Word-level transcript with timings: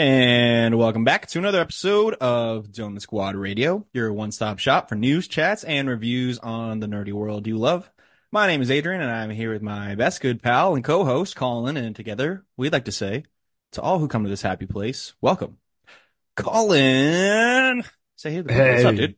And 0.00 0.78
welcome 0.78 1.04
back 1.04 1.26
to 1.26 1.38
another 1.38 1.60
episode 1.60 2.14
of 2.14 2.68
Donut 2.68 3.02
Squad 3.02 3.36
Radio, 3.36 3.86
your 3.92 4.10
one-stop 4.14 4.58
shop 4.58 4.88
for 4.88 4.94
news, 4.94 5.28
chats, 5.28 5.62
and 5.62 5.90
reviews 5.90 6.38
on 6.38 6.80
the 6.80 6.86
nerdy 6.86 7.12
world 7.12 7.46
you 7.46 7.58
love. 7.58 7.90
My 8.32 8.46
name 8.46 8.62
is 8.62 8.70
Adrian, 8.70 9.02
and 9.02 9.10
I'm 9.10 9.28
here 9.28 9.52
with 9.52 9.60
my 9.60 9.96
best 9.96 10.22
good 10.22 10.42
pal 10.42 10.74
and 10.74 10.82
co-host, 10.82 11.36
Colin, 11.36 11.76
and 11.76 11.94
together 11.94 12.46
we'd 12.56 12.72
like 12.72 12.86
to 12.86 12.92
say 12.92 13.24
to 13.72 13.82
all 13.82 13.98
who 13.98 14.08
come 14.08 14.24
to 14.24 14.30
this 14.30 14.40
happy 14.40 14.64
place, 14.64 15.12
welcome. 15.20 15.58
Colin! 16.34 17.84
Say 18.16 18.30
hey, 18.30 18.42
hey 18.48 18.72
what's 18.72 18.84
up, 18.86 18.94
dude? 18.94 19.16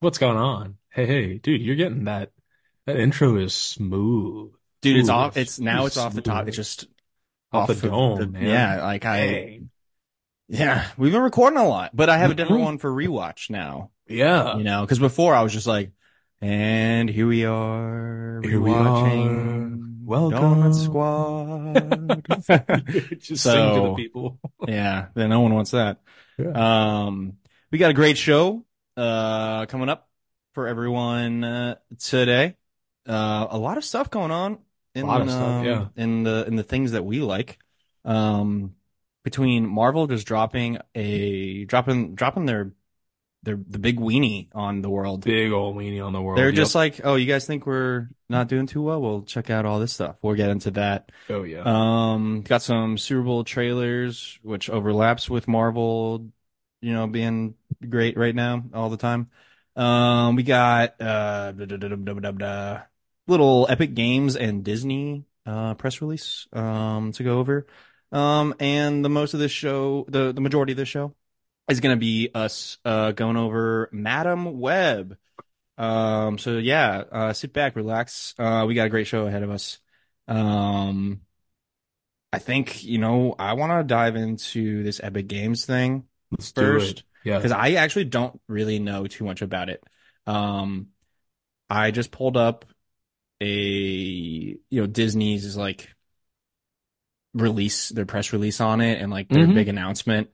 What's 0.00 0.16
going 0.16 0.38
on? 0.38 0.78
Hey, 0.88 1.04
hey, 1.04 1.38
dude, 1.40 1.60
you're 1.60 1.76
getting 1.76 2.04
that. 2.04 2.30
That 2.86 2.96
intro 2.96 3.36
is 3.36 3.52
smooth. 3.52 4.52
Dude, 4.80 4.96
it's 4.96 5.10
off. 5.10 5.36
It's 5.36 5.60
now 5.60 5.84
it's 5.84 5.98
off 5.98 6.14
the 6.14 6.22
top. 6.22 6.48
It's 6.48 6.56
just 6.56 6.86
off, 7.52 7.68
off 7.68 7.76
the 7.76 7.86
dome, 7.86 8.18
the, 8.18 8.26
man. 8.28 8.46
Yeah, 8.46 8.82
like 8.82 9.04
I, 9.04 9.26
Dang. 9.26 9.70
Yeah, 10.52 10.86
we've 10.98 11.10
been 11.10 11.22
recording 11.22 11.58
a 11.58 11.66
lot, 11.66 11.96
but 11.96 12.10
I 12.10 12.18
have 12.18 12.30
a 12.30 12.34
different 12.34 12.58
mm-hmm. 12.58 12.66
one 12.66 12.78
for 12.78 12.90
rewatch 12.92 13.48
now. 13.48 13.90
Yeah. 14.06 14.58
You 14.58 14.64
know, 14.64 14.82
because 14.82 14.98
before 14.98 15.34
I 15.34 15.40
was 15.40 15.50
just 15.50 15.66
like, 15.66 15.92
and 16.42 17.08
here 17.08 17.26
we 17.26 17.46
are, 17.46 18.42
here 18.44 18.60
rewatching. 18.60 20.04
We 20.04 20.14
are. 20.14 20.30
Welcome, 20.30 20.74
Squad. 20.74 22.26
just 23.18 23.42
so, 23.44 23.50
sing 23.54 23.74
to 23.76 23.88
the 23.88 23.94
people. 23.96 24.38
yeah, 24.68 25.06
then 25.14 25.30
no 25.30 25.40
one 25.40 25.54
wants 25.54 25.70
that. 25.70 26.00
Um, 26.38 27.38
we 27.70 27.78
got 27.78 27.90
a 27.90 27.94
great 27.94 28.18
show 28.18 28.62
uh 28.94 29.64
coming 29.66 29.88
up 29.88 30.06
for 30.52 30.68
everyone 30.68 31.44
uh, 31.44 31.76
today. 31.98 32.56
Uh, 33.08 33.46
a 33.48 33.56
lot 33.56 33.78
of 33.78 33.84
stuff 33.84 34.10
going 34.10 34.30
on 34.30 34.58
in, 34.94 35.08
um, 35.08 35.28
stuff, 35.30 35.64
yeah. 35.64 35.86
in 35.96 36.24
the 36.24 36.44
in 36.46 36.56
the 36.56 36.62
things 36.62 36.92
that 36.92 37.06
we 37.06 37.20
like. 37.20 37.58
Um, 38.04 38.74
between 39.24 39.66
Marvel 39.66 40.06
just 40.06 40.26
dropping 40.26 40.78
a 40.94 41.64
dropping 41.64 42.14
dropping 42.14 42.46
their 42.46 42.72
their 43.42 43.56
the 43.56 43.78
big 43.78 43.98
weenie 43.98 44.48
on 44.52 44.82
the 44.82 44.90
world. 44.90 45.24
Big 45.24 45.52
old 45.52 45.76
weenie 45.76 46.04
on 46.04 46.12
the 46.12 46.22
world. 46.22 46.38
They're 46.38 46.48
yep. 46.48 46.56
just 46.56 46.74
like, 46.74 47.00
oh, 47.04 47.16
you 47.16 47.26
guys 47.26 47.46
think 47.46 47.66
we're 47.66 48.08
not 48.28 48.48
doing 48.48 48.66
too 48.66 48.82
well? 48.82 49.00
We'll 49.00 49.22
check 49.22 49.50
out 49.50 49.66
all 49.66 49.80
this 49.80 49.92
stuff. 49.92 50.16
We'll 50.22 50.36
get 50.36 50.50
into 50.50 50.70
that. 50.72 51.10
Oh 51.28 51.42
yeah. 51.42 51.62
Um, 51.64 52.42
got 52.42 52.62
some 52.62 52.98
Super 52.98 53.22
Bowl 53.22 53.44
trailers, 53.44 54.38
which 54.42 54.70
overlaps 54.70 55.28
with 55.28 55.48
Marvel, 55.48 56.28
you 56.80 56.92
know, 56.92 57.06
being 57.06 57.54
great 57.88 58.16
right 58.16 58.34
now 58.34 58.64
all 58.72 58.90
the 58.90 58.96
time. 58.96 59.30
Um, 59.74 60.36
we 60.36 60.42
got 60.42 61.00
uh 61.00 61.52
little 63.26 63.66
Epic 63.68 63.94
Games 63.94 64.36
and 64.36 64.64
Disney 64.64 65.24
uh 65.44 65.74
press 65.74 66.00
release 66.00 66.46
um 66.52 67.12
to 67.12 67.24
go 67.24 67.38
over. 67.38 67.66
Um, 68.12 68.54
and 68.60 69.04
the 69.04 69.08
most 69.08 69.34
of 69.34 69.40
this 69.40 69.52
show, 69.52 70.04
the, 70.08 70.32
the 70.32 70.40
majority 70.40 70.72
of 70.72 70.76
this 70.76 70.88
show 70.88 71.14
is 71.68 71.80
going 71.80 71.96
to 71.96 72.00
be 72.00 72.30
us, 72.34 72.78
uh, 72.84 73.12
going 73.12 73.36
over 73.36 73.88
Madame 73.90 74.60
Web. 74.60 75.16
Um, 75.78 76.38
so 76.38 76.58
yeah, 76.58 77.04
uh, 77.10 77.32
sit 77.32 77.52
back, 77.52 77.74
relax. 77.74 78.34
Uh, 78.38 78.64
we 78.68 78.74
got 78.74 78.86
a 78.86 78.90
great 78.90 79.06
show 79.06 79.26
ahead 79.26 79.42
of 79.42 79.50
us. 79.50 79.78
Um, 80.28 81.22
I 82.32 82.38
think, 82.38 82.84
you 82.84 82.98
know, 82.98 83.34
I 83.38 83.54
want 83.54 83.72
to 83.72 83.84
dive 83.84 84.16
into 84.16 84.82
this 84.82 85.00
Epic 85.02 85.26
Games 85.26 85.64
thing 85.64 86.04
Let's 86.30 86.50
first. 86.52 87.04
Yeah. 87.24 87.40
Cause 87.40 87.52
I 87.52 87.72
actually 87.72 88.06
don't 88.06 88.40
really 88.48 88.78
know 88.78 89.06
too 89.06 89.24
much 89.24 89.42
about 89.42 89.68
it. 89.68 89.82
Um, 90.26 90.88
I 91.70 91.90
just 91.90 92.10
pulled 92.10 92.36
up 92.36 92.64
a, 93.40 93.46
you 93.48 94.60
know, 94.70 94.86
Disney's 94.86 95.44
is 95.44 95.56
like 95.56 95.88
release 97.34 97.88
their 97.88 98.06
press 98.06 98.32
release 98.32 98.60
on 98.60 98.80
it 98.80 99.00
and 99.00 99.10
like 99.10 99.28
their 99.28 99.44
mm-hmm. 99.44 99.54
big 99.54 99.68
announcement. 99.68 100.30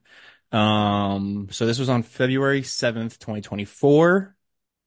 Um, 0.53 1.49
so 1.51 1.67
this 1.67 1.79
was 1.79 1.89
on 1.89 2.03
February 2.03 2.63
7th, 2.63 3.19
2024. 3.19 4.35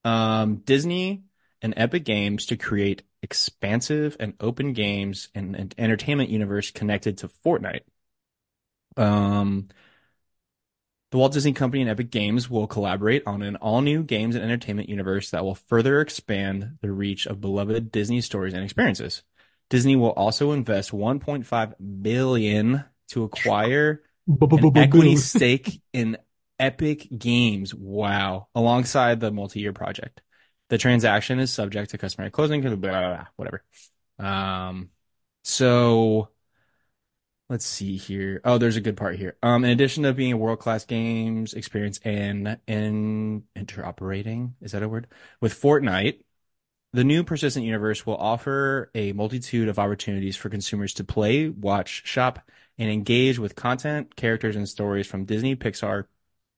Um, 0.04 0.56
Disney 0.58 1.24
and 1.62 1.74
Epic 1.78 2.04
Games 2.04 2.48
to 2.48 2.58
create 2.58 3.04
expansive 3.22 4.18
and 4.20 4.34
open 4.40 4.74
games 4.74 5.30
and 5.36 5.56
an 5.56 5.72
entertainment 5.78 6.30
universe 6.30 6.72
connected 6.72 7.20
to 7.20 7.28
Fortnite. 7.46 7.82
Um, 8.98 9.70
the 11.12 11.18
Walt 11.18 11.34
Disney 11.34 11.54
Company 11.54 11.82
and 11.82 11.92
Epic 11.92 12.10
Games 12.10 12.50
will 12.50 12.68
collaborate 12.68 13.24
on 13.28 13.42
an 13.42 13.58
all 13.58 13.82
new 13.82 14.02
games 14.02 14.36
and 14.36 14.44
entertainment 14.44 14.90
universe 14.90 15.30
that 15.32 15.44
will 15.44 15.56
further 15.56 16.02
expand 16.02 16.78
the 16.82 16.92
reach 16.92 17.28
of 17.28 17.42
beloved 17.42 17.92
Disney 17.92 18.22
stories 18.22 18.54
and 18.54 18.64
experiences. 18.64 19.22
Disney 19.72 19.96
will 19.96 20.10
also 20.10 20.52
invest 20.52 20.92
1.5 20.92 22.02
billion 22.02 22.84
to 23.08 23.24
acquire 23.24 24.04
an 24.28 24.78
equity 24.78 25.16
stake 25.16 25.82
in 25.94 26.18
Epic 26.60 27.08
Games. 27.18 27.74
Wow. 27.74 28.50
Alongside 28.54 29.22
the 29.22 29.32
multi-year 29.32 29.72
project. 29.72 30.22
The 30.70 30.78
transaction 30.78 31.40
is 31.40 31.54
subject 31.54 31.92
to 31.92 31.98
customary 31.98 32.32
closing, 32.32 32.60
blah, 32.60 32.76
blah, 32.76 32.90
blah, 32.90 33.26
whatever. 33.38 33.64
Um, 34.20 34.90
so 35.46 36.28
let's 37.50 37.66
see 37.66 37.96
here. 37.96 38.42
Oh, 38.44 38.58
there's 38.58 38.76
a 38.76 38.82
good 38.82 38.98
part 38.98 39.16
here. 39.16 39.38
Um, 39.42 39.64
in 39.64 39.72
addition 39.72 40.04
to 40.04 40.12
being 40.12 40.34
a 40.34 40.38
world-class 40.38 40.84
games 40.84 41.54
experience 41.54 41.98
and, 42.04 42.58
and 42.68 43.44
interoperating, 43.58 44.52
is 44.62 44.74
that 44.74 44.84
a 44.84 44.90
word? 44.90 45.08
With 45.40 45.54
Fortnite, 45.54 46.24
the 46.94 47.04
new 47.04 47.24
persistent 47.24 47.66
universe 47.66 48.06
will 48.06 48.18
offer 48.18 48.92
a 48.94 49.14
multitude 49.14 49.70
of 49.70 49.80
opportunities 49.80 50.36
for 50.36 50.50
consumers 50.50 50.94
to 50.96 51.04
play, 51.04 51.50
watch, 51.50 52.06
shop, 52.06 52.40
and 52.78 52.90
engage 52.90 53.40
with 53.40 53.56
content, 53.56 54.16
characters, 54.16 54.56
and 54.56 54.68
stories 54.68 55.08
from 55.08 55.26
Disney, 55.26 55.56
Pixar, 55.56 56.06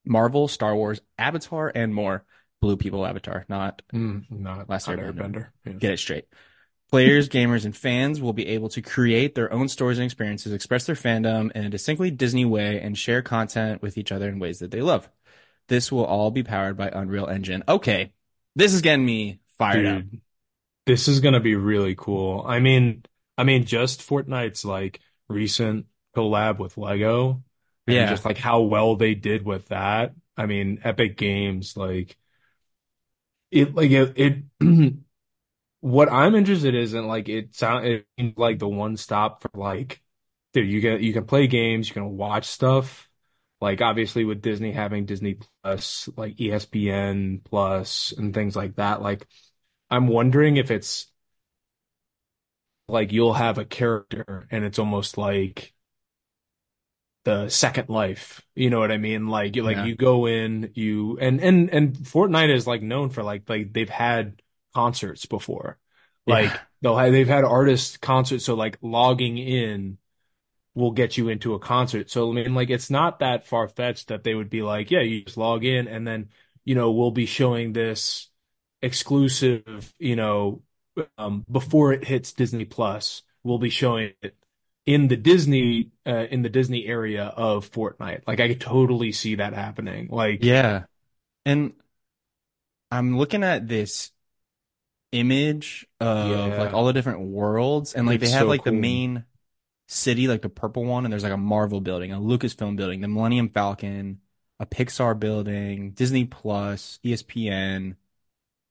Marvel, 0.06 0.48
Star 0.48 0.76
Wars, 0.76 1.02
Avatar, 1.18 1.72
and 1.74 1.94
more. 1.94 2.26
Blue 2.64 2.78
People 2.78 3.06
Avatar, 3.06 3.46
not 3.50 3.82
mm, 3.94 4.24
not 4.32 4.70
Last 4.70 4.88
not 4.88 4.98
Airbender. 4.98 5.48
Yes. 5.66 5.76
Get 5.80 5.92
it 5.92 6.00
straight. 6.00 6.28
Players, 6.90 7.28
gamers, 7.28 7.66
and 7.66 7.76
fans 7.76 8.22
will 8.22 8.32
be 8.32 8.48
able 8.48 8.70
to 8.70 8.82
create 8.82 9.36
their 9.36 9.52
own 9.52 9.68
stories 9.68 9.98
and 9.98 10.06
experiences, 10.06 10.54
express 10.54 10.86
their 10.86 10.96
fandom 10.96 11.52
in 11.52 11.66
a 11.66 11.70
distinctly 11.70 12.10
Disney 12.10 12.46
way, 12.46 12.80
and 12.80 12.98
share 12.98 13.22
content 13.22 13.82
with 13.82 13.98
each 13.98 14.14
other 14.14 14.30
in 14.30 14.40
ways 14.40 14.60
that 14.60 14.72
they 14.72 14.82
love. 14.82 15.10
This 15.68 15.92
will 15.92 16.06
all 16.06 16.32
be 16.32 16.44
powered 16.44 16.78
by 16.78 16.88
Unreal 16.88 17.28
Engine. 17.28 17.66
Okay, 17.68 18.14
this 18.56 18.74
is 18.74 18.82
getting 18.82 19.06
me 19.06 19.40
fired 19.58 19.86
Dude, 19.86 19.98
up. 20.14 20.20
This 20.86 21.08
is 21.08 21.20
gonna 21.22 21.40
be 21.40 21.56
really 21.56 21.96
cool. 21.96 22.44
I 22.48 22.60
mean, 22.60 23.04
I 23.38 23.44
mean, 23.44 23.66
just 23.66 24.02
Fortnite's 24.02 24.66
like 24.66 25.00
recent 25.30 25.88
collab 26.16 26.60
with 26.60 26.78
Lego, 26.78 27.44
and 27.88 27.96
yeah, 27.96 28.08
just 28.08 28.26
like 28.26 28.38
how 28.38 28.62
well 28.62 28.96
they 28.96 29.16
did 29.16 29.46
with 29.46 29.68
that. 29.70 30.14
I 30.38 30.46
mean, 30.48 30.82
Epic 30.84 31.18
Games, 31.18 31.78
like 31.78 32.18
it, 33.52 33.76
like 33.76 33.92
it, 33.92 34.14
it 34.60 34.94
what 35.82 36.12
I'm 36.12 36.36
interested 36.36 36.76
is 36.76 36.94
in 36.94 37.08
like 37.08 37.30
it 37.30 37.56
sound 37.56 37.86
it 37.86 38.08
like 38.38 38.60
the 38.60 38.68
one 38.68 38.98
stop 38.98 39.44
for 39.44 39.52
like, 39.56 40.02
dude, 40.54 40.70
you 40.70 40.82
can 40.82 41.04
you 41.04 41.14
can 41.14 41.26
play 41.26 41.48
games, 41.48 41.88
you 41.90 41.94
can 41.94 42.18
watch 42.18 42.46
stuff. 42.46 43.10
Like 43.64 43.82
obviously 43.82 44.26
with 44.26 44.42
Disney 44.42 44.74
having 44.74 45.06
Disney 45.06 45.38
Plus, 45.64 46.10
like 46.18 46.36
ESPN 46.38 47.40
Plus 47.46 48.12
and 48.18 48.34
things 48.34 48.58
like 48.58 48.76
that, 48.76 49.02
like 49.02 49.26
I'm 49.90 50.08
wondering 50.08 50.58
if 50.58 50.70
it's 50.72 51.08
like 52.88 53.12
you'll 53.12 53.34
have 53.34 53.58
a 53.58 53.66
character 53.66 54.48
and 54.52 54.64
it's 54.66 54.80
almost 54.80 55.18
like 55.18 55.74
the 57.24 57.50
second 57.50 57.90
life. 57.90 58.42
You 58.56 58.70
know 58.70 58.80
what 58.80 58.92
I 58.92 58.98
mean? 58.98 59.28
Like 59.28 59.56
you 59.56 59.64
like 59.64 59.78
Yeah. 59.78 59.86
you 59.86 59.96
go 59.96 60.26
in, 60.28 60.72
you 60.76 61.18
and 61.20 61.40
and 61.42 61.70
and 61.70 61.94
Fortnite 61.96 62.54
is 62.54 62.68
like 62.68 62.82
known 62.82 63.10
for 63.10 63.24
like 63.24 63.48
like 63.50 63.74
they've 63.74 63.90
had 63.90 64.42
concerts 64.74 65.26
before. 65.26 65.78
Like 66.28 66.46
Yeah. 66.46 66.60
they'll 66.82 66.98
have 66.98 67.12
they've 67.12 67.28
had 67.28 67.46
artist 67.46 68.02
concerts, 68.02 68.46
so 68.46 68.56
like 68.56 68.78
logging 68.82 69.38
in 69.38 69.98
will 70.76 70.92
get 70.92 71.18
you 71.18 71.30
into 71.30 71.54
a 71.54 71.60
concert. 71.60 72.10
So 72.10 72.30
I 72.32 72.34
mean 72.34 72.54
like 72.56 72.70
it's 72.70 72.90
not 72.90 73.20
that 73.20 73.46
far 73.46 73.68
fetched 73.68 74.08
that 74.08 74.24
they 74.24 74.34
would 74.34 74.50
be 74.50 74.62
like, 74.62 74.92
yeah, 74.92 75.02
you 75.02 75.24
just 75.24 75.38
log 75.38 75.64
in 75.64 75.88
and 75.88 76.08
then, 76.08 76.30
you 76.66 76.76
know, 76.76 76.92
we'll 76.92 77.12
be 77.12 77.26
showing 77.26 77.74
this 77.74 78.30
exclusive, 78.82 79.94
you 80.00 80.16
know, 80.16 80.62
um, 81.18 81.46
before 81.52 81.94
it 81.94 82.06
hits 82.06 82.34
Disney 82.34 82.66
Plus, 82.66 83.24
we'll 83.44 83.60
be 83.60 83.70
showing 83.70 84.14
it 84.22 84.36
in 84.86 85.08
the 85.08 85.16
Disney 85.16 85.92
uh, 86.06 86.26
in 86.30 86.42
the 86.42 86.50
Disney 86.50 86.86
area 86.86 87.26
of 87.26 87.72
Fortnite. 87.72 88.22
Like 88.28 88.40
I 88.40 88.48
could 88.48 88.62
totally 88.62 89.12
see 89.12 89.36
that 89.36 89.54
happening. 89.54 90.08
Like 90.10 90.44
Yeah. 90.44 90.84
And 91.46 91.74
I'm 92.92 93.18
looking 93.18 93.44
at 93.44 93.68
this 93.68 94.12
image 95.12 95.86
of 96.00 96.30
yeah, 96.30 96.64
like 96.64 96.74
all 96.74 96.86
the 96.86 96.94
different 96.94 97.22
worlds 97.22 97.94
and 97.94 98.08
like 98.08 98.20
they 98.20 98.30
have 98.30 98.42
so 98.42 98.48
like 98.48 98.64
the 98.64 98.72
main 98.72 99.26
city, 99.88 100.28
like 100.28 100.42
the 100.42 100.50
purple 100.50 100.86
one, 100.86 101.06
and 101.06 101.12
there's 101.12 101.24
like 101.24 101.34
a 101.34 101.38
Marvel 101.38 101.82
building, 101.82 102.12
a 102.12 102.20
Lucasfilm 102.20 102.76
building, 102.76 103.02
the 103.02 103.08
Millennium 103.08 103.50
Falcon, 103.50 104.22
a 104.60 104.66
Pixar 104.66 105.20
building, 105.20 105.92
Disney 105.92 106.26
Plus, 106.26 107.00
ESPN. 107.04 107.96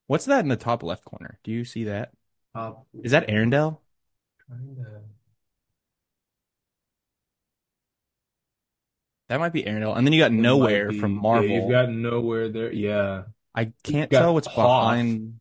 What's 0.06 0.26
that 0.26 0.40
in 0.40 0.48
the 0.48 0.56
top 0.56 0.82
left 0.82 1.04
corner? 1.04 1.38
Do 1.44 1.50
you 1.52 1.64
see 1.64 1.84
that? 1.84 2.12
Uh, 2.54 2.72
Is 3.02 3.12
that 3.12 3.28
Arendelle? 3.28 3.78
to 4.48 5.02
That 9.28 9.40
might 9.40 9.52
be 9.52 9.62
Arendelle. 9.62 9.96
And 9.96 10.06
then 10.06 10.12
you 10.12 10.20
got 10.20 10.30
It 10.30 10.34
Knowhere 10.34 10.94
from 11.00 11.14
Marvel. 11.14 11.48
Yeah, 11.48 11.60
you've 11.60 11.70
got 11.70 11.88
Knowhere 11.88 12.52
there. 12.52 12.72
Yeah. 12.72 13.24
I 13.54 13.72
can't 13.82 14.10
tell 14.10 14.34
what's 14.34 14.46
Hoth. 14.46 14.80
behind. 14.80 15.40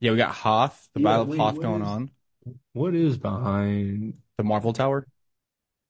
Yeah, 0.00 0.12
we 0.12 0.16
got 0.16 0.34
Hoth, 0.34 0.88
the 0.94 1.00
Yeah, 1.00 1.04
Battle 1.06 1.22
of 1.22 1.28
wait, 1.28 1.38
Hoth 1.38 1.60
going 1.60 1.82
is 1.82 1.88
on. 1.88 2.10
what 2.72 2.94
is 2.94 3.16
behind? 3.16 4.14
The 4.38 4.44
Marvel 4.44 4.72
Tower. 4.72 5.06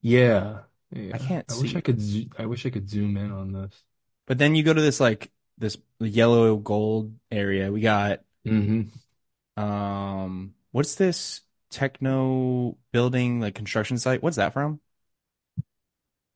Yeah. 0.03 0.65
I 1.13 1.19
can't 1.19 1.47
I 1.49 1.55
wish 1.55 1.77
I 1.77 1.81
could 1.81 2.01
zo 2.01 2.23
I 2.39 2.47
wish 2.47 2.67
I 2.67 2.71
could 2.71 2.89
zoom 2.89 3.17
in 3.17 3.31
on 3.33 3.53
this. 3.53 3.85
But 4.27 4.39
then 4.39 4.55
you 4.55 4.63
go 4.63 4.75
to 4.75 4.81
this 4.81 5.01
like 5.01 5.31
this 5.59 5.77
yellow 6.01 6.57
gold 6.57 7.19
area. 7.31 7.73
We 7.73 7.81
got 7.81 8.21
hmm 8.45 8.91
um 9.57 10.55
what's 10.73 10.95
this 10.95 11.43
techno 11.71 12.77
building 12.93 13.41
like 13.41 13.55
construction 13.55 13.99
site? 13.99 14.23
What's 14.23 14.37
that 14.37 14.53
from? 14.53 14.81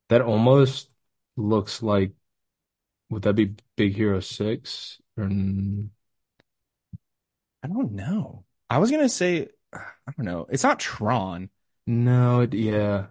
That 0.08 0.22
almost 0.22 0.90
looks 1.36 1.82
like 1.82 2.12
would 3.10 3.22
that 3.22 3.34
be 3.34 3.56
Big 3.76 3.94
Hero 3.96 4.20
6 4.20 5.00
or 5.16 5.36
I 7.62 7.68
don't 7.68 7.92
know. 7.92 8.44
I 8.70 8.78
was 8.78 8.90
gonna 8.90 9.08
say 9.08 9.48
I 9.72 10.12
don't 10.16 10.26
know. 10.26 10.46
It's 10.50 10.62
not 10.62 10.80
Tron. 10.80 11.50
No, 11.92 12.40
it, 12.42 12.54
yeah. 12.54 13.08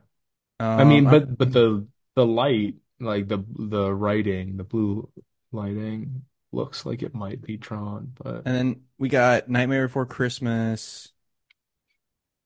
I 0.77 0.83
Um 0.83 0.85
mean, 0.85 1.07
I- 1.07 1.19
but 1.19 1.37
but 1.37 1.53
the 1.53 1.87
the 2.15 2.25
light, 2.25 2.77
like 2.99 3.27
the 3.27 3.39
the 3.57 3.93
writing, 3.93 4.57
the 4.57 4.63
blue 4.65 5.11
lighting 5.51 6.25
looks 6.51 6.85
like 6.85 7.03
it 7.03 7.13
might 7.15 7.41
be 7.41 7.57
Tron, 7.57 8.13
but 8.15 8.45
and 8.45 8.55
then 8.55 8.81
we 8.97 9.09
got 9.09 9.49
Nightmare 9.49 9.87
Before 9.87 10.05
Christmas. 10.05 11.11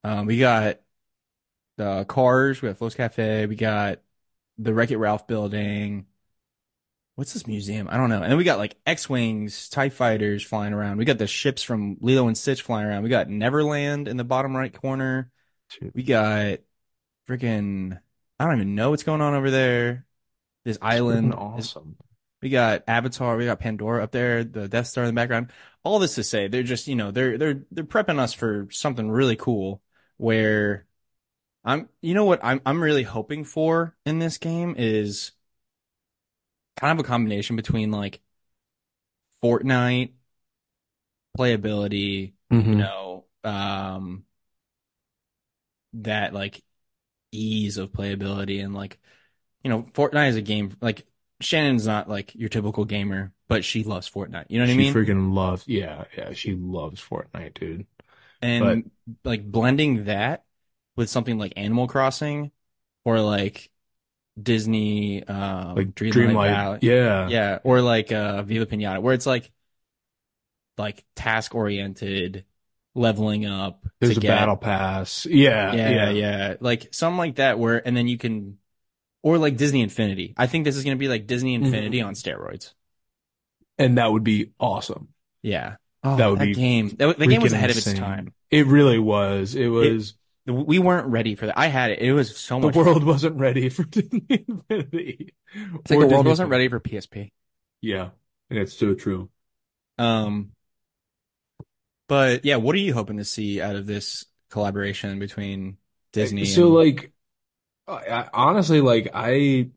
Um 0.04 0.26
we 0.26 0.40
got 0.40 0.80
uh 1.80 2.04
Cars, 2.06 2.62
we 2.62 2.70
got 2.70 2.78
Flo's 2.78 2.96
Cafe, 2.96 3.46
we 3.48 3.56
got 3.56 4.02
the 4.58 4.74
Wreck-It 4.74 4.98
Ralph 4.98 5.28
building. 5.28 6.08
What's 7.16 7.34
this 7.34 7.48
museum? 7.48 7.88
I 7.90 7.96
don't 7.98 8.10
know. 8.10 8.22
And 8.22 8.30
then 8.32 8.38
we 8.38 8.44
got 8.44 8.58
like 8.58 8.76
X-Wings, 8.86 9.70
TIE 9.70 9.90
fighters 9.90 10.44
flying 10.44 10.74
around. 10.74 10.98
We 10.98 11.06
got 11.06 11.18
the 11.18 11.28
ships 11.28 11.64
from 11.64 11.98
Lilo 12.02 12.28
and 12.28 12.38
Stitch 12.38 12.62
flying 12.62 12.88
around. 12.88 13.04
We 13.04 13.10
got 13.10 13.30
Neverland 13.30 14.08
in 14.10 14.18
the 14.18 14.26
bottom 14.26 14.56
right 14.56 14.74
corner. 14.74 15.32
We 15.94 16.04
got 16.04 16.60
freaking, 17.27 18.00
I 18.39 18.45
don't 18.45 18.56
even 18.56 18.75
know 18.75 18.92
what's 18.92 19.04
going 19.04 19.22
on 19.22 19.33
over 19.33 19.51
there. 19.51 20.06
This 20.63 20.77
island. 20.81 21.33
awesome. 21.33 21.95
we 22.42 22.50
got 22.50 22.83
Avatar, 22.88 23.38
we 23.38 23.45
got 23.45 23.60
Pandora 23.60 24.04
up 24.04 24.12
there, 24.12 24.44
the 24.44 24.68
Death 24.68 24.88
Star 24.88 25.04
in 25.04 25.10
the 25.10 25.13
background. 25.13 25.51
All 25.83 26.00
this 26.00 26.16
to 26.16 26.24
say, 26.24 26.48
they're 26.48 26.63
just, 26.63 26.88
you 26.88 26.95
know, 26.95 27.12
they're 27.12 27.38
they're 27.38 27.62
they're 27.72 27.83
prepping 27.83 28.19
us 28.19 28.33
for 28.33 28.68
something 28.72 29.10
really 29.12 29.36
cool 29.36 29.81
where 30.18 30.86
I'm 31.63 31.89
you 32.01 32.13
know 32.16 32.25
what 32.25 32.39
I'm 32.44 32.62
I'm 32.66 32.81
really 32.81 33.04
hoping 33.04 33.44
for 33.45 33.95
in 34.06 34.19
this 34.19 34.38
game 34.38 34.75
is 34.77 35.31
kind 36.77 37.00
of 37.00 37.06
a 37.06 37.07
combination 37.07 37.56
between 37.56 37.92
like 37.92 38.22
Fortnite 39.44 40.13
playability, 41.38 42.33
you 42.50 42.62
Mhm. 42.62 42.77
know, 42.77 43.25
um 43.44 44.25
that 45.95 46.33
like 46.33 46.62
ease 47.31 47.77
of 47.77 47.92
playability 47.92 48.63
and 48.63 48.74
like 48.74 49.00
you 49.63 49.69
know, 49.69 49.83
Fortnite 49.94 50.30
is 50.30 50.36
a 50.36 50.42
game 50.42 50.75
like 50.81 51.06
Shannon's 51.42 51.86
not 51.88 52.09
like 52.09 52.36
your 52.36 52.50
typical 52.50 52.86
gamer, 52.86 53.33
but 53.47 53.65
she 53.65 53.83
loves 53.83 54.09
Fortnite. 54.09 54.45
You 54.50 54.59
know 54.59 54.65
what 54.65 54.71
I 54.71 54.75
mean? 54.75 54.94
She 54.94 55.00
freaking 55.00 55.33
loves, 55.33 55.68
yeah, 55.68 56.06
yeah, 56.18 56.33
she 56.33 56.56
loves 56.56 57.01
Fortnite, 57.01 57.56
dude. 57.56 57.88
And 58.42 58.92
like 59.24 59.50
blending 59.50 60.06
that 60.06 60.44
with 60.95 61.09
something 61.09 61.38
like 61.38 61.53
Animal 61.57 61.88
Crossing 61.88 62.51
or 63.03 63.19
like 63.19 63.69
Disney 64.41 65.24
um 65.24 65.75
Like 65.77 65.95
Dreamlight 65.95 66.13
Dreamlight, 66.13 66.50
Valley. 66.51 66.80
yeah. 66.81 67.30
Yeah, 67.30 67.59
or 67.63 67.81
like 67.81 68.12
uh 68.12 68.44
Viva 68.44 68.65
Pinata 68.65 69.01
where 69.01 69.13
it's 69.13 69.25
like 69.25 69.51
like 70.77 71.06
task 71.15 71.56
oriented 71.56 72.45
leveling 72.95 73.45
up 73.45 73.86
There's 74.00 74.13
to 74.15 74.19
a 74.19 74.21
get 74.21 74.30
battle 74.30 74.57
pass. 74.57 75.25
Yeah, 75.25 75.74
yeah, 75.74 75.89
yeah. 75.89 76.09
yeah, 76.09 76.56
like 76.59 76.94
something 76.94 77.18
like 77.18 77.36
that 77.36 77.59
where 77.59 77.86
and 77.86 77.95
then 77.95 78.07
you 78.07 78.18
can 78.18 78.57
or 79.24 79.38
like 79.38 79.57
Disney 79.57 79.81
Infinity. 79.81 80.33
I 80.38 80.47
think 80.47 80.65
this 80.65 80.75
is 80.77 80.83
going 80.83 80.95
to 80.95 81.00
be 81.00 81.07
like 81.07 81.27
Disney 81.27 81.56
Mm-hmm. 81.56 81.65
Infinity 81.65 82.01
on 82.01 82.13
steroids. 82.13 82.74
And 83.77 83.97
that 83.97 84.12
would 84.12 84.24
be 84.24 84.51
awesome. 84.59 85.09
Yeah. 85.42 85.75
Oh, 86.03 86.15
That 86.18 86.27
would 86.27 86.39
that 86.39 86.45
be 86.45 86.53
game. 86.53 86.89
That, 86.97 87.18
that 87.18 87.27
game 87.27 87.42
was 87.42 87.53
ahead 87.53 87.71
of 87.71 87.77
its 87.77 87.92
time. 87.94 88.33
It 88.51 88.68
really 88.68 89.00
was. 89.00 89.56
It 89.56 89.68
was 89.68 90.13
We 90.45 90.80
weren't 90.80 91.07
ready 91.07 91.36
for 91.36 91.48
that. 91.48 91.57
I 91.57 91.68
had 91.68 91.91
it. 91.91 92.00
It 92.00 92.13
was 92.13 92.38
so 92.38 92.59
much. 92.59 92.74
the 92.74 92.80
world 92.80 92.98
fun. 92.98 93.06
wasn't 93.07 93.38
ready 93.38 93.69
for 93.69 93.83
Disney 93.89 94.24
Infinity. 94.30 95.33
It's 95.80 95.91
like 95.91 96.00
the 96.00 96.07
world 96.07 96.25
Disney 96.25 96.30
wasn't 96.30 96.50
ready 96.50 96.68
for 96.69 96.80
PSP. 96.80 97.31
Yeah, 97.81 98.09
and 98.50 98.59
it's 98.59 98.74
so 98.77 98.94
true. 98.94 99.30
Um, 99.98 100.51
but 102.07 102.46
yeah, 102.46 102.57
what 102.57 102.75
are 102.75 102.80
you 102.80 102.94
hoping 102.94 103.18
to 103.18 103.25
see 103.25 103.62
out 103.62 103.75
of 103.75 103.86
this 103.86 104.25
collaboration 104.50 105.19
between 105.19 105.78
Disney 106.12 106.54
So 106.54 106.69
and 106.69 106.69
like, 106.69 107.12
I, 107.88 107.94
I, 107.94 108.30
honestly, 108.34 108.81
like 108.81 109.10
I, 109.13 109.69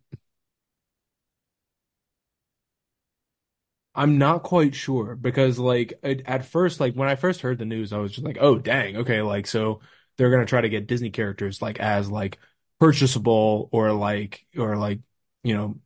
I'm 3.94 4.18
not 4.18 4.42
quite 4.44 4.74
sure 4.74 5.16
because 5.16 5.58
like 5.58 5.94
at, 6.02 6.22
at 6.26 6.44
first, 6.44 6.78
like 6.80 6.94
when 6.94 7.08
I 7.08 7.16
first 7.16 7.40
heard 7.40 7.58
the 7.58 7.64
news, 7.64 7.92
I 7.92 7.98
was 7.98 8.12
just 8.12 8.24
like, 8.24 8.38
oh 8.40 8.58
dang, 8.58 8.98
okay, 8.98 9.22
like 9.22 9.46
so 9.46 9.80
they're 10.16 10.30
gonna 10.30 10.46
try 10.46 10.60
to 10.60 10.68
get 10.68 10.86
Disney 10.86 11.10
characters 11.10 11.60
like 11.60 11.80
as 11.80 12.10
like 12.10 12.38
purchasable 12.78 13.68
or 13.72 13.92
like 13.92 14.46
or 14.56 14.76
like 14.76 15.00
you 15.42 15.56
know 15.56 15.80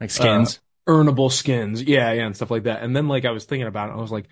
like 0.00 0.10
skins? 0.10 0.60
Uh, 0.88 0.92
earnable 0.92 1.32
skins. 1.32 1.82
Yeah, 1.82 2.12
yeah, 2.12 2.26
and 2.26 2.36
stuff 2.36 2.50
like 2.50 2.64
that. 2.64 2.82
And 2.82 2.94
then 2.96 3.08
like 3.08 3.24
I 3.24 3.32
was 3.32 3.44
thinking 3.44 3.66
about 3.68 3.90
it, 3.90 3.94
I 3.94 3.96
was 3.96 4.12
like, 4.12 4.28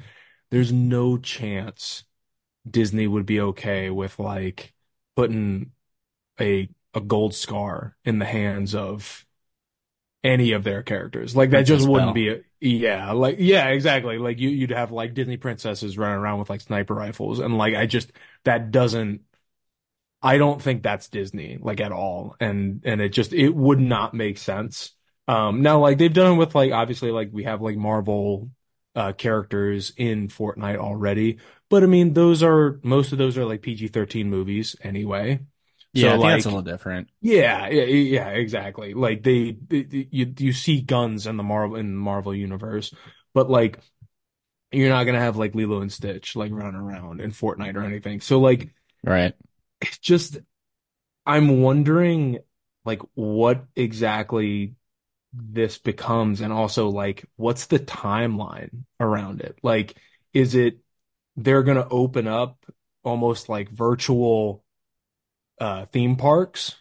there's 0.51 0.73
no 0.73 1.19
chance 1.19 2.05
Disney 2.71 3.07
would 3.07 3.27
be 3.27 3.41
okay 3.41 3.91
with 3.91 4.19
like 4.19 4.75
putting 5.17 5.73
a 6.41 6.69
a 6.95 7.01
gold 7.03 7.35
scar 7.35 7.97
in 8.05 8.19
the 8.21 8.27
hands 8.27 8.75
of 8.75 9.27
any 10.25 10.53
of 10.53 10.65
their 10.65 10.83
characters. 10.83 11.37
Like 11.37 11.51
that 11.51 11.63
Princess 11.63 11.67
just 11.67 11.89
wouldn't 11.89 12.15
Belle. 12.15 12.15
be 12.15 12.29
a 12.31 12.41
yeah, 12.61 13.13
like 13.13 13.37
yeah, 13.39 13.69
exactly. 13.69 14.19
Like 14.19 14.39
you 14.39 14.49
you'd 14.49 14.71
have 14.71 14.91
like 14.93 15.15
Disney 15.15 15.37
princesses 15.37 15.99
running 15.99 16.19
around 16.19 16.39
with 16.41 16.51
like 16.51 16.61
sniper 16.63 16.95
rifles 16.95 17.39
and 17.39 17.57
like 17.57 17.75
I 17.75 17.87
just 17.87 18.13
that 18.45 18.71
doesn't 18.71 19.23
I 20.23 20.39
don't 20.39 20.61
think 20.61 20.83
that's 20.83 21.09
Disney 21.09 21.59
like 21.61 21.81
at 21.81 21.93
all. 21.93 22.37
And 22.41 22.83
and 22.85 23.01
it 23.01 23.11
just 23.11 23.33
it 23.33 23.51
would 23.55 23.81
not 23.81 24.15
make 24.15 24.39
sense. 24.39 24.93
Um 25.29 25.63
now 25.63 25.81
like 25.81 25.99
they've 25.99 26.13
done 26.13 26.35
it 26.35 26.37
with 26.37 26.55
like 26.55 26.73
obviously 26.73 27.11
like 27.11 27.31
we 27.33 27.45
have 27.45 27.63
like 27.63 27.77
Marvel 27.77 28.51
uh 28.97 29.13
characters 29.15 29.93
in 29.99 30.29
Fortnite 30.29 30.79
already. 30.79 31.39
But 31.71 31.85
I 31.85 31.87
mean 31.87 32.15
those 32.15 32.43
are 32.43 32.81
most 32.85 33.13
of 33.13 33.19
those 33.19 33.39
are 33.39 33.47
like 33.47 33.63
PG-13 33.63 34.29
movies 34.29 34.77
anyway. 34.83 35.41
yeah, 35.93 36.15
I 36.15 36.19
So 36.19 36.19
think 36.19 36.31
that's 36.31 36.45
a 36.45 36.49
little 36.49 36.63
different. 36.63 37.09
yeah, 37.21 37.69
yeah, 37.69 37.85
yeah, 37.85 38.29
exactly. 38.31 38.95
Like 38.95 39.23
they, 39.23 39.53
they- 39.53 40.09
you 40.11 40.33
you 40.39 40.53
see 40.53 40.81
guns 40.83 41.27
in 41.27 41.37
the 41.37 41.43
Marvel 41.43 41.77
in 41.77 41.89
the 41.95 42.01
Marvel 42.01 42.35
universe, 42.35 42.95
but 43.35 43.51
like 43.51 43.81
you're 44.73 44.91
not 44.91 45.05
gonna 45.05 45.21
have 45.21 45.37
like 45.37 45.55
Lilo 45.55 45.81
and 45.83 45.93
Stitch 45.93 46.37
like 46.37 46.53
running 46.53 46.81
around 46.81 47.21
in 47.21 47.33
Fortnite 47.33 47.77
or 47.77 47.83
anything. 47.85 48.21
So 48.21 48.41
like 48.41 48.71
Right. 49.05 49.35
it's 49.81 49.99
just 49.99 50.39
I'm 51.27 51.63
wondering 51.63 52.41
like 52.85 53.03
what 53.15 53.67
exactly 53.77 54.75
this 55.37 55.79
becomes 55.79 56.41
and 56.41 56.53
also 56.53 56.89
like 56.89 57.25
what's 57.37 57.67
the 57.67 57.79
timeline 57.79 58.85
around 59.01 59.41
it? 59.41 59.59
Like 59.63 59.97
is 60.33 60.55
it 60.55 60.79
they're 61.37 61.63
gonna 61.63 61.87
open 61.91 62.27
up 62.29 62.65
almost 63.05 63.49
like 63.49 63.71
virtual 63.71 64.65
uh 65.61 65.87
theme 65.87 66.17
parks 66.17 66.77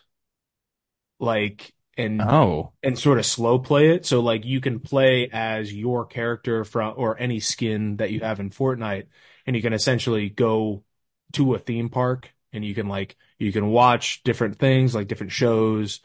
like 1.20 1.74
and 1.98 2.30
Oh, 2.30 2.74
and 2.84 3.00
sort 3.00 3.18
of 3.20 3.26
slow 3.26 3.58
play 3.60 3.90
it. 3.90 4.06
So 4.06 4.20
like 4.22 4.46
you 4.46 4.62
can 4.62 4.80
play 4.80 5.30
as 5.32 5.74
your 5.74 6.06
character 6.06 6.64
from 6.64 6.94
or 6.98 7.18
any 7.20 7.40
skin 7.40 7.98
that 7.98 8.12
you 8.12 8.20
have 8.22 8.40
in 8.40 8.50
Fortnite, 8.50 9.08
and 9.46 9.56
you 9.56 9.62
can 9.62 9.74
essentially 9.74 10.30
go 10.30 10.84
to 11.34 11.56
a 11.56 11.60
theme 11.60 11.90
park 11.90 12.32
and 12.54 12.64
you 12.64 12.76
can 12.76 12.88
like 12.88 13.16
you 13.40 13.52
can 13.52 13.68
watch 13.68 14.24
different 14.24 14.60
things 14.60 14.94
like 14.96 15.08
different 15.08 15.32
shows. 15.32 16.02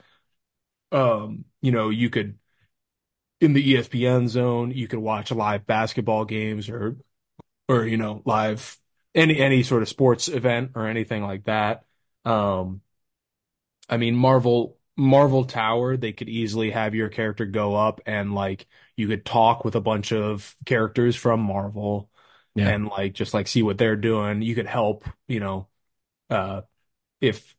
Um, 0.92 1.46
you 1.62 1.72
know, 1.72 1.90
you 1.90 2.10
could 2.10 2.38
in 3.40 3.52
the 3.54 3.72
ESPN 3.72 4.28
zone, 4.28 4.70
you 4.72 4.88
could 4.88 4.98
watch 4.98 5.30
live 5.30 5.66
basketball 5.66 6.24
games 6.24 6.68
or 6.68 6.96
or 7.68 7.86
you 7.86 7.96
know, 7.98 8.22
live 8.26 8.78
any 9.14 9.38
any 9.40 9.62
sort 9.62 9.82
of 9.82 9.88
sports 9.88 10.28
event 10.28 10.72
or 10.76 10.86
anything 10.88 11.22
like 11.24 11.44
that. 11.44 11.84
Um, 12.24 12.82
I 13.88 13.96
mean, 13.96 14.14
Marvel 14.16 14.78
Marvel 14.96 15.44
Tower, 15.44 15.96
they 15.96 16.12
could 16.12 16.28
easily 16.28 16.70
have 16.70 16.94
your 16.94 17.08
character 17.08 17.46
go 17.46 17.74
up 17.74 18.00
and 18.06 18.34
like 18.34 18.66
you 18.96 19.08
could 19.08 19.24
talk 19.24 19.64
with 19.64 19.74
a 19.74 19.80
bunch 19.80 20.12
of 20.12 20.54
characters 20.66 21.16
from 21.16 21.40
Marvel 21.40 22.10
Yeah. 22.54 22.64
and 22.66 22.86
like 22.88 23.14
just 23.14 23.32
like 23.34 23.48
see 23.48 23.62
what 23.62 23.78
they're 23.78 23.96
doing. 23.96 24.42
You 24.42 24.54
could 24.54 24.66
help, 24.66 25.04
you 25.28 25.40
know, 25.40 25.68
uh 26.30 26.62
if 27.20 27.56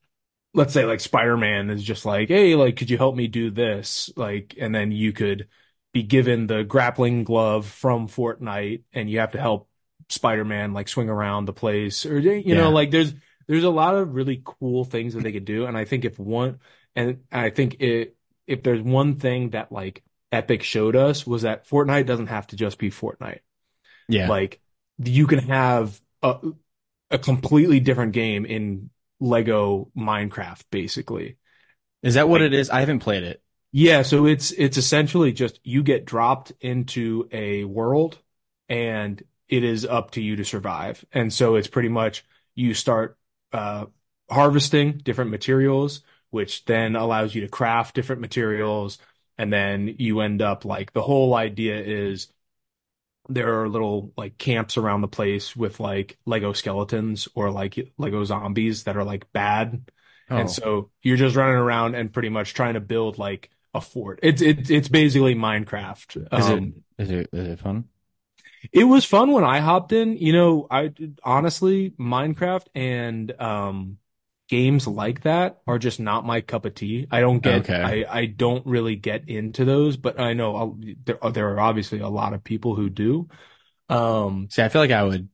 let's 0.54 0.74
say 0.74 0.86
like 0.86 1.00
Spider-Man 1.02 1.70
is 1.70 1.84
just 1.84 2.06
like, 2.06 2.30
hey, 2.30 2.56
like, 2.56 2.78
could 2.78 2.90
you 2.90 2.98
help 2.98 3.16
me 3.16 3.28
do 3.28 3.52
this? 3.52 4.12
Like, 4.18 4.56
and 4.60 4.74
then 4.76 4.92
you 4.92 5.14
could 5.14 5.50
be 5.94 6.04
given 6.04 6.48
the 6.48 6.64
grappling 6.64 7.24
glove 7.24 7.66
from 7.68 8.08
Fortnite 8.08 8.84
and 8.94 9.10
you 9.10 9.20
have 9.20 9.32
to 9.34 9.40
help 9.40 9.68
Spider-Man 10.10 10.74
like 10.74 10.88
swing 10.88 11.10
around 11.10 11.46
the 11.46 11.54
place 11.54 12.06
or 12.06 12.20
you 12.20 12.56
know, 12.56 12.72
like 12.72 12.92
there's 12.92 13.14
there's 13.48 13.64
a 13.64 13.70
lot 13.70 13.96
of 13.96 14.14
really 14.14 14.42
cool 14.44 14.86
things 14.86 15.14
that 15.14 15.24
they 15.24 15.32
could 15.32 15.46
do. 15.46 15.66
And 15.66 15.78
I 15.78 15.86
think 15.86 16.06
if 16.06 16.18
one 16.20 16.60
and 16.96 17.22
I 17.32 17.50
think 17.50 17.82
it 17.82 18.16
if 18.48 18.64
there's 18.64 18.82
one 18.82 19.16
thing 19.16 19.52
that 19.52 19.72
like 19.72 20.04
Epic 20.32 20.64
showed 20.64 20.96
us 20.96 21.26
was 21.28 21.44
that 21.44 21.68
Fortnite 21.68 22.06
doesn't 22.06 22.28
have 22.28 22.48
to 22.48 22.56
just 22.56 22.78
be 22.78 22.90
Fortnite. 22.90 23.40
Yeah. 24.08 24.28
Like 24.30 24.62
you 24.98 25.28
can 25.28 25.40
have 25.40 26.00
a 26.22 26.38
a 27.10 27.20
completely 27.20 27.80
different 27.80 28.14
game 28.14 28.46
in 28.46 28.90
Lego 29.20 29.92
Minecraft, 29.98 30.64
basically. 30.72 31.38
Is 32.04 32.16
that 32.16 32.30
what 32.30 32.42
Like, 32.42 32.48
it 32.48 32.54
is? 32.54 32.70
I 32.70 32.80
haven't 32.80 33.00
played 33.00 33.24
it. 33.24 33.42
Yeah, 33.72 34.02
so 34.02 34.26
it's 34.26 34.52
it's 34.52 34.78
essentially 34.78 35.32
just 35.32 35.60
you 35.64 35.84
get 35.84 36.06
dropped 36.06 36.52
into 36.60 37.28
a 37.32 37.64
world 37.66 38.20
and 38.70 39.22
it 39.48 39.64
is 39.64 39.86
up 39.86 40.12
to 40.12 40.22
you 40.22 40.36
to 40.38 40.44
survive. 40.46 41.06
And 41.14 41.32
so 41.32 41.56
it's 41.56 41.68
pretty 41.68 41.90
much 41.90 42.26
you 42.56 42.74
start 42.74 43.18
uh 43.54 43.86
harvesting 44.30 44.98
different 45.00 45.32
materials, 45.32 46.02
which 46.32 46.66
then 46.66 46.96
allows 46.96 47.34
you 47.36 47.42
to 47.42 47.48
craft 47.48 47.96
different 47.96 48.22
materials, 48.22 48.98
and 49.38 49.52
then 49.54 49.96
you 50.00 50.20
end 50.22 50.42
up 50.42 50.66
like 50.66 50.92
the 50.94 51.02
whole 51.02 51.34
idea 51.36 51.80
is 51.82 52.28
there 53.30 53.62
are 53.62 53.70
little 53.70 54.14
like 54.18 54.38
camps 54.38 54.78
around 54.78 55.02
the 55.02 55.08
place 55.08 55.56
with 55.56 55.80
like 55.80 56.18
Lego 56.26 56.54
skeletons 56.54 57.28
or 57.36 57.52
like 57.52 57.94
Lego 57.98 58.24
zombies 58.24 58.84
that 58.84 58.98
are 58.98 59.04
like 59.04 59.32
bad. 59.32 59.92
And 60.34 60.50
Oh, 60.50 60.50
so 60.50 60.92
you're 61.04 61.18
just 61.18 61.36
running 61.36 61.56
around 61.56 61.96
and 61.96 62.12
pretty 62.12 62.30
much 62.30 62.54
trying 62.54 62.74
to 62.76 62.80
build 62.80 63.18
like 63.18 63.50
a 63.74 63.82
fort. 63.82 64.20
It's 64.24 64.42
it's 64.42 64.70
it's 64.70 64.90
basically 64.90 65.36
Minecraft. 65.36 66.28
is 66.36 66.50
it 66.50 66.66
Um, 66.66 66.74
is 66.98 67.12
it 67.12 67.30
is 67.34 67.48
it 67.48 67.60
fun? 67.60 67.90
it 68.72 68.84
was 68.84 69.06
fun 69.06 69.32
when 69.32 69.44
I 69.44 69.60
hopped 69.60 69.92
in. 69.92 70.18
You 70.18 70.34
know, 70.34 70.68
I 70.70 70.94
honestly 71.24 71.92
Minecraft 71.92 72.66
and 72.76 73.40
um 73.42 73.98
games 74.50 74.86
like 74.88 75.22
that 75.22 75.62
are 75.66 75.80
just 75.80 76.00
not 76.00 76.26
my 76.26 76.42
cup 76.42 76.66
of 76.66 76.76
tea. 76.76 77.08
I 77.12 77.22
don't 77.22 77.40
get 77.40 77.70
Okay. 77.70 77.82
I 77.82 78.06
I 78.10 78.26
don't 78.26 78.66
really 78.66 78.96
get 78.96 79.30
into 79.30 79.66
those, 79.66 79.98
but 79.98 80.20
I 80.20 80.34
know 80.34 80.56
I'll, 80.56 80.80
there 81.06 81.24
are- 81.24 81.32
there 81.32 81.50
are 81.52 81.60
obviously 81.60 82.00
a 82.00 82.10
lot 82.10 82.34
of 82.34 82.44
people 82.44 82.76
who 82.76 82.90
do. 82.90 83.30
Um 83.90 84.50
See, 84.50 84.62
I 84.64 84.70
feel 84.70 84.82
like 84.82 84.92
I 84.92 85.04
would 85.04 85.30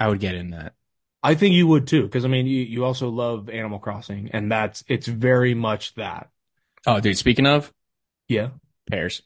I 0.00 0.08
would 0.08 0.20
get 0.20 0.34
in 0.36 0.50
that. 0.50 0.74
I 1.22 1.34
think 1.34 1.54
you 1.54 1.66
would 1.66 1.86
too, 1.86 2.02
because 2.04 2.24
I 2.24 2.28
mean 2.28 2.46
you 2.46 2.62
you 2.62 2.84
also 2.84 3.08
love 3.08 3.48
Animal 3.48 3.78
Crossing 3.78 4.30
and 4.32 4.50
that's 4.50 4.84
it's 4.88 5.06
very 5.06 5.54
much 5.54 5.94
that. 5.94 6.30
Oh, 6.86 7.00
dude, 7.00 7.18
speaking 7.18 7.46
of 7.46 7.72
Yeah. 8.28 8.50
pears. 8.88 9.22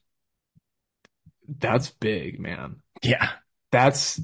That's 1.48 1.90
big, 1.90 2.40
man. 2.40 2.76
Yeah. 3.02 3.30
That's 3.72 4.20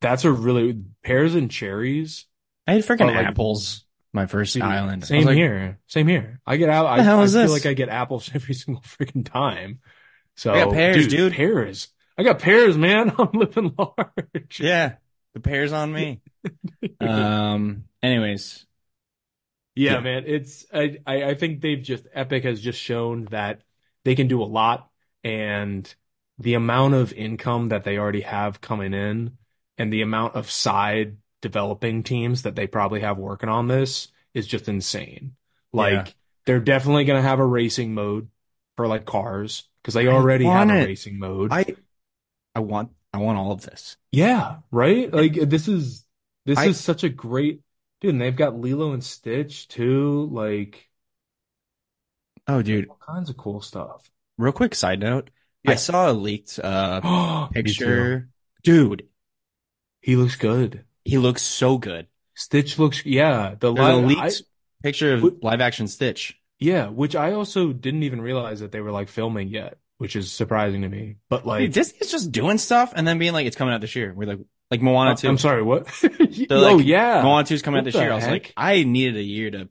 that's 0.00 0.24
a 0.24 0.32
really 0.32 0.82
pears 1.04 1.34
and 1.34 1.50
cherries. 1.50 2.26
I 2.66 2.74
had 2.74 2.82
freaking 2.82 3.06
like- 3.14 3.26
apples 3.26 3.84
my 4.12 4.26
first 4.26 4.54
Dude, 4.54 4.62
island. 4.62 5.06
Same 5.06 5.24
like, 5.24 5.36
here. 5.36 5.78
Same 5.86 6.06
here. 6.06 6.40
I 6.46 6.56
get 6.56 6.68
out. 6.68 6.86
I, 6.86 6.98
the 6.98 7.02
hell 7.04 7.20
I 7.20 7.26
feel 7.26 7.50
like 7.50 7.66
I 7.66 7.72
get 7.72 7.88
apples 7.88 8.30
every 8.34 8.54
single 8.54 8.82
freaking 8.82 9.24
time. 9.24 9.80
So 10.36 10.52
I 10.52 10.64
got 10.64 10.74
pears, 10.74 11.08
dude. 11.08 11.32
Pears. 11.32 11.88
I 12.18 12.22
got 12.22 12.38
pears, 12.38 12.76
man. 12.76 13.14
I'm 13.18 13.30
living 13.32 13.74
large. 13.78 14.60
Yeah, 14.60 14.96
the 15.34 15.40
pears 15.40 15.72
on 15.72 15.92
me. 15.92 16.20
um. 17.00 17.84
Anyways, 18.02 18.66
Yeah, 19.74 19.94
Yeah. 19.94 20.00
man. 20.00 20.24
It's 20.26 20.66
I, 20.72 20.98
I 21.06 21.34
think 21.34 21.60
they've 21.60 21.82
just 21.82 22.06
Epic 22.12 22.44
has 22.44 22.60
just 22.60 22.80
shown 22.80 23.26
that 23.26 23.62
they 24.04 24.14
can 24.14 24.28
do 24.28 24.42
a 24.42 24.44
lot 24.44 24.90
and 25.24 25.92
the 26.38 26.54
amount 26.54 26.94
of 26.94 27.12
income 27.12 27.68
that 27.68 27.84
they 27.84 27.98
already 27.98 28.22
have 28.22 28.60
coming 28.60 28.94
in 28.94 29.36
and 29.78 29.92
the 29.92 30.02
amount 30.02 30.34
of 30.34 30.50
side 30.50 31.16
developing 31.40 32.02
teams 32.02 32.42
that 32.42 32.56
they 32.56 32.66
probably 32.66 33.00
have 33.00 33.18
working 33.18 33.48
on 33.48 33.68
this 33.68 34.08
is 34.34 34.46
just 34.46 34.68
insane. 34.68 35.34
Like 35.72 35.92
Yeah. 35.92 36.12
they're 36.46 36.60
definitely 36.60 37.04
going 37.04 37.22
to 37.22 37.28
have 37.28 37.38
a 37.38 37.46
racing 37.46 37.94
mode 37.94 38.28
for 38.76 38.86
like 38.86 39.04
cars 39.04 39.68
because 39.82 39.94
they 39.94 40.08
I 40.08 40.12
already 40.12 40.44
have 40.44 40.68
a 40.70 40.74
it. 40.80 40.86
racing 40.86 41.18
mode. 41.18 41.52
I 41.52 41.76
I 42.54 42.60
want 42.60 42.90
I 43.12 43.18
want 43.18 43.38
all 43.38 43.52
of 43.52 43.62
this. 43.62 43.96
Yeah, 44.10 44.56
right? 44.70 45.12
Like 45.12 45.34
this 45.34 45.68
is 45.68 46.04
this 46.46 46.58
I- 46.58 46.66
is 46.66 46.80
such 46.80 47.04
a 47.04 47.08
great 47.08 47.60
dude, 48.02 48.10
and 48.10 48.20
they've 48.20 48.36
got 48.36 48.54
Lilo 48.60 48.92
and 48.92 49.02
Stitch 49.02 49.68
too, 49.68 50.26
like 50.30 50.90
Oh, 52.48 52.62
dude. 52.62 52.88
all 52.88 52.98
kinds 53.00 53.30
of 53.30 53.36
cool 53.36 53.60
stuff. 53.60 54.10
Real 54.38 54.52
quick 54.52 54.74
side 54.74 55.00
note. 55.00 55.30
I 55.66 55.72
Yeah. 55.72 55.76
saw 55.76 56.10
a 56.10 56.12
leaked 56.12 56.58
uh 56.58 57.00
Me 57.54 57.62
too. 57.62 57.62
picture. 57.62 58.28
Dude, 58.62 59.08
He 60.00 60.16
looks 60.16 60.36
good. 60.36 60.84
he 61.04 61.18
looks 61.18 61.42
so 61.42 61.78
good. 61.78 62.08
Stitch 62.34 62.78
looks 62.78 63.04
yeah, 63.06 63.54
the 63.58 63.72
There's 63.72 63.88
a 63.88 63.96
live 63.96 64.04
leaked 64.06 64.20
I, 64.20 64.30
picture 64.82 65.14
of 65.14 65.42
live 65.42 65.60
action 65.60 65.86
Stitch. 65.88 66.38
yeah, 66.58 66.88
which 66.88 67.14
I 67.14 67.32
also 67.32 67.72
didn't 67.72 68.02
even 68.04 68.20
realize 68.20 68.60
that 68.60 68.72
they 68.72 68.80
were 68.80 68.90
like 68.90 69.08
filming 69.08 69.48
yet, 69.48 69.78
which 69.98 70.16
is 70.16 70.32
surprising 70.32 70.82
to 70.82 70.88
me. 70.88 71.16
But 71.28 71.44
Dude, 71.44 71.46
like 71.46 71.72
Disney's 71.72 72.10
just 72.10 72.32
doing 72.32 72.58
stuff 72.58 72.92
and 72.96 73.06
then 73.06 73.18
being 73.18 73.32
like, 73.32 73.46
it's 73.46 73.56
coming 73.56 73.74
out 73.74 73.80
this 73.80 73.94
year. 73.96 74.12
We're 74.14 74.26
like, 74.28 74.40
like 74.72 74.80
Moana 74.80 75.14
2. 75.14 75.28
I'm 75.28 75.36
sorry, 75.38 75.62
what? 75.62 75.86
They're 76.00 76.10
Oh 76.50 76.78
yeah. 76.78 77.22
Moana 77.22 77.44
2 77.46 77.54
is 77.54 77.62
coming 77.62 77.78
out 77.78 77.84
this 77.84 77.94
year. 77.94 78.10
I 78.10 78.14
was 78.16 78.26
like, 78.26 78.54
I 78.56 78.84
needed 78.84 79.16
a 79.18 79.22
year 79.22 79.50
to 79.50 79.68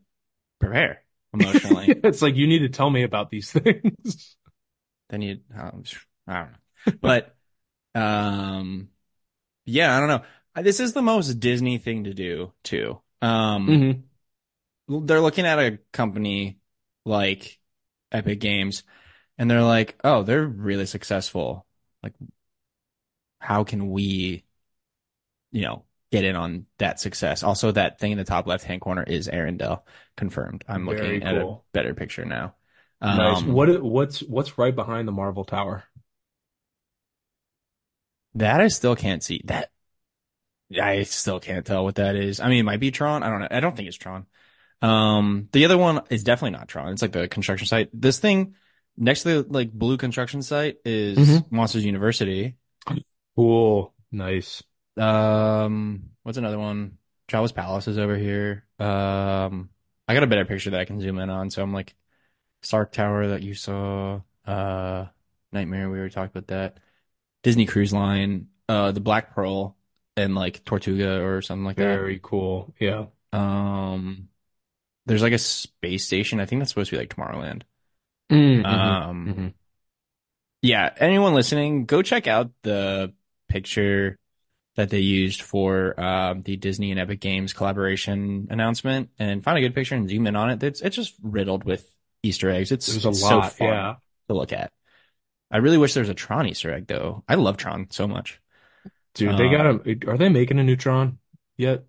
prepare 0.60 1.02
emotionally. 1.34 2.00
It's 2.04 2.22
like 2.22 2.36
you 2.36 2.46
need 2.46 2.60
to 2.60 2.70
tell 2.70 2.90
me 2.90 3.02
about 3.02 3.32
these 3.32 3.52
things. 3.64 4.38
then 5.10 5.24
you, 5.24 5.40
um, 5.58 5.84
I 6.28 6.34
don't 6.34 6.52
know. 6.52 6.94
But, 7.02 7.36
um, 7.96 8.90
yeah, 9.66 9.98
I 9.98 10.00
don't 10.00 10.10
know. 10.10 10.24
Uh, 10.56 10.62
This 10.62 10.80
is 10.80 10.94
the 10.94 11.02
most 11.02 11.40
Disney 11.40 11.80
thing 11.80 12.04
to 12.04 12.14
do 12.14 12.54
too. 12.64 13.02
Um, 13.24 14.04
Mhm. 14.88 15.08
they're 15.08 15.22
looking 15.22 15.46
at 15.48 15.58
a 15.60 15.80
company 15.92 16.60
like 17.06 17.60
Epic 18.12 18.40
Games 18.40 18.84
and 19.40 19.50
they're 19.50 19.64
like, 19.64 19.98
oh, 20.04 20.22
they're 20.24 20.46
really 20.46 20.86
successful. 20.86 21.66
Like, 22.04 22.14
how 23.40 23.64
can 23.64 23.90
we, 23.90 24.44
you 25.52 25.64
know, 25.64 25.84
get 26.12 26.24
in 26.24 26.36
on 26.36 26.66
that 26.78 27.00
success? 27.00 27.44
Also, 27.44 27.72
that 27.72 28.00
thing 28.00 28.12
in 28.12 28.18
the 28.18 28.24
top 28.24 28.48
left 28.48 28.64
hand 28.64 28.82
corner 28.82 29.04
is 29.04 29.28
Arendelle 29.28 29.84
confirmed. 30.18 30.64
I'm 30.68 30.86
Very 30.86 31.20
looking 31.20 31.24
at 31.24 31.36
a 31.36 31.58
better 31.74 31.94
picture 31.94 32.26
now. 32.26 32.56
Nice. 33.02 33.42
Um, 33.42 33.54
What 33.54 33.82
what's 33.82 34.20
what's 34.22 34.58
right 34.58 34.76
behind 34.76 35.08
the 35.08 35.12
Marvel 35.12 35.44
Tower? 35.46 35.84
that 38.36 38.62
I 38.62 38.68
still 38.70 38.96
can't 38.96 39.24
see. 39.24 39.42
That 39.46 39.72
I 40.82 41.04
still 41.04 41.40
can't 41.40 41.66
tell 41.66 41.84
what 41.84 41.96
that 41.96 42.16
is. 42.16 42.40
I 42.40 42.48
mean, 42.48 42.60
it 42.60 42.64
might 42.64 42.80
be 42.80 42.92
Tron. 42.92 43.24
I 43.24 43.30
don't 43.30 43.42
know. 43.42 43.48
I 43.52 43.60
don't 43.60 43.76
think 43.76 43.88
it's 43.88 43.98
Tron. 43.98 44.26
Um, 44.82 45.50
the 45.52 45.66
other 45.66 45.78
one 45.78 46.02
is 46.10 46.24
definitely 46.24 46.58
not 46.58 46.68
Tron. 46.68 46.94
It's 46.94 47.02
like 47.02 47.12
the 47.12 47.28
construction 47.28 47.68
site. 47.68 47.90
This 47.94 48.20
thing 48.20 48.56
next 48.98 49.24
to 49.24 49.44
the 49.44 49.52
like 49.54 49.72
blue 49.72 49.98
construction 49.98 50.42
site 50.42 50.78
is 50.86 51.18
Mhm. 51.18 51.52
Monsters 51.52 51.86
University. 51.86 52.56
Cool. 53.36 53.94
Nice. 54.12 54.64
Um, 55.02 56.10
what's 56.24 56.38
another 56.38 56.60
one? 56.60 56.98
Jabba's 57.28 57.52
Palace 57.52 57.88
is 57.88 57.98
over 57.98 58.16
here. 58.16 58.66
Um, 58.80 59.70
I 60.08 60.14
got 60.14 60.24
a 60.24 60.28
better 60.28 60.46
picture 60.46 60.72
that 60.72 60.80
I 60.80 60.86
can 60.86 61.00
zoom 61.00 61.18
in 61.18 61.30
on. 61.30 61.50
So 61.50 61.64
I'm 61.64 61.74
like 61.74 61.96
Stark 62.62 62.92
Tower 62.92 63.30
that 63.30 63.42
you 63.42 63.54
saw. 63.54 64.22
Uh, 64.46 65.06
Nightmare. 65.52 65.90
We 65.90 65.98
already 65.98 66.14
talked 66.14 66.36
about 66.36 66.48
that. 66.48 66.78
Disney 67.44 67.66
Cruise 67.66 67.94
Line. 67.94 68.48
Uh, 68.70 68.92
the 68.92 69.00
Black 69.00 69.34
Pearl 69.34 69.76
and 70.16 70.36
like 70.36 70.64
Tortuga 70.64 71.22
or 71.24 71.42
something 71.42 71.66
like 71.66 71.78
that. 71.78 71.84
Very 71.84 72.20
cool. 72.22 72.74
Yeah. 72.80 73.06
Um, 73.34 74.30
there's 75.06 75.22
like 75.22 75.34
a 75.34 75.38
space 75.38 76.06
station. 76.06 76.40
I 76.40 76.46
think 76.46 76.62
that's 76.62 76.72
supposed 76.72 76.90
to 76.92 76.96
be 76.96 77.00
like 77.00 77.14
Tomorrowland. 77.14 77.64
Mm-hmm. 78.32 78.66
Um, 78.66 79.28
Mhm. 79.28 79.54
yeah, 80.62 80.94
anyone 80.98 81.34
listening, 81.34 81.86
go 81.86 82.02
check 82.02 82.28
out 82.28 82.52
the 82.62 83.14
picture 83.50 84.18
that 84.76 84.90
they 84.90 85.00
used 85.00 85.42
for 85.42 86.00
um, 86.00 86.44
the 86.44 86.56
Disney 86.56 86.92
and 86.92 87.00
Epic 87.00 87.20
Games 87.20 87.54
collaboration 87.54 88.48
announcement 88.50 89.10
and 89.20 89.44
find 89.44 89.58
a 89.58 89.62
good 89.62 89.76
picture 89.76 89.96
and 89.96 90.10
zoom 90.10 90.28
in 90.28 90.36
on 90.36 90.50
it. 90.50 90.64
It's 90.64 90.82
it's 90.82 90.96
just 90.96 91.16
riddled 91.22 91.64
with 91.66 91.90
Easter 92.24 92.50
eggs. 92.50 92.72
It's, 92.72 92.88
There's 92.88 93.06
a 93.06 93.10
it's 93.10 93.20
so 93.20 93.40
lot. 93.40 93.54
fun 93.54 93.68
Yeah. 93.68 93.96
to 94.30 94.34
look 94.34 94.54
at. 94.54 94.72
I 95.52 95.58
really 95.58 95.78
wish 95.78 95.94
there 95.94 96.02
was 96.02 96.10
a 96.10 96.14
Tron 96.14 96.48
Easter 96.48 96.74
egg 96.74 96.88
though. 96.88 97.24
I 97.28 97.36
love 97.36 97.58
Tron 97.58 97.88
so 97.92 98.08
much. 98.08 98.40
Dude, 99.14 99.38
they 99.38 99.50
got 99.50 99.66
Um, 99.68 99.82
a, 99.86 100.08
are 100.10 100.18
they 100.18 100.30
making 100.30 100.58
a 100.60 100.64
new 100.64 100.78
Tron 100.78 101.20
yet? 101.58 101.84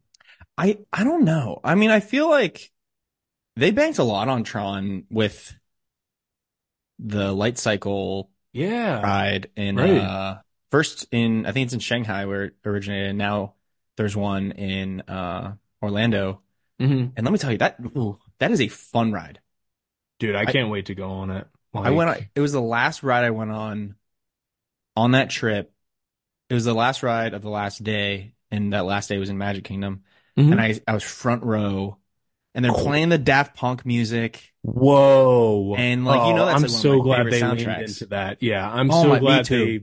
I 0.58 0.78
I 0.92 1.04
don't 1.04 1.24
know. 1.24 1.60
I 1.62 1.76
mean, 1.76 1.90
I 1.90 2.00
feel 2.00 2.28
like 2.28 2.72
they 3.54 3.70
banked 3.70 3.98
a 3.98 4.04
lot 4.04 4.28
on 4.28 4.42
Tron 4.42 5.04
with 5.08 5.56
the 6.98 7.32
light 7.32 7.58
cycle 7.58 8.30
Yeah. 8.52 9.00
ride 9.00 9.50
in 9.56 9.76
Right. 9.76 9.98
uh 9.98 10.38
first 10.72 11.06
in 11.12 11.46
I 11.46 11.52
think 11.52 11.66
it's 11.66 11.74
in 11.74 11.80
Shanghai 11.80 12.26
where 12.26 12.44
it 12.46 12.54
originated 12.64 13.10
and 13.10 13.18
now 13.18 13.54
there's 13.96 14.16
one 14.16 14.50
in 14.52 15.02
uh 15.02 15.54
Orlando 15.80 16.40
hmm 16.80 17.06
and 17.16 17.22
let 17.22 17.30
me 17.30 17.38
tell 17.38 17.52
you 17.52 17.58
that 17.58 17.76
ooh, 17.96 18.18
that 18.40 18.50
is 18.50 18.60
a 18.60 18.66
fun 18.68 19.12
ride. 19.12 19.38
Dude, 20.18 20.34
I 20.34 20.40
I- 20.40 20.46
can't 20.46 20.68
wait 20.70 20.86
to 20.86 20.94
go 20.96 21.10
on 21.10 21.30
it. 21.30 21.46
I 21.74 21.90
went. 21.90 22.10
On- 22.10 22.26
It 22.34 22.40
was 22.40 22.52
the 22.52 22.60
last 22.60 23.02
ride 23.02 23.24
I 23.24 23.30
went 23.30 23.50
on 23.52 23.94
on 24.96 25.12
that 25.12 25.30
trip. 25.30 25.72
It 26.50 26.54
was 26.54 26.64
the 26.66 26.74
last 26.74 27.02
ride 27.02 27.32
of 27.32 27.40
the 27.42 27.48
last 27.48 27.82
day, 27.82 28.34
and 28.50 28.72
that 28.74 28.84
last 28.84 29.08
day 29.08 29.16
was 29.16 29.30
in 29.30 29.38
Magic 29.38 29.64
Kingdom. 29.64 30.02
Mhm. 30.38 30.52
And 30.52 30.60
I 30.60 30.80
I 30.86 30.92
was 30.92 31.02
front 31.02 31.44
row, 31.44 31.96
and 32.54 32.62
they're 32.64 32.72
Oh. 32.72 32.84
playing 32.84 33.08
the 33.08 33.16
Daft 33.18 33.56
Punk 33.56 33.86
music. 33.86 34.52
Whoa. 34.62 35.74
And, 35.78 36.04
like, 36.04 36.26
you 36.28 36.34
know, 36.34 36.42
Oh, 36.42 36.46
that's, 36.46 36.56
I'm 36.56 36.62
like, 36.62 36.70
so 36.70 37.00
glad 37.00 37.26
they 37.26 37.42
leaned 37.42 37.60
into 37.60 38.06
that. 38.06 38.42
Yeah, 38.42 38.68
I'm 38.70 38.90
Oh, 38.90 39.02
so 39.02 39.18
glad 39.18 39.46
they 39.46 39.80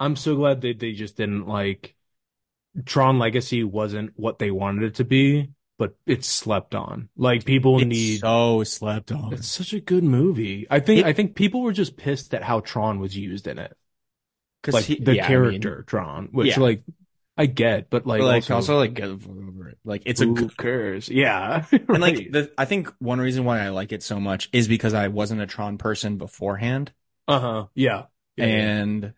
I'm 0.00 0.16
so 0.16 0.34
glad 0.36 0.62
that 0.62 0.78
they 0.80 0.92
just 0.92 1.16
didn't 1.16 1.46
like 1.46 1.94
Tron 2.86 3.18
Legacy 3.18 3.64
wasn't 3.64 4.12
what 4.16 4.38
they 4.38 4.50
wanted 4.50 4.84
it 4.84 4.94
to 4.96 5.04
be, 5.04 5.50
but 5.78 5.96
it's 6.06 6.28
slept 6.28 6.74
on. 6.74 7.08
Like 7.16 7.44
people 7.44 7.78
It's 7.78 7.86
need 7.86 8.20
so 8.20 8.64
slept 8.64 9.12
on. 9.12 9.32
It's 9.34 9.48
such 9.48 9.72
a 9.72 9.80
good 9.80 10.04
movie. 10.04 10.66
I 10.70 10.80
think 10.80 11.00
It- 11.00 11.06
I 11.06 11.12
think 11.12 11.34
people 11.34 11.62
were 11.62 11.72
just 11.72 11.96
pissed 11.96 12.34
at 12.34 12.42
how 12.42 12.60
Tron 12.60 13.00
was 13.00 13.16
used 13.16 13.46
in 13.46 13.58
it. 13.58 13.76
'Cause 14.62 14.74
Like 14.74 14.84
he- 14.84 14.96
the 15.00 15.16
yeah, 15.16 15.24
I 15.24 15.28
character 15.28 15.82
Tron, 15.84 16.28
which 16.32 16.48
yeah. 16.48 16.60
like 16.60 16.82
I 17.36 17.46
get, 17.46 17.88
but 17.88 18.06
like 18.06 18.20
but, 18.20 18.26
like 18.26 18.42
also, 18.44 18.54
also, 18.56 18.76
like 18.78 18.92
get 18.94 19.08
over 19.08 19.68
it. 19.70 19.78
Like 19.84 20.02
it's 20.04 20.20
a 20.20 20.26
cares? 20.58 21.08
Yeah. 21.08 21.64
and 21.72 22.00
like 22.00 22.30
the 22.30 22.52
I 22.58 22.66
think 22.66 22.88
one 22.98 23.20
reason 23.20 23.44
why 23.44 23.60
I 23.60 23.70
like 23.70 23.92
it 23.92 24.02
so 24.02 24.20
much 24.20 24.50
is 24.52 24.68
because 24.68 24.92
I 24.94 25.08
wasn't 25.08 25.40
a 25.40 25.46
Tron 25.46 25.78
person 25.78 26.18
beforehand. 26.18 26.92
uh-huh. 27.28 27.66
Yeah. 27.74 28.06
Yeah, 28.36 28.46
yeah. 28.46 28.52
and 28.52 29.14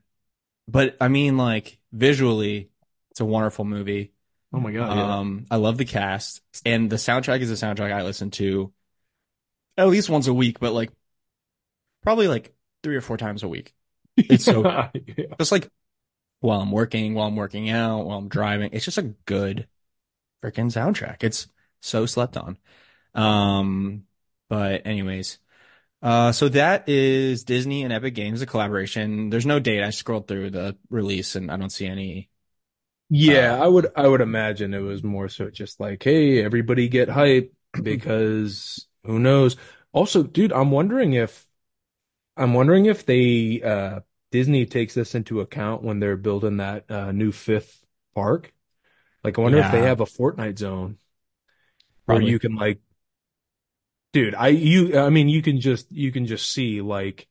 but 0.69 0.97
I 1.01 1.09
mean 1.09 1.37
like 1.37 1.79
visually 1.93 2.71
it's 3.11 3.21
a 3.21 3.25
wonderful 3.25 3.65
movie. 3.65 4.13
Oh 4.53 4.61
my 4.61 4.73
God. 4.73 4.97
yeah. 4.97 5.19
Um 5.19 5.47
I 5.51 5.57
love 5.57 5.79
the 5.79 5.85
cast 5.85 6.43
and 6.65 6.91
the 6.91 6.97
soundtrack 6.97 7.41
is 7.41 7.51
a 7.51 7.55
soundtrack 7.67 7.93
I 7.93 8.03
listen 8.03 8.31
to 8.33 8.73
at 9.77 9.89
least 9.89 10.11
once 10.11 10.27
a 10.27 10.35
week, 10.35 10.61
but 10.61 10.73
like 10.73 10.91
probably 12.03 12.29
like 12.29 12.55
three 12.83 12.97
or 12.97 13.01
four 13.01 13.17
times 13.17 13.43
a 13.43 13.49
week. 13.49 13.75
It's 14.29 14.45
so 14.45 14.73
Yeah. 15.17 15.37
just 15.39 15.53
like 15.53 15.69
while 16.41 16.61
I'm 16.61 16.73
working, 16.73 17.15
while 17.15 17.29
I'm 17.29 17.37
working 17.37 17.71
out, 17.71 18.07
while 18.07 18.19
I'm 18.19 18.29
driving. 18.29 18.71
It's 18.73 18.85
just 18.85 18.99
a 18.99 19.03
good 19.27 19.69
freaking 20.45 20.73
soundtrack. 20.73 21.25
It's 21.25 21.49
so 21.81 22.07
slept 22.07 22.37
on. 22.37 22.59
Um, 23.15 24.05
but 24.49 24.87
anyways, 24.87 25.39
uh, 26.03 26.33
so 26.33 26.49
that 26.49 26.89
is 26.89 27.45
Disney 27.45 27.85
and 27.85 27.93
Epic 27.93 28.15
Games, 28.15 28.43
a 28.43 28.47
collaboration. 28.47 29.31
There's 29.31 29.47
no 29.47 29.61
date. 29.61 29.83
I 29.83 29.91
scrolled 29.91 30.29
through 30.29 30.51
the 30.51 30.77
release 30.91 31.37
and 31.37 31.51
I 31.51 31.57
don't 31.57 31.71
see 31.71 31.87
any. 31.87 32.31
Yeah, 33.09 33.55
Uh, 33.55 33.61
I 33.61 33.67
would 33.69 33.89
I 33.95 34.09
would 34.09 34.21
imagine 34.23 34.73
it 34.73 34.81
was 34.81 35.03
more 35.05 35.29
so 35.29 35.51
just 35.51 35.81
like, 35.81 36.03
hey, 36.03 36.43
everybody 36.43 36.89
get 36.89 37.09
hype 37.11 37.53
because 37.83 38.87
who 39.05 39.19
knows. 39.19 39.57
Also, 39.93 40.23
dude, 40.23 40.53
I'm 40.53 40.71
wondering 40.71 41.13
if 41.13 41.47
I'm 42.37 42.55
wondering 42.55 42.87
if 42.87 43.07
they 43.07 43.63
uh 43.63 44.01
Disney 44.33 44.67
takes 44.67 44.95
this 44.95 45.15
into 45.15 45.41
account 45.41 45.83
when 45.85 46.01
they're 46.01 46.17
building 46.19 46.59
that 46.59 46.91
uh 46.91 47.13
new 47.13 47.33
fifth 47.33 47.85
park. 48.15 48.53
Like 49.25 49.39
I 49.39 49.43
wonder 49.43 49.61
if 49.61 49.71
they 49.71 49.83
have 49.83 50.01
a 50.01 50.07
Fortnite 50.07 50.59
zone 50.59 50.99
where 52.07 52.21
you 52.21 52.39
can 52.39 52.55
like 52.55 52.81
dude, 54.13 54.35
I 54.35 54.49
you 54.49 54.99
I 54.99 55.11
mean 55.11 55.29
you 55.29 55.43
can 55.43 55.61
just 55.61 55.91
you 55.93 56.13
can 56.13 56.27
just 56.27 56.51
see 56.51 56.81
like 56.81 57.29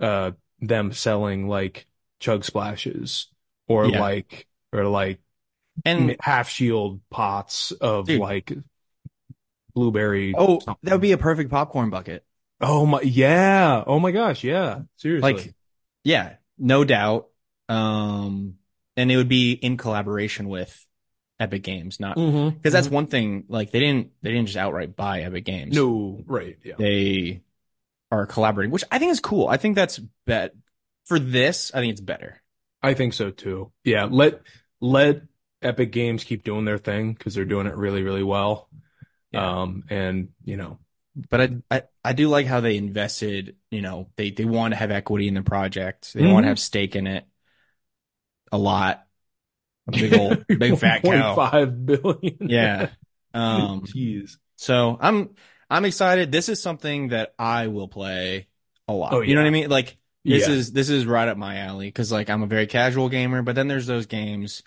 uh 0.00 0.32
them 0.60 0.92
selling 0.92 1.48
like 1.48 1.86
chug 2.20 2.44
splashes 2.44 3.28
or 3.68 3.86
Yeah. 3.86 4.00
like 4.00 4.46
or 4.72 4.86
like 4.86 5.20
And 5.84 6.16
half 6.20 6.48
shield 6.48 7.00
pots 7.10 7.72
of 7.72 8.06
Dude. 8.06 8.20
like 8.20 8.52
blueberry 9.74 10.34
oh, 10.36 10.60
something. 10.60 10.76
that 10.84 10.92
would 10.92 11.00
be 11.00 11.12
a 11.12 11.18
perfect 11.18 11.50
popcorn 11.50 11.90
bucket. 11.90 12.24
Oh 12.60 12.86
my 12.86 13.00
yeah. 13.02 13.84
Oh 13.86 13.98
my 14.00 14.10
gosh, 14.12 14.42
yeah. 14.44 14.80
Seriously. 14.96 15.32
Like, 15.34 15.54
yeah, 16.04 16.36
no 16.58 16.84
doubt. 16.84 17.28
Um, 17.68 18.54
and 18.96 19.10
it 19.12 19.16
would 19.16 19.28
be 19.28 19.52
in 19.52 19.76
collaboration 19.76 20.48
with 20.48 20.86
Epic 21.38 21.62
Games, 21.62 22.00
not 22.00 22.14
because 22.16 22.72
that's 22.72 22.88
one 22.88 23.06
thing. 23.06 23.44
Like 23.48 23.70
they 23.70 23.80
didn't 23.80 24.10
they 24.22 24.30
didn't 24.32 24.46
just 24.46 24.56
outright 24.58 24.96
buy 24.96 25.20
Epic 25.22 25.44
Games. 25.44 25.74
no, 25.76 26.22
right, 26.26 26.56
yeah. 26.64 26.74
they 26.78 27.42
are 28.10 28.26
collaborating, 28.26 28.70
which 28.72 28.84
I 28.90 28.98
think 28.98 29.12
is 29.12 29.20
cool. 29.20 29.48
I 29.48 29.56
think 29.56 29.74
that's 29.76 29.98
bet 30.26 30.54
for 31.04 31.18
this. 31.18 31.72
I 31.74 31.80
think 31.80 31.92
it's 31.92 32.00
better. 32.00 32.42
I 32.82 32.94
think 32.94 33.12
so 33.14 33.30
too. 33.30 33.72
Yeah, 33.84 34.06
let 34.10 34.40
let 34.80 35.22
Epic 35.62 35.92
Games 35.92 36.24
keep 36.24 36.44
doing 36.44 36.64
their 36.64 36.78
thing 36.78 37.12
because 37.12 37.34
they're 37.34 37.44
doing 37.44 37.66
it 37.66 37.76
really, 37.76 38.02
really 38.02 38.22
well. 38.22 38.68
Yeah. 39.32 39.62
Um, 39.62 39.84
and 39.90 40.28
you 40.44 40.56
know, 40.56 40.78
But 41.28 41.40
I, 41.40 41.50
I 41.70 41.82
I 42.04 42.12
do 42.12 42.28
like 42.28 42.46
how 42.46 42.60
they 42.60 42.76
invested. 42.76 43.56
You 43.70 43.82
know, 43.82 44.08
they 44.16 44.30
they 44.30 44.44
want 44.44 44.72
to 44.72 44.76
have 44.76 44.90
equity 44.90 45.28
in 45.28 45.34
the 45.34 45.42
project. 45.42 46.14
They 46.14 46.22
Mhm. 46.22 46.32
want 46.32 46.44
to 46.44 46.48
have 46.48 46.58
stake 46.58 46.96
in 46.96 47.06
it 47.06 47.26
a 48.52 48.58
lot. 48.58 49.05
A 49.88 49.92
big 49.92 50.14
old 50.14 50.46
big 50.48 50.78
fat 50.78 51.02
cow. 51.02 51.34
Five 51.36 51.86
billion. 51.86 52.36
Yeah. 52.40 52.90
Um. 53.34 53.82
Jeez. 53.82 54.38
So 54.56 54.96
I'm 54.98 55.34
I'm 55.68 55.84
excited. 55.84 56.32
This 56.32 56.48
is 56.48 56.62
something 56.62 57.08
that 57.08 57.34
I 57.38 57.66
will 57.66 57.88
play 57.88 58.48
a 58.88 58.94
lot. 58.94 59.12
Oh, 59.12 59.20
yeah. 59.20 59.28
You 59.28 59.34
know 59.34 59.42
what. 59.42 59.46
I 59.48 59.50
mean? 59.50 59.68
Like 59.68 59.98
this 60.24 60.48
Yeah. 60.48 60.54
is 60.54 60.72
this 60.72 60.88
is 60.88 61.04
right 61.04 61.28
up 61.28 61.36
my 61.36 61.58
alley 61.58 61.88
because 61.88 62.10
like 62.10 62.30
I'm 62.30 62.42
a 62.42 62.46
very 62.46 62.66
casual 62.66 63.10
gamer, 63.10 63.42
but 63.42 63.54
then 63.54 63.68
there's 63.68 63.86
those 63.86 64.06
games 64.06 64.62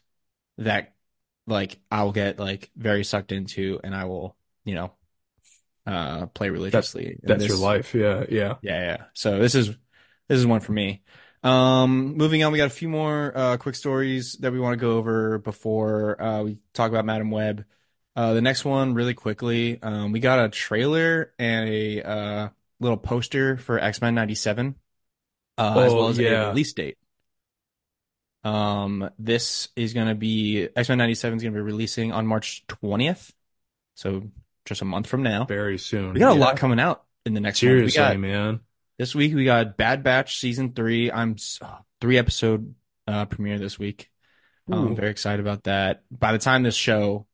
that 0.59 0.93
like 1.47 1.79
I'll 1.89 2.11
get 2.11 2.37
like 2.37 2.69
very 2.77 3.03
sucked 3.03 3.31
into 3.31 3.79
and 3.83 3.95
I 3.95 4.05
will, 4.05 4.35
you 4.65 4.75
know, 4.75 4.91
uh 5.87 6.27
play 6.27 6.49
religiously. 6.49 7.07
And 7.07 7.19
That's 7.23 7.39
this- 7.41 7.49
your 7.49 7.57
life. 7.57 7.95
Yeah, 7.95 8.25
yeah. 8.29 8.55
Yeah, 8.61 8.79
yeah. 8.81 9.03
So 9.15 9.39
this 9.39 9.55
is 9.55 9.69
this 10.27 10.37
is 10.37 10.45
one 10.45 10.59
for 10.59 10.73
me. 10.73 11.01
Um 11.41 12.17
moving 12.17 12.43
on, 12.43 12.51
we 12.51 12.57
got 12.57 12.67
a 12.67 12.69
few 12.69 12.89
more 12.89 13.31
uh 13.35 13.57
quick 13.57 13.75
stories 13.75 14.33
that 14.41 14.51
we 14.51 14.59
want 14.59 14.73
to 14.73 14.77
go 14.77 14.97
over 14.97 15.37
before 15.37 16.21
uh 16.21 16.43
we 16.43 16.57
talk 16.73 16.89
about 16.89 17.05
Madame 17.05 17.31
Web. 17.31 17.65
Uh 18.15 18.33
the 18.33 18.41
next 18.41 18.65
one 18.65 18.93
really 18.93 19.13
quickly, 19.13 19.81
um 19.81 20.11
we 20.11 20.19
got 20.19 20.43
a 20.43 20.49
trailer 20.49 21.33
and 21.39 21.69
a 21.69 22.03
uh 22.03 22.49
little 22.81 22.97
poster 22.97 23.57
for 23.57 23.79
X-Men 23.79 24.15
97 24.15 24.75
uh 25.57 25.81
as 25.85 25.93
Oh, 25.93 25.95
well 25.95 26.07
as 26.09 26.19
a 26.19 26.23
release 26.49 26.73
date. 26.73 26.97
Um 28.43 29.09
this 29.17 29.69
is 29.75 29.93
going 29.93 30.07
to 30.07 30.15
be 30.15 30.67
X-Men 30.75 30.97
97 30.97 31.37
is 31.37 31.43
going 31.43 31.53
to 31.53 31.57
be 31.57 31.61
releasing 31.63 32.11
on 32.11 32.25
March 32.27 32.65
20th. 32.67 33.33
So 33.95 34.23
just 34.65 34.81
a 34.81 34.85
month 34.85 35.07
from 35.07 35.23
now. 35.23 35.45
Very 35.45 35.77
soon. 35.77 36.13
We 36.13 36.19
got 36.19 36.31
a 36.35 36.39
lot 36.39 36.57
coming 36.57 36.79
out 36.79 37.03
in 37.25 37.33
the 37.33 37.41
next 37.41 37.59
Seriously, 37.59 37.97
got 37.97 38.17
man. 38.17 38.61
This 38.99 39.15
week 39.15 39.33
we 39.33 39.45
got 39.45 39.77
Bad 39.77 40.03
Batch 40.03 40.37
season 40.39 40.73
three. 40.73 41.09
I'm 41.09 41.37
three 42.01 42.17
episode 42.17 42.75
uh, 43.07 43.25
premiere 43.25 43.57
this 43.57 43.79
week. 43.79 44.11
I'm 44.69 44.89
Ooh. 44.91 44.95
very 44.95 45.09
excited 45.09 45.39
about 45.39 45.63
that. 45.63 46.03
By 46.11 46.33
the 46.33 46.37
time 46.37 46.61
this 46.61 46.75
show 46.75 47.25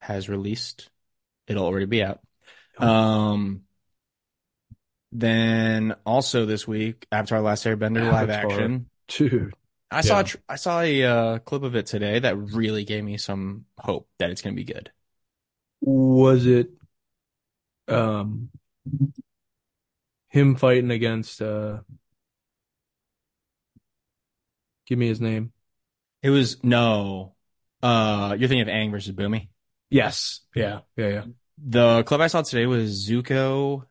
has 0.00 0.28
released, 0.28 0.88
it'll 1.46 1.66
already 1.66 1.86
be 1.86 2.02
out. 2.02 2.20
Oh. 2.78 2.86
Um, 2.88 3.62
then 5.10 5.94
also 6.06 6.46
this 6.46 6.66
week, 6.66 7.06
Avatar: 7.12 7.42
Last 7.42 7.64
Airbender 7.64 8.10
live 8.10 8.30
Avatar. 8.30 8.52
action. 8.52 8.88
Dude. 9.08 9.52
I 9.90 10.00
saw 10.00 10.14
a 10.14 10.18
Yeah. 10.20 10.22
tr- 10.22 10.36
I 10.48 10.56
saw 10.56 10.80
a 10.80 11.04
uh, 11.04 11.38
clip 11.40 11.64
of 11.64 11.76
it 11.76 11.84
today 11.86 12.20
that 12.20 12.38
really 12.38 12.84
gave 12.84 13.04
me 13.04 13.18
some 13.18 13.66
hope 13.76 14.08
that 14.18 14.30
it's 14.30 14.40
going 14.40 14.54
to 14.54 14.56
be 14.56 14.72
good. 14.72 14.90
Was 15.82 16.46
it 16.46 16.70
um 17.88 18.48
him 20.32 20.56
fighting 20.56 20.90
against 20.90 21.42
uh 21.42 21.80
give 24.86 24.98
me 24.98 25.06
his 25.06 25.20
name. 25.20 25.52
It 26.22 26.30
was 26.30 26.62
no, 26.64 27.34
uh, 27.82 28.36
you're 28.38 28.48
thinking 28.48 28.68
of 28.68 28.68
Aang 28.68 28.90
versus 28.90 29.14
Bumi. 29.14 29.48
Yes. 29.90 30.40
Yeah. 30.54 30.80
Yeah, 30.96 31.08
yeah. 31.08 31.24
The 31.64 32.02
clip 32.04 32.20
I 32.20 32.28
saw 32.28 32.42
today 32.42 32.66
was 32.66 33.08
Zuko 33.08 33.84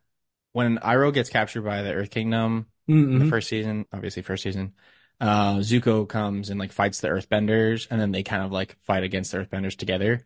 when 0.51 0.77
Iroh 0.79 1.13
gets 1.13 1.29
captured 1.29 1.61
by 1.61 1.83
the 1.83 1.93
Earth 1.93 2.09
Kingdom 2.09 2.67
in 2.87 3.19
the 3.19 3.25
first 3.25 3.47
season, 3.47 3.85
obviously 3.93 4.23
first 4.23 4.43
season. 4.43 4.73
Uh, 5.19 5.57
Zuko 5.57 6.09
comes 6.09 6.49
and 6.49 6.59
like 6.59 6.71
fights 6.71 7.01
the 7.01 7.09
Earthbenders, 7.09 7.87
and 7.91 8.01
then 8.01 8.11
they 8.11 8.23
kind 8.23 8.43
of 8.43 8.51
like 8.51 8.77
fight 8.81 9.03
against 9.03 9.31
the 9.31 9.37
Earthbenders 9.37 9.77
together. 9.77 10.25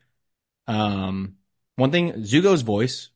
Um, 0.68 1.36
one 1.76 1.92
thing, 1.92 2.14
Zuko's 2.14 2.62
voice, 2.62 3.10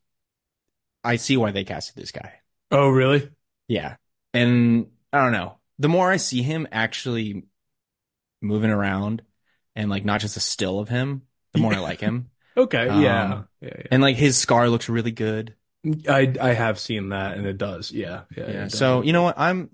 I 1.03 1.15
see 1.15 1.37
why 1.37 1.51
they 1.51 1.63
casted 1.63 1.95
this 1.95 2.11
guy. 2.11 2.38
Oh, 2.71 2.89
really? 2.89 3.29
Yeah, 3.67 3.95
and 4.33 4.87
I 5.11 5.23
don't 5.23 5.31
know. 5.31 5.57
The 5.79 5.89
more 5.89 6.11
I 6.11 6.17
see 6.17 6.41
him 6.41 6.67
actually 6.71 7.43
moving 8.41 8.69
around, 8.69 9.21
and 9.75 9.89
like 9.89 10.05
not 10.05 10.21
just 10.21 10.37
a 10.37 10.39
still 10.39 10.79
of 10.79 10.89
him, 10.89 11.23
the 11.53 11.59
more 11.59 11.73
I 11.73 11.79
like 11.79 11.99
him. 12.01 12.29
Okay. 12.57 12.89
Um, 12.89 13.01
yeah. 13.01 13.43
Yeah, 13.61 13.69
And 13.89 14.01
like 14.01 14.17
his 14.17 14.37
scar 14.37 14.67
looks 14.69 14.89
really 14.89 15.11
good. 15.11 15.55
I 16.09 16.33
I 16.41 16.49
have 16.51 16.77
seen 16.77 17.09
that 17.09 17.37
and 17.37 17.47
it 17.47 17.57
does. 17.57 17.89
Yeah. 17.89 18.23
Yeah. 18.35 18.51
Yeah. 18.51 18.67
So 18.67 19.01
you 19.01 19.13
know 19.13 19.23
what? 19.23 19.35
I'm 19.37 19.69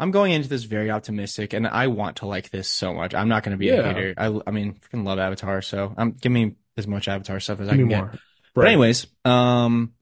I'm 0.00 0.12
going 0.12 0.32
into 0.32 0.48
this 0.48 0.62
very 0.64 0.90
optimistic, 0.90 1.52
and 1.52 1.66
I 1.66 1.88
want 1.88 2.18
to 2.18 2.26
like 2.26 2.50
this 2.50 2.68
so 2.68 2.94
much. 2.94 3.14
I'm 3.14 3.28
not 3.28 3.42
going 3.42 3.52
to 3.52 3.58
be 3.58 3.68
a 3.68 3.82
hater. 3.82 4.14
I 4.16 4.40
I 4.46 4.50
mean, 4.50 4.74
freaking 4.74 5.04
love 5.04 5.18
Avatar. 5.18 5.60
So 5.60 5.92
I'm 5.96 6.12
give 6.12 6.32
me 6.32 6.54
as 6.76 6.86
much 6.86 7.08
Avatar 7.08 7.40
stuff 7.40 7.60
as 7.60 7.68
I 7.68 7.72
can 7.72 7.82
me 7.84 7.88
get. 7.90 7.98
more. 7.98 8.14
But 8.54 8.68
anyways, 8.68 9.08
um, 9.24 9.92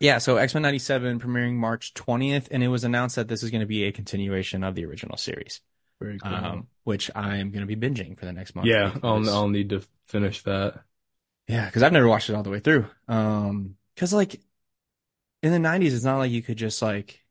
yeah. 0.00 0.18
So 0.18 0.36
X 0.36 0.54
Men 0.54 0.62
'97 0.62 1.20
premiering 1.20 1.54
March 1.54 1.94
20th, 1.94 2.48
and 2.50 2.62
it 2.62 2.68
was 2.68 2.84
announced 2.84 3.16
that 3.16 3.28
this 3.28 3.42
is 3.42 3.50
going 3.50 3.60
to 3.60 3.66
be 3.66 3.84
a 3.84 3.92
continuation 3.92 4.64
of 4.64 4.74
the 4.74 4.84
original 4.84 5.16
series, 5.16 5.60
Very 6.00 6.18
cool. 6.18 6.34
um, 6.34 6.66
which 6.84 7.10
I 7.14 7.36
am 7.38 7.50
going 7.50 7.66
to 7.66 7.74
be 7.74 7.76
binging 7.76 8.18
for 8.18 8.24
the 8.24 8.32
next 8.32 8.54
month. 8.54 8.68
yeah, 8.68 8.94
I'll 9.02 9.28
I'll 9.30 9.48
need 9.48 9.70
to 9.70 9.82
finish 10.06 10.42
that. 10.42 10.80
Yeah, 11.48 11.66
because 11.66 11.82
I've 11.82 11.92
never 11.92 12.08
watched 12.08 12.28
it 12.28 12.34
all 12.34 12.42
the 12.42 12.50
way 12.50 12.60
through. 12.60 12.86
Um, 13.08 13.76
because 13.94 14.12
like 14.12 14.40
in 15.42 15.52
the 15.52 15.58
'90s, 15.68 15.92
it's 15.94 16.04
not 16.04 16.18
like 16.18 16.30
you 16.30 16.42
could 16.42 16.58
just 16.58 16.82
like, 16.82 17.24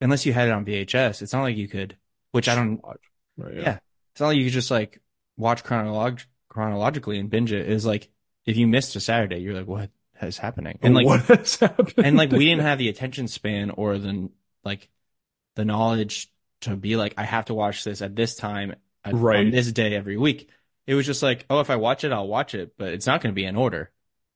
unless 0.00 0.24
you 0.26 0.32
had 0.32 0.48
it 0.48 0.52
on 0.52 0.64
VHS, 0.64 1.22
it's 1.22 1.32
not 1.32 1.42
like 1.42 1.56
you 1.56 1.68
could. 1.68 1.96
Which 2.32 2.48
I 2.48 2.54
don't. 2.54 2.80
Right, 3.36 3.54
Yeah, 3.54 3.78
it's 4.12 4.20
not 4.20 4.28
like 4.28 4.36
you 4.36 4.44
could 4.44 4.52
just 4.52 4.70
like 4.70 5.00
watch 5.36 5.64
chronolog 5.64 6.24
chronologically 6.48 7.18
and 7.18 7.30
binge 7.30 7.52
it. 7.52 7.68
Is 7.68 7.86
like 7.86 8.08
if 8.46 8.56
you 8.56 8.66
missed 8.66 8.96
a 8.96 9.00
Saturday, 9.00 9.38
you're 9.38 9.54
like, 9.54 9.66
what 9.66 9.90
is 10.26 10.38
happening? 10.38 10.78
And 10.82 10.94
like, 10.94 11.06
what 11.06 11.20
has 11.22 11.56
happened? 11.56 11.94
and 11.98 12.16
like 12.16 12.30
we 12.30 12.46
didn't 12.46 12.62
have 12.62 12.78
the 12.78 12.88
attention 12.88 13.28
span 13.28 13.70
or 13.70 13.98
the 13.98 14.30
like 14.64 14.88
the 15.56 15.64
knowledge 15.64 16.30
to 16.62 16.76
be 16.76 16.96
like, 16.96 17.14
I 17.16 17.24
have 17.24 17.46
to 17.46 17.54
watch 17.54 17.84
this 17.84 18.02
at 18.02 18.16
this 18.16 18.34
time 18.36 18.74
at, 19.04 19.14
on 19.14 19.20
Right. 19.20 19.52
this 19.52 19.70
day 19.72 19.94
every 19.94 20.16
week. 20.16 20.48
It 20.86 20.94
was 20.94 21.06
just 21.06 21.22
like, 21.22 21.44
oh, 21.50 21.60
if 21.60 21.70
I 21.70 21.76
watch 21.76 22.04
it, 22.04 22.12
I'll 22.12 22.26
watch 22.28 22.54
it, 22.54 22.74
but 22.78 22.92
it's 22.94 23.06
not 23.06 23.20
going 23.20 23.32
to 23.32 23.34
be 23.34 23.44
in 23.44 23.56
order. 23.56 23.90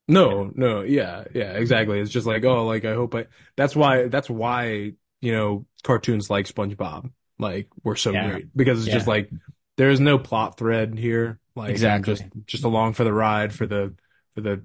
No, 0.08 0.50
no, 0.54 0.82
yeah, 0.82 1.24
yeah, 1.32 1.52
exactly. 1.52 2.00
It's 2.00 2.10
just 2.10 2.26
like, 2.26 2.44
oh, 2.44 2.66
like 2.66 2.84
I 2.84 2.94
hope 2.94 3.14
I. 3.14 3.26
That's 3.56 3.74
why. 3.76 4.08
That's 4.08 4.28
why 4.28 4.92
you 5.20 5.32
know 5.32 5.66
cartoons 5.84 6.28
like 6.28 6.46
SpongeBob 6.46 7.10
like 7.38 7.68
were 7.84 7.96
so 7.96 8.12
Yeah. 8.12 8.30
great 8.30 8.56
because 8.56 8.84
it's 8.84 8.92
just 8.92 9.06
like 9.06 9.30
there 9.76 9.90
is 9.90 10.00
no 10.00 10.18
plot 10.18 10.58
thread 10.58 10.98
here. 10.98 11.38
Like 11.54 11.70
Exactly. 11.70 12.14
just 12.14 12.24
just 12.46 12.64
along 12.64 12.94
for 12.94 13.04
the 13.04 13.12
ride 13.12 13.52
for 13.54 13.66
the 13.66 13.94
for 14.34 14.40
the 14.40 14.64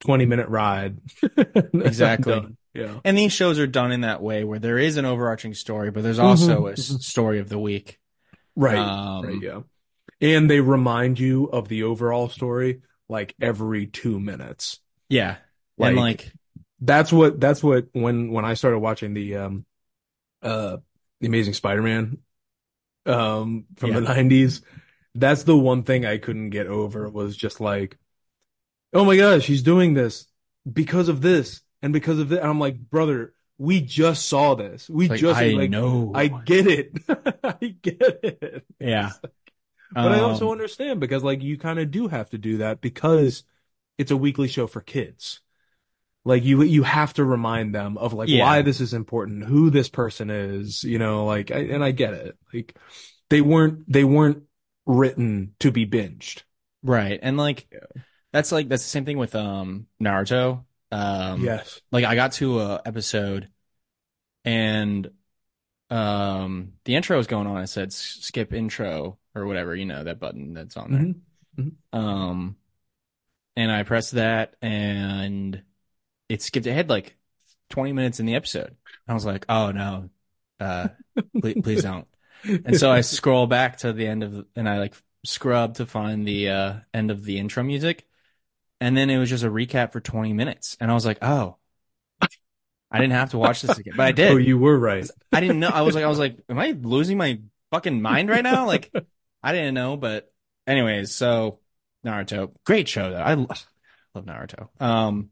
twenty 0.00 0.26
minute 0.26 0.48
ride. 0.48 0.98
Exactly. 1.74 2.56
Yeah. 2.74 3.00
And 3.04 3.18
these 3.18 3.32
shows 3.32 3.58
are 3.58 3.66
done 3.66 3.90
in 3.92 4.02
that 4.02 4.22
way 4.22 4.44
where 4.44 4.58
there 4.60 4.78
is 4.78 4.96
an 4.96 5.04
overarching 5.04 5.54
story, 5.54 5.90
but 5.90 6.02
there's 6.02 6.18
also 6.20 6.68
a 6.68 6.72
s- 6.72 6.90
Mhm. 6.92 7.02
story 7.02 7.38
of 7.40 7.48
the 7.48 7.58
week. 7.58 7.98
Right. 8.54 8.76
Um, 8.78 9.24
right. 9.26 9.42
Yeah. 9.42 9.60
And 10.20 10.48
they 10.48 10.60
remind 10.60 11.18
you 11.18 11.46
of 11.46 11.68
the 11.68 11.82
overall 11.84 12.28
story 12.28 12.82
like 13.08 13.34
every 13.40 13.86
two 13.86 14.20
minutes. 14.20 14.78
Yeah. 15.08 15.36
Like, 15.78 15.88
and 15.90 15.96
like, 15.98 16.32
that's 16.80 17.12
what 17.12 17.40
that's 17.40 17.62
what 17.62 17.88
when 17.92 18.30
when 18.30 18.44
I 18.44 18.54
started 18.54 18.78
watching 18.78 19.14
the 19.14 19.36
um 19.36 19.66
uh 20.42 20.76
the 21.20 21.26
Amazing 21.26 21.54
Spider-Man 21.54 22.18
um 23.06 23.64
from 23.76 23.92
the 23.94 24.00
90s 24.00 24.62
that's 25.14 25.42
the 25.42 25.56
one 25.56 25.82
thing 25.82 26.06
I 26.06 26.18
couldn't 26.18 26.50
get 26.50 26.66
over 26.68 27.08
was 27.08 27.36
just 27.36 27.60
like 27.60 27.98
oh 28.92 29.04
my 29.04 29.16
gosh 29.16 29.46
he's 29.46 29.62
doing 29.62 29.94
this 29.94 30.26
because 30.70 31.08
of 31.08 31.20
this 31.20 31.62
and 31.82 31.92
because 31.92 32.18
of 32.18 32.30
that 32.30 32.44
I'm 32.44 32.58
like 32.60 32.78
brother 32.78 33.34
we 33.58 33.80
just 33.80 34.26
saw 34.26 34.54
this 34.54 34.88
we 34.88 35.08
like 35.08 35.20
just 35.20 35.38
I 35.38 35.50
like 35.52 35.70
know. 35.70 36.12
I 36.14 36.28
get 36.28 36.66
it 36.66 36.92
I 37.44 37.76
get 37.82 38.00
it 38.22 38.64
yeah. 38.78 39.12
but 40.02 40.12
I 40.12 40.20
also 40.20 40.46
Um, 40.46 40.52
understand 40.52 41.00
because 41.00 41.22
like 41.24 41.42
you 41.42 41.58
kind 41.58 41.78
of 41.78 41.90
do 41.90 42.08
have 42.08 42.30
to 42.30 42.38
do 42.38 42.58
that 42.58 42.80
because 42.80 43.44
it's 43.98 44.10
a 44.10 44.16
weekly 44.16 44.48
show 44.48 44.66
for 44.66 44.80
kids. 44.80 45.40
Like 46.24 46.44
you 46.44 46.62
you 46.62 46.82
have 46.84 47.14
to 47.14 47.24
remind 47.24 47.74
them 47.74 47.98
of 47.98 48.12
like 48.14 48.28
Yeah. 48.28 48.40
why 48.40 48.62
this 48.62 48.80
is 48.80 48.94
important, 48.94 49.44
who 49.44 49.70
this 49.70 49.88
person 49.88 50.30
is, 50.30 50.84
you 50.84 50.98
know, 50.98 51.24
like 51.26 51.50
I, 51.50 51.60
and 51.60 51.84
I 51.84 51.92
get 51.92 52.14
it. 52.14 52.38
Like 52.54 52.76
they 53.30 53.40
weren't 53.40 53.90
they 53.92 54.04
weren't 54.04 54.44
written 54.86 55.54
to 55.60 55.72
be 55.72 55.86
binged. 55.86 56.42
right. 56.82 57.18
And 57.22 57.36
like, 57.36 57.66
Yeah. 57.72 58.02
That's 58.32 58.52
like, 58.52 58.68
that's 58.68 58.82
the 58.82 58.88
same 58.88 59.04
thing 59.04 59.18
with, 59.18 59.34
um, 59.34 59.86
Naruto. 60.02 60.64
Um, 60.92 61.44
yes. 61.44 61.80
like 61.92 62.04
I 62.04 62.14
got 62.16 62.32
to 62.32 62.60
a 62.60 62.82
episode 62.84 63.48
and 64.44 65.10
um 65.90 66.72
the 66.84 66.94
intro 66.94 67.16
was 67.16 67.26
going 67.26 67.46
on. 67.46 67.62
It 67.62 67.66
said 67.68 67.92
skip 67.92 68.52
intro 68.52 69.18
or 69.34 69.46
whatever, 69.46 69.74
you 69.74 69.86
know, 69.86 70.04
that 70.04 70.18
button 70.20 70.54
that's 70.54 70.76
on 70.76 70.92
there. 71.56 71.64
Mhm. 71.64 71.74
Um 71.92 72.56
and 73.56 73.70
I 73.70 73.82
pressed 73.82 74.12
that 74.12 74.54
and 74.62 75.62
it 76.28 76.42
skipped 76.42 76.66
ahead 76.66 76.88
like 76.88 77.16
20 77.70 77.92
minutes 77.92 78.20
in 78.20 78.26
the 78.26 78.34
episode. 78.34 78.76
I 79.06 79.14
was 79.14 79.26
like, 79.26 79.46
"Oh 79.48 79.72
no. 79.72 80.10
Uh 80.58 80.88
please, 81.40 81.56
please 81.62 81.82
don't." 81.82 82.06
And 82.44 82.76
so 82.76 82.90
I 82.90 83.02
scroll 83.02 83.46
back 83.46 83.78
to 83.78 83.92
the 83.92 84.06
end 84.06 84.22
of 84.22 84.46
and 84.56 84.68
I 84.68 84.78
like 84.78 84.94
scrub 85.24 85.74
to 85.74 85.86
find 85.86 86.26
the 86.26 86.48
uh 86.48 86.74
end 86.94 87.10
of 87.10 87.24
the 87.24 87.38
intro 87.38 87.62
music. 87.62 88.06
And 88.80 88.96
then 88.96 89.10
it 89.10 89.18
was 89.18 89.28
just 89.28 89.44
a 89.44 89.50
recap 89.50 89.92
for 89.92 90.00
20 90.00 90.32
minutes. 90.32 90.76
And 90.80 90.90
I 90.90 90.94
was 90.94 91.04
like, 91.04 91.18
"Oh, 91.22 91.56
I 92.90 92.98
didn't 92.98 93.12
have 93.12 93.30
to 93.30 93.38
watch 93.38 93.62
this 93.62 93.78
again." 93.78 93.94
But 93.96 94.06
I 94.06 94.12
did. 94.12 94.32
Oh, 94.32 94.36
you 94.36 94.58
were 94.58 94.78
right. 94.78 95.08
I 95.32 95.40
didn't 95.40 95.60
know. 95.60 95.68
I 95.68 95.82
was 95.82 95.94
like, 95.94 96.04
I 96.04 96.08
was 96.08 96.18
like, 96.18 96.38
am 96.48 96.58
I 96.58 96.72
losing 96.72 97.18
my 97.18 97.40
fucking 97.70 98.00
mind 98.02 98.28
right 98.30 98.42
now? 98.42 98.66
Like, 98.66 98.92
I 99.42 99.52
didn't 99.52 99.74
know. 99.74 99.96
But 99.96 100.32
anyways, 100.66 101.14
so 101.14 101.60
Naruto, 102.04 102.52
great 102.64 102.88
show 102.88 103.10
though. 103.10 103.16
I 103.16 103.34
lo- 103.34 103.46
love 104.14 104.24
Naruto. 104.24 104.68
Um, 104.80 105.30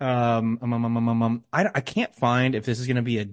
um, 0.00 0.58
um, 0.62 0.72
um, 0.72 0.84
um, 0.84 0.96
um, 0.96 1.08
um, 1.08 1.22
um, 1.22 1.44
I 1.52 1.66
I 1.74 1.80
can't 1.80 2.14
find 2.14 2.54
if 2.54 2.64
this 2.64 2.78
is 2.78 2.86
gonna 2.86 3.02
be 3.02 3.18
a 3.18 3.26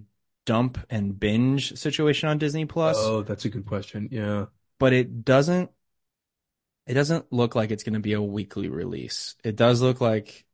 dump 0.46 0.80
and 0.90 1.20
binge 1.20 1.78
situation 1.78 2.30
on 2.30 2.38
Disney 2.38 2.66
Plus, 2.66 2.98
Oh, 3.00 3.22
that's 3.22 3.46
a 3.46 3.50
good 3.50 3.66
question. 3.66 4.10
Yeah. 4.12 4.46
but 4.80 4.94
it 4.94 5.24
doesn't. 5.26 5.70
It 6.88 6.94
doesn't 6.94 7.32
look 7.32 7.56
like 7.56 7.72
it's 7.72 7.84
gonna 7.84 8.00
be 8.00 8.14
a 8.14 8.22
weekly 8.22 8.70
release. 8.70 9.36
It 9.44 9.56
does 9.56 9.82
look 9.82 10.00
like 10.02 10.46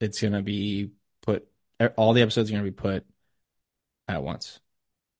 it's 0.00 0.20
gonna 0.20 0.42
be 0.42 0.90
put. 1.22 1.46
All 1.96 2.12
the 2.12 2.22
episodes 2.22 2.50
are 2.50 2.52
gonna 2.52 2.64
be 2.64 2.70
put 2.72 3.04
at 4.08 4.22
once. 4.22 4.60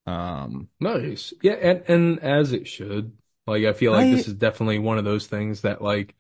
Um, 0.06 0.68
Nice. 0.80 1.32
Yeah, 1.42 1.52
and 1.54 1.82
and 1.88 2.20
as 2.20 2.52
it 2.52 2.66
should. 2.66 3.16
Like 3.46 3.64
I 3.64 3.72
feel 3.72 3.92
like 3.92 4.06
I- 4.06 4.10
this 4.10 4.28
is 4.28 4.34
definitely 4.34 4.78
one 4.80 4.98
of 4.98 5.04
those 5.04 5.26
things 5.26 5.62
that 5.62 5.80
like 5.80 6.14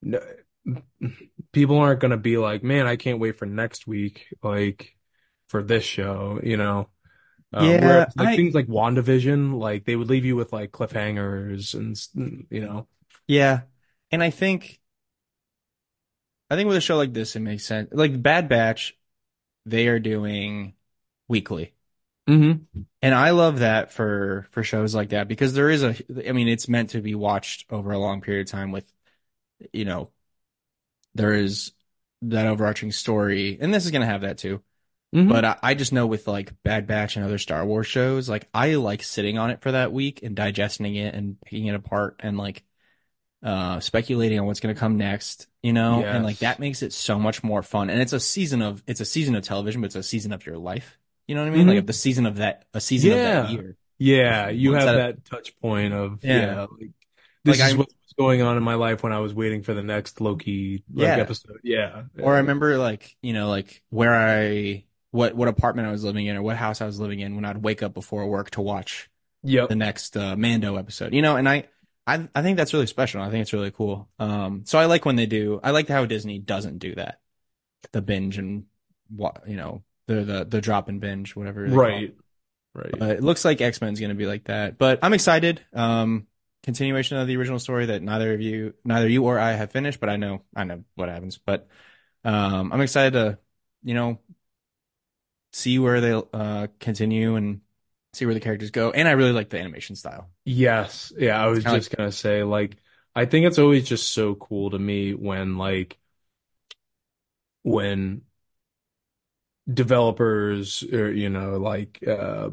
no, 0.00 0.20
people 1.52 1.78
aren't 1.78 2.00
gonna 2.00 2.16
be 2.16 2.38
like, 2.38 2.62
man, 2.62 2.86
I 2.86 2.96
can't 2.96 3.18
wait 3.20 3.36
for 3.38 3.46
next 3.46 3.86
week, 3.86 4.28
like 4.42 4.96
for 5.48 5.62
this 5.62 5.84
show, 5.84 6.40
you 6.42 6.56
know. 6.56 6.88
Um, 7.52 7.66
Yeah, 7.66 7.80
whereas, 7.86 8.16
like 8.16 8.28
I- 8.28 8.36
things 8.36 8.54
like 8.54 8.66
WandaVision, 8.66 9.58
like 9.58 9.84
they 9.84 9.96
would 9.96 10.08
leave 10.08 10.24
you 10.24 10.36
with 10.36 10.52
like 10.52 10.70
cliffhangers 10.70 11.74
and 11.74 11.96
you 12.50 12.60
know. 12.60 12.86
Yeah. 13.28 13.60
And 14.10 14.22
I 14.22 14.30
think 14.30 14.80
I 16.50 16.56
think 16.56 16.68
with 16.68 16.78
a 16.78 16.80
show 16.80 16.96
like 16.96 17.12
this 17.12 17.36
it 17.36 17.40
makes 17.40 17.66
sense. 17.66 17.90
Like 17.92 18.20
Bad 18.20 18.48
Batch, 18.48 18.96
they 19.66 19.86
are 19.88 20.00
doing 20.00 20.74
weekly. 21.28 21.74
Mm-hmm. 22.28 22.82
And 23.00 23.14
I 23.14 23.30
love 23.30 23.60
that 23.60 23.92
for 23.92 24.46
for 24.50 24.62
shows 24.62 24.94
like 24.94 25.10
that 25.10 25.28
because 25.28 25.54
there 25.54 25.70
is 25.70 25.82
a 25.82 25.94
I 26.26 26.32
mean 26.32 26.48
it's 26.48 26.68
meant 26.68 26.90
to 26.90 27.00
be 27.00 27.14
watched 27.14 27.66
over 27.70 27.92
a 27.92 27.98
long 27.98 28.20
period 28.20 28.46
of 28.46 28.50
time 28.50 28.72
with 28.72 28.90
you 29.72 29.84
know 29.84 30.10
there 31.14 31.32
is 31.32 31.72
that 32.22 32.46
overarching 32.46 32.92
story 32.92 33.58
and 33.60 33.72
this 33.72 33.84
is 33.84 33.90
going 33.90 34.02
to 34.02 34.06
have 34.06 34.22
that 34.22 34.38
too. 34.38 34.62
Mm-hmm. 35.14 35.30
But 35.30 35.44
I, 35.44 35.56
I 35.62 35.74
just 35.74 35.92
know 35.92 36.06
with 36.06 36.28
like 36.28 36.52
Bad 36.62 36.86
Batch 36.86 37.16
and 37.16 37.24
other 37.24 37.38
Star 37.38 37.64
Wars 37.64 37.86
shows, 37.86 38.28
like 38.28 38.46
I 38.52 38.74
like 38.74 39.02
sitting 39.02 39.38
on 39.38 39.50
it 39.50 39.62
for 39.62 39.72
that 39.72 39.90
week 39.90 40.22
and 40.22 40.36
digesting 40.36 40.96
it 40.96 41.14
and 41.14 41.40
picking 41.40 41.66
it 41.66 41.74
apart 41.74 42.16
and 42.20 42.36
like 42.36 42.62
uh 43.42 43.78
speculating 43.80 44.40
on 44.40 44.46
what's 44.46 44.60
going 44.60 44.74
to 44.74 44.78
come 44.78 44.96
next, 44.96 45.46
you 45.62 45.72
know? 45.72 46.02
And 46.04 46.24
like 46.24 46.38
that 46.38 46.58
makes 46.58 46.82
it 46.82 46.92
so 46.92 47.18
much 47.18 47.42
more 47.44 47.62
fun. 47.62 47.88
And 47.90 48.00
it's 48.00 48.12
a 48.12 48.20
season 48.20 48.62
of 48.62 48.82
it's 48.86 49.00
a 49.00 49.04
season 49.04 49.34
of 49.36 49.44
television, 49.44 49.80
but 49.80 49.86
it's 49.86 49.94
a 49.96 50.02
season 50.02 50.32
of 50.32 50.44
your 50.44 50.58
life. 50.58 50.98
You 51.26 51.34
know 51.34 51.42
what 51.42 51.52
I 51.52 51.56
mean? 51.56 51.66
Mhm. 51.66 51.74
Like 51.76 51.86
the 51.86 51.92
season 51.92 52.26
of 52.26 52.36
that 52.36 52.64
a 52.74 52.80
season 52.80 53.12
of 53.12 53.18
that 53.18 53.44
Yeah. 53.44 53.50
year. 53.50 53.76
Yeah, 53.98 54.48
you 54.50 54.72
have 54.74 54.84
that- 54.86 54.96
that 54.96 55.24
touch 55.24 55.56
point 55.60 55.92
of 55.92 56.24
Yeah. 56.24 56.40
yeah, 56.40 56.60
like 56.62 56.90
this 57.44 57.58
Like, 57.60 57.68
is 57.68 57.74
I- 57.74 57.76
what 57.78 57.88
was 57.88 58.12
going 58.18 58.42
on 58.42 58.56
in 58.56 58.62
my 58.62 58.74
life 58.74 59.02
when 59.02 59.12
I 59.12 59.18
was 59.20 59.34
waiting 59.34 59.62
for 59.62 59.74
the 59.74 59.82
next 59.82 60.20
Loki 60.20 60.82
like 60.92 61.06
Yeah. 61.06 61.16
episode. 61.16 61.58
Yeah. 61.62 62.02
Or 62.20 62.34
I 62.34 62.38
remember 62.38 62.76
like, 62.78 63.16
you 63.22 63.32
know, 63.32 63.48
like 63.48 63.82
where 63.90 64.14
I 64.14 64.84
what 65.10 65.34
what 65.34 65.48
apartment 65.48 65.86
I 65.88 65.90
was 65.92 66.02
living 66.04 66.26
in 66.26 66.36
or 66.36 66.42
what 66.42 66.56
house 66.56 66.80
I 66.80 66.86
was 66.86 66.98
living 67.00 67.20
in 67.20 67.34
when 67.36 67.44
I'd 67.44 67.62
wake 67.62 67.82
up 67.82 67.94
before 67.94 68.26
work 68.26 68.50
to 68.50 68.60
watch 68.60 69.08
Yep. 69.44 69.68
the 69.68 69.76
next 69.76 70.16
uh, 70.16 70.34
Mando 70.36 70.76
episode. 70.76 71.14
You 71.14 71.22
know, 71.22 71.36
and 71.36 71.48
I, 71.48 71.64
I 72.08 72.26
I 72.34 72.42
think 72.42 72.56
that's 72.56 72.72
really 72.72 72.86
special. 72.86 73.20
I 73.20 73.30
think 73.30 73.42
it's 73.42 73.52
really 73.52 73.70
cool. 73.70 74.08
Um, 74.18 74.62
so 74.64 74.78
I 74.78 74.86
like 74.86 75.04
when 75.04 75.16
they 75.16 75.26
do. 75.26 75.60
I 75.62 75.72
like 75.72 75.88
how 75.88 76.06
Disney 76.06 76.38
doesn't 76.38 76.78
do 76.78 76.94
that, 76.94 77.20
the 77.92 78.00
binge 78.00 78.38
and 78.38 78.64
what 79.14 79.42
you 79.46 79.56
know 79.56 79.84
the 80.06 80.24
the 80.24 80.44
the 80.46 80.60
drop 80.62 80.88
and 80.88 81.00
binge 81.00 81.36
whatever. 81.36 81.68
they 81.68 81.76
Right. 81.76 82.16
Right. 82.74 82.98
But 82.98 83.10
it 83.10 83.22
looks 83.22 83.44
like 83.44 83.60
X 83.60 83.80
Men's 83.80 84.00
going 84.00 84.10
to 84.10 84.16
be 84.16 84.26
like 84.26 84.44
that. 84.44 84.78
But 84.78 85.00
I'm 85.02 85.12
excited. 85.12 85.60
Um, 85.74 86.26
continuation 86.62 87.18
of 87.18 87.26
the 87.26 87.36
original 87.36 87.58
story 87.58 87.86
that 87.86 88.02
neither 88.02 88.32
of 88.32 88.40
you, 88.40 88.74
neither 88.84 89.08
you 89.08 89.24
or 89.24 89.38
I 89.38 89.52
have 89.52 89.72
finished. 89.72 90.00
But 90.00 90.08
I 90.08 90.16
know 90.16 90.42
I 90.56 90.64
know 90.64 90.84
what 90.94 91.10
happens. 91.10 91.38
But 91.38 91.68
um, 92.24 92.72
I'm 92.72 92.80
excited 92.80 93.12
to 93.12 93.38
you 93.82 93.94
know 93.94 94.18
see 95.52 95.78
where 95.78 96.00
they'll 96.00 96.28
uh 96.32 96.68
continue 96.78 97.36
and 97.36 97.60
see 98.18 98.26
where 98.26 98.34
the 98.34 98.40
characters 98.40 98.70
go. 98.70 98.90
And 98.90 99.08
I 99.08 99.12
really 99.12 99.32
like 99.32 99.50
the 99.50 99.58
animation 99.58 99.96
style. 99.96 100.30
Yes. 100.44 101.12
Yeah, 101.16 101.42
I 101.42 101.46
was 101.46 101.64
just 101.64 101.96
gonna 101.96 102.12
say, 102.12 102.42
like, 102.42 102.76
I 103.14 103.24
think 103.24 103.46
it's 103.46 103.58
always 103.58 103.88
just 103.88 104.12
so 104.12 104.34
cool 104.34 104.70
to 104.70 104.78
me 104.78 105.14
when, 105.14 105.56
like, 105.58 105.98
when 107.62 108.22
developers 109.72 110.82
or 110.82 111.12
you 111.12 111.28
know 111.28 111.58
like 111.58 112.02
uh 112.06 112.48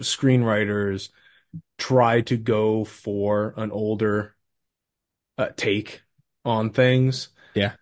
screenwriters 0.00 1.10
try 1.76 2.22
to 2.22 2.36
go 2.36 2.84
for 2.84 3.52
an 3.56 3.70
older 3.70 4.34
uh, 5.36 5.48
take 5.56 6.02
on 6.44 6.70
things. 6.70 7.28
Yeah. 7.54 7.72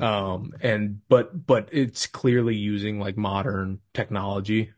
Um 0.00 0.54
and 0.60 1.06
but 1.08 1.46
but 1.46 1.68
it's 1.72 2.06
clearly 2.06 2.56
using 2.56 2.98
like 2.98 3.16
modern 3.16 3.80
technology 3.92 4.72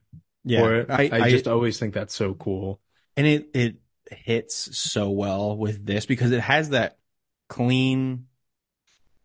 Yeah, 0.44 0.60
for 0.60 0.74
it. 0.74 0.90
I, 0.90 1.04
I, 1.04 1.16
I 1.26 1.30
just 1.30 1.48
always 1.48 1.78
think 1.78 1.94
that's 1.94 2.14
so 2.14 2.34
cool. 2.34 2.80
and 3.16 3.26
it 3.26 3.50
it 3.54 3.76
hits 4.10 4.76
so 4.78 5.10
well 5.10 5.56
with 5.56 5.84
this 5.86 6.06
because 6.06 6.30
it 6.32 6.40
has 6.40 6.70
that 6.70 6.98
clean 7.48 8.26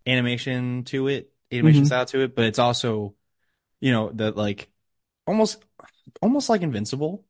animation 0.07 0.83
to 0.85 1.07
it, 1.07 1.31
animation 1.51 1.83
Mhm. 1.83 1.87
style 1.87 2.05
to 2.07 2.21
it, 2.21 2.35
but 2.35 2.45
it's 2.45 2.59
also, 2.59 3.15
you 3.81 3.91
know, 3.91 4.11
that 4.13 4.35
like 4.37 4.69
almost 5.27 5.63
almost 6.21 6.49
like 6.49 6.61
Invincible, 6.61 7.25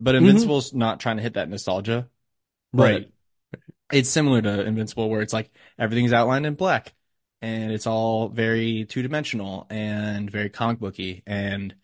but 0.00 0.14
Mhm. 0.14 0.18
Invincible's 0.20 0.74
not 0.74 1.00
trying 1.00 1.16
to 1.16 1.22
hit 1.22 1.34
that 1.34 1.48
nostalgia. 1.48 2.08
Right. 2.72 3.10
It's 3.92 4.10
similar 4.10 4.42
to 4.42 4.62
Invincible 4.66 5.08
where 5.10 5.22
it's 5.22 5.32
like 5.32 5.50
everything's 5.78 6.12
outlined 6.12 6.46
in 6.46 6.54
black 6.54 6.94
and 7.42 7.72
it's 7.72 7.86
all 7.86 8.28
very 8.28 8.84
two 8.86 9.02
dimensional 9.02 9.66
and 9.70 10.30
very 10.30 10.50
comic 10.50 10.78
booky 10.78 11.22
and 11.26 11.74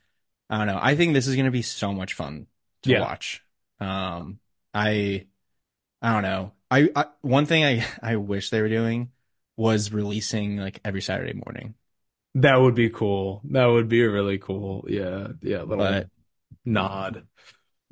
I 0.51 0.59
don't 0.59 0.67
know. 0.67 0.79
I 0.81 0.95
think 0.97 1.15
this 1.15 1.27
is 1.27 1.35
going 1.35 1.47
to 1.47 1.51
be 1.51 1.63
so 1.63 1.93
much 1.93 2.15
fun 2.15 2.47
to 2.83 2.93
Yeah. 2.93 3.01
watch. 3.01 3.43
Um, 3.81 4.41
I, 4.73 5.27
I 6.03 6.13
don't 6.13 6.23
know. 6.23 6.53
I, 6.71 6.91
I 6.97 7.07
one 7.23 7.47
thing 7.47 7.65
I 7.65 7.87
I 8.03 8.17
wish 8.17 8.51
they 8.51 8.63
were 8.63 8.69
doing 8.69 9.13
was 9.57 9.93
releasing 9.93 10.57
like 10.59 10.81
every 10.85 11.03
Saturday 11.03 11.35
morning. 11.35 11.75
That 12.35 12.57
would 12.57 12.75
be 12.75 12.91
cool. 12.91 13.43
That 13.51 13.67
would 13.67 13.89
be 13.89 14.03
really 14.03 14.39
cool. 14.39 14.85
Yeah. 14.89 15.29
Yeah. 15.41 15.63
Little 15.63 15.77
But 15.79 16.09
nod. 16.65 17.27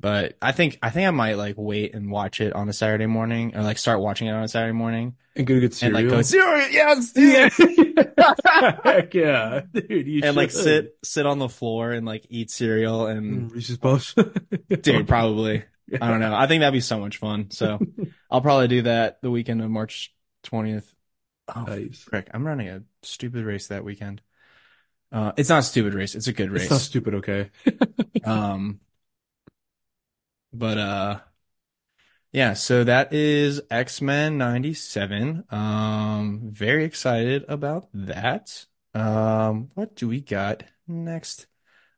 But 0.03 0.35
I 0.41 0.51
think 0.51 0.77
I 0.83 0.89
think 0.89 1.07
I 1.07 1.11
might 1.11 1.35
like 1.37 1.55
wait 1.57 1.95
and 1.95 2.11
watch 2.11 2.41
it 2.41 2.51
on 2.53 2.67
a 2.67 2.73
Saturday 2.73 3.05
morning 3.05 3.55
or 3.55 3.63
like 3.63 3.77
start 3.77 4.01
watching 4.01 4.27
it 4.27 4.31
on 4.31 4.43
a 4.43 4.47
Saturday 4.49 4.73
morning 4.73 5.15
And 5.37 5.47
go 5.47 5.59
get 5.61 5.81
and 5.81 5.93
like 5.93 6.09
cereal. 6.09 6.17
go 6.17 6.21
cereal, 6.21 6.69
yes, 6.69 7.13
yeah. 7.15 8.75
Heck 8.83 9.13
yeah. 9.13 9.61
Dude, 9.73 10.07
you 10.07 10.21
and 10.23 10.35
like 10.35 10.51
sit 10.51 10.97
sit 11.03 11.25
on 11.25 11.39
the 11.39 11.47
floor 11.49 11.91
and 11.91 12.05
like 12.05 12.25
eat 12.29 12.51
cereal 12.51 13.07
and 13.07 13.49
Mm, 13.49 13.53
Reese's 13.53 13.77
Puffs. 13.77 14.13
dude 14.81 15.07
probably 15.07 15.63
I 16.01 16.09
don't 16.09 16.19
know. 16.19 16.35
I 16.35 16.47
think 16.47 16.61
that'd 16.61 16.73
be 16.73 16.81
so 16.81 16.99
much 16.99 17.17
fun. 17.17 17.51
So 17.51 17.79
I'll 18.31 18.41
probably 18.41 18.67
do 18.67 18.81
that 18.83 19.21
the 19.21 19.31
weekend 19.31 19.61
of 19.61 19.69
March 19.69 20.13
20th. 20.43 20.91
Oh, 21.55 21.63
Nice. 21.63 21.99
frick. 21.99 22.29
I'm 22.33 22.45
running 22.45 22.67
a 22.69 22.83
stupid 23.03 23.45
race 23.45 23.67
that 23.67 23.83
weekend. 23.85 24.21
Uh, 25.11 25.31
it's 25.37 25.49
not 25.49 25.59
a 25.59 25.63
stupid 25.63 25.93
race. 25.93 26.15
It's 26.15 26.27
a 26.27 26.33
good 26.33 26.51
It's 26.55 26.69
not 26.69 26.77
race. 26.77 26.83
stupid, 26.83 27.15
okay? 27.15 27.51
Um, 28.23 28.79
but, 30.53 30.77
uh, 30.77 31.19
yeah, 32.31 32.53
so 32.53 32.83
that 32.83 33.13
is 33.13 33.61
X-Men 33.69 34.37
97. 34.37 35.43
Um, 35.51 36.49
very 36.51 36.83
excited 36.83 37.45
about 37.47 37.89
that. 37.93 38.65
Um, 38.95 39.69
what 39.75 39.95
do 39.95 40.07
we 40.07 40.21
got 40.21 40.63
next? 40.87 41.45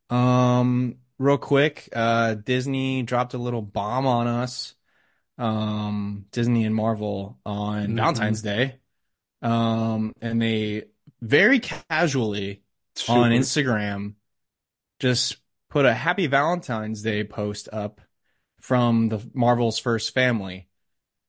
Um, 0.09 0.97
real 1.17 1.37
quick, 1.37 1.89
uh, 1.95 2.35
Disney 2.35 3.03
dropped 3.03 3.33
a 3.33 3.37
little 3.37 3.61
bomb 3.61 4.05
on 4.07 4.27
us. 4.27 4.73
Um, 5.37 6.25
Disney 6.31 6.65
and 6.65 6.75
Marvel 6.75 7.39
on 7.45 7.87
Mhm. 7.87 7.95
Valentine's 7.95 8.41
Day. 8.41 8.79
Um, 9.41 10.13
and 10.21 10.41
they 10.41 10.85
very 11.21 11.59
casually 11.59 12.63
on 13.07 13.31
Instagram 13.31 14.15
just 14.99 15.37
put 15.69 15.85
a 15.85 15.93
happy 15.93 16.27
Valentine's 16.27 17.01
Day 17.01 17.23
post 17.23 17.69
up 17.71 18.01
from 18.65 19.09
the 19.09 19.23
Marvel's 19.35 19.77
first 19.77 20.11
family. 20.11 20.67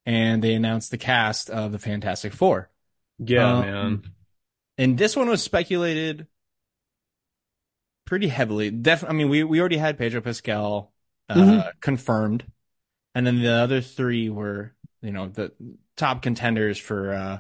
And 0.07 0.43
they 0.43 0.55
announced 0.55 0.91
the 0.91 0.97
cast 0.97 1.51
of 1.51 1.71
the 1.73 1.79
Fantastic 1.79 2.33
Four. 2.33 2.71
Yeah, 3.19 3.53
Um, 3.53 3.61
man. 3.61 4.03
And 4.79 4.97
this 4.97 5.17
one 5.17 5.29
was 5.29 5.43
speculated 5.43 6.29
pretty 8.07 8.29
heavily. 8.29 8.71
Def 8.71 9.05
I 9.05 9.13
mean, 9.13 9.29
we, 9.29 9.45
we 9.45 9.61
already 9.61 9.77
had 9.77 9.99
Pedro 9.99 10.23
Pascal 10.23 10.93
uh, 11.29 11.35
Mhm. 11.35 11.73
confirmed. 11.81 12.45
And 13.15 13.27
then 13.27 13.43
the 13.43 13.53
other 13.53 13.81
three 13.83 14.31
were, 14.31 14.75
you 15.03 15.11
know, 15.11 15.29
the 15.29 15.53
top 15.97 16.23
contenders 16.23 16.79
for 16.79 17.13
uh 17.13 17.39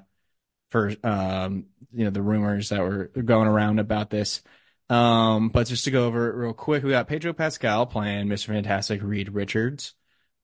for 0.70 0.94
um 1.04 1.66
you 1.92 2.04
know 2.04 2.10
the 2.10 2.22
rumors 2.22 2.68
that 2.70 2.80
were 2.80 3.06
going 3.06 3.48
around 3.48 3.78
about 3.78 4.10
this. 4.10 4.42
Um, 4.88 5.48
but 5.48 5.66
just 5.66 5.84
to 5.84 5.90
go 5.90 6.06
over 6.06 6.30
it 6.30 6.36
real 6.36 6.52
quick, 6.52 6.84
we 6.84 6.90
got 6.90 7.08
Pedro 7.08 7.32
Pascal 7.32 7.86
playing 7.86 8.28
Mr. 8.28 8.46
Fantastic 8.46 9.02
Reed 9.02 9.28
Richards. 9.30 9.94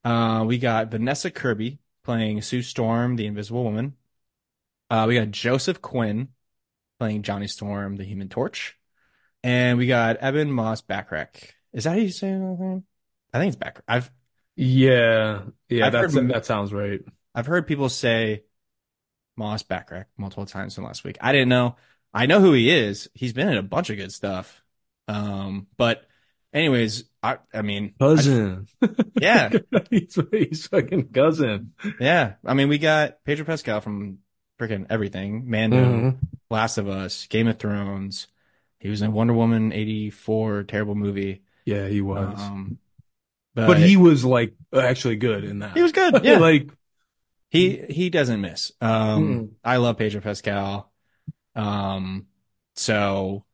Uh, 0.04 0.44
we 0.46 0.58
got 0.58 0.90
Vanessa 0.90 1.30
Kirby 1.30 1.78
playing 2.04 2.42
Sue 2.42 2.62
Storm, 2.62 3.16
the 3.16 3.26
Invisible 3.26 3.62
Woman. 3.62 3.94
Uh, 4.90 5.04
we 5.08 5.14
got 5.14 5.30
Joseph 5.30 5.80
Quinn 5.80 6.28
playing 6.98 7.22
Johnny 7.22 7.46
Storm, 7.46 7.96
the 7.96 8.04
Human 8.04 8.28
Torch. 8.28 8.76
And 9.44 9.78
we 9.78 9.86
got 9.86 10.16
Evan 10.18 10.50
Moss 10.52 10.82
Bachrach. 10.82 11.50
Is 11.72 11.84
that 11.84 11.90
how 11.90 11.96
you 11.96 12.10
say 12.10 12.28
his 12.30 12.40
name? 12.40 12.84
I 13.32 13.38
think 13.38 13.54
it's 13.54 13.62
Bachrach. 13.62 13.82
I've 13.88 14.10
Yeah. 14.56 15.42
Yeah, 15.68 15.86
I've 15.86 15.92
that's 15.92 16.14
heard- 16.14 16.28
that 16.28 16.46
sounds 16.46 16.72
right. 16.72 17.00
I've 17.34 17.46
heard 17.46 17.66
people 17.66 17.88
say 17.88 18.42
Moss 19.36 19.62
Bachrach 19.62 20.06
multiple 20.18 20.46
times 20.46 20.76
in 20.76 20.82
the 20.82 20.86
last 20.86 21.04
week. 21.04 21.16
I 21.20 21.32
didn't 21.32 21.48
know. 21.48 21.76
I 22.14 22.26
know 22.26 22.40
who 22.40 22.52
he 22.52 22.70
is. 22.70 23.08
He's 23.14 23.32
been 23.32 23.48
in 23.48 23.56
a 23.56 23.62
bunch 23.62 23.90
of 23.90 23.96
good 23.96 24.12
stuff. 24.12 24.62
Um, 25.08 25.66
but 25.76 26.04
anyways, 26.52 27.04
I 27.22 27.38
I 27.52 27.62
mean, 27.62 27.94
I 28.00 28.04
Cousin. 28.04 28.68
yeah, 29.20 29.50
he's, 29.90 30.18
he's 30.30 30.66
fucking 30.66 31.08
cousin. 31.08 31.72
yeah. 32.00 32.34
I 32.44 32.54
mean, 32.54 32.68
we 32.68 32.78
got 32.78 33.24
Pedro 33.24 33.44
Pascal 33.44 33.80
from 33.80 34.18
freaking 34.60 34.86
everything. 34.90 35.48
Mando, 35.50 35.76
Mhm. 35.84 36.16
Last 36.50 36.78
of 36.78 36.88
Us, 36.88 37.26
Game 37.26 37.48
of 37.48 37.58
Thrones. 37.58 38.28
He 38.78 38.88
was 38.88 39.00
in 39.02 39.12
Wonder 39.12 39.32
Woman 39.32 39.72
84, 39.72 40.64
terrible 40.64 40.94
movie. 40.94 41.42
Yeah, 41.64 41.86
he 41.88 42.00
was. 42.00 42.38
Um, 42.38 42.78
but, 43.54 43.66
but, 43.68 43.78
he 43.78 43.96
was 43.96 44.24
like 44.24 44.54
actually 44.74 45.16
good 45.16 45.44
in 45.44 45.60
that. 45.60 45.76
he 45.76 45.82
was 45.82 45.92
good. 45.92 46.24
Yeah. 46.24 46.38
like 46.40 46.68
He 47.50 47.76
he 47.88 48.10
doesn't 48.10 48.40
miss. 48.40 48.72
Um, 48.80 49.22
Mm-mm. 49.24 49.50
I 49.64 49.76
love 49.78 49.98
Pedro 49.98 50.20
Pascal. 50.20 50.91
Um, 51.54 52.26
so 52.74 53.44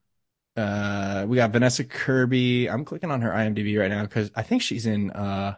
uh, 0.56 1.24
we 1.28 1.36
got 1.36 1.50
Vanessa 1.52 1.84
Kirby. 1.84 2.68
I'm 2.68 2.84
clicking 2.84 3.10
on 3.10 3.20
her 3.22 3.30
IMDb 3.30 3.78
right 3.78 3.90
now 3.90 4.02
because 4.02 4.30
I 4.34 4.42
think 4.42 4.62
she's 4.62 4.86
in 4.86 5.10
uh 5.10 5.56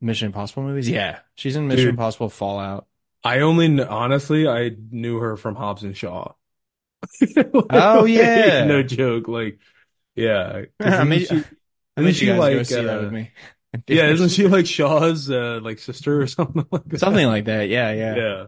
Mission 0.00 0.26
Impossible 0.26 0.64
movies. 0.64 0.88
Yeah, 0.88 1.20
she's 1.34 1.56
in 1.56 1.66
Mission 1.66 1.86
Dude. 1.86 1.90
Impossible 1.90 2.28
Fallout. 2.28 2.86
I 3.24 3.40
only 3.40 3.82
honestly 3.82 4.46
I 4.46 4.72
knew 4.90 5.18
her 5.18 5.36
from 5.36 5.54
Hobbs 5.54 5.82
and 5.82 5.96
Shaw. 5.96 6.32
Oh, 7.70 8.04
yeah. 8.04 8.64
no 8.64 8.82
joke. 8.82 9.28
Like, 9.28 9.58
yeah. 10.14 10.62
I 10.80 11.04
mean, 11.04 11.20
isn't 11.20 11.44
she, 11.44 11.44
I 11.96 12.02
think 12.02 12.16
she 12.16 12.32
like 12.32 12.72
uh, 12.72 12.98
with 13.02 13.12
me. 13.12 13.30
yeah? 13.88 14.10
Isn't 14.10 14.30
she 14.30 14.46
like 14.46 14.66
Shaw's 14.66 15.30
uh, 15.30 15.60
like 15.62 15.78
sister 15.78 16.22
or 16.22 16.26
something 16.28 16.66
like 16.70 16.84
that? 16.84 17.00
something 17.00 17.26
like 17.26 17.46
that? 17.46 17.68
Yeah, 17.68 17.92
yeah. 17.92 18.14
Yeah. 18.16 18.46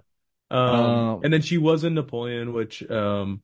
Um, 0.51 0.61
Um, 0.61 1.21
and 1.25 1.33
then 1.33 1.43
she 1.43 1.59
was 1.59 1.85
in 1.85 1.95
Napoleon, 1.95 2.53
which 2.53 2.89
um, 2.91 3.43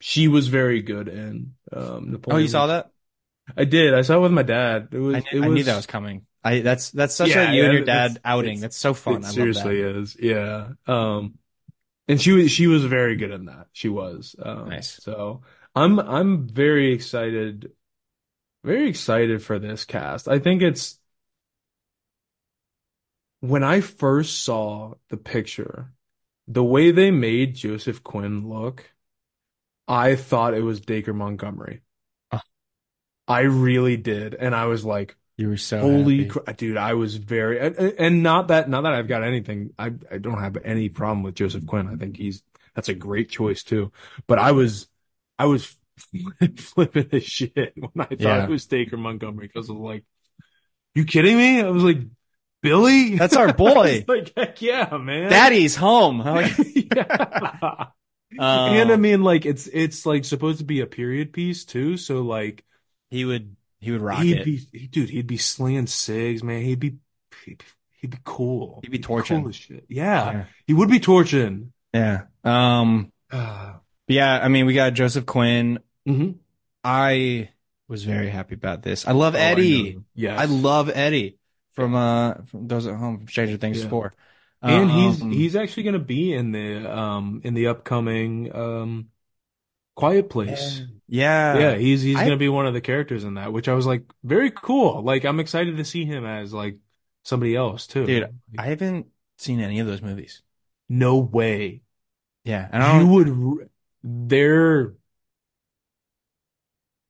she 0.00 0.28
was 0.28 0.48
very 0.48 0.82
good 0.82 1.08
in. 1.08 1.54
Um, 1.72 2.12
Napoleon. 2.12 2.40
Oh, 2.40 2.42
you 2.42 2.48
saw 2.48 2.66
that? 2.68 2.90
I 3.56 3.64
did. 3.64 3.94
I 3.94 4.02
saw 4.02 4.16
it 4.18 4.20
with 4.20 4.32
my 4.32 4.42
dad. 4.42 4.88
It 4.92 4.98
was. 4.98 5.16
I, 5.16 5.18
it 5.18 5.34
knew, 5.34 5.42
I 5.42 5.48
knew 5.48 5.62
that 5.64 5.76
was 5.76 5.86
coming. 5.86 6.26
I 6.44 6.60
that's 6.60 6.90
that's 6.90 7.14
such 7.14 7.30
Yeah, 7.30 7.50
a 7.50 7.54
you 7.54 7.64
and 7.64 7.72
your 7.72 7.84
dad 7.84 8.20
outing. 8.24 8.60
That's 8.60 8.76
so 8.76 8.94
fun. 8.94 9.22
It 9.22 9.26
I 9.26 9.30
seriously 9.30 9.80
is. 9.80 10.16
Yeah. 10.18 10.68
Um, 10.86 11.38
and 12.06 12.20
she 12.20 12.32
was 12.32 12.50
she 12.50 12.66
was 12.66 12.84
very 12.84 13.16
good 13.16 13.30
in 13.30 13.46
that. 13.46 13.66
She 13.72 13.88
was. 13.88 14.36
Um, 14.42 14.68
Nice. 14.68 14.92
So 15.02 15.42
I'm 15.74 15.98
I'm 15.98 16.46
very 16.48 16.92
excited, 16.92 17.72
very 18.64 18.88
excited 18.88 19.42
for 19.42 19.58
this 19.58 19.84
cast. 19.84 20.28
I 20.28 20.38
think 20.38 20.62
it's 20.62 20.98
when 23.40 23.62
I 23.62 23.80
first 23.80 24.42
saw 24.42 24.94
the 25.10 25.16
picture, 25.16 25.92
the 26.48 26.64
way 26.64 26.90
they 26.90 27.10
made 27.10 27.54
Joseph 27.54 28.02
Quinn 28.02 28.48
look, 28.48 28.90
I 29.86 30.16
thought 30.16 30.54
it 30.54 30.62
was 30.62 30.80
Dacre 30.80 31.14
Montgomery. 31.14 31.82
Oh. 32.32 32.40
I 33.28 33.40
really 33.42 33.96
did, 33.96 34.34
and 34.34 34.54
I 34.54 34.66
was 34.66 34.84
like. 34.84 35.16
You 35.36 35.50
were 35.50 35.56
so 35.56 35.78
Holy 35.78 36.26
crap, 36.26 36.56
dude! 36.56 36.76
I 36.76 36.94
was 36.94 37.14
very, 37.14 37.60
and, 37.60 37.76
and 37.76 38.22
not 38.24 38.48
that, 38.48 38.68
not 38.68 38.80
that 38.80 38.92
I've 38.94 39.06
got 39.06 39.22
anything. 39.22 39.70
I, 39.78 39.92
I 40.10 40.18
don't 40.18 40.40
have 40.40 40.56
any 40.64 40.88
problem 40.88 41.22
with 41.22 41.36
Joseph 41.36 41.64
Quinn. 41.64 41.86
I 41.86 41.94
think 41.94 42.16
he's 42.16 42.42
that's 42.74 42.88
a 42.88 42.94
great 42.94 43.28
choice 43.28 43.62
too. 43.62 43.92
But 44.26 44.40
I 44.40 44.50
was, 44.50 44.88
I 45.38 45.46
was 45.46 45.76
flipping 46.56 47.08
his 47.10 47.22
shit 47.24 47.72
when 47.76 47.90
I 47.96 48.06
thought 48.06 48.20
Yeah. 48.20 48.44
it 48.44 48.50
was 48.50 48.66
Dacre 48.66 48.96
Montgomery 48.96 49.46
because 49.46 49.70
I 49.70 49.74
was 49.74 49.80
like, 49.80 50.04
"You 50.96 51.04
kidding 51.04 51.36
me?" 51.36 51.60
I 51.60 51.70
was 51.70 51.84
like, 51.84 51.98
"Billy, 52.62 53.16
That's 53.16 53.36
our 53.36 53.52
boy. 53.52 54.04
like, 54.08 54.32
heck 54.36 54.60
yeah, 54.62 54.96
man, 54.96 55.30
Daddy's 55.30 55.76
home. 55.76 56.18
Like, 56.20 56.52
yeah. 56.74 57.86
And 58.38 58.92
I 58.92 58.96
mean, 58.96 59.22
like 59.22 59.46
it's 59.46 59.66
it's 59.68 60.04
like 60.06 60.24
supposed 60.24 60.58
to 60.58 60.64
be 60.64 60.80
a 60.80 60.86
period 60.86 61.32
piece 61.32 61.64
too, 61.64 61.96
so 61.96 62.20
like 62.22 62.64
he 63.10 63.24
would 63.24 63.56
he 63.80 63.90
would 63.90 64.02
rock 64.02 64.22
he'd 64.22 64.38
it. 64.38 64.44
be 64.44 64.56
he, 64.72 64.86
dude, 64.86 65.10
he'd 65.10 65.26
be 65.26 65.38
slinging 65.38 65.86
cigs, 65.86 66.42
man. 66.42 66.62
He'd 66.62 66.80
be 66.80 66.96
he'd, 67.44 67.62
he'd 68.00 68.10
be 68.10 68.18
cool. 68.24 68.80
He'd 68.82 68.90
be 68.90 68.98
He'd 68.98 69.04
torching. 69.04 69.40
cool 69.40 69.48
as 69.48 69.56
shit. 69.56 69.84
Yeah, 69.88 70.30
Yeah. 70.32 70.44
he 70.66 70.74
would 70.74 70.90
be 70.90 71.00
torching. 71.00 71.72
Yeah. 71.94 72.22
Um, 72.44 73.12
yeah, 73.32 74.40
I 74.42 74.48
mean, 74.48 74.66
we 74.66 74.74
got 74.74 74.92
Joseph 74.94 75.24
Quinn. 75.26 75.78
I 76.84 77.48
was 77.88 78.04
very 78.04 78.28
happy 78.28 78.54
about 78.54 78.82
this. 78.82 79.06
I 79.06 79.12
love 79.12 79.34
Oh, 79.34 79.38
Eddie. 79.38 79.98
Yeah, 80.14 80.38
I 80.38 80.44
love 80.44 80.90
Eddie 80.92 81.37
from 81.78 81.94
uh 81.94 82.34
from 82.46 82.68
those 82.68 82.86
at 82.86 82.96
home 82.96 83.18
from 83.18 83.28
Stranger 83.28 83.56
Things 83.56 83.82
Yeah. 83.82 83.88
4. 83.88 84.14
And 84.62 84.90
he's 84.90 85.22
Um, 85.22 85.30
he's 85.30 85.54
actually 85.56 85.84
gonna 85.84 85.98
be 86.00 86.34
in 86.34 86.52
the 86.52 86.90
um 86.92 87.40
in 87.44 87.54
the 87.54 87.68
upcoming 87.68 88.54
um 88.54 89.08
Quiet 89.94 90.30
Place. 90.30 90.82
yeah. 91.08 91.58
Yeah, 91.58 91.74
he's 91.76 92.02
he's 92.02 92.16
I- 92.16 92.24
gonna 92.24 92.36
be 92.36 92.48
one 92.48 92.66
of 92.66 92.74
the 92.74 92.80
characters 92.80 93.24
in 93.24 93.34
that, 93.34 93.52
which 93.52 93.68
I 93.68 93.74
was 93.74 93.86
like 93.86 94.04
very 94.24 94.50
cool. 94.50 95.02
Like 95.02 95.24
I'm 95.24 95.40
excited 95.40 95.76
to 95.76 95.84
see 95.84 96.04
him 96.04 96.24
as 96.26 96.52
like 96.52 96.78
somebody 97.24 97.54
else 97.56 97.86
too. 97.86 98.06
Dude, 98.06 98.22
Like, 98.22 98.32
I 98.58 98.66
haven't 98.66 99.06
seen 99.38 99.60
any 99.60 99.78
of 99.80 99.86
those 99.86 100.02
movies. 100.02 100.42
no 100.88 101.18
way. 101.18 101.82
Yeah, 102.44 102.68
and 102.72 102.82
I 102.82 103.00
You 103.00 103.06
would 103.06 103.28
r- 103.28 103.68
they're 104.02 104.94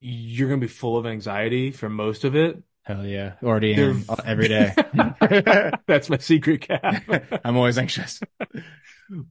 you're 0.01 0.49
gonna 0.49 0.61
be 0.61 0.67
full 0.69 0.97
of 0.97 1.07
anxiety 1.07 1.71
for 1.73 1.89
most 1.89 2.25
of 2.25 2.35
it. 2.37 2.63
Hell 2.89 3.05
yeah. 3.05 3.35
Already 3.43 3.75
am 3.75 4.05
every 4.25 4.49
day. 4.49 4.73
That's 5.87 6.09
my 6.09 6.17
secret 6.19 6.63
cap. 6.63 7.05
I'm 7.45 7.57
always 7.57 7.77
anxious. 7.77 8.19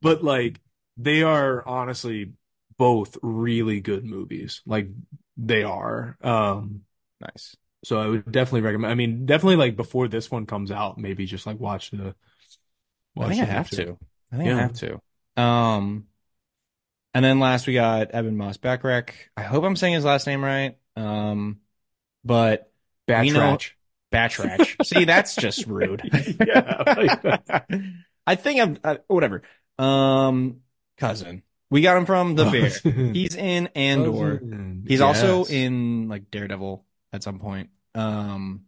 But 0.02 0.24
like 0.24 0.60
they 0.98 1.24
are 1.24 1.68
honestly 1.68 2.34
both 2.78 3.18
really 3.22 3.80
good 3.80 4.06
movies. 4.06 4.62
Like 4.66 4.90
they 5.38 5.64
are. 5.64 6.18
Um 6.22 6.82
Nice. 7.20 7.56
so 7.84 8.00
I 8.00 8.08
would 8.08 8.32
definitely 8.32 8.62
recommend 8.62 8.92
I 8.92 8.96
mean 8.96 9.26
definitely 9.26 9.56
like 9.56 9.76
before 9.76 10.08
this 10.08 10.30
one 10.30 10.46
comes 10.46 10.72
out, 10.72 10.98
maybe 10.98 11.26
just 11.26 11.46
like 11.46 11.60
watch 11.60 11.92
the 11.92 12.16
I 13.20 13.26
watch 13.26 13.30
think 13.30 13.42
I 13.42 13.46
have 13.46 13.70
picture. 13.70 13.86
to. 13.86 13.98
I 14.32 14.38
think 14.38 14.50
I 14.52 14.58
have 14.62 14.74
to. 14.74 15.02
Um, 15.36 16.08
and 17.14 17.24
then 17.26 17.40
last 17.40 17.68
we 17.68 17.74
got 17.74 18.10
Ebon 18.10 18.38
Moss-Bachrach. 18.38 19.12
I 19.36 19.42
hope 19.44 19.64
I'm 19.64 19.76
saying 19.76 19.94
his 19.96 20.06
last 20.06 20.28
name 20.28 20.44
right. 20.44 20.78
Um, 20.96 21.62
but 22.24 22.72
Batrach. 23.08 23.72
Batratch. 24.12 24.86
See, 24.86 25.06
that's 25.06 25.36
just 25.36 25.66
rude. 25.68 26.02
Yeah, 26.46 27.38
I 28.28 28.36
think 28.36 28.62
I'm 28.62 28.78
uh, 28.84 28.98
whatever. 29.08 29.42
Um, 29.80 30.58
cousin. 30.98 31.44
We 31.70 31.82
got 31.82 31.98
him 31.98 32.06
from 32.06 32.36
The 32.36 32.46
Bear. 32.46 32.94
He's 33.14 33.36
in 33.36 33.68
Andor. 33.76 34.38
Cousin. 34.40 34.86
He's 34.88 35.02
also 35.02 35.44
in 35.46 36.08
like 36.08 36.32
Daredevil 36.32 36.86
at 37.14 37.24
some 37.24 37.40
point. 37.40 37.70
Um, 37.96 38.62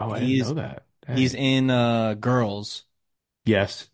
Oh, 0.00 0.10
I 0.10 0.14
didn't 0.18 0.28
he's- 0.28 0.48
know 0.48 0.54
that. 0.54 0.82
Dang. 1.06 1.16
he's 1.18 1.34
in 1.34 1.70
uh 1.70 2.14
Girls. 2.14 2.84
yes. 3.44 3.88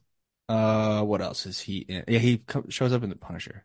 Uh, 0.49 1.03
what 1.03 1.21
else 1.21 1.45
is 1.47 1.61
he 1.61 1.79
in? 1.79 2.05
Yeah, 2.09 2.19
he 2.19 2.39
co- 2.39 2.65
shows 2.71 2.93
up 2.93 3.03
in 3.05 3.11
The 3.11 3.15
Punisher. 3.17 3.65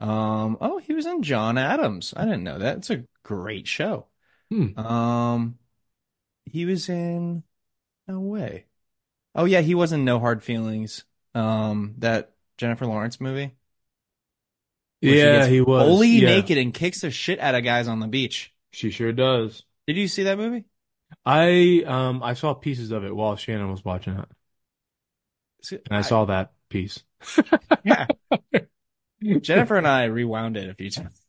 Um, 0.00 0.58
oh, 0.60 0.76
he 0.78 0.92
was 0.92 1.06
in 1.06 1.22
John 1.22 1.56
Adams. 1.56 2.12
I 2.16 2.24
didn't 2.24 2.42
know 2.44 2.58
that. 2.58 2.78
It's 2.78 2.90
a 2.90 3.04
great 3.22 3.66
show. 3.66 4.07
Hmm. 4.50 4.78
Um, 4.78 5.58
he 6.44 6.64
was 6.64 6.88
in 6.88 7.42
No 8.06 8.20
way. 8.20 8.66
Oh 9.34 9.44
yeah, 9.44 9.60
he 9.60 9.74
was 9.74 9.92
in 9.92 10.04
No 10.04 10.18
Hard 10.18 10.42
Feelings. 10.42 11.04
Um, 11.34 11.94
that 11.98 12.32
Jennifer 12.56 12.86
Lawrence 12.86 13.20
movie. 13.20 13.54
Yeah, 15.00 15.46
he 15.46 15.60
was. 15.60 15.84
fully 15.84 16.08
Yeah. 16.08 16.28
naked 16.28 16.58
and 16.58 16.74
kicks 16.74 17.02
the 17.02 17.10
shit 17.10 17.38
out 17.38 17.54
of 17.54 17.62
guys 17.62 17.86
on 17.86 18.00
the 18.00 18.08
beach. 18.08 18.52
She 18.72 18.90
sure 18.90 19.12
does. 19.12 19.64
Did 19.86 19.96
you 19.96 20.08
see 20.08 20.24
that 20.24 20.38
movie? 20.38 20.64
I 21.24 21.84
um 21.86 22.22
I 22.22 22.34
saw 22.34 22.54
pieces 22.54 22.90
of 22.90 23.04
it 23.04 23.14
while 23.14 23.36
Shannon 23.36 23.70
was 23.70 23.84
watching 23.84 24.14
it, 24.18 24.28
and 25.86 25.96
I 25.96 26.02
saw 26.02 26.24
that 26.26 26.52
piece. 26.68 27.02
yeah. 27.84 28.06
Jennifer 29.40 29.76
and 29.76 29.86
I 29.86 30.04
rewound 30.04 30.56
it 30.56 30.68
a 30.68 30.74
few 30.74 30.90
times. 30.90 31.20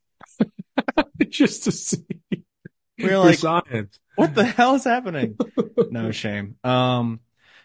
just 1.29 1.63
to 1.65 1.71
see. 1.71 2.05
We 2.99 3.09
were 3.09 3.17
like, 3.17 3.39
science. 3.39 3.99
what 4.15 4.35
the 4.35 4.43
hell 4.45 4.75
is 4.75 4.83
happening? 4.83 5.37
No 5.89 6.11
shame. 6.11 6.55
Um, 6.63 7.19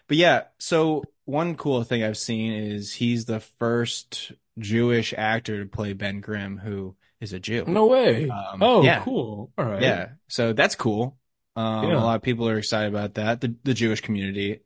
but 0.09 0.17
yeah, 0.17 0.45
so 0.59 1.03
one 1.25 1.57
cool 1.57 1.83
thing 1.85 2.03
I've 2.03 2.19
seen 2.19 2.53
is 2.53 2.93
he's 2.93 3.25
the 3.25 3.41
first 3.41 4.33
Jewish 4.59 5.15
actor 5.17 5.63
to 5.63 5.69
play 5.69 5.93
Ben 5.93 6.21
Grimm, 6.21 6.59
who 6.59 6.97
is 7.21 7.33
a 7.33 7.41
Jew. 7.41 7.65
No 7.67 7.87
way. 7.87 8.29
Um, 8.29 8.63
oh, 8.63 8.83
yeah. 8.83 9.03
cool. 9.03 9.51
All 9.59 9.65
right. 9.65 9.83
Yeah, 9.83 10.09
so 10.29 10.53
that's 10.53 10.75
cool. 10.75 11.17
Um, 11.57 11.89
Yeah. 11.89 11.99
a 11.99 12.05
lot 12.05 12.17
of 12.17 12.23
people 12.23 12.49
are 12.49 12.59
excited 12.59 12.89
about 12.89 13.15
that. 13.15 13.41
The 13.41 13.55
the 13.65 13.75
Jewish 13.75 14.01
community, 14.01 14.61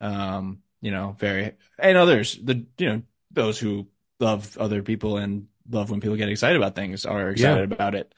um, 0.00 0.58
you 0.80 0.90
know, 0.90 1.16
very 1.18 1.52
and 1.78 1.96
others. 1.96 2.38
The 2.42 2.66
you 2.78 2.86
know 2.86 3.02
those 3.30 3.58
who 3.58 3.88
love 4.20 4.56
other 4.58 4.82
people 4.82 5.16
and 5.16 5.46
love 5.70 5.90
when 5.90 6.00
people 6.00 6.16
get 6.16 6.28
excited 6.28 6.56
about 6.56 6.74
things 6.74 7.06
are 7.06 7.30
excited 7.30 7.72
about 7.72 7.94
it. 7.94 8.12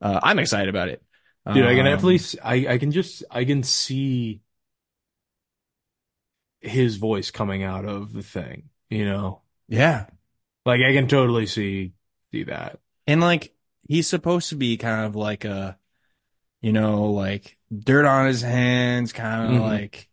Uh, 0.00 0.20
I'm 0.22 0.38
excited 0.38 0.68
about 0.68 0.88
it. 0.88 1.02
Dude, 1.52 1.66
I 1.66 1.74
can 1.76 1.84
Um, 1.84 1.84
definitely, 1.84 2.16
s- 2.16 2.36
I, 2.42 2.66
I 2.74 2.78
can 2.78 2.90
just, 2.90 3.22
I 3.30 3.44
can 3.44 3.62
see 3.62 4.40
his 6.60 6.96
voice 6.96 7.30
coming 7.30 7.62
out 7.62 7.84
of 7.84 8.12
the 8.12 8.22
thing, 8.22 8.70
you 8.90 9.04
know? 9.04 9.42
yeah, 9.68 10.06
Like 10.64 10.80
I 10.82 10.92
can 10.92 11.08
totally 11.08 11.46
see, 11.46 11.92
see 12.32 12.44
that. 12.44 12.80
and 13.06 13.20
like 13.20 13.54
he's 13.88 14.08
supposed 14.08 14.48
to 14.50 14.56
be 14.56 14.76
kind 14.76 15.06
of 15.06 15.16
like 15.16 15.44
a, 15.44 15.78
you 16.62 16.72
know, 16.72 17.06
like 17.10 17.58
dirt 17.76 18.06
on 18.06 18.28
his 18.28 18.42
hands, 18.42 19.12
kind 19.12 19.48
of 19.48 19.56
Mhm. 19.56 19.62
like, 19.62 20.10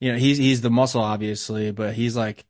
you 0.00 0.12
know, 0.12 0.18
he's 0.18 0.38
he's 0.38 0.60
the 0.62 0.70
muscle 0.70 1.02
obviously, 1.02 1.72
but 1.72 1.94
he's 1.94 2.16
like, 2.16 2.46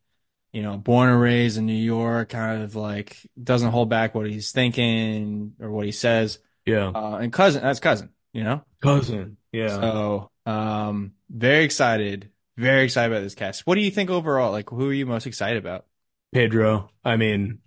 you 0.52 0.62
know, 0.62 0.78
born 0.78 1.10
and 1.10 1.20
raised 1.20 1.58
in 1.58 1.66
New 1.66 1.74
York, 1.74 2.30
kind 2.30 2.62
of 2.62 2.76
like 2.76 3.18
doesn't 3.42 3.72
hold 3.72 3.90
back 3.90 4.14
what 4.16 4.28
he's 4.30 4.52
thinking 4.52 5.54
or 5.60 5.70
what 5.72 5.87
he 5.87 5.92
says. 5.92 6.40
Yeah. 6.66 6.94
Uh, 6.94 7.18
and 7.22 7.32
cousin, 7.34 7.62
that's 7.62 7.80
cousin, 7.80 8.10
you 8.35 8.44
know. 8.44 8.62
Cousin. 8.83 9.38
Yeah. 9.53 9.68
So, 9.68 10.31
um, 10.44 11.12
very 11.31 11.64
excited, 11.64 12.31
very 12.59 12.85
excited 12.85 13.11
about 13.12 13.23
this 13.23 13.35
cast. 13.35 13.66
What 13.66 13.77
do 13.77 13.81
you 13.81 13.90
think 13.90 14.11
overall? 14.11 14.51
Like, 14.53 14.68
who 14.68 14.90
are 14.90 14.92
you 14.92 15.07
most 15.07 15.27
excited 15.27 15.57
about? 15.57 15.87
Pedro. 16.33 16.90
I 17.05 17.16
mean, 17.16 17.61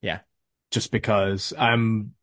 Yeah. 0.00 0.20
just 0.70 0.90
because 0.92 1.52
I'm, 1.58 2.14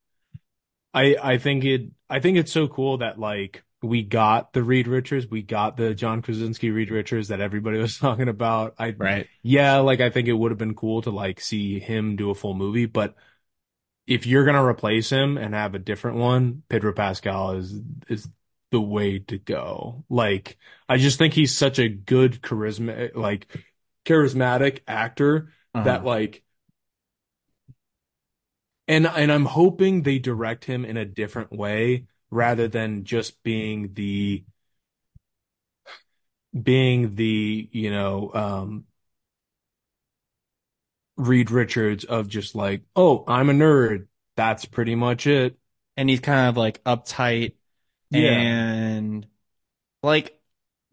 I, 0.93 1.15
I 1.21 1.37
think 1.37 1.65
it, 1.65 1.91
I 2.09 2.19
think 2.19 2.37
it's 2.37 2.51
so 2.51 2.67
cool 2.67 2.97
that 2.97 3.19
like 3.19 3.63
we 3.83 4.01
got 4.03 4.53
the 4.53 4.63
Reed 4.63 4.87
Richards, 4.87 5.27
we 5.29 5.41
got 5.43 5.77
the 5.77 5.93
John 5.93 6.21
Krasinski 6.21 6.71
Reed 6.71 6.89
Richards 6.89 7.27
that 7.27 7.41
everybody 7.41 7.77
was 7.77 7.97
talking 7.99 8.27
about. 8.27 8.73
I, 8.79 8.95
Right. 8.97 9.27
yeah, 9.43 9.77
like 9.77 10.01
I 10.01 10.09
think 10.09 10.27
it 10.27 10.33
would 10.33 10.51
have 10.51 10.57
been 10.57 10.73
cool 10.75 11.01
to 11.03 11.11
like 11.11 11.39
see 11.41 11.79
him 11.79 12.15
do 12.15 12.31
a 12.31 12.35
full 12.35 12.55
movie, 12.55 12.87
but 12.87 13.15
if 14.09 14.25
you're 14.27 14.45
gonna 14.45 14.65
replace 14.65 15.09
him 15.11 15.37
and 15.37 15.53
have 15.53 15.75
a 15.75 15.79
different 15.79 16.17
one, 16.17 16.63
Pedro 16.69 16.93
Pascal 16.93 17.53
is 17.53 17.81
is 18.09 18.29
the 18.71 18.81
way 18.81 19.19
to 19.19 19.37
go. 19.39 20.05
Like 20.09 20.57
I 20.89 20.97
just 20.97 21.17
think 21.19 21.33
he's 21.35 21.55
such 21.57 21.79
a 21.79 21.89
good 21.89 22.41
charisma 22.41 23.15
like 23.15 23.47
charismatic 24.05 24.81
actor 24.87 25.53
Uh-huh. 25.73 25.83
that 25.85 26.03
like 26.05 26.43
and 28.87 29.05
and 29.07 29.31
I'm 29.31 29.45
hoping 29.45 30.03
they 30.03 30.19
direct 30.19 30.65
him 30.65 30.85
in 30.85 30.97
a 30.97 31.05
different 31.05 31.51
way 31.51 32.07
rather 32.31 32.67
than 32.67 33.03
just 33.03 33.41
being 33.43 33.93
the 33.93 34.43
being 36.63 37.15
the, 37.15 37.69
you 37.71 37.91
know, 37.91 38.31
um 38.33 38.85
Reed 41.19 41.51
Richards 41.51 42.05
of 42.05 42.27
just 42.29 42.55
like, 42.55 42.81
oh, 42.95 43.23
I'm 43.27 43.49
a 43.49 43.53
nerd. 43.53 44.07
That's 44.35 44.65
pretty 44.65 44.95
much 44.95 45.27
it. 45.27 45.57
and 45.97 46.09
he's 46.09 46.21
kind 46.21 46.47
of 46.47 46.55
like 46.55 46.81
uptight 46.85 47.55
Yeah. 48.09 48.21
and 48.31 49.27
like 50.01 50.39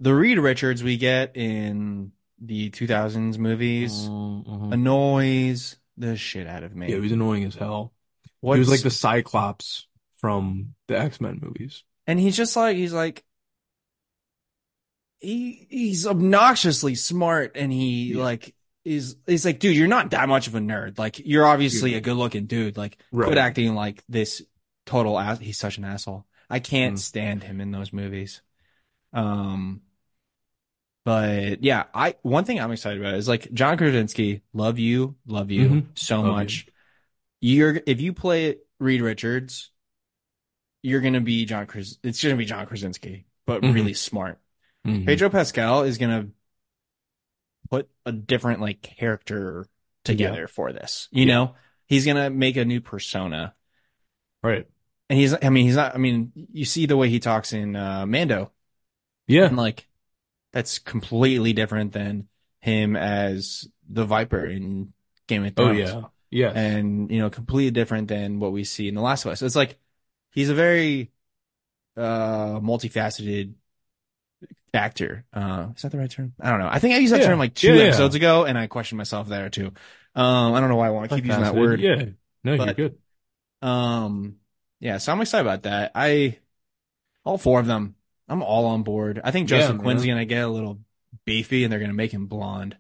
the 0.01 0.13
Reed 0.13 0.39
Richards 0.41 0.83
we 0.83 0.97
get 0.97 1.37
in 1.37 2.11
the 2.41 2.71
2000s 2.71 3.39
movies 3.39 3.93
Mhm. 3.93 4.73
annoys 4.75 5.77
the 5.97 6.17
shit 6.17 6.49
out 6.49 6.65
of 6.65 6.75
me. 6.75 6.89
Yeah, 6.89 6.97
he 6.97 7.01
was 7.03 7.13
annoying 7.13 7.45
as 7.45 7.55
hell. 7.55 7.95
What's, 8.41 8.57
He 8.57 8.61
was 8.61 8.69
like 8.69 8.83
the 8.83 8.91
Cyclops 8.91 9.87
from 10.19 10.75
the 10.89 10.99
X-Men 10.99 11.39
movies. 11.41 11.85
and 12.09 12.19
he's 12.19 12.37
just 12.37 12.57
like 12.57 12.77
he's 12.77 12.93
like 12.93 13.23
he 15.19 15.67
he's 15.71 16.05
obnoxiously 16.05 16.97
smart 16.97 17.53
and 17.55 17.73
he 17.73 18.15
Yeah. 18.15 18.23
like 18.25 18.56
is 18.87 19.17
he's 19.27 19.45
like 19.45 19.59
dude 19.59 19.77
you're 19.77 19.89
not 19.89 20.11
that 20.11 20.29
much 20.29 20.47
of 20.49 20.55
a 20.55 20.61
nerd 20.61 20.99
like 20.99 21.19
you're 21.19 21.47
obviously 21.47 21.93
Yeah. 21.93 21.99
a 21.99 22.01
good 22.01 22.17
looking 22.17 22.47
dude 22.47 22.77
like 22.77 22.99
Right. 23.11 23.29
good 23.29 23.39
acting 23.39 23.75
like 23.75 24.05
this 24.09 24.43
total 24.87 25.19
ass 25.19 25.39
he's 25.41 25.59
such 25.59 25.79
an 25.79 25.85
asshole 25.85 26.27
I 26.49 26.61
can't 26.61 26.95
Mm. 26.95 27.01
stand 27.01 27.43
him 27.45 27.61
in 27.61 27.73
those 27.73 27.93
movies 27.93 28.43
um 29.13 29.83
But 31.05 31.63
yeah, 31.63 31.85
I 31.95 32.17
one 32.23 32.45
thing 32.45 32.61
I'm 32.61 32.73
excited 32.73 33.01
about 33.01 33.15
is 33.15 33.29
like 33.29 33.53
John 33.53 33.77
Krasinski, 33.79 34.43
love 34.53 34.79
you, 34.79 35.17
love 35.27 35.51
you 35.51 35.69
hmm 35.69 35.81
so 35.95 36.23
Love 36.23 36.37
much. 36.37 36.67
You're 37.41 37.81
if 37.87 38.01
you 38.01 38.13
play 38.13 38.59
Reed 38.81 39.03
Richards, 39.03 39.71
you're 40.83 41.01
gonna 41.01 41.21
be 41.21 41.45
John 41.45 41.67
Kras 41.67 41.99
it's 42.03 42.23
gonna 42.23 42.37
be 42.37 42.45
John 42.45 42.67
Krasinski, 42.67 43.27
but 43.47 43.63
hmm 43.63 43.69
really 43.73 43.95
smart. 43.95 44.41
hmm 44.85 45.07
Pedro 45.07 45.31
Pascal 45.31 45.83
is 45.85 45.99
gonna 45.99 46.29
put 47.71 47.89
a 48.05 48.13
different 48.13 48.61
like 48.61 48.83
character 48.83 49.67
Yeah. 49.67 49.73
together 50.05 50.47
for 50.49 50.73
this. 50.73 51.09
You 51.11 51.27
Yeah. 51.27 51.35
know, 51.35 51.55
he's 51.87 52.07
gonna 52.07 52.31
make 52.31 52.57
a 52.57 52.65
new 52.65 52.81
persona. 52.81 53.55
Right. 54.43 54.67
And 55.09 55.19
he's 55.19 55.35
I 55.43 55.49
mean, 55.51 55.67
he's 55.67 55.77
not 55.77 55.95
I 55.95 55.99
mean, 55.99 56.33
you 56.53 56.65
see 56.65 56.87
the 56.87 56.97
way 56.97 57.09
he 57.09 57.21
talks 57.21 57.53
in 57.53 57.77
uh 57.77 58.07
Mando 58.07 58.53
Yeah. 59.27 59.47
and 59.47 59.57
like 59.57 59.89
that's 60.53 60.79
completely 60.79 61.53
different 61.53 61.93
than 61.93 62.29
him 62.61 62.97
as 62.97 63.69
the 63.89 64.05
Viper 64.05 64.45
in 64.47 64.93
Game 65.27 65.45
of 65.45 65.55
Thrones. 65.55 65.91
Oh 65.91 66.11
yeah, 66.31 66.51
yeah. 66.51 66.59
And, 66.59 67.11
you 67.11 67.19
know, 67.19 67.31
completely 67.31 67.71
different 67.71 68.09
than 68.09 68.41
what 68.41 68.53
we 68.53 68.65
see 68.65 68.89
in 68.89 68.95
The 68.95 69.01
Last 69.03 69.25
of 69.25 69.33
Us. 69.33 69.43
It's 69.43 69.57
like 69.57 69.79
he's 70.33 70.49
a 70.49 70.55
very 70.55 71.11
uh 71.97 72.61
multifaceted 72.61 73.55
actor. 74.75 75.25
Uh 75.33 75.69
is 75.77 75.83
that 75.83 75.93
the 75.93 75.99
right 75.99 76.11
term? 76.11 76.35
I 76.41 76.51
don't 76.51 76.59
know. 76.61 76.69
I 76.71 76.79
think 76.79 76.95
I 76.95 76.99
used 76.99 77.13
that 77.13 77.21
Yeah. 77.21 77.29
term 77.29 77.39
like 77.39 77.55
two 77.55 77.69
Yeah, 77.69 77.75
yeah. 77.75 77.83
episodes 77.85 78.15
ago 78.15 78.45
and 78.45 78.59
I 78.59 78.67
questioned 78.67 78.99
myself 78.99 79.29
there 79.29 79.49
too. 79.49 79.73
Um 80.15 80.53
I 80.55 80.61
don't 80.61 80.69
know 80.69 80.77
why 80.77 80.89
I 80.89 80.91
want 80.91 81.09
to 81.11 81.17
keep 81.17 81.25
using 81.27 81.43
that 81.43 81.55
word. 81.55 81.81
Yeah. 81.81 82.05
No, 82.45 82.55
you're 82.55 82.67
But 82.67 82.77
good. 82.77 82.99
um 83.63 84.37
yeah, 84.81 84.99
so 84.99 85.13
I'm 85.13 85.21
excited 85.21 85.47
about 85.47 85.63
that. 85.63 85.93
I 85.95 86.39
all 87.25 87.39
four 87.39 87.59
of 87.61 87.67
them, 87.67 87.95
I'm 88.29 88.43
all 88.43 88.67
on 88.67 88.83
board. 88.83 89.21
I 89.25 89.31
think 89.31 89.49
Justin 89.49 89.79
Quinn's 89.79 90.03
man. 90.03 90.17
gonna 90.17 90.25
get 90.27 90.45
a 90.45 90.49
little 90.49 90.81
beefy 91.25 91.65
and 91.65 91.73
they're 91.73 91.81
gonna 91.81 91.93
make 91.95 92.13
him 92.13 92.27
blonde. 92.27 92.77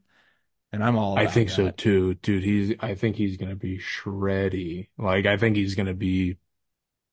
And 0.72 0.84
I'm 0.84 0.99
all 0.99 1.18
I 1.18 1.26
think 1.26 1.49
so 1.49 1.70
too, 1.70 2.14
dude. 2.14 2.45
He's 2.45 2.74
I 2.80 2.95
think 2.95 3.16
he's 3.16 3.37
gonna 3.39 3.57
be 3.57 3.78
shreddy. 3.78 4.89
Like 4.99 5.24
I 5.24 5.37
think 5.39 5.57
he's 5.57 5.74
gonna 5.74 5.95
be 5.95 6.37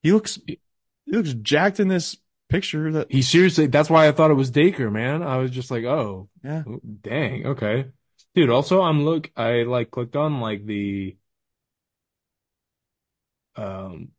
He 0.01 0.11
looks 0.11 0.37
he 0.45 0.59
looks 1.07 1.33
jacked 1.33 1.79
in 1.79 1.87
this 1.87 2.17
picture 2.53 2.91
that 2.91 3.11
he 3.11 3.23
seriously 3.23 3.65
that's 3.65 3.89
why 3.89 4.07
I 4.07 4.11
thought 4.11 4.29
it 4.29 4.35
was 4.35 4.51
Dacre, 4.51 4.91
man. 4.91 5.23
I 5.23 5.37
was 5.37 5.49
just 5.49 5.71
like, 5.71 5.85
oh, 5.85 6.29
yeah. 6.43 6.61
dang, 7.01 7.47
okay. 7.47 7.87
Dude, 8.35 8.51
also 8.51 8.81
I'm 8.81 9.03
look 9.03 9.31
I 9.35 9.63
like 9.63 9.89
clicked 9.89 10.15
on 10.15 10.39
like 10.39 10.63
the 10.65 11.17
um 13.55 14.09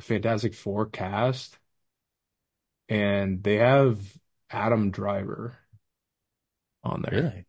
Fantastic 0.00 0.54
Four 0.54 0.86
cast 0.86 1.58
and 2.88 3.42
they 3.42 3.56
have 3.56 3.98
Adam 4.50 4.92
Driver 4.92 5.58
on 6.84 7.02
there. 7.02 7.22
Really? 7.22 7.46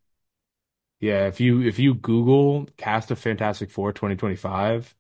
Yeah, 1.02 1.28
if 1.28 1.40
you 1.40 1.62
if 1.62 1.78
you 1.78 1.94
Google 1.94 2.68
cast 2.78 3.12
of 3.12 3.20
Fantastic 3.20 3.70
Four 3.70 3.94
2025, 3.94 4.96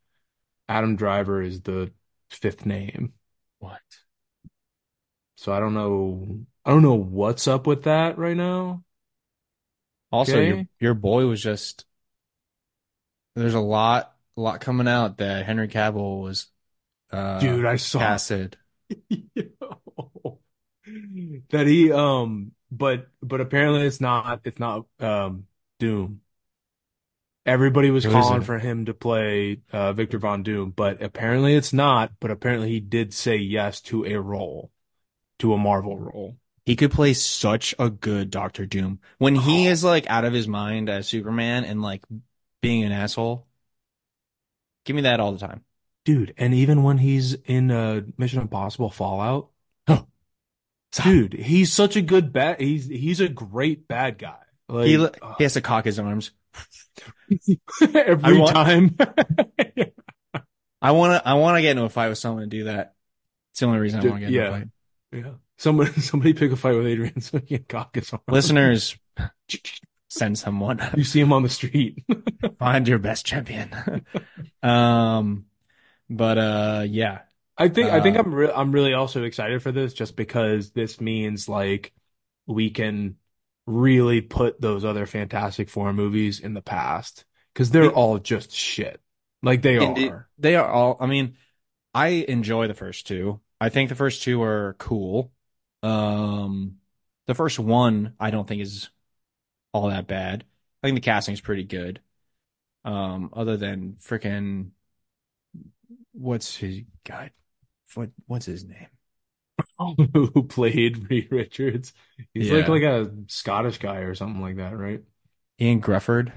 Adam 0.69 0.95
Driver 0.95 1.41
is 1.41 1.61
the 1.61 1.91
fifth 2.30 2.65
name. 2.65 3.13
What? 3.57 3.82
So 5.46 5.54
I 5.54 5.60
don't 5.60 5.76
know 5.76 6.39
I 6.66 6.72
don't 6.72 6.82
know 6.82 6.96
what's 6.96 7.48
up 7.48 7.68
with 7.68 7.84
that 7.84 8.18
right 8.18 8.36
now. 8.36 8.84
Also, 10.12 10.39
your 10.39 10.58
Okay. 10.58 10.68
your 10.80 10.96
boy 10.96 11.28
was 11.28 11.39
just 11.39 11.86
there's 13.36 13.54
a 13.54 13.60
lot 13.60 14.16
a 14.38 14.41
lot 14.41 14.60
coming 14.60 14.88
out 14.88 15.18
that 15.18 15.46
Henry 15.46 15.68
Cavill 15.68 16.24
was 16.24 16.48
uh 17.12 17.39
Dude, 17.39 17.66
I 17.66 17.76
saw 17.76 18.00
casted. 18.00 18.58
that 21.50 21.68
he 21.68 21.91
um 21.91 22.52
but 22.72 23.08
but 23.22 23.41
apparently 23.41 23.86
it's 23.86 24.02
not 24.02 24.41
it's 24.46 24.60
not 24.60 24.86
um 25.00 25.46
Doom. 25.80 26.22
Everybody 27.46 27.91
was 27.91 28.06
Who 28.06 28.12
calling 28.12 28.41
for 28.41 28.58
him 28.58 28.86
to 28.86 28.93
play 28.93 29.62
uh 29.72 29.93
Victor 29.93 30.18
Von 30.18 30.41
Doom, 30.41 30.72
but 30.72 31.02
apparently 31.04 31.54
it's 31.56 31.74
not, 31.74 32.14
but 32.20 32.32
apparently 32.32 32.70
he 32.70 32.80
did 32.80 33.14
say 33.14 33.38
yes 33.38 33.82
to 33.82 34.06
a 34.06 34.16
role, 34.20 34.72
to 35.40 35.54
a 35.54 35.58
Marvel 35.58 35.98
role. 35.98 36.38
He 36.66 36.76
could 36.76 36.92
play 36.92 37.14
such 37.14 37.76
a 37.78 37.90
good 37.90 38.32
Doctor 38.32 38.66
Doom. 38.66 39.00
When 39.20 39.36
he 39.36 39.68
Oh, 39.68 39.70
is 39.70 39.84
like 39.84 40.10
out 40.10 40.26
of 40.26 40.34
his 40.34 40.48
mind 40.48 40.90
as 40.90 41.08
Superman 41.08 41.64
and 41.64 41.82
like 41.82 42.04
being 42.62 42.84
an 42.84 42.92
asshole, 42.92 43.46
give 44.86 44.96
me 44.96 45.04
that 45.04 45.20
all 45.20 45.32
the 45.32 45.40
time. 45.40 45.64
dude, 46.04 46.34
and 46.38 46.54
even 46.54 46.84
when 46.84 46.98
he's 46.98 47.34
in 47.34 47.72
uh 47.72 48.02
Mission 48.18 48.42
Impossible 48.42 48.90
Fallout, 48.90 49.50
Oh, 49.88 50.08
dude, 50.92 51.34
he's 51.34 51.72
such 51.72 51.96
a 51.96 52.02
good 52.02 52.32
bad 52.34 52.60
he's 52.60 52.88
he's 52.88 53.20
a 53.20 53.30
great 53.30 53.88
bad 53.88 54.18
guy. 54.18 54.38
He 54.82 54.98
Like 54.98 55.20
he 55.38 55.44
has 55.44 55.54
to 55.54 55.62
cock 55.62 55.86
his 55.86 56.00
arms. 56.00 56.32
uh, 57.82 57.88
I 58.24 58.34
every 58.34 58.34
want 58.34 58.56
time. 58.56 58.96
I 60.82 60.92
wanna 60.92 61.22
I 61.24 61.34
wanna 61.36 61.62
get 61.62 61.72
into 61.72 61.84
a 61.84 61.90
fight 61.90 62.10
with 62.10 62.18
someone 62.18 62.44
to 62.44 62.48
do 62.48 62.66
that. 62.66 62.96
It's 63.52 63.60
the 63.60 63.68
only 63.68 63.80
reason 63.80 64.00
I 64.00 64.04
want 64.04 64.16
to 64.16 64.20
get 64.22 64.28
into 64.30 64.48
a 64.48 64.60
fight. 64.60 64.68
Yeah. 65.16 65.32
Somebody 65.57 65.91
somebody 66.01 66.34
pick 66.34 66.51
a 66.51 66.55
fight 66.55 66.76
with 66.76 66.88
Adrian 66.88 67.22
so 67.22 67.39
he 67.39 67.57
can 67.57 67.66
cock 67.68 67.95
his 67.95 68.11
arm. 68.11 68.22
Listeners, 68.28 68.97
send 70.09 70.38
someone. 70.38 70.82
You 70.95 71.03
see 71.03 71.22
him 71.22 71.34
on 71.34 71.43
the 71.43 71.49
street. 71.49 72.03
Find 72.59 72.88
your 72.88 72.99
best 72.99 73.26
champion. 73.26 74.05
um, 74.63 75.45
but 76.09 76.38
uh, 76.38 76.86
yeah. 76.88 77.22
I 77.57 77.70
think 77.70 77.89
I 77.89 78.01
think 78.01 78.18
Uh, 78.18 78.24
I'm 78.24 78.34
re 78.34 78.51
I'm 78.53 78.72
really 78.72 78.93
also 78.93 79.24
excited 79.24 79.61
for 79.63 79.72
this 79.72 79.93
just 79.93 80.16
because 80.16 80.72
this 80.72 80.99
means 80.99 81.47
like 81.47 81.93
we 82.47 82.70
can 82.70 83.16
really 83.66 84.22
put 84.22 84.59
those 84.59 84.84
other 84.84 85.05
Fantastic 85.05 85.70
Four 85.70 85.93
movies 85.93 86.39
in 86.39 86.53
the 86.53 86.61
past 86.61 87.26
because 87.53 87.72
they're 87.72 87.84
it, 87.86 87.93
all 87.93 88.20
just 88.20 88.51
shit. 88.51 88.99
Like 89.41 89.61
they 89.61 89.78
are. 89.78 90.28
they 90.38 90.55
are 90.55 90.68
all. 90.68 90.97
I 90.99 91.05
mean, 91.05 91.38
I 91.93 92.07
enjoy 92.07 92.68
the 92.68 92.74
first 92.74 93.07
two. 93.07 93.39
I 93.66 93.70
think 93.70 93.89
the 93.89 93.95
first 93.95 94.24
two 94.24 94.41
are 94.43 94.76
cool. 94.80 95.32
Um, 95.84 96.78
the 97.28 97.34
first 97.36 97.59
one 97.59 98.16
I 98.20 98.32
don't 98.32 98.47
think 98.47 98.61
is 98.61 98.89
all 99.74 99.89
that 99.89 100.07
bad. 100.07 100.45
I 100.84 100.88
think 100.88 100.95
the 100.97 101.01
casting 101.01 101.34
is 101.34 101.41
pretty 101.41 101.63
good. 101.66 102.01
Um, 102.86 103.32
other 103.34 103.57
than 103.57 103.95
freaking 103.95 104.72
what's 106.13 106.55
his 106.57 106.82
God, 107.03 107.32
what 107.95 108.09
what's 108.28 108.45
his 108.45 108.66
name? 108.66 108.88
Who 110.13 110.43
played 110.43 111.09
Reed 111.09 111.28
Richards? 111.32 111.93
He's 112.34 112.51
like 112.51 112.68
Yeah, 112.68 112.70
like 112.70 112.84
a 112.84 113.11
Scottish 113.28 113.78
guy 113.80 113.97
or 113.99 114.16
something 114.16 114.41
like 114.41 114.57
that, 114.57 114.78
right? 114.78 115.03
Ian 115.59 115.82
Gruffudd. 115.82 116.32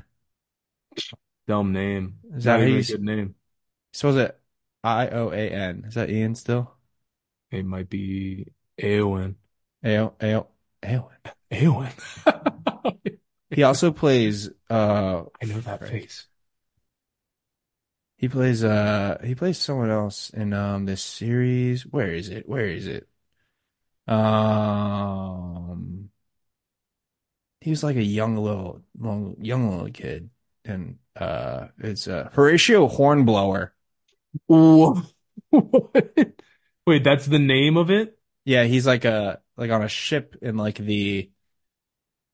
Dumb 1.49 1.73
name. 1.73 2.21
Is 2.35 2.45
that 2.45 2.53
Not 2.53 2.61
how 2.61 2.67
even 2.67 2.83
you 2.83 2.83
good 2.83 3.03
name. 3.03 3.35
spells 3.93 4.17
it? 4.17 4.41
I 4.83 5.09
O 5.11 5.31
A 5.31 5.51
N. 5.51 5.85
Is 5.87 5.95
that 5.95 6.11
Ian 6.11 6.35
still? 6.35 6.77
It 7.51 7.65
might 7.65 7.89
be 7.89 8.53
Eowyn. 8.81 9.37
Ao 9.85 10.15
Ao 10.21 10.47
Ao. 10.85 11.11
Eowyn. 11.51 13.19
He 13.51 13.63
also 13.63 13.93
plays 13.93 14.51
uh 14.69 15.23
I 15.43 15.47
know 15.47 15.61
that 15.61 15.89
face. 15.89 16.27
He 18.17 18.29
plays 18.29 18.63
uh 18.63 19.19
he 19.25 19.35
plays 19.35 19.59
someone 19.59 19.91
else 19.91 20.31
in 20.31 20.53
um 20.53 20.85
this 20.85 21.03
series. 21.03 21.87
Where 21.87 22.13
is 22.13 22.29
it? 22.29 22.49
Where 22.49 22.67
is 22.67 22.87
it? 22.87 23.09
Um 24.07 26.11
he 27.61 27.71
was 27.71 27.83
like 27.83 27.97
a 27.97 28.03
young 28.03 28.37
little 28.37 28.83
long, 28.99 29.37
young 29.41 29.71
little 29.71 29.91
kid. 29.91 30.31
And 30.65 30.99
uh 31.17 31.69
it's 31.79 32.07
uh 32.07 32.31
Horatio 32.33 32.89
Hornblower. 32.89 33.75
What? 34.47 35.05
Wait, 36.89 37.05
that's 37.05 37.27
the 37.27 37.39
name 37.39 37.77
of 37.77 37.91
it? 37.91 38.19
Yeah, 38.45 38.65
he's 38.65 38.87
like 38.87 39.05
a 39.05 39.43
like 39.57 39.71
on 39.71 39.83
a 39.83 39.89
ship 39.89 40.37
in 40.41 40.57
like 40.57 40.77
the 40.77 41.31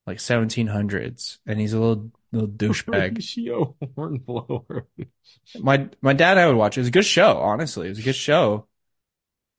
like 0.07 0.21
1700s 0.21 1.39
and 1.47 1.59
he's 1.61 1.73
a 1.73 1.81
little 1.81 2.11
little 2.33 2.49
douchebag. 2.49 3.23
Horatio 3.33 3.77
Hornblower. 3.97 4.87
My 5.55 5.89
my 6.01 6.13
dad 6.13 6.39
I 6.39 6.47
would 6.47 6.57
watch. 6.57 6.77
It 6.77 6.81
was 6.81 6.89
a 6.89 6.93
good 6.93 7.05
show, 7.05 7.39
honestly. 7.39 7.87
It 7.87 7.91
was 7.91 7.99
a 7.99 8.03
good 8.03 8.15
show. 8.17 8.67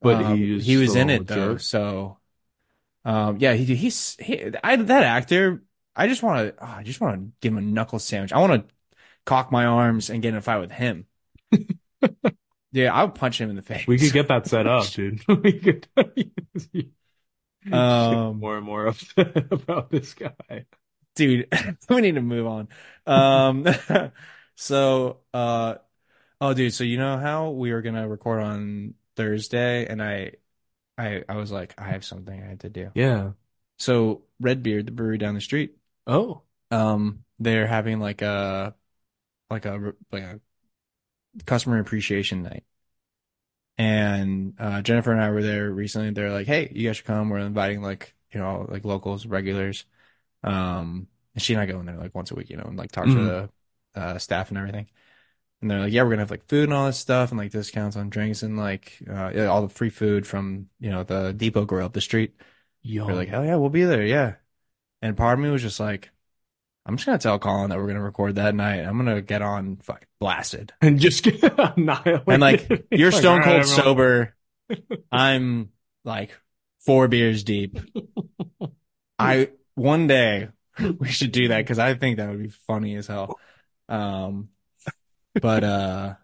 But 0.02 0.18
Um, 0.18 0.24
he 0.24 0.58
he 0.58 0.76
was 0.76 0.94
still 0.94 0.96
in 0.96 1.10
it 1.10 1.26
though, 1.26 1.56
jerk. 1.56 1.58
so 1.58 2.18
um, 3.04 3.38
yeah, 3.40 3.54
he 3.54 3.74
he's 3.76 4.16
he, 4.20 4.52
I 4.64 4.76
that 4.76 5.02
actor. 5.04 5.62
I 5.96 6.08
just 6.08 6.22
want 6.22 6.56
to, 6.56 6.64
I 6.64 6.82
just 6.84 7.00
want 7.00 7.20
to 7.20 7.32
give 7.40 7.52
him 7.52 7.58
a 7.58 7.62
knuckle 7.62 7.98
sandwich. 8.00 8.32
I 8.32 8.40
want 8.40 8.68
to 8.68 8.74
cock 9.26 9.52
my 9.52 9.66
arms 9.66 10.10
and 10.10 10.22
get 10.22 10.30
in 10.30 10.36
a 10.36 10.42
fight 10.42 10.58
with 10.60 10.72
him. 10.72 11.06
Yeah, 12.72 12.92
I 12.92 13.04
would 13.04 13.14
punch 13.14 13.40
him 13.40 13.50
in 13.50 13.56
the 13.56 13.62
face. 13.62 13.86
We 13.86 13.98
could 13.98 14.12
get 14.12 14.28
that 14.28 14.46
set 14.46 14.66
up, 14.66 14.86
dude. 14.90 15.22
We 15.28 15.52
could 15.52 15.88
Um, 17.72 18.38
more 18.38 18.56
and 18.56 18.66
more 18.66 18.86
upset 18.86 19.36
about 19.50 19.90
this 19.90 20.14
guy. 20.14 20.66
dude, 21.16 21.48
we 21.88 22.00
need 22.00 22.14
to 22.14 22.20
move 22.20 22.46
on. 22.46 22.68
Um, 23.06 23.66
so 24.54 25.18
uh, 25.34 25.76
oh, 26.40 26.54
dude, 26.54 26.74
so 26.74 26.84
you 26.84 26.96
know 26.98 27.18
how 27.18 27.50
we 27.50 27.72
were 27.72 27.82
gonna 27.82 28.08
record 28.08 28.40
on 28.40 28.94
Thursday, 29.16 29.86
and 29.86 30.02
I, 30.02 30.32
I, 30.96 31.24
I 31.28 31.36
was 31.36 31.50
like, 31.50 31.74
I 31.78 31.88
have 31.88 32.04
something 32.04 32.40
I 32.40 32.46
had 32.46 32.60
to 32.60 32.68
do. 32.68 32.90
Yeah. 32.94 33.30
So 33.78 34.22
Redbeard, 34.40 34.86
the 34.86 34.92
brewery 34.92 35.18
down 35.18 35.34
the 35.34 35.40
street, 35.40 35.76
Oh, 36.06 36.42
um, 36.70 37.24
they're 37.38 37.66
having 37.66 38.00
like 38.00 38.22
a 38.22 38.74
like 39.50 39.64
a 39.64 39.92
like 40.12 40.22
a 40.22 40.40
customer 41.44 41.78
appreciation 41.78 42.42
night. 42.42 42.64
And 43.78 44.54
uh, 44.58 44.80
Jennifer 44.82 45.12
and 45.12 45.20
I 45.20 45.30
were 45.30 45.42
there 45.42 45.70
recently. 45.70 46.10
They're 46.10 46.32
like, 46.32 46.46
"Hey, 46.46 46.70
you 46.74 46.88
guys 46.88 46.96
should 46.98 47.06
come. 47.06 47.28
We're 47.28 47.38
inviting 47.38 47.82
like 47.82 48.14
you 48.32 48.40
know 48.40 48.66
like 48.70 48.84
locals, 48.84 49.26
regulars." 49.26 49.84
Um, 50.44 51.08
and 51.34 51.42
she 51.42 51.54
and 51.54 51.62
I 51.62 51.66
go 51.66 51.80
in 51.80 51.86
there 51.86 51.96
like 51.98 52.14
once 52.14 52.30
a 52.32 52.34
week, 52.36 52.50
you 52.50 52.56
know, 52.56 52.64
and 52.64 52.78
like 52.78 52.92
talk 52.92 53.06
to 53.06 53.10
Mhm. 53.10 53.50
the 53.94 54.00
uh, 54.00 54.18
staff 54.18 54.50
and 54.50 54.58
everything. 54.58 54.88
And 55.62 55.70
they're 55.70 55.80
like, 55.80 55.92
"Yeah, 55.92 56.02
we're 56.04 56.10
gonna 56.10 56.22
have 56.22 56.30
like 56.32 56.46
food 56.48 56.64
and 56.64 56.74
all 56.74 56.86
this 56.86 56.98
stuff, 56.98 57.30
and 57.32 57.38
like 57.38 57.52
discounts 57.52 57.96
on 57.96 58.10
drinks 58.10 58.42
and 58.42 58.58
like 58.58 58.98
uh, 59.10 59.32
yeah, 59.34 59.46
all 59.46 59.62
the 59.62 59.68
free 59.74 59.90
food 59.90 60.26
from 60.26 60.70
you 60.80 60.90
know 60.90 61.04
the 61.04 61.32
Depot 61.34 61.66
Grill 61.66 61.86
up 61.86 61.94
the 61.94 62.00
street." 62.02 62.34
We're 63.06 63.14
like. 63.14 63.28
"Hell 63.28 63.44
yeah, 63.44 63.56
we'll 63.56 63.70
be 63.70 63.84
there, 63.84 64.04
yeah." 64.04 64.36
And 65.02 65.16
part 65.16 65.38
of 65.38 65.44
me 65.44 65.50
was 65.50 65.62
just 65.62 65.80
like, 65.80 66.10
"I'm 66.86 66.96
just 66.96 67.06
gonna 67.06 67.18
tell 67.18 67.38
Colin 67.38 67.70
that 67.70 67.78
we're 67.78 67.86
gonna 67.88 68.02
record 68.02 68.36
that 68.36 68.54
night. 68.54 68.80
I'm 68.80 68.96
gonna 68.96 69.20
get 69.22 69.42
on 69.42 69.76
fucking 69.76 70.08
blasted." 70.20 70.72
And 70.80 70.98
just 71.00 71.24
get 71.24 71.42
annihilated. 71.76 72.22
And 72.28 72.40
like 72.40 72.86
you're 72.90 73.10
Like, 73.10 73.20
stone 73.20 73.42
cold 73.42 73.56
right, 73.56 73.66
sober. 73.66 74.34
I'm 75.10 75.70
like 76.04 76.30
four 76.80 77.08
beers 77.08 77.44
deep. 77.44 77.78
I 79.18 79.50
one 79.74 80.06
day 80.06 80.48
we 80.98 81.08
should 81.08 81.32
do 81.32 81.48
that 81.48 81.58
because 81.58 81.78
I 81.78 81.94
think 81.94 82.18
that 82.18 82.28
would 82.30 82.42
be 82.42 82.48
funny 82.48 82.96
as 82.96 83.06
hell. 83.06 83.38
Um, 83.88 84.50
but 85.34 85.64
uh, 85.64 86.14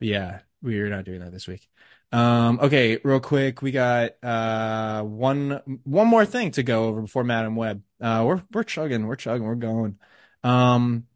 yeah, 0.00 0.40
we're 0.62 0.88
not 0.88 1.04
doing 1.04 1.20
that 1.20 1.32
this 1.32 1.46
week. 1.46 1.68
Um, 2.12 2.60
okay, 2.60 2.98
real 3.02 3.20
quick, 3.20 3.62
we 3.62 3.72
got 3.72 4.12
uh 4.22 5.02
one 5.02 5.80
one 5.84 6.06
more 6.06 6.24
thing 6.24 6.52
to 6.52 6.62
go 6.62 6.84
over 6.84 7.02
before 7.02 7.24
Madame 7.24 7.56
Web. 7.56 7.82
Uh, 8.00 8.24
we're 8.26 8.42
we're 8.52 8.62
chugging, 8.64 9.06
we're 9.06 9.16
chugging, 9.16 9.46
we're 9.46 9.54
going. 9.56 9.98
Um, 10.44 11.06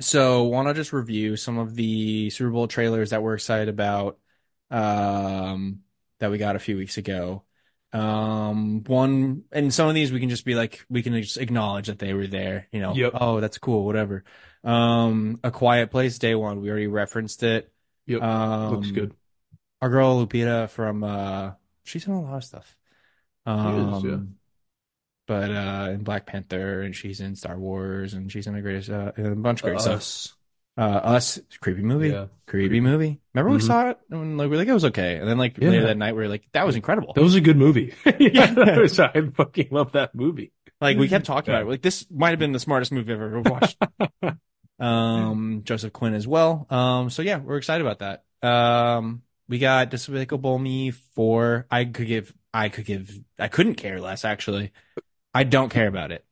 so 0.00 0.44
want 0.44 0.68
to 0.68 0.74
just 0.74 0.92
review 0.92 1.36
some 1.36 1.58
of 1.58 1.74
the 1.74 2.30
Super 2.30 2.50
Bowl 2.50 2.68
trailers 2.68 3.10
that 3.10 3.22
we're 3.22 3.34
excited 3.34 3.68
about, 3.68 4.18
um, 4.70 5.80
that 6.20 6.30
we 6.30 6.38
got 6.38 6.56
a 6.56 6.60
few 6.60 6.76
weeks 6.76 6.96
ago. 6.96 7.44
Um, 7.92 8.84
one, 8.84 9.42
and 9.50 9.74
some 9.74 9.88
of 9.88 9.94
these 9.94 10.12
we 10.12 10.20
can 10.20 10.28
just 10.30 10.44
be 10.44 10.54
like, 10.54 10.86
we 10.88 11.02
can 11.02 11.20
just 11.20 11.38
acknowledge 11.38 11.88
that 11.88 11.98
they 11.98 12.14
were 12.14 12.28
there, 12.28 12.68
you 12.70 12.80
know, 12.80 12.94
Yep. 12.94 13.12
oh, 13.14 13.40
that's 13.40 13.58
cool, 13.58 13.84
whatever. 13.84 14.24
Um, 14.62 15.40
A 15.42 15.50
Quiet 15.50 15.90
Place, 15.90 16.18
day 16.18 16.34
one, 16.34 16.60
we 16.60 16.70
already 16.70 16.86
referenced 16.86 17.42
it. 17.42 17.70
Yep. 18.06 18.22
Um, 18.22 18.74
Looks 18.74 18.90
good. 18.92 19.14
Our 19.82 19.88
girl 19.88 20.24
Lupita 20.24 20.68
from, 20.68 21.02
uh, 21.04 21.52
she's 21.84 22.06
in 22.06 22.12
a 22.12 22.20
lot 22.22 22.36
of 22.36 22.44
stuff. 22.44 22.76
Um, 23.46 24.04
yeah. 24.08 24.18
but, 25.26 25.50
uh, 25.50 25.90
in 25.92 26.02
Black 26.04 26.26
Panther 26.26 26.82
and 26.82 26.94
she's 26.94 27.20
in 27.20 27.34
Star 27.36 27.58
Wars 27.58 28.14
and 28.14 28.30
she's 28.30 28.46
in 28.46 28.54
a 28.54 28.60
greatest, 28.62 28.90
uh, 28.90 29.12
a 29.16 29.34
bunch 29.34 29.60
of 29.60 29.64
great 29.64 29.80
stuff. 29.80 29.96
Us. 29.96 30.34
Uh, 30.76 30.82
Us, 30.82 31.38
creepy 31.60 31.82
movie. 31.82 32.08
Yeah. 32.10 32.26
Creepy 32.46 32.80
movie. 32.80 33.20
Remember 33.34 33.50
we 33.52 33.58
Mhm. 33.62 33.66
saw 33.66 33.90
it 33.90 33.98
and 34.10 34.38
like 34.38 34.48
we're 34.48 34.56
like 34.56 34.68
it 34.68 34.72
was 34.72 34.84
okay, 34.86 35.16
and 35.16 35.28
then 35.28 35.36
like 35.36 35.58
Yeah. 35.58 35.68
later 35.70 35.86
that 35.88 35.96
night 35.98 36.14
we 36.14 36.22
were 36.22 36.28
like 36.28 36.44
that 36.52 36.64
was 36.64 36.76
incredible. 36.76 37.12
That 37.12 37.22
was 37.22 37.34
a 37.34 37.40
good 37.40 37.56
movie. 37.58 37.92
yeah, 38.18 38.52
was, 38.78 38.98
I 38.98 39.12
fucking 39.34 39.68
love 39.72 39.92
that 39.92 40.14
movie. 40.14 40.52
Like 40.80 40.96
we 40.96 41.08
kept 41.08 41.26
talking 41.26 41.52
about 41.52 41.62
it. 41.66 41.68
Like 41.68 41.82
this 41.82 42.06
might 42.10 42.30
have 42.30 42.38
been 42.38 42.52
the 42.52 42.60
smartest 42.60 42.92
movie 42.92 43.12
I've 43.12 43.20
ever 43.20 43.40
watched. 43.42 43.76
um, 44.78 45.62
Joseph 45.64 45.92
Quinn 45.92 46.14
as 46.14 46.26
well. 46.26 46.66
Um, 46.70 47.10
so 47.10 47.20
yeah, 47.22 47.38
we're 47.38 47.58
excited 47.58 47.86
about 47.86 47.98
that. 47.98 48.24
Um, 48.48 49.22
we 49.50 49.58
got 49.58 49.90
Despicable 49.90 50.58
Me 50.58 50.92
four. 50.92 51.66
I 51.70 51.84
could 51.84 52.06
give. 52.06 52.32
I 52.54 52.70
could 52.70 52.86
give. 52.86 53.10
I 53.38 53.48
couldn't 53.48 53.74
care 53.74 54.00
less 54.00 54.24
actually. 54.24 54.72
I 55.34 55.44
don't 55.44 55.68
care 55.68 55.88
about 55.88 56.12
it. 56.12 56.24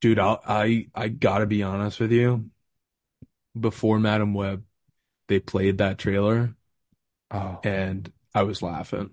Dude, 0.00 0.18
I'll, 0.18 0.40
I 0.46 0.86
I 0.94 1.08
gotta 1.08 1.46
be 1.46 1.62
honest 1.62 2.00
with 2.00 2.12
you. 2.12 2.48
Before 3.58 3.98
Madame 4.00 4.34
Web, 4.34 4.64
they 5.28 5.38
played 5.40 5.78
that 5.78 5.98
trailer 5.98 6.54
Oh. 7.30 7.58
and 7.64 8.12
I 8.34 8.42
was 8.42 8.62
laughing. 8.62 9.10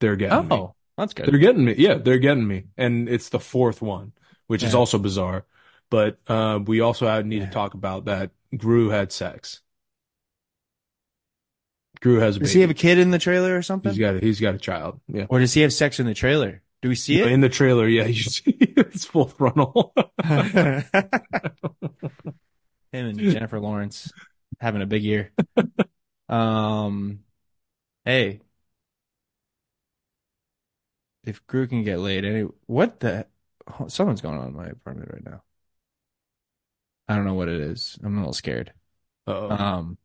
They're 0.00 0.16
getting 0.16 0.48
me. 0.48 0.56
Oh, 0.56 0.74
that's 0.98 1.14
good. 1.14 1.26
They're 1.26 1.38
getting 1.38 1.64
me. 1.64 1.74
Yeah, 1.78 1.94
they're 1.94 2.18
getting 2.18 2.46
me. 2.46 2.64
And 2.76 3.08
it's 3.08 3.28
the 3.30 3.40
fourth 3.40 3.80
one, 3.82 4.12
which 4.46 4.62
is 4.62 4.74
also 4.74 4.98
bizarre. 4.98 5.44
But 5.90 6.18
uh, 6.26 6.60
we 6.64 6.80
also 6.80 7.22
need 7.22 7.38
Yeah. 7.40 7.46
to 7.46 7.50
talk 7.52 7.74
about 7.74 8.06
that 8.06 8.32
Gru 8.56 8.88
had 8.90 9.12
sex. 9.12 9.60
Gru 12.00 12.18
has 12.20 12.36
a 12.36 12.40
Does 12.40 12.48
baby. 12.50 12.54
he 12.58 12.60
have 12.62 12.70
a 12.70 12.74
kid 12.74 12.98
in 12.98 13.10
the 13.10 13.18
trailer 13.18 13.56
or 13.56 13.62
something? 13.62 13.90
He's 13.90 13.98
got 13.98 14.16
a, 14.16 14.20
he's 14.20 14.40
got 14.40 14.54
a 14.54 14.58
child. 14.58 15.00
Yeah. 15.08 15.26
Or 15.28 15.38
does 15.40 15.52
he 15.54 15.62
have 15.62 15.72
sex 15.72 15.98
in 16.00 16.06
the 16.06 16.14
trailer? 16.14 16.62
Do 16.82 16.88
we 16.88 16.94
see 16.94 17.20
it? 17.20 17.30
In 17.32 17.40
the 17.40 17.48
trailer, 17.48 17.88
yeah, 17.88 18.04
you 18.06 18.22
see 18.22 18.54
it's 18.58 19.04
full 19.04 19.26
frontal. 19.26 19.92
Him 20.24 20.84
and 22.92 23.18
Jennifer 23.18 23.58
Lawrence 23.60 24.12
having 24.60 24.82
a 24.82 24.86
big 24.86 25.02
year. 25.02 25.32
Um, 26.28 27.20
hey, 28.04 28.40
if 31.24 31.46
Gru 31.46 31.66
can 31.66 31.82
get 31.82 31.98
laid, 31.98 32.24
any 32.24 32.42
what 32.66 33.00
the? 33.00 33.26
oh, 33.80 33.88
Someone's 33.88 34.20
going 34.20 34.38
on 34.38 34.48
in 34.48 34.54
my 34.56 34.66
apartment 34.66 35.10
right 35.12 35.24
now. 35.24 35.42
I 37.08 37.16
don't 37.16 37.24
know 37.24 37.34
what 37.34 37.48
it 37.48 37.60
is. 37.60 37.98
I'm 38.02 38.16
a 38.16 38.20
little 38.20 38.32
scared. 38.32 38.72
Uh-oh. 39.26 39.50
Um, 39.50 39.98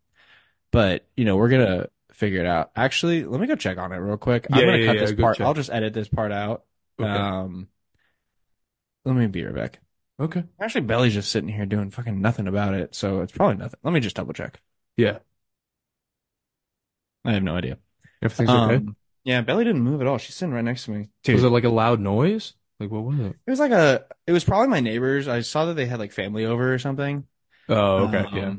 but 0.71 1.05
you 1.15 1.25
know 1.25 1.37
we're 1.37 1.49
gonna 1.49 1.87
figure 2.13 2.39
it 2.39 2.47
out. 2.47 2.71
Actually, 2.75 3.23
let 3.23 3.39
me 3.39 3.47
go 3.47 3.55
check 3.55 3.77
on 3.77 3.91
it 3.91 3.97
real 3.97 4.17
quick. 4.17 4.47
Yeah, 4.49 4.57
I'm 4.57 4.65
gonna 4.65 4.77
yeah, 4.77 4.85
cut 4.87 4.95
yeah, 4.95 5.01
this 5.01 5.13
part. 5.13 5.37
check. 5.37 5.47
I'll 5.47 5.53
just 5.53 5.71
edit 5.71 5.93
this 5.93 6.07
part 6.07 6.31
out. 6.31 6.63
Okay. 6.99 7.09
Um, 7.09 7.67
let 9.05 9.15
me 9.15 9.27
be 9.27 9.43
right 9.43 9.55
back. 9.55 9.79
Okay. 10.19 10.43
Actually, 10.59 10.81
Belly's 10.81 11.13
just 11.13 11.31
sitting 11.31 11.49
here 11.49 11.65
doing 11.65 11.89
fucking 11.89 12.21
nothing 12.21 12.47
about 12.47 12.75
it, 12.75 12.93
so 12.93 13.21
it's 13.21 13.31
probably 13.31 13.57
nothing. 13.57 13.79
Let 13.83 13.91
me 13.91 13.99
just 13.99 14.15
double 14.15 14.33
check. 14.33 14.61
Yeah. 14.95 15.19
I 17.25 17.33
have 17.33 17.43
no 17.43 17.55
idea. 17.55 17.77
Everything's 18.21 18.49
okay. 18.49 18.75
Um, 18.75 18.95
yeah, 19.23 19.41
Belly 19.41 19.63
didn't 19.63 19.81
move 19.81 20.01
at 20.01 20.07
all. 20.07 20.17
She's 20.17 20.35
sitting 20.35 20.53
right 20.53 20.63
next 20.63 20.85
to 20.85 20.91
me. 20.91 21.09
Dude, 21.23 21.35
Was 21.35 21.43
it 21.43 21.49
like 21.49 21.63
a 21.63 21.69
loud 21.69 21.99
noise? 21.99 22.53
Like 22.79 22.91
what 22.91 23.03
was 23.03 23.19
it? 23.19 23.35
it 23.45 23.49
was 23.49 23.59
like 23.59 23.71
a. 23.71 24.05
It 24.25 24.31
was 24.31 24.43
probably 24.43 24.67
my 24.67 24.79
neighbors. 24.79 25.27
I 25.27 25.41
saw 25.41 25.65
that 25.65 25.75
they 25.75 25.85
had 25.85 25.99
like 25.99 26.11
family 26.11 26.45
over 26.45 26.73
or 26.73 26.79
something. 26.79 27.25
Oh, 27.69 28.07
okay. 28.07 28.25
Yeah. 28.33 28.53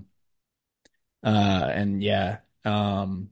Uh, 1.22 1.70
and 1.72 2.02
yeah, 2.02 2.38
um, 2.64 3.30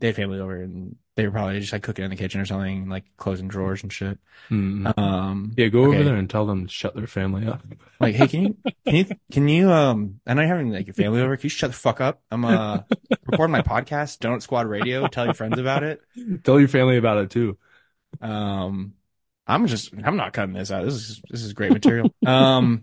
they 0.00 0.08
had 0.08 0.16
family 0.16 0.40
over 0.40 0.60
and 0.62 0.96
they 1.16 1.26
were 1.26 1.32
probably 1.32 1.58
just 1.58 1.72
like 1.72 1.82
cooking 1.82 2.04
in 2.04 2.10
the 2.10 2.16
kitchen 2.16 2.40
or 2.40 2.46
something, 2.46 2.88
like 2.88 3.04
closing 3.16 3.48
drawers 3.48 3.82
and 3.82 3.92
shit. 3.92 4.18
Mm. 4.50 4.96
Um, 4.96 5.52
Yeah, 5.56 5.66
go 5.66 5.80
okay. 5.86 5.96
over 5.96 6.04
there 6.04 6.14
and 6.14 6.30
tell 6.30 6.46
them 6.46 6.66
to 6.66 6.72
shut 6.72 6.94
their 6.94 7.08
family 7.08 7.44
up. 7.44 7.60
like, 7.98 8.14
hey, 8.14 8.28
can 8.28 8.42
you, 8.42 8.56
can 8.86 8.94
you, 8.94 9.04
can 9.32 9.48
you, 9.48 9.72
um, 9.72 10.20
I 10.24 10.34
know 10.34 10.42
you're 10.42 10.48
having 10.48 10.70
like 10.70 10.86
your 10.86 10.94
family 10.94 11.20
over. 11.20 11.36
Can 11.36 11.46
you 11.46 11.50
shut 11.50 11.70
the 11.70 11.76
fuck 11.76 12.00
up? 12.00 12.22
I'm, 12.30 12.44
uh, 12.44 12.82
recording 13.26 13.50
my 13.50 13.62
podcast, 13.62 14.18
Donut 14.18 14.42
Squad 14.42 14.68
Radio. 14.68 15.08
Tell 15.08 15.24
your 15.24 15.34
friends 15.34 15.58
about 15.58 15.82
it. 15.82 16.00
Tell 16.44 16.60
your 16.60 16.68
family 16.68 16.98
about 16.98 17.18
it 17.18 17.30
too. 17.30 17.58
Um, 18.20 18.94
I'm 19.44 19.66
just, 19.66 19.92
I'm 20.04 20.16
not 20.16 20.32
cutting 20.32 20.54
this 20.54 20.70
out. 20.70 20.84
This 20.84 20.94
is, 20.94 21.22
this 21.28 21.42
is 21.42 21.52
great 21.52 21.72
material. 21.72 22.14
Um, 22.24 22.80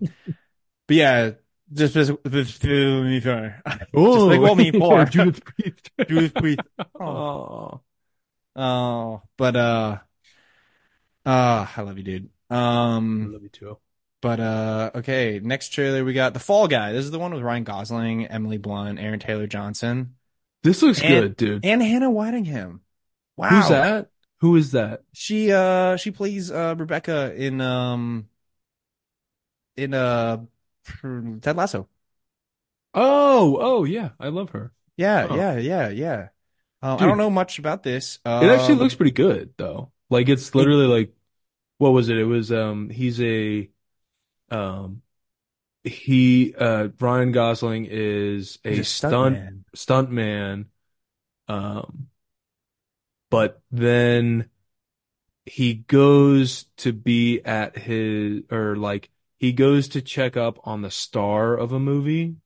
but 0.86 0.96
yeah, 0.96 1.30
just, 1.72 1.94
just, 1.94 2.12
just, 2.30 2.64
me 2.64 3.20
for, 3.20 3.62
Oh, 3.94 4.26
like, 4.26 4.40
well, 4.40 4.54
me 4.54 4.70
for. 4.72 5.04
Judith 5.04 5.44
Priest. 5.44 5.90
Judith 6.08 6.34
Priest. 6.34 6.60
Oh. 7.00 7.80
Oh, 8.54 9.22
but 9.36 9.56
uh, 9.56 9.98
uh, 11.26 11.66
I 11.76 11.82
love 11.82 11.98
you, 11.98 12.04
dude. 12.04 12.30
Um 12.48 13.26
I 13.28 13.32
love 13.32 13.42
you 13.42 13.48
too. 13.48 13.78
but 14.22 14.38
uh, 14.40 14.90
okay, 14.96 15.40
next 15.42 15.70
trailer 15.70 16.04
we 16.04 16.12
got 16.12 16.32
The 16.32 16.40
Fall 16.40 16.68
Guy. 16.68 16.92
This 16.92 17.04
is 17.04 17.10
the 17.10 17.18
one 17.18 17.34
with 17.34 17.42
Ryan 17.42 17.64
Gosling, 17.64 18.26
Emily 18.26 18.56
Blunt, 18.58 18.98
Aaron 19.00 19.18
Taylor 19.18 19.46
Johnson, 19.48 20.14
This 20.62 20.80
looks 20.80 21.00
And- 21.02 21.08
good, 21.22 21.36
dude. 21.36 21.64
and 21.66 21.82
Hannah 21.82 22.10
Waddingham. 22.10 22.80
Wow, 23.36 23.48
Who's 23.50 23.68
that? 23.68 24.08
Who 24.40 24.56
is 24.56 24.70
that? 24.72 25.02
She 25.12 25.52
uh, 25.52 25.96
she 25.96 26.10
plays 26.12 26.50
uh 26.52 26.74
Rebecca 26.78 27.34
in 27.34 27.60
um, 27.60 28.28
in 29.76 29.92
uh, 29.92 30.38
Ted 31.42 31.56
Lasso. 31.56 31.88
Oh, 32.94 33.58
oh 33.60 33.84
yeah, 33.84 34.10
I 34.18 34.28
love 34.28 34.50
her. 34.50 34.72
Yeah, 34.96 35.26
Oh. 35.30 35.36
yeah, 35.36 35.56
yeah, 35.58 35.88
yeah. 35.90 36.28
Uh, 36.82 36.96
I 36.96 37.06
don't 37.06 37.18
know 37.18 37.30
much 37.30 37.58
about 37.58 37.82
this. 37.82 38.18
Uh, 38.24 38.40
It 38.40 38.50
actually 38.50 38.76
looks 38.76 38.94
pretty 38.94 39.12
good 39.12 39.54
though. 39.56 39.92
Like 40.10 40.28
it's 40.28 40.54
literally 40.54 40.86
like 40.86 41.14
what 41.78 41.90
was 41.90 42.08
it? 42.08 42.18
It 42.18 42.24
was 42.24 42.52
um 42.52 42.90
he's 42.90 43.20
a 43.20 43.70
um 44.50 45.02
he 45.84 46.54
uh 46.56 46.88
Ryan 47.00 47.32
Gosling 47.32 47.86
is 47.90 48.58
a 48.64 48.80
a 48.80 48.82
stunt 48.82 49.42
stuntman. 49.42 49.64
stunt 49.74 50.10
man 50.10 50.66
um 51.48 52.08
but 53.30 53.60
then 53.70 54.48
he 55.46 55.74
goes 55.74 56.64
to 56.76 56.92
be 56.92 57.40
at 57.44 57.76
his 57.78 58.42
or 58.50 58.76
like 58.76 59.10
he 59.38 59.52
goes 59.52 59.88
to 59.88 60.02
check 60.02 60.36
up 60.36 60.58
on 60.64 60.82
the 60.82 60.90
star 60.90 61.54
of 61.54 61.72
a 61.72 61.80
movie 61.80 62.36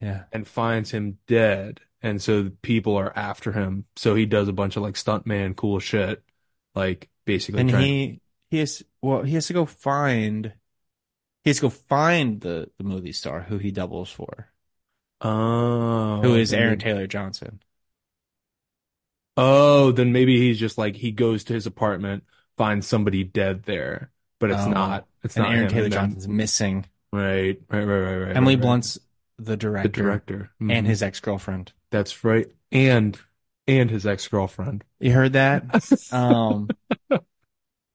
Yeah. 0.00 0.24
and 0.32 0.46
finds 0.46 0.90
him 0.92 1.18
dead. 1.26 1.80
And 2.02 2.22
so 2.22 2.50
people 2.62 2.96
are 2.96 3.16
after 3.16 3.52
him. 3.52 3.86
So 3.96 4.14
he 4.14 4.26
does 4.26 4.48
a 4.48 4.52
bunch 4.52 4.76
of 4.76 4.82
like 4.82 4.94
stuntman 4.94 5.56
cool 5.56 5.80
shit. 5.80 6.22
Like 6.74 7.08
basically 7.24 7.62
And 7.62 7.70
trying 7.70 7.84
he 7.84 8.20
he 8.50 8.58
has 8.58 8.82
well 9.02 9.22
he 9.22 9.34
has 9.34 9.46
to 9.48 9.52
go 9.54 9.66
find 9.66 10.52
he 11.44 11.50
has 11.50 11.56
to 11.56 11.62
go 11.62 11.70
find 11.70 12.40
the 12.40 12.70
the 12.78 12.84
movie 12.84 13.12
star 13.12 13.42
who 13.42 13.58
he 13.58 13.70
doubles 13.72 14.10
for, 14.10 14.52
Oh, 15.20 16.20
who 16.22 16.34
is 16.34 16.52
Aaron 16.52 16.78
Taylor 16.78 17.06
Johnson. 17.06 17.60
Oh, 19.36 19.92
then 19.92 20.12
maybe 20.12 20.38
he's 20.38 20.58
just 20.58 20.78
like 20.78 20.96
he 20.96 21.10
goes 21.12 21.44
to 21.44 21.52
his 21.52 21.66
apartment, 21.66 22.24
finds 22.56 22.86
somebody 22.86 23.22
dead 23.24 23.64
there, 23.64 24.10
but 24.38 24.50
it's 24.50 24.62
Oh. 24.62 24.70
not. 24.70 25.06
It's 25.22 25.36
and 25.36 25.44
not 25.44 25.52
Aaron 25.52 25.64
him, 25.66 25.72
Taylor 25.72 25.88
Johnson's 25.88 26.28
missing. 26.28 26.86
Right, 27.12 27.60
right, 27.70 27.84
right, 27.84 27.84
right, 27.84 28.16
right. 28.18 28.36
Emily 28.36 28.54
right, 28.54 28.60
right. 28.60 28.62
Blunt's 28.62 28.94
the 29.38 29.44
the 29.44 29.56
director, 29.56 29.88
director, 29.88 30.50
and 30.60 30.86
Mhm. 30.86 30.86
his 30.86 31.02
ex 31.02 31.20
girlfriend. 31.20 31.72
That's 31.90 32.24
right, 32.24 32.46
and 32.72 33.18
and 33.66 33.90
his 33.90 34.06
ex 34.06 34.28
girlfriend. 34.28 34.84
You 35.00 35.12
heard 35.12 35.32
that? 35.34 35.64
Um. 36.12 36.68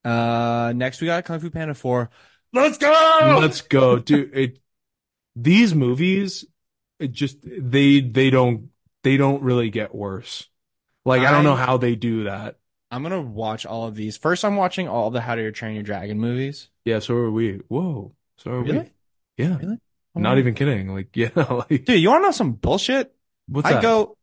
uh. 0.04 0.74
Next, 0.76 1.02
we 1.02 1.08
got 1.08 1.26
Kung 1.26 1.40
Fu 1.40 1.50
Panda 1.50 1.74
Four. 1.74 2.10
Let's 2.54 2.78
go. 2.78 3.38
Let's 3.40 3.62
go, 3.62 4.00
dude. 4.00 4.36
It, 4.36 4.60
these 5.36 5.74
movies, 5.74 6.46
it 7.00 7.12
just 7.12 7.38
they 7.44 8.02
they 8.02 8.30
don't 8.30 8.70
they 9.04 9.18
don't 9.18 9.42
really 9.42 9.70
get 9.70 9.96
worse. 9.96 10.48
Like 11.06 11.22
I 11.22 11.32
don't 11.32 11.44
know 11.44 11.56
how 11.56 11.78
they 11.78 11.96
do 11.96 12.26
that. 12.26 12.58
I'm 12.92 13.04
gonna 13.04 13.22
watch 13.22 13.66
all 13.66 13.88
of 13.88 13.96
these. 13.96 14.18
First, 14.18 14.44
I'm 14.46 14.56
watching 14.56 14.88
all 14.88 15.10
the 15.10 15.22
How 15.22 15.36
to 15.36 15.52
Train 15.52 15.76
Your 15.76 15.84
Dragon 15.84 16.20
movies. 16.20 16.70
Yeah, 16.86 17.00
so 17.00 17.16
are 17.16 17.32
we. 17.32 17.58
Whoa, 17.68 18.14
so 18.38 18.52
are 18.52 18.64
we. 18.64 18.92
Yeah, 19.38 19.58
Really? 19.58 19.80
Oh 20.16 20.20
not 20.20 20.38
even 20.38 20.54
kidding. 20.56 20.90
Like 20.94 21.10
yeah, 21.16 21.30
like 21.36 21.86
Dude, 21.86 22.02
you 22.02 22.10
want 22.10 22.24
to 22.24 22.28
know 22.28 22.32
some 22.32 22.54
bullshit? 22.54 23.16
what's 23.48 23.68
I 23.68 23.74
that? 23.74 23.82
go, 23.82 24.18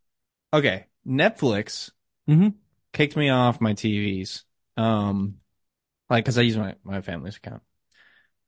okay, 0.53 0.87
Netflix 1.07 1.91
Mhm. 2.29 2.55
kicked 2.93 3.17
me 3.17 3.31
off 3.31 3.61
my 3.61 3.75
TVs. 3.75 4.45
Um, 4.77 5.37
like, 6.11 6.25
cause 6.25 6.39
I 6.39 6.43
use 6.43 6.57
my, 6.57 6.75
my 6.85 7.01
family's 7.01 7.37
account. 7.37 7.63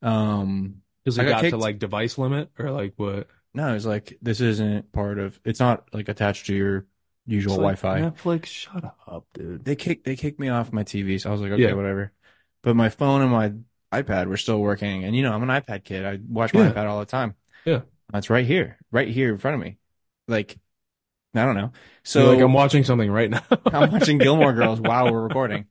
Um, 0.03 0.83
I 1.07 1.11
it 1.11 1.17
got 1.25 1.43
got 1.43 1.51
to 1.51 1.57
like 1.57 1.79
device 1.79 2.19
limit 2.19 2.51
or 2.59 2.71
like 2.71 2.95
what? 2.97 3.29
no, 3.55 3.75
it's 3.75 3.85
like, 3.85 4.17
this 4.23 4.41
isn't 4.41 4.93
part 4.93 5.19
of, 5.19 5.41
it's 5.45 5.61
not 5.61 5.93
like 5.93 6.09
attached 6.09 6.47
to 6.47 6.55
your 6.55 6.87
usual 7.31 7.57
like, 7.59 7.81
Wi-Fi. 7.81 8.01
Netflix, 8.11 8.47
shut 8.47 8.85
up, 9.07 9.27
dude. 9.33 9.65
They 9.65 9.77
kicked, 9.77 10.05
they 10.05 10.17
kicked 10.17 10.39
me 10.41 10.49
off 10.49 10.73
my 10.73 10.85
TV. 10.85 11.21
So 11.21 11.29
I 11.31 11.33
was 11.33 11.41
like, 11.41 11.53
okay, 11.53 11.63
Yeah. 11.63 11.75
whatever. 11.75 12.13
But 12.63 12.77
my 12.77 12.89
phone 12.89 13.23
and 13.23 13.31
my 13.31 13.53
iPad 13.93 14.27
were 14.27 14.37
still 14.37 14.61
working. 14.61 15.05
And 15.05 15.17
you 15.17 15.23
know, 15.23 15.33
I'm 15.33 15.43
an 15.43 15.49
iPad 15.49 15.85
kid. 15.85 16.05
I 16.05 16.19
watch 16.29 16.53
my 16.55 16.65
Yeah. 16.65 16.73
iPad 16.73 16.87
all 16.89 17.01
the 17.01 17.07
time. 17.07 17.35
Yeah. 17.65 17.81
That's 18.13 18.29
right 18.31 18.45
here, 18.47 18.79
right 18.91 19.09
here 19.09 19.31
in 19.31 19.39
front 19.39 19.55
of 19.55 19.61
me. 19.61 19.79
Like, 20.29 20.59
I 21.35 21.45
don't 21.45 21.55
know. 21.55 21.73
So 22.03 22.25
So 22.25 22.31
like 22.33 22.41
I'm 22.41 22.53
watching 22.53 22.85
something 22.85 23.11
right 23.11 23.31
now. 23.31 23.43
I'm 23.67 23.91
watching 23.93 24.19
Gilmore 24.19 24.53
Girls 24.53 24.81
while 24.91 25.13
we're 25.13 25.23
recording. 25.23 25.67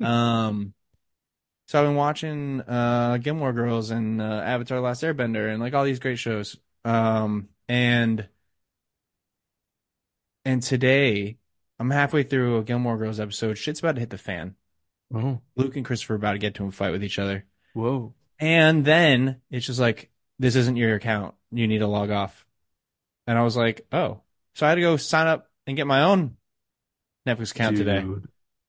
Um, 0.00 0.74
so 1.68 1.80
I've 1.80 1.86
been 1.86 1.96
watching 1.96 2.60
uh 2.62 3.18
Gilmore 3.18 3.52
Girls 3.52 3.90
and 3.90 4.20
uh, 4.20 4.24
Avatar: 4.24 4.80
Last 4.80 5.02
Airbender 5.02 5.50
and 5.52 5.60
like 5.60 5.74
all 5.74 5.84
these 5.84 5.98
great 5.98 6.18
shows. 6.18 6.56
Um, 6.84 7.48
and 7.68 8.28
and 10.46 10.62
today 10.62 11.36
I'm 11.78 11.90
halfway 11.90 12.22
through 12.22 12.56
a 12.58 12.62
Gilmore 12.62 12.96
Girls 12.96 13.20
episode. 13.20 13.58
Shit's 13.58 13.80
about 13.80 13.96
to 13.96 14.00
hit 14.00 14.10
the 14.10 14.16
fan. 14.18 14.54
Oh, 15.14 15.40
Luke 15.56 15.76
and 15.76 15.84
Christopher 15.84 16.14
are 16.14 16.16
about 16.16 16.32
to 16.32 16.38
get 16.38 16.54
to 16.54 16.66
a 16.66 16.70
fight 16.70 16.90
with 16.92 17.04
each 17.04 17.18
other, 17.18 17.44
whoa. 17.74 18.14
and 18.40 18.84
then 18.84 19.40
it's 19.50 19.66
just 19.66 19.78
like 19.78 20.10
this 20.38 20.56
isn't 20.56 20.76
your 20.76 20.94
account. 20.94 21.34
You 21.52 21.68
need 21.68 21.78
to 21.78 21.86
log 21.86 22.10
off. 22.10 22.44
And 23.26 23.38
I 23.38 23.42
was 23.42 23.56
like, 23.56 23.86
oh, 23.92 24.20
so 24.54 24.66
I 24.66 24.70
had 24.70 24.74
to 24.76 24.80
go 24.80 24.96
sign 24.96 25.26
up 25.26 25.48
and 25.66 25.76
get 25.76 25.86
my 25.86 26.02
own 26.02 26.36
Netflix 27.26 27.50
account 27.52 27.76
today. 27.76 27.98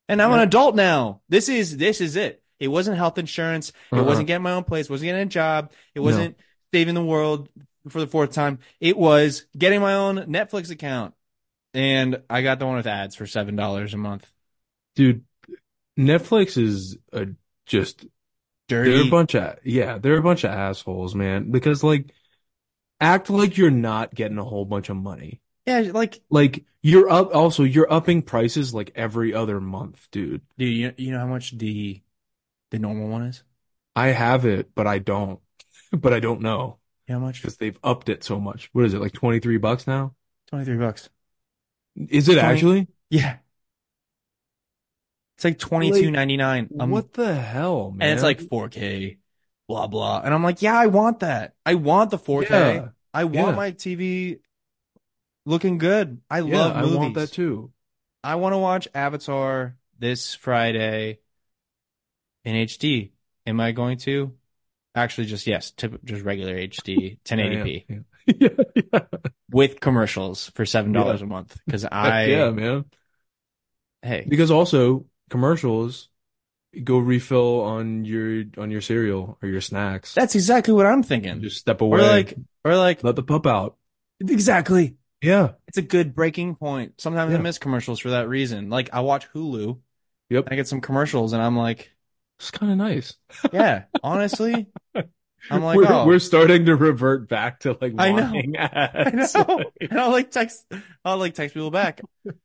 And 0.09 0.21
I'm 0.21 0.29
Yeah. 0.31 0.35
an 0.37 0.39
adult 0.41 0.75
now. 0.75 1.21
This 1.29 1.49
is 1.49 1.77
this 1.77 2.01
is 2.01 2.15
it. 2.15 2.43
It 2.59 2.67
wasn't 2.69 2.97
health 2.97 3.17
insurance. 3.17 3.69
It 3.69 3.97
Uh-uh. 3.97 4.03
wasn't 4.03 4.27
getting 4.27 4.43
my 4.43 4.51
own 4.53 4.63
place. 4.63 4.89
Wasn't 4.89 5.05
getting 5.05 5.21
a 5.21 5.25
job. 5.25 5.71
It 5.95 5.99
wasn't 6.01 6.37
saving 6.73 6.95
the 6.95 7.03
world 7.03 7.49
for 7.89 7.99
the 7.99 8.07
fourth 8.07 8.31
time. 8.31 8.59
It 8.79 8.97
was 8.97 9.45
getting 9.57 9.81
my 9.81 9.93
own 9.95 10.17
Netflix 10.25 10.69
account. 10.71 11.13
And 11.77 12.23
I 12.27 12.41
got 12.41 12.57
the 12.57 12.65
one 12.65 12.77
with 12.77 12.87
ads 12.87 13.15
for 13.15 13.27
seven 13.27 13.55
dollars 13.55 13.93
a 13.93 13.97
month. 13.97 14.29
Dude, 14.95 15.23
Netflix 15.97 16.57
is 16.57 16.97
a 17.13 17.27
just 17.67 18.05
they're 18.67 19.01
a 19.01 19.09
bunch 19.09 19.35
of 19.35 19.59
yeah, 19.63 19.99
they're 19.99 20.17
a 20.17 20.23
bunch 20.23 20.43
of 20.43 20.51
assholes, 20.51 21.13
man. 21.13 21.51
Because 21.51 21.83
like 21.83 22.11
act 22.99 23.29
like 23.29 23.57
you're 23.57 23.69
not 23.69 24.15
getting 24.15 24.39
a 24.39 24.43
whole 24.43 24.65
bunch 24.65 24.89
of 24.89 24.97
money. 24.97 25.39
yeah, 25.67 25.79
like 25.93 26.19
Like 26.31 26.65
you're 26.81 27.09
up 27.09 27.35
also 27.35 27.63
you're 27.63 27.91
upping 27.93 28.23
prices 28.23 28.73
like 28.73 28.91
every 28.95 29.33
other 29.33 29.59
month, 29.59 30.07
dude. 30.11 30.41
dude, 30.57 30.73
you 30.73 30.93
you 30.97 31.11
know 31.11 31.19
how 31.19 31.27
much 31.27 31.57
the 31.57 32.01
the 32.71 32.79
normal 32.79 33.07
one 33.07 33.23
is? 33.23 33.43
I 33.95 34.07
have 34.07 34.45
it, 34.45 34.73
but 34.73 34.87
I 34.87 34.99
don't. 34.99 35.39
But 35.91 36.13
I 36.13 36.19
don't 36.19 36.41
know 36.41 36.79
how 37.07 37.19
much? 37.19 37.41
because 37.41 37.57
they've 37.57 37.79
upped 37.83 38.09
it 38.09 38.23
so 38.23 38.39
much. 38.39 38.69
What 38.73 38.83
is 38.85 38.93
it, 38.93 38.99
like 38.99 39.13
23 39.13 39.57
bucks 39.57 39.87
now? 39.87 40.15
Twenty 40.47 40.65
three 40.65 40.77
bucks. 40.77 41.09
Is 42.09 42.29
it 42.29 42.35
20 42.35 42.53
actually? 42.53 42.87
Yeah. 43.09 43.37
It's 45.35 45.43
like 45.45 45.59
twenty 45.59 45.91
two 45.91 46.09
ninety 46.09 46.35
nine. 46.37 46.69
Um, 46.79 46.89
what 46.91 47.13
the 47.13 47.35
hell, 47.35 47.91
man? 47.91 48.07
and 48.07 48.13
it's 48.15 48.23
like 48.23 48.39
4K, 48.41 49.17
blah 49.67 49.87
blah. 49.87 50.21
And 50.23 50.33
I'm 50.33 50.43
like, 50.43 50.61
yeah, 50.61 50.75
I 50.77 50.87
want 50.87 51.19
that. 51.19 51.53
I 51.65 51.75
want 51.75 52.09
the 52.09 52.17
4K. 52.17 52.49
Yeah. 52.49 52.87
I 53.13 53.23
want 53.25 53.35
Yeah. 53.49 53.55
my 53.55 53.71
TV 53.71 54.39
looking 55.45 55.77
good. 55.77 56.21
I 56.29 56.39
Yeah, 56.39 56.57
love 56.57 56.75
I 56.75 56.81
movies. 56.81 56.97
want 56.97 57.13
that 57.15 57.31
too. 57.31 57.71
I 58.23 58.35
want 58.35 58.53
to 58.53 58.57
watch 58.57 58.87
Avatar 58.95 59.77
this 59.99 60.33
Friday 60.33 61.19
in 62.43 62.55
HD. 62.55 63.11
Am 63.45 63.59
I 63.59 63.71
going 63.71 63.97
to? 63.99 64.33
Actually, 64.95 65.27
just 65.27 65.45
yes, 65.45 65.71
just 66.03 66.23
regular 66.23 66.55
HD, 66.55 67.19
1080p 67.23 67.85
Yeah, 68.27 68.49
yeah. 68.49 68.49
yeah, 68.75 68.81
yeah. 68.93 68.99
With 69.57 69.79
commercials 69.79 70.49
for 70.55 70.65
seven 70.65 70.91
dollars 70.93 71.21
a 71.21 71.25
month. 71.25 71.57
Because 71.65 71.85
I, 71.91 72.25
yeah, 72.25 72.51
man. 72.51 72.85
hey, 74.01 74.25
Because 74.29 74.51
also 74.51 75.05
commercials 75.29 76.09
go 76.83 76.97
refill 76.99 77.61
on 77.61 78.05
your 78.05 78.45
on 78.57 78.71
your 78.71 78.81
cereal 78.81 79.37
or 79.41 79.49
your 79.49 79.61
snacks. 79.61 80.13
that's 80.13 80.35
exactly 80.35 80.73
what 80.73 80.85
I'm 80.85 81.03
thinking. 81.03 81.41
Just 81.41 81.57
step 81.57 81.81
away, 81.81 81.99
Or 81.99 82.03
like, 82.03 82.33
or 82.63 82.75
like, 82.75 83.03
let 83.03 83.15
the 83.15 83.23
pup 83.23 83.47
out. 83.47 83.77
exactly. 84.19 84.97
Yeah. 85.21 85.53
It's 85.67 85.77
a 85.77 85.81
good 85.81 86.13
breaking 86.15 86.55
point. 86.55 87.01
Sometimes 87.01 87.33
I 87.33 87.37
miss 87.37 87.57
commercials 87.57 87.99
for 87.99 88.11
that 88.11 88.29
reason. 88.29 88.69
Like 88.69 88.93
I 88.93 89.01
watch 89.01 89.27
Hulu, 89.33 89.79
Yep. 90.29 90.45
and 90.45 90.53
I 90.53 90.55
get 90.55 90.67
some 90.67 90.81
commercials, 90.81 91.33
and 91.33 91.41
I'm 91.41 91.57
like, 91.57 91.91
It's 92.39 92.51
kind 92.51 92.71
of 92.71 92.77
nice. 92.77 93.15
yeah, 93.51 93.85
honestly, 94.03 94.67
I'm 95.49 95.63
like, 95.63 95.77
we're, 95.77 95.91
oh, 95.91 96.05
we're 96.05 96.19
starting 96.19 96.65
to 96.65 96.75
revert 96.75 97.27
back 97.29 97.61
to 97.61 97.77
like 97.79 97.93
I 97.97 98.11
know. 98.11 98.23
wanting 98.23 98.55
I 98.59 99.11
know. 99.13 99.63
And 99.81 99.99
I'll 99.99 100.11
like 100.11 100.31
text, 100.31 100.65
I'll 101.05 101.17
like 101.17 101.33
text 101.33 101.53
people 101.53 101.71
back 101.71 102.01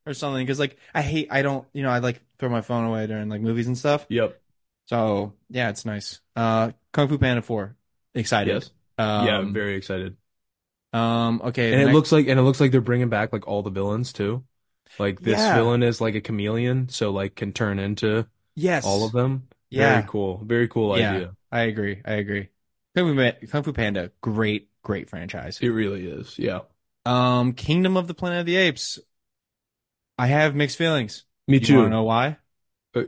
or 0.07 0.15
something 0.15 0.45
because 0.45 0.59
like 0.59 0.77
I 0.95 1.03
hate, 1.03 1.29
I 1.31 1.43
don't, 1.43 1.67
you 1.73 1.83
know, 1.83 1.91
I 1.91 1.99
like 1.99 2.21
throw 2.39 2.49
my 2.49 2.61
phone 2.61 2.85
away 2.85 3.07
during 3.07 3.29
like 3.29 3.41
movies 3.41 3.67
and 3.67 3.77
stuff. 3.77 4.07
Yep. 4.09 4.41
So 4.87 5.35
yeah, 5.51 5.71
it's 5.71 5.85
nice. 5.85 6.21
Uh, 6.37 6.73
Kung 6.93 7.09
Fu 7.09 7.19
Panda 7.19 7.43
Four, 7.43 7.77
excited. 8.15 8.53
Yes. 8.55 8.71
Um, 8.99 9.27
yeah, 9.27 9.39
I'm 9.39 9.53
very 9.55 9.77
excited. 9.77 10.17
Um. 10.93 11.41
Okay. 11.45 11.73
And 11.73 11.81
it 11.83 11.85
next- 11.87 11.95
looks 11.95 12.13
like 12.13 12.27
and 12.29 12.39
it 12.39 12.43
looks 12.43 12.61
like 12.61 12.71
they're 12.71 12.81
bringing 12.81 13.09
back 13.09 13.33
like 13.33 13.49
all 13.49 13.63
the 13.63 13.71
villains 13.71 14.13
too. 14.13 14.45
Like 14.99 15.21
this 15.21 15.39
Yeah. 15.39 15.55
villain 15.55 15.83
is 15.83 16.01
like 16.01 16.15
a 16.15 16.21
chameleon, 16.21 16.89
so 16.91 17.11
like 17.11 17.35
can 17.35 17.53
turn 17.53 17.79
into 17.79 18.27
yes, 18.55 18.85
all 18.85 19.07
of 19.07 19.13
them. 19.13 19.49
Yeah. 19.71 19.93
Very 19.95 20.05
cool. 20.09 20.43
Very 20.45 20.69
cool 20.69 20.99
Yeah. 20.99 21.13
idea. 21.15 21.37
I 21.51 21.61
agree. 21.63 22.03
I 22.05 22.15
agree. 22.15 22.49
Kung 22.95 23.17
Fu, 23.17 23.47
Kung 23.47 23.63
Fu 23.63 23.73
Panda, 23.73 24.11
great, 24.21 24.69
great 24.83 25.09
franchise. 25.09 25.59
It 25.61 25.69
really 25.69 26.07
is. 26.07 26.39
Yeah. 26.39 26.61
Um, 27.05 27.53
Kingdom 27.55 27.97
of 27.97 28.07
the 28.07 28.15
Planet 28.15 28.41
of 28.41 28.47
the 28.47 28.57
Apes. 28.57 28.99
I 30.19 30.27
have 30.29 30.55
mixed 30.55 30.79
feelings. 30.79 31.25
Me 31.49 31.61
too. 31.61 31.75
You 31.75 31.77
want 31.77 31.87
to 31.87 31.91
know 31.91 32.03
why? 32.05 32.39
Uh, 32.95 33.03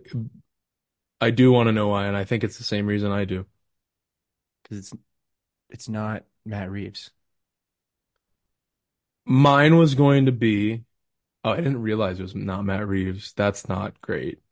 I 1.21 1.31
do 1.31 1.51
want 1.53 1.67
to 1.69 1.73
know 1.73 1.89
why, 1.89 2.07
and 2.07 2.17
I 2.17 2.25
think 2.25 2.45
it's 2.45 2.59
the 2.59 2.65
same 2.65 2.87
reason 2.87 3.11
I 3.11 3.25
do. 3.25 3.47
Because 4.63 4.79
it's 4.79 4.93
it's 5.71 5.89
not 5.89 6.25
Matt 6.45 6.71
Reeves. 6.71 7.11
Mine 9.27 9.77
was 9.77 9.95
going 9.95 10.27
to 10.27 10.33
be, 10.33 10.85
oh, 11.45 11.53
I 11.53 11.57
didn't 11.59 11.83
realize 11.83 12.19
it 12.21 12.25
was 12.25 12.35
not 12.35 12.65
Matt 12.65 12.89
Reeves. 12.89 13.33
That's 13.35 13.69
not 13.69 14.01
great. 14.01 14.43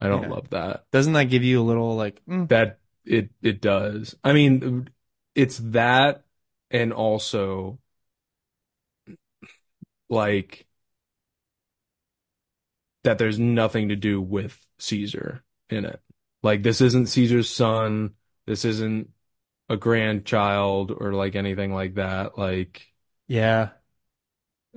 I 0.00 0.08
don't 0.08 0.22
Yeah. 0.22 0.28
love 0.28 0.50
that. 0.50 0.86
Doesn't 0.92 1.14
that 1.14 1.24
give 1.24 1.44
you 1.44 1.60
a 1.60 1.64
little 1.64 1.96
like? 1.96 2.22
mm, 2.28 2.48
That 2.48 2.78
it 3.04 3.30
it 3.42 3.60
does. 3.60 4.16
I 4.24 4.32
mean, 4.32 4.88
it's 5.34 5.58
that, 5.58 6.24
and 6.70 6.92
also 6.92 7.78
like 10.08 10.66
that. 13.04 13.18
There's 13.18 13.38
nothing 13.38 13.88
to 13.88 13.96
do 13.96 14.20
with 14.20 14.64
Caesar 14.78 15.42
in 15.70 15.84
it. 15.84 16.00
Like 16.42 16.62
this 16.62 16.80
isn't 16.80 17.06
Caesar's 17.06 17.50
son. 17.50 18.14
This 18.46 18.64
isn't 18.64 19.10
a 19.68 19.76
grandchild 19.76 20.92
or 20.92 21.12
like 21.12 21.36
anything 21.36 21.74
like 21.74 21.94
that. 21.94 22.38
Like. 22.38 22.88
yeah, 23.28 23.70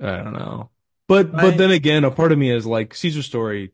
I 0.00 0.16
don't 0.18 0.32
know. 0.34 0.70
But 1.08 1.32
I- 1.32 1.40
but 1.40 1.56
then 1.56 1.70
again, 1.70 2.04
a 2.04 2.10
part 2.10 2.32
of 2.32 2.38
me 2.38 2.50
is 2.50 2.66
like 2.66 2.94
Caesar's 2.94 3.26
story 3.26 3.72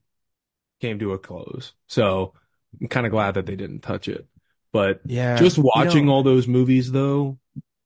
came 0.80 0.98
to 1.00 1.12
a 1.12 1.18
close. 1.20 1.74
So 1.88 2.34
I'm 2.80 2.88
kind 2.88 3.06
of 3.06 3.12
glad 3.12 3.34
that 3.34 3.46
they 3.46 3.56
didn't 3.56 3.80
touch 3.80 4.08
it. 4.08 4.26
But 4.72 5.02
Yeah, 5.04 5.36
just 5.36 5.58
you 5.74 5.84
watching 5.84 5.84
know, 5.84 6.10
all 6.10 6.22
those 6.22 6.48
movies 6.48 6.92
though, 6.92 7.38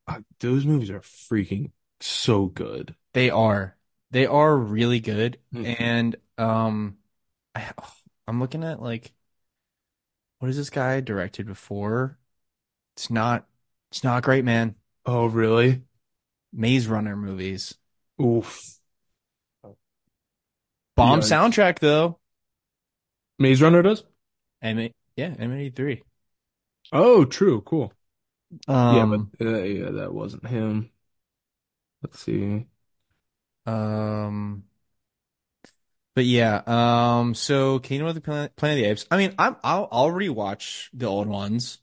uh, 0.06 0.20
those 0.40 0.66
movies 0.66 0.90
are 0.90 1.00
freaking 1.00 1.72
so 2.00 2.46
good. 2.46 2.94
they 3.12 3.30
are 3.30 3.76
they 4.10 4.26
are 4.26 4.56
really 4.56 5.00
good, 5.00 5.38
Mhm. 5.52 5.76
and 5.80 6.16
um, 6.38 6.98
I, 7.54 7.70
oh, 7.78 7.92
I'm 8.28 8.40
looking 8.40 8.64
at 8.64 8.80
like 8.82 9.12
what 10.38 10.48
has 10.48 10.56
this 10.56 10.70
guy 10.70 11.00
directed 11.00 11.46
before? 11.46 12.18
It's 12.96 13.10
not 13.10 13.46
it's 13.90 14.04
not 14.04 14.24
great, 14.24 14.44
man. 14.44 14.76
Oh, 15.06 15.26
really? 15.26 15.82
Maze 16.52 16.88
Runner 16.88 17.14
movies, 17.16 17.78
Oof. 18.20 18.78
bomb 20.96 21.20
Yikes. 21.20 21.30
soundtrack 21.30 21.78
though. 21.78 22.18
Maze 23.38 23.62
Runner 23.62 23.82
does? 23.82 24.04
M 24.60 24.90
yeah, 25.16 25.34
M83. 25.38 26.02
Oh, 26.92 27.24
true. 27.24 27.60
Cool. 27.60 27.92
Yeah, 28.88 29.06
but 29.06 29.20
Um, 29.20 29.32
uh, 29.40 29.62
yeah, 29.62 29.90
that 29.90 30.14
wasn't 30.14 30.46
him. 30.48 30.92
Let's 32.02 32.18
see. 32.20 32.66
um, 33.66 34.64
but 36.14 36.24
yeah, 36.24 36.62
um, 36.66 37.34
so 37.34 37.78
Kingdom 37.78 38.08
of 38.08 38.14
the 38.14 38.20
Planet, 38.22 38.56
Planet 38.56 38.78
of 38.78 38.84
the 38.84 38.90
Apes. 38.90 39.06
I 39.10 39.16
mean, 39.18 39.34
I'm 39.38 39.56
I'll 39.62 39.88
I'll 39.92 40.10
rewatch 40.10 40.88
the 40.94 41.06
old 41.06 41.26
ones, 41.28 41.78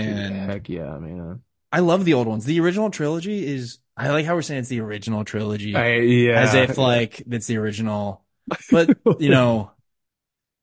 Dude, 0.00 0.26
and 0.26 0.30
heck 0.30 0.68
yeah, 0.70 0.98
man. 0.98 1.42
I 1.72 1.80
love 1.80 2.04
the 2.04 2.14
old 2.14 2.26
ones. 2.26 2.44
The 2.44 2.60
original 2.60 2.90
trilogy 2.90 3.46
is. 3.46 3.78
I 3.96 4.10
like 4.10 4.26
how 4.26 4.34
we're 4.34 4.42
saying 4.42 4.60
it's 4.60 4.68
the 4.68 4.80
original 4.80 5.24
trilogy, 5.24 5.74
I 5.74 5.96
yeah. 6.00 6.40
as 6.40 6.54
if 6.54 6.76
like 6.78 7.22
it's 7.30 7.46
the 7.46 7.56
original. 7.58 8.24
But 8.70 8.94
you 9.18 9.30
know, 9.30 9.72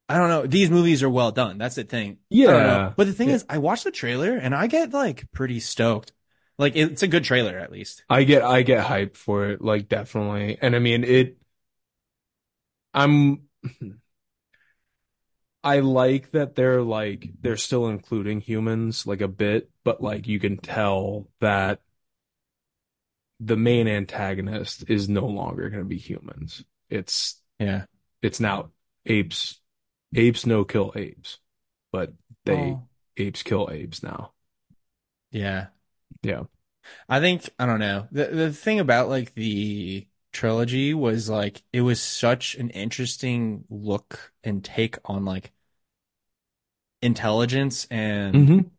I 0.08 0.18
don't 0.18 0.28
know. 0.28 0.46
These 0.46 0.70
movies 0.70 1.02
are 1.02 1.08
well 1.10 1.32
done. 1.32 1.58
That's 1.58 1.76
the 1.76 1.84
thing. 1.84 2.18
I 2.46 2.52
don't 2.52 2.66
know. 2.66 2.82
Yeah. 2.82 2.92
But 2.96 3.06
the 3.06 3.12
thing 3.12 3.28
Yeah. 3.28 3.36
is, 3.36 3.44
I 3.48 3.58
watch 3.58 3.84
the 3.84 3.90
trailer 3.90 4.36
and 4.36 4.54
I 4.54 4.66
get 4.66 4.92
like 4.92 5.30
pretty 5.32 5.60
stoked. 5.60 6.12
Like 6.58 6.76
it's 6.76 7.02
a 7.02 7.08
good 7.08 7.24
trailer 7.24 7.58
at 7.58 7.72
least. 7.72 8.04
I 8.08 8.24
get 8.24 8.42
I 8.42 8.62
get 8.62 8.84
hype 8.84 9.16
for 9.16 9.50
it, 9.50 9.60
like 9.62 9.88
definitely. 9.88 10.58
And 10.60 10.76
I 10.76 10.78
mean 10.78 11.04
it 11.04 11.38
I'm 12.92 13.48
I 15.64 15.80
like 15.80 16.30
that 16.32 16.54
they're 16.54 16.82
like 16.82 17.30
they're 17.40 17.56
still 17.56 17.88
including 17.88 18.40
humans 18.40 19.06
like 19.06 19.20
a 19.22 19.28
bit, 19.28 19.70
but 19.82 20.02
like 20.02 20.26
you 20.26 20.38
can 20.38 20.58
tell 20.58 21.28
that 21.40 21.80
the 23.40 23.56
main 23.56 23.88
antagonist 23.88 24.84
is 24.88 25.08
no 25.08 25.26
longer 25.26 25.68
going 25.68 25.82
to 25.82 25.88
be 25.88 25.98
humans. 25.98 26.64
It's 26.88 27.40
Yeah. 27.58 27.86
it's 28.22 28.40
now 28.40 28.70
apes. 29.06 29.60
Apes 30.14 30.46
no 30.46 30.64
kill 30.64 30.92
apes, 30.96 31.38
but 31.92 32.14
they 32.44 32.78
Oh. 32.78 32.88
apes 33.16 33.42
kill 33.42 33.68
apes 33.70 34.02
now. 34.02 34.32
Yeah. 35.30 35.68
Yeah. 36.22 36.44
I 37.08 37.20
think 37.20 37.48
I 37.58 37.66
don't 37.66 37.80
know. 37.80 38.08
The 38.12 38.26
the 38.26 38.52
thing 38.52 38.80
about 38.80 39.08
like 39.08 39.34
the 39.34 40.06
trilogy 40.32 40.94
was 40.94 41.28
like 41.28 41.62
it 41.72 41.82
was 41.82 42.00
such 42.00 42.54
an 42.56 42.70
interesting 42.70 43.64
look 43.70 44.32
and 44.42 44.64
take 44.64 44.96
on 45.04 45.24
like 45.24 45.52
intelligence 47.02 47.86
and 47.90 48.50
hmm 48.50 48.70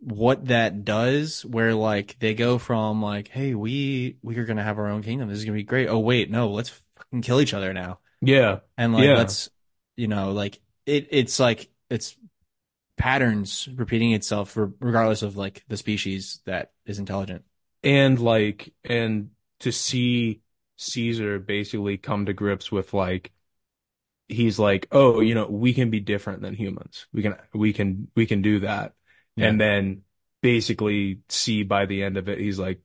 what 0.00 0.46
that 0.46 0.84
does 0.84 1.44
where 1.44 1.74
like 1.74 2.16
they 2.20 2.32
go 2.34 2.56
from 2.58 3.02
like 3.02 3.28
hey 3.28 3.54
we 3.54 4.16
we 4.22 4.36
are 4.38 4.44
gonna 4.44 4.62
have 4.62 4.78
our 4.78 4.86
own 4.88 5.02
kingdom 5.02 5.28
this 5.28 5.38
is 5.38 5.44
gonna 5.44 5.56
be 5.56 5.64
great 5.64 5.88
oh 5.88 5.98
wait 5.98 6.30
no 6.30 6.48
let's 6.50 6.68
fucking 6.96 7.20
kill 7.22 7.40
each 7.40 7.52
other 7.52 7.72
now 7.72 7.98
Yeah. 8.20 8.60
and 8.76 8.92
like 8.92 9.04
Yeah. 9.04 9.14
let's 9.14 9.50
you 9.98 10.08
know 10.08 10.32
like 10.32 10.60
it 10.86 11.08
it's 11.12 11.40
like 11.40 11.70
it's 11.90 12.16
patterns 12.96 13.68
repeating 13.76 14.12
itself 14.12 14.50
for, 14.50 14.72
regardless 14.80 15.22
of 15.22 15.36
like 15.36 15.64
the 15.68 15.76
species 15.76 16.40
that 16.46 16.72
is 16.86 16.98
intelligent 16.98 17.44
And 17.82 18.18
like, 18.18 18.72
and 18.84 19.30
to 19.60 19.72
see 19.72 20.42
Caesar 20.76 21.38
basically 21.38 21.96
come 21.96 22.26
to 22.26 22.32
grips 22.32 22.72
with 22.72 22.92
like, 22.92 23.32
he's 24.28 24.58
like, 24.58 24.88
oh, 24.92 25.20
you 25.20 25.34
know, 25.34 25.46
we 25.46 25.74
can 25.74 25.90
be 25.90 26.00
different 26.00 26.42
than 26.42 26.54
humans. 26.54 27.06
We 27.12 27.22
can, 27.22 27.36
we 27.54 27.72
can, 27.72 28.08
we 28.16 28.26
can 28.26 28.42
do 28.42 28.60
that. 28.60 28.94
Yeah. 29.36 29.46
And 29.48 29.60
then 29.60 30.02
basically 30.42 31.20
see 31.28 31.62
by 31.62 31.86
the 31.86 32.02
end 32.02 32.16
of 32.16 32.28
it, 32.28 32.38
he's 32.38 32.58
like, 32.58 32.80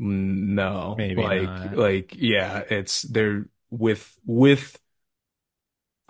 "Mm, 0.00 0.54
no, 0.54 0.96
Maybe 0.96 1.22
like, 1.22 1.42
not. 1.42 1.76
like, 1.76 2.14
yeah, 2.16 2.58
it's 2.70 3.02
they're 3.02 3.48
with, 3.70 4.18
with 4.26 4.78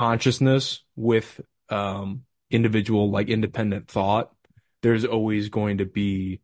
consciousness, 0.02 0.84
with, 0.96 1.40
um, 1.68 2.24
individual, 2.50 3.10
like 3.10 3.28
independent 3.28 3.88
thought, 3.88 4.32
there's 4.82 5.04
always 5.04 5.48
going 5.48 5.78
to 5.78 5.86
be 5.86 6.40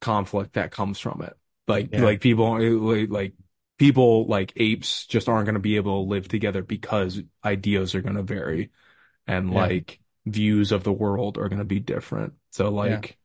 conflict 0.00 0.54
that 0.54 0.70
comes 0.70 0.98
from 0.98 1.22
it. 1.22 1.36
Like 1.68 1.90
Yeah. 1.92 2.00
like 2.00 2.20
people 2.20 2.58
like, 2.80 3.10
like 3.10 3.34
people 3.78 4.26
like 4.26 4.52
apes 4.56 5.06
just 5.06 5.28
aren't 5.28 5.46
going 5.46 5.54
to 5.54 5.60
be 5.60 5.76
able 5.76 6.04
to 6.04 6.10
live 6.10 6.28
together 6.28 6.62
because 6.62 7.22
ideas 7.44 7.94
are 7.94 8.02
going 8.02 8.16
to 8.16 8.22
vary 8.22 8.70
and 9.26 9.50
Yeah. 9.50 9.54
like 9.54 10.00
views 10.26 10.72
of 10.72 10.84
the 10.84 10.92
world 10.92 11.38
are 11.38 11.48
going 11.48 11.58
to 11.60 11.64
be 11.64 11.80
different. 11.80 12.34
So 12.50 12.70
like 12.70 13.18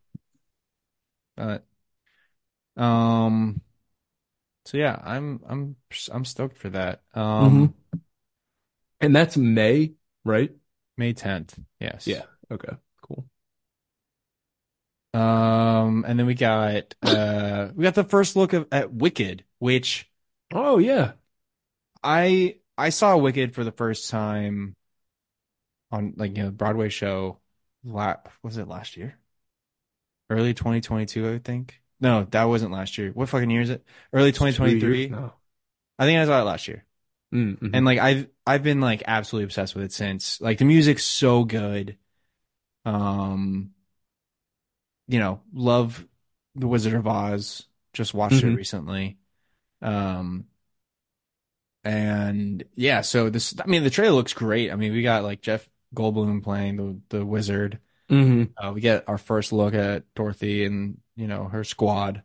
but 1.35 1.65
um 2.77 3.61
so 4.65 4.77
yeah 4.77 4.99
i'm 5.03 5.39
i'm 5.47 5.75
i'm 6.11 6.25
stoked 6.25 6.57
for 6.57 6.69
that 6.69 7.01
um 7.13 7.73
and 8.99 9.15
that's 9.15 9.37
May, 9.37 9.93
right? 10.25 10.51
may 10.97 11.13
10th 11.13 11.59
yes 11.79 12.07
Yeah. 12.07 12.23
Okay. 12.49 12.73
Cool. 13.03 13.25
um 15.13 16.03
and 16.07 16.19
then 16.19 16.25
we 16.25 16.33
got 16.33 16.95
uh 17.03 17.69
we 17.75 17.83
got 17.83 17.95
the 17.95 18.03
first 18.03 18.35
look 18.35 18.53
of 18.53 18.67
at 18.71 18.91
wicked 18.93 19.43
which 19.59 20.09
Oh 20.53 20.77
yeah. 20.77 21.13
I 22.03 22.57
I 22.77 22.89
saw 22.89 23.17
Wicked 23.17 23.53
for 23.53 23.63
the 23.65 23.71
first 23.71 24.09
time 24.09 24.75
on 25.91 26.13
like 26.17 26.37
you 26.37 26.43
know 26.43 26.51
Broadway 26.51 26.89
show. 26.89 27.39
La 27.83 28.15
was 28.43 28.57
it 28.57 28.67
last 28.67 28.97
year? 28.97 29.17
Early 30.29 30.53
2022, 30.53 31.29
I 31.29 31.39
think. 31.39 31.81
No, 31.99 32.25
that 32.31 32.43
wasn't 32.45 32.71
last 32.71 32.97
year. 32.97 33.11
What 33.11 33.29
fucking 33.29 33.49
year 33.49 33.61
is 33.61 33.69
it? 33.69 33.83
Early 34.13 34.31
2023. 34.31 34.97
years 34.99 35.11
now. 35.11 35.35
I 35.97 36.05
think 36.05 36.19
I 36.19 36.25
saw 36.25 36.41
it 36.41 36.45
last 36.45 36.67
year. 36.67 36.85
Mm, 37.33 37.59
mhm. 37.59 37.71
And 37.73 37.85
like 37.85 37.99
I've 37.99 38.27
I've 38.47 38.63
been 38.63 38.81
like 38.81 39.03
absolutely 39.05 39.45
obsessed 39.45 39.75
with 39.75 39.83
it 39.85 39.93
since. 39.93 40.39
Like 40.41 40.57
the 40.57 40.65
music's 40.65 41.03
so 41.05 41.43
good. 41.43 41.97
Um, 42.85 43.71
you 45.07 45.19
know, 45.19 45.41
love 45.53 46.05
The 46.55 46.67
Wizard 46.67 46.93
of 46.93 47.07
Oz. 47.07 47.65
Just 47.93 48.13
watched 48.13 48.43
it 48.43 48.45
Mhm. 48.45 48.55
recently. 48.55 49.17
Um, 49.81 50.45
and 51.83 52.63
yeah, 52.75 53.01
so 53.01 53.29
this 53.29 53.55
I 53.63 53.67
mean 53.67 53.83
the 53.83 53.89
trailer 53.89 54.15
looks 54.15 54.33
great. 54.33 54.71
I 54.71 54.75
mean, 54.75 54.91
we 54.93 55.01
got 55.03 55.23
like 55.23 55.41
Jeff 55.41 55.67
Goldblum 55.95 56.43
playing 56.43 56.75
the 56.77 57.17
the 57.17 57.25
wizard. 57.25 57.79
Mhm. 58.09 58.51
Uh, 58.57 58.71
we 58.73 58.81
get 58.81 59.07
our 59.07 59.17
first 59.17 59.51
look 59.53 59.73
at 59.73 60.03
Dorothy 60.15 60.65
and 60.65 60.99
you 61.15 61.27
know 61.27 61.45
her 61.45 61.63
squad. 61.63 62.23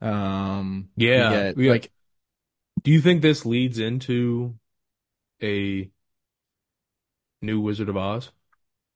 Um, 0.00 0.90
we 0.96 1.06
Yeah. 1.08 1.30
get 1.30 1.56
We- 1.56 1.70
like 1.70 1.90
Do 2.82 2.90
you 2.90 3.00
think 3.00 3.22
this 3.22 3.46
leads 3.46 3.78
into 3.78 4.58
a 5.42 5.90
new 7.42 7.60
Wizard 7.60 7.88
of 7.88 7.96
Oz? 7.96 8.32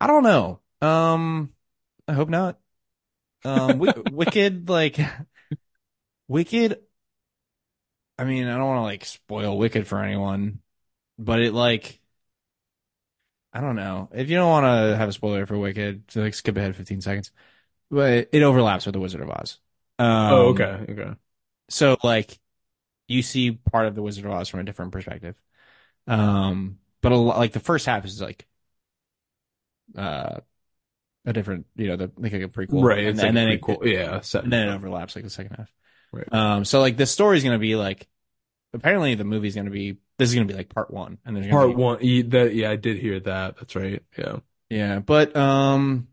I 0.01 0.07
don't 0.07 0.23
know. 0.23 0.61
Um, 0.81 1.55
I 2.09 2.13
hope 2.15 2.29
not. 2.29 2.61
Um, 3.45 3.79
Wi- 3.81 3.95
Wicked, 4.07 4.69
like 4.69 4.99
Wicked. 6.29 6.81
I 8.19 8.25
mean, 8.25 8.47
I 8.49 8.57
don't 8.57 8.67
want 8.67 8.79
to 8.79 8.83
like 8.83 9.05
spoil 9.05 9.57
Wicked 9.59 9.87
for 9.87 10.03
anyone, 10.03 10.61
but 11.19 11.41
it 11.41 11.55
like, 11.55 12.01
I 13.53 13.61
don't 13.61 13.77
know. 13.77 14.09
If 14.13 14.29
you 14.29 14.37
don't 14.37 14.49
want 14.51 14.65
to 14.65 14.97
have 14.97 15.09
a 15.09 15.13
spoiler 15.13 15.47
for 15.47 15.59
Wicked, 15.59 16.11
so 16.11 16.21
like 16.21 16.35
skip 16.35 16.57
ahead 16.57 16.77
15 16.77 17.01
seconds. 17.01 17.33
But 17.91 18.31
it 18.33 18.43
overlaps 18.43 18.87
with 18.87 18.95
the 18.95 19.01
Wizard 19.01 19.23
of 19.23 19.31
Oz. 19.31 19.59
Um, 19.99 20.29
Oh, 20.29 20.49
okay. 20.51 20.85
Okay. 20.91 21.15
So 21.71 21.97
like, 22.03 22.39
you 23.09 23.23
see 23.23 23.53
part 23.53 23.87
of 23.87 23.95
the 23.95 24.03
Wizard 24.03 24.27
of 24.27 24.33
Oz 24.33 24.49
from 24.51 24.61
a 24.61 24.65
different 24.65 24.93
perspective. 24.93 25.41
Um, 26.09 26.79
but 27.01 27.13
a 27.13 27.17
lot, 27.17 27.39
like 27.39 27.53
the 27.53 27.61
first 27.61 27.87
half 27.87 28.05
is 28.05 28.21
like, 28.21 28.47
uh, 29.97 30.41
a 31.25 31.33
different, 31.33 31.67
you 31.77 31.89
know, 31.89 31.97
the 31.97 32.11
like 32.17 32.33
a 32.33 32.49
prequel, 32.49 32.83
Right. 32.83 33.01
and, 33.01 33.09
It's 33.09 33.21
and 33.23 33.35
like 33.35 33.35
then 33.35 33.49
a 33.49 33.87
it, 33.87 33.95
yeah. 33.95 34.21
And 34.41 34.53
then 34.53 34.69
it 34.69 34.75
overlaps 34.75 35.15
like 35.15 35.25
the 35.25 35.31
second 35.31 35.57
half. 35.57 35.73
Right. 36.13 36.33
Um, 36.33 36.65
so 36.65 36.81
like 36.81 36.97
the 36.97 37.07
story's 37.07 37.45
gonna 37.45 37.59
be 37.59 37.77
like, 37.77 38.09
apparently 38.73 39.15
the 39.15 39.25
movie's 39.25 39.55
gonna 39.55 39.71
be 39.71 39.99
this 40.17 40.31
is 40.31 40.35
gonna 40.35 40.47
be 40.47 40.55
like 40.55 40.69
part 40.69 40.91
one, 40.91 41.19
and 41.25 41.37
there's 41.37 41.49
Part 41.49 41.69
be, 41.69 41.75
one. 41.75 41.99
That, 42.31 42.55
yeah, 42.55 42.71
I 42.71 42.77
did 42.77 42.99
hear 42.99 43.21
that. 43.21 43.57
That's 43.57 43.77
right. 43.77 44.03
Yeah. 44.17 44.39
yeah, 44.71 44.99
but 45.01 45.37
um, 45.37 46.09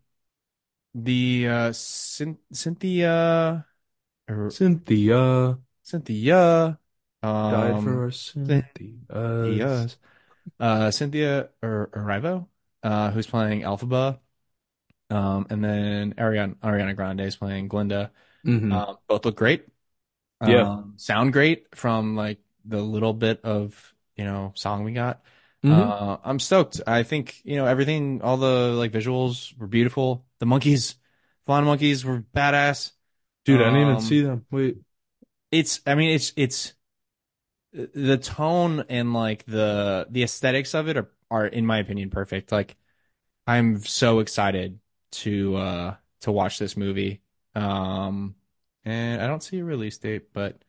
the 0.94 1.48
uh, 1.48 1.70
Cyn- 1.70 2.38
Cynthia 2.52 3.66
or 4.28 4.50
Cynthia 4.50 5.58
Cynthia 5.82 6.78
died 7.48 7.78
um 7.78 7.80
for 7.80 8.04
our 8.04 8.10
Cynthia. 8.12 8.98
Cynthia's 9.42 9.98
uh 10.60 10.90
Cynthia 10.90 11.50
or 11.62 11.90
Erivo 11.94 12.48
uh, 12.82 13.10
who's 13.10 13.26
playing 13.26 13.62
Elphaba, 13.62 14.20
um, 15.10 15.46
and 15.50 15.64
then 15.64 16.14
Ariana 16.14 16.56
Ariana 16.58 16.96
Grande 16.96 17.22
is 17.22 17.36
playing 17.36 17.68
Glinda. 17.68 18.12
hmm 18.44 18.76
Um, 18.76 18.98
both 19.08 19.24
look 19.26 19.36
great. 19.36 19.66
Yeah. 20.44 20.68
Um, 20.68 20.94
sound 20.98 21.32
great 21.34 21.74
from 21.76 22.16
like 22.16 22.40
the 22.64 22.82
little 22.82 23.14
bit 23.14 23.42
of 23.44 23.94
you 24.16 24.24
know 24.24 24.52
song 24.56 24.84
we 24.84 24.92
got. 24.94 25.22
hmm 25.62 25.88
Uh, 25.88 26.18
I'm 26.24 26.40
stoked. 26.40 26.80
I 26.86 27.02
think 27.04 27.42
you 27.44 27.56
know 27.56 27.66
everything, 27.66 28.22
all 28.22 28.36
the 28.38 28.72
like 28.74 28.92
visuals 28.92 29.56
were 29.58 29.68
beautiful. 29.68 30.26
The 30.40 30.46
monkeys, 30.46 30.96
flying 31.46 31.66
monkeys 31.66 32.04
were 32.04 32.22
badass. 32.34 32.92
Dude, 33.46 33.60
I 33.62 33.66
didn't 33.66 33.80
even 33.82 33.98
Um, 33.98 34.00
see 34.00 34.22
them. 34.22 34.46
Wait. 34.50 34.78
it's 35.50 35.80
I 35.86 35.94
mean 35.94 36.10
it's 36.10 36.32
it's 36.36 36.74
the 37.76 38.18
tone 38.18 38.84
and 38.88 39.12
like 39.14 39.44
the 39.46 40.06
the 40.10 40.22
aesthetics 40.22 40.74
of 40.74 40.88
it 40.88 40.96
are 40.96 41.10
are 41.30 41.46
in 41.46 41.66
my 41.66 41.78
opinion 41.78 42.10
perfect. 42.10 42.52
Like 42.52 42.76
I'm 43.46 43.80
so 43.80 44.20
excited 44.20 44.80
to 45.12 45.56
uh 45.56 45.96
to 46.22 46.32
watch 46.32 46.58
this 46.58 46.76
movie. 46.76 47.22
Um 47.54 48.36
and 48.84 49.22
I 49.22 49.26
don't 49.28 49.42
see 49.42 49.58
a 49.60 49.64
release 49.64 49.98
date, 49.98 50.32
but 50.32 50.62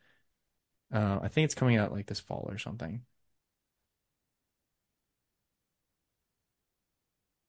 uh 0.92 1.18
I 1.22 1.28
think 1.28 1.44
it's 1.46 1.54
coming 1.54 1.76
out 1.76 1.92
like 1.92 2.06
this 2.06 2.20
fall 2.20 2.46
or 2.50 2.58
something. 2.58 3.02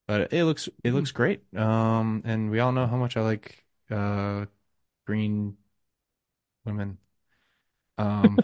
But 0.06 0.32
it 0.32 0.44
looks 0.44 0.68
it 0.84 0.92
looks 0.92 1.12
great. 1.12 1.42
Um 1.56 2.22
and 2.24 2.50
we 2.50 2.60
all 2.60 2.72
know 2.72 2.86
how 2.86 2.96
much 2.96 3.16
I 3.16 3.22
like 3.22 3.64
uh 3.90 4.46
green 5.06 5.56
women. 6.64 6.98
Um 8.00 8.38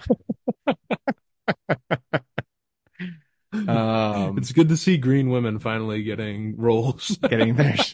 um 3.68 4.38
It's 4.38 4.52
good 4.52 4.68
to 4.68 4.76
see 4.76 4.96
green 4.98 5.30
women 5.30 5.58
finally 5.58 6.02
getting 6.02 6.56
roles. 6.56 7.16
getting 7.28 7.54
there. 7.56 7.76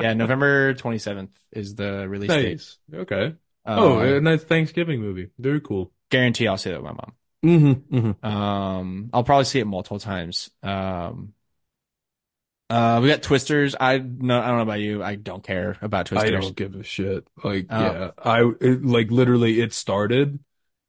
Yeah, 0.00 0.14
November 0.14 0.74
27th 0.74 1.28
is 1.52 1.76
the 1.76 2.08
release 2.08 2.28
date. 2.28 2.48
Nice. 2.54 2.78
Okay. 2.92 3.34
Oh, 3.64 4.00
Uh, 4.00 4.16
a 4.16 4.20
nice 4.20 4.42
Thanksgiving 4.42 5.00
movie. 5.00 5.28
Very 5.38 5.60
cool. 5.60 5.92
guarantee 6.10 6.48
I'll 6.48 6.56
see 6.58 6.70
that 6.70 6.82
with 6.82 6.90
my 6.92 6.96
mom. 6.96 7.12
Mm-hmm. 7.44 7.96
Mm-hmm. 7.96 8.26
Um, 8.26 9.10
I'll 9.12 9.22
probably 9.22 9.44
see 9.44 9.60
it 9.60 9.66
multiple 9.66 10.00
times. 10.00 10.50
Um, 10.60 11.34
uh, 12.68 12.98
we 13.00 13.10
got 13.10 13.22
Twisters. 13.22 13.76
I 13.78 13.98
no, 13.98 14.40
I 14.40 14.46
don't 14.48 14.56
know 14.56 14.62
about 14.62 14.80
you. 14.80 15.04
I 15.04 15.14
don't 15.14 15.44
care 15.44 15.76
about 15.80 16.06
Twisters. 16.06 16.28
I 16.30 16.32
don't 16.40 16.56
give 16.56 16.74
a 16.74 16.82
shit. 16.82 17.24
Like, 17.44 17.66
Oh. 17.70 17.80
yeah, 17.80 18.10
I 18.18 18.50
it, 18.60 18.84
like 18.84 19.12
literally 19.12 19.60
it 19.60 19.72
started 19.72 20.40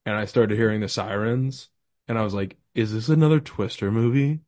and 0.06 0.16
I 0.16 0.26
started 0.26 0.58
hearing 0.58 0.82
the 0.82 0.89
sirens 0.89 1.70
and 2.08 2.18
I 2.18 2.24
was 2.24 2.34
like, 2.34 2.58
is 2.76 2.93
this 2.93 3.10
another 3.10 3.39
Twister 3.39 3.91
movie? 3.91 4.41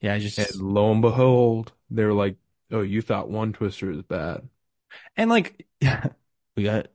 Yeah, 0.00 0.14
I 0.14 0.18
just 0.18 0.38
And 0.38 0.46
lo 0.62 0.90
and 0.92 1.02
behold, 1.02 1.72
they 1.90 2.04
were 2.04 2.14
like, 2.14 2.36
oh, 2.70 2.80
you 2.80 3.02
thought 3.02 3.28
one 3.30 3.52
Twister 3.52 3.90
is 3.90 4.02
bad. 4.02 4.48
and 5.16 5.30
like 5.30 5.66
we 6.56 6.62
got 6.64 6.88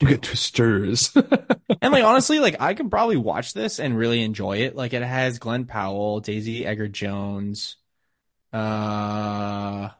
You 0.00 0.08
get 0.08 0.22
Twisters. 0.22 1.12
and 1.80 1.92
like 1.92 2.04
honestly, 2.04 2.40
like 2.40 2.56
I 2.60 2.74
could 2.74 2.90
probably 2.90 3.16
watch 3.16 3.52
this 3.52 3.78
and 3.78 3.96
really 3.96 4.22
enjoy 4.22 4.58
it. 4.58 4.74
Like 4.76 4.92
it 4.92 5.02
has 5.02 5.38
Glen 5.38 5.64
Powell, 5.66 6.20
Daisy 6.20 6.66
Edgar 6.66 6.88
Jones. 6.88 7.76
Uh, 8.52 9.90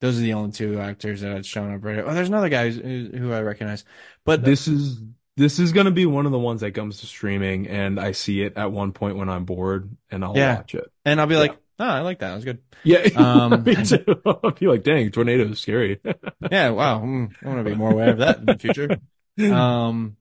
those 0.00 0.18
are 0.18 0.22
the 0.22 0.34
only 0.34 0.52
two 0.52 0.80
actors 0.80 1.22
that 1.22 1.32
had 1.32 1.46
shown 1.46 1.74
up 1.74 1.84
right. 1.84 1.98
Oh, 2.00 2.14
there's 2.14 2.28
another 2.28 2.48
guy 2.50 2.70
who, 2.70 3.10
who 3.14 3.32
I 3.32 3.42
recognize, 3.42 3.84
but 4.24 4.44
This 4.44 4.68
is 4.68 5.00
this 5.36 5.58
is 5.58 5.72
gonna 5.72 5.90
be 5.90 6.06
one 6.06 6.26
of 6.26 6.32
the 6.32 6.38
ones 6.38 6.62
that 6.62 6.72
comes 6.72 7.00
to 7.00 7.06
streaming 7.06 7.68
and 7.68 8.00
I 8.00 8.12
see 8.12 8.42
it 8.42 8.56
at 8.56 8.72
one 8.72 8.92
point 8.92 9.16
when 9.16 9.28
I'm 9.28 9.44
bored 9.44 9.94
and 10.10 10.24
I'll 10.24 10.34
Yeah. 10.34 10.56
watch 10.58 10.74
it. 10.74 10.90
and 11.04 11.20
I'll 11.20 11.26
be 11.26 11.34
Yeah. 11.34 11.40
like, 11.40 11.56
oh, 11.78 11.84
I 11.84 12.00
like 12.00 12.20
that. 12.20 12.28
That 12.30 12.34
was 12.36 12.44
good. 12.44 12.58
Yeah, 12.84 13.08
Um, 13.16 13.64
me 13.64 13.74
too. 13.76 14.04
I'll 14.26 14.50
be 14.52 14.66
like, 14.66 14.82
dang, 14.82 15.10
tornado 15.10 15.44
is 15.48 15.60
scary. 15.60 16.00
Yeah, 16.50 16.70
wow. 16.70 17.00
Mm, 17.00 17.34
I 17.44 17.48
want 17.48 17.60
to 17.60 17.64
be 17.70 17.74
more 17.76 17.90
aware 17.90 18.10
of 18.10 18.18
that 18.18 18.38
in 18.38 18.46
the 18.46 18.56
future. 18.58 18.98
Um, 19.40 20.16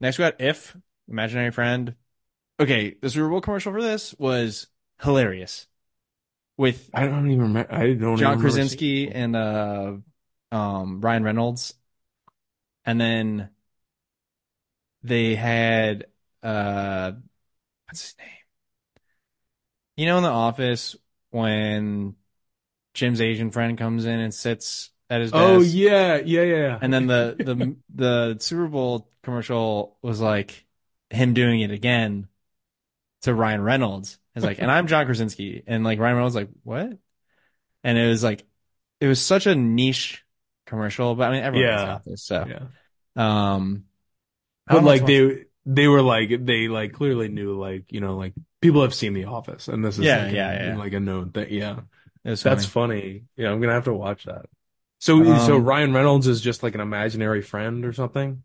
next 0.00 0.18
we 0.18 0.24
got 0.24 0.40
If, 0.40 0.76
Imaginary 1.08 1.50
Friend. 1.52 1.94
Okay, 2.60 2.96
the 3.00 3.10
Super 3.10 3.28
Bowl 3.28 3.40
commercial 3.40 3.72
for 3.72 3.82
this 3.82 4.14
was 4.18 4.66
hilarious 5.00 5.66
with 6.56 6.90
I 6.94 7.06
don't 7.06 7.28
even 7.30 7.42
remember. 7.42 7.72
I 7.72 7.94
don't 7.94 8.16
John 8.18 8.38
Krasinski 8.40 9.10
and 9.10 9.34
uh 9.34 9.94
um 10.50 11.00
Ryan 11.00 11.24
Reynolds. 11.24 11.74
And 12.84 13.00
then 13.00 13.50
they 15.02 15.34
had 15.34 16.06
uh 16.42 17.12
what's 17.86 18.02
his 18.02 18.18
name? 18.18 18.28
You 19.96 20.06
know 20.06 20.16
in 20.16 20.22
the 20.22 20.30
office 20.30 20.96
when 21.30 22.16
Jim's 22.94 23.20
Asian 23.20 23.50
friend 23.50 23.78
comes 23.78 24.06
in 24.06 24.20
and 24.20 24.34
sits 24.34 24.90
at 25.10 25.20
his 25.20 25.32
it. 25.32 25.34
Oh 25.34 25.60
yeah, 25.62 26.16
yeah, 26.24 26.42
yeah. 26.42 26.78
And 26.80 26.92
then 26.92 27.06
the 27.06 27.38
the 27.42 27.76
the 27.94 28.36
Super 28.40 28.66
Bowl 28.68 29.10
commercial 29.22 29.98
was 30.02 30.20
like 30.20 30.66
him 31.10 31.34
doing 31.34 31.60
it 31.60 31.70
again 31.70 32.28
to 33.22 33.34
Ryan 33.34 33.62
Reynolds. 33.62 34.18
It's 34.34 34.44
like, 34.44 34.58
and 34.60 34.70
I'm 34.70 34.86
John 34.86 35.06
Krasinski, 35.06 35.62
and 35.66 35.84
like 35.84 35.98
Ryan 35.98 36.16
Reynolds, 36.16 36.36
like 36.36 36.50
what? 36.64 36.98
And 37.84 37.98
it 37.98 38.08
was 38.08 38.24
like, 38.24 38.46
it 39.00 39.08
was 39.08 39.20
such 39.20 39.46
a 39.46 39.54
niche 39.54 40.24
commercial, 40.66 41.14
but 41.16 41.28
I 41.28 41.32
mean 41.32 41.44
everyone 41.44 41.66
knows 41.68 41.82
Yeah. 41.82 41.84
about 41.84 42.04
this, 42.04 42.24
so 42.24 42.46
yeah. 42.46 42.66
um, 43.16 43.84
But 44.66 44.84
like 44.84 45.02
what's- 45.02 45.06
they 45.12 45.44
they 45.64 45.88
were 45.88 46.02
like 46.02 46.44
they 46.44 46.68
like 46.68 46.92
clearly 46.92 47.28
knew 47.28 47.58
like 47.58 47.92
you 47.92 48.00
know 48.00 48.16
like 48.16 48.34
people 48.60 48.82
have 48.82 48.94
seen 48.94 49.12
The 49.14 49.24
Office 49.26 49.68
and 49.68 49.84
this 49.84 49.98
is 49.98 50.04
Yeah, 50.04 50.24
like 50.24 50.32
a- 50.32 50.36
yeah, 50.36 50.66
yeah. 50.68 50.76
like 50.76 50.92
a 50.92 51.00
known 51.00 51.30
thing. 51.30 51.48
Yeah, 51.50 51.80
it 52.24 52.38
that's 52.38 52.64
funny. 52.66 52.66
funny. 52.66 53.24
Yeah, 53.36 53.50
I'm 53.52 53.60
gonna 53.60 53.72
have 53.74 53.84
to 53.84 53.92
watch 53.94 54.24
that. 54.24 54.46
So 55.00 55.22
so 55.46 55.56
Um, 55.56 55.64
Ryan 55.64 55.92
Reynolds 55.92 56.26
is 56.28 56.40
just 56.40 56.62
like 56.62 56.74
an 56.74 56.80
imaginary 56.80 57.42
friend 57.42 57.84
or 57.84 57.92
something. 57.92 58.42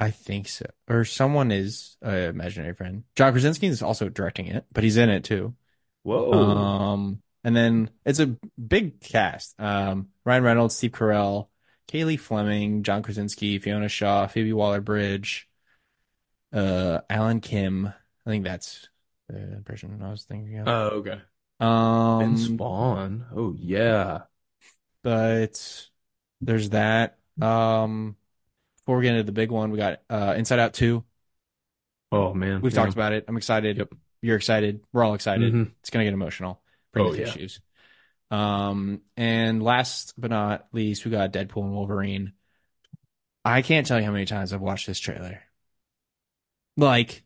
I 0.00 0.10
think 0.10 0.48
so, 0.48 0.66
or 0.88 1.04
someone 1.04 1.52
is 1.52 1.96
an 2.02 2.14
imaginary 2.30 2.74
friend. 2.74 3.04
John 3.14 3.32
Krasinski 3.32 3.68
is 3.68 3.82
also 3.82 4.08
directing 4.08 4.46
it, 4.46 4.64
but 4.72 4.82
he's 4.84 4.96
in 4.96 5.10
it 5.10 5.22
too. 5.24 5.54
Whoa. 6.02 6.32
Um, 6.32 7.22
and 7.44 7.54
then 7.54 7.90
it's 8.04 8.18
a 8.18 8.36
big 8.58 9.00
cast. 9.00 9.54
Um, 9.60 10.08
Ryan 10.24 10.42
Reynolds, 10.42 10.74
Steve 10.76 10.90
Carell, 10.92 11.48
Cailey 11.88 12.18
Fleming, 12.18 12.82
John 12.82 13.02
Krasinski, 13.02 13.58
Fiona 13.58 13.88
Shaw, 13.88 14.26
Phoebe 14.26 14.52
Waller-Bridge, 14.52 15.48
uh, 16.52 17.00
Alan 17.10 17.40
Kim. 17.40 17.86
I 18.26 18.30
think 18.30 18.44
that's 18.44 18.88
the 19.28 19.62
person 19.64 20.00
I 20.02 20.10
was 20.10 20.24
thinking 20.24 20.58
of. 20.58 20.68
Oh, 20.68 20.88
okay. 20.98 21.20
Um, 21.60 22.20
Vince 22.20 22.46
Vaughn. 22.46 23.26
Oh 23.34 23.54
yeah. 23.58 24.22
but 25.02 25.88
there's 26.40 26.70
that. 26.70 27.18
Um, 27.40 28.16
before 28.78 28.96
we 28.98 29.04
get 29.04 29.12
into 29.12 29.24
the 29.24 29.32
big 29.32 29.50
one, 29.50 29.70
we 29.70 29.78
got 29.78 30.00
uh 30.10 30.34
Inside 30.36 30.58
Out 30.58 30.74
2. 30.74 31.04
Oh 32.10 32.34
man. 32.34 32.60
We've 32.60 32.72
Yeah. 32.72 32.82
talked 32.82 32.94
about 32.94 33.12
it. 33.12 33.24
I'm 33.28 33.36
excited. 33.36 33.78
Yep. 33.78 33.94
You're 34.22 34.36
excited. 34.36 34.80
We're 34.92 35.04
all 35.04 35.14
excited. 35.14 35.52
Mhm. 35.52 35.70
It's 35.80 35.90
gonna 35.90 36.04
get 36.04 36.14
emotional. 36.14 36.60
Bring 36.92 37.06
Oh, 37.06 37.12
yeah. 37.12 37.24
tissues. 37.26 37.60
Um, 38.32 39.02
and 39.14 39.62
last 39.62 40.14
but 40.16 40.30
not 40.30 40.66
least, 40.72 41.04
we 41.04 41.10
got 41.10 41.34
Deadpool 41.34 41.64
and 41.64 41.74
Wolverine. 41.74 42.32
I 43.44 43.60
can't 43.60 43.86
tell 43.86 43.98
you 44.00 44.06
how 44.06 44.12
many 44.12 44.24
times 44.24 44.54
I've 44.54 44.62
watched 44.62 44.86
this 44.86 44.98
trailer. 44.98 45.42
Like, 46.78 47.24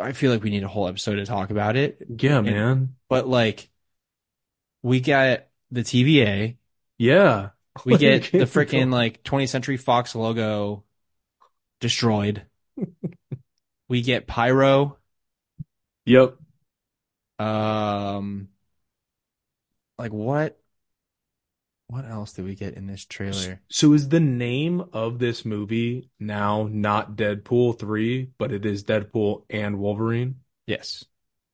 I 0.00 0.12
feel 0.12 0.30
like 0.30 0.44
we 0.44 0.50
need 0.50 0.62
a 0.62 0.68
whole 0.68 0.86
episode 0.86 1.16
to 1.16 1.26
talk 1.26 1.50
about 1.50 1.76
it. 1.76 2.06
Yeah, 2.20 2.40
man. 2.40 2.94
But 3.08 3.26
like, 3.26 3.68
we 4.82 5.00
got 5.00 5.46
the 5.72 5.80
TVA. 5.80 6.56
Yeah. 6.98 7.50
We 7.84 7.98
get 7.98 8.30
the 8.30 8.38
freaking 8.38 8.92
like 8.92 9.24
20th 9.24 9.48
Century 9.48 9.76
Fox 9.76 10.14
logo 10.14 10.84
destroyed. 11.80 12.44
we 13.88 14.02
get 14.02 14.28
Pyro. 14.28 14.98
Yep. 16.06 16.36
Um, 17.40 18.48
like 19.98 20.12
what? 20.12 20.58
What 21.88 22.04
else 22.04 22.34
did 22.34 22.44
we 22.44 22.54
get 22.54 22.74
in 22.74 22.86
this 22.86 23.06
trailer? 23.06 23.60
So 23.70 23.94
is 23.94 24.10
the 24.10 24.20
name 24.20 24.84
of 24.92 25.18
this 25.18 25.44
movie 25.44 26.10
now 26.20 26.68
not 26.70 27.16
Deadpool 27.16 27.78
3, 27.78 28.30
but 28.36 28.52
it 28.52 28.66
is 28.66 28.84
Deadpool 28.84 29.44
and 29.48 29.78
Wolverine? 29.78 30.40
Yes, 30.66 31.06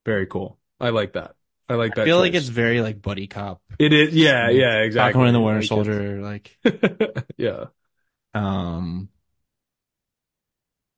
Very 0.04 0.26
cool. 0.26 0.58
I 0.80 0.90
like 0.90 1.12
that. 1.12 1.36
I 1.68 1.74
like 1.74 1.94
that 1.94 2.02
I 2.02 2.04
feel 2.04 2.18
like 2.18 2.34
it's 2.34 2.48
very 2.48 2.82
like 2.82 3.00
buddy 3.00 3.26
cop. 3.26 3.62
It 3.78 3.92
is 3.92 4.14
yeah, 4.14 4.50
yeah, 4.50 4.80
exactly. 4.80 5.12
Falcon 5.12 5.28
and 5.28 5.34
the 5.34 5.40
Winter 5.40 5.60
Like 5.60 5.68
Soldier, 5.68 6.20
like 6.20 6.58
yeah. 7.38 7.66
um. 8.34 9.08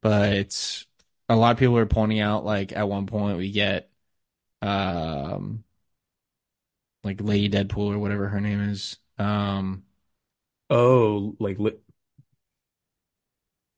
But 0.03 0.85
a 1.29 1.37
lot 1.37 1.53
of 1.53 1.59
people 1.59 1.77
are 1.79 1.87
pointing 1.87 2.21
out 2.21 2.45
like 2.45 2.73
at 2.73 2.89
one 2.89 3.07
point 3.07 3.39
we 3.39 3.51
get 3.51 3.91
um 4.63 5.65
like 7.07 7.21
Lady 7.23 7.49
Deadpool 7.49 7.95
or 7.95 7.99
whatever 7.99 8.29
her 8.29 8.41
name 8.41 8.61
is. 8.69 8.99
Um, 9.19 9.85
Oh, 10.69 11.37
like 11.39 11.59
li 11.59 11.73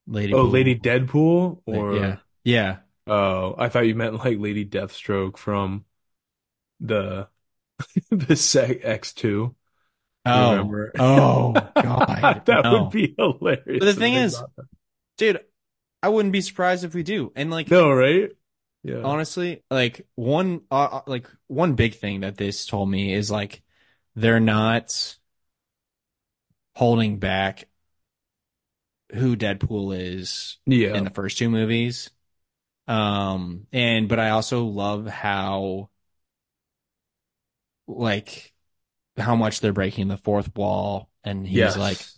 Lady. 0.07 0.33
Oh, 0.33 0.43
Pool. 0.45 0.51
Lady 0.51 0.75
Deadpool 0.79 1.61
or 1.67 1.97
yeah, 1.97 2.17
yeah. 2.45 2.77
Oh, 3.07 3.55
I 3.59 3.69
thought 3.69 3.87
you 3.87 3.95
meant 3.95 4.15
like 4.25 4.39
Lady 4.39 4.65
Deathstroke 4.65 5.37
from 5.37 5.85
the 6.81 7.29
The 8.11 8.37
sec 8.37 8.83
X2. 8.83 9.55
Oh, 10.27 10.51
Remember? 10.51 10.93
oh 10.99 11.53
God, 11.83 12.43
That 12.47 12.65
no. 12.65 12.83
would 12.85 12.91
be 12.91 13.15
hilarious. 13.17 13.65
But 13.67 13.85
the 13.85 13.95
thing 13.95 14.15
is- 14.15 14.43
dude. 15.17 15.41
I 16.01 16.11
wouldn't 16.11 16.33
be 16.33 16.43
surprised 16.43 16.85
if 16.85 16.95
we 16.95 17.03
do. 17.03 17.33
And 17.35 17.51
like, 17.51 17.69
no, 17.73 17.91
right? 17.91 18.31
Yeah. 18.83 19.03
honestly, 19.05 19.63
like 19.71 20.07
one, 20.15 20.63
uh, 20.71 20.85
uh, 20.93 21.01
like 21.07 21.29
one 21.47 21.75
big 21.75 21.95
thing 21.95 22.21
that 22.21 22.37
this 22.37 22.67
told 22.67 22.91
me 22.91 23.13
is 23.13 23.31
like 23.31 23.63
they're 24.15 24.41
not 24.41 25.17
holding 26.75 27.19
back 27.19 27.65
who 29.15 29.37
Deadpool 29.37 29.97
is 29.99 30.59
Yeah. 30.67 30.95
in 30.95 31.05
the 31.05 31.11
first 31.11 31.39
two 31.39 31.51
movies. 31.51 32.11
Um, 32.89 33.67
and 33.73 34.09
but 34.09 34.19
I 34.21 34.31
also 34.31 34.65
love 34.65 35.07
how 35.07 35.91
like 37.87 38.53
how 39.17 39.37
much 39.37 39.61
they're 39.61 39.73
breaking 39.73 40.09
the 40.09 40.17
fourth 40.17 40.55
wall 40.57 41.11
and 41.25 41.47
he's 41.47 41.77
Yes. 41.77 41.77
like 41.77 42.11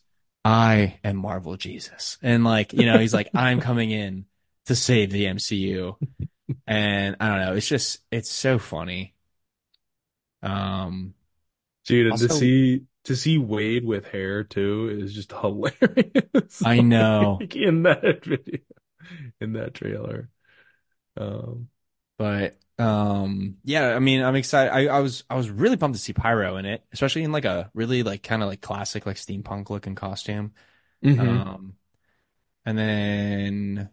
I 0.44 0.98
am 1.04 1.16
Marvel 1.16 1.56
Jesus. 1.56 2.18
And 2.22 2.44
like, 2.44 2.72
you 2.72 2.86
know, 2.86 2.98
he's 2.98 3.14
like 3.14 3.30
I'm 3.34 3.60
coming 3.60 3.90
in 3.90 4.26
to 4.66 4.76
save 4.76 5.10
the 5.10 5.26
MCU. 5.28 5.98
And 6.66 7.16
I 7.20 7.28
don't 7.28 7.38
know, 7.40 7.54
it's 7.54 7.68
just 7.68 8.00
it's 8.10 8.30
so 8.30 8.58
funny. 8.58 9.14
Um 10.42 11.14
Dude, 11.86 12.06
and 12.06 12.20
to 12.20 12.28
see 12.28 12.84
to 13.04 13.16
see 13.16 13.38
Wade 13.38 13.84
with 13.84 14.06
hair 14.08 14.44
too 14.44 14.88
is 15.00 15.14
just 15.14 15.32
hilarious. 15.40 16.64
I 16.64 16.80
know. 16.80 17.40
Like, 17.40 17.56
in 17.56 17.82
that 17.84 18.24
video, 18.24 18.60
in 19.40 19.54
that 19.54 19.74
trailer. 19.74 20.30
Um, 21.16 21.70
But 22.18 22.56
um 22.78 23.58
yeah, 23.64 23.94
I 23.94 23.98
mean 23.98 24.22
I'm 24.22 24.36
excited. 24.36 24.72
I, 24.72 24.86
I 24.96 25.00
was 25.00 25.24
I 25.30 25.34
was 25.36 25.50
really 25.50 25.76
pumped 25.76 25.96
to 25.98 26.02
see 26.02 26.12
Pyro 26.12 26.56
in 26.56 26.66
it, 26.66 26.84
especially 26.92 27.22
in 27.24 27.32
like 27.32 27.44
a 27.44 27.70
really 27.74 28.02
like 28.02 28.22
kind 28.22 28.42
of 28.42 28.48
like 28.48 28.60
classic 28.60 29.06
like 29.06 29.16
steampunk 29.16 29.70
looking 29.70 29.94
costume. 29.94 30.54
mhm. 31.02 31.44
Um 31.46 31.76
and 32.66 32.78
then 32.78 33.90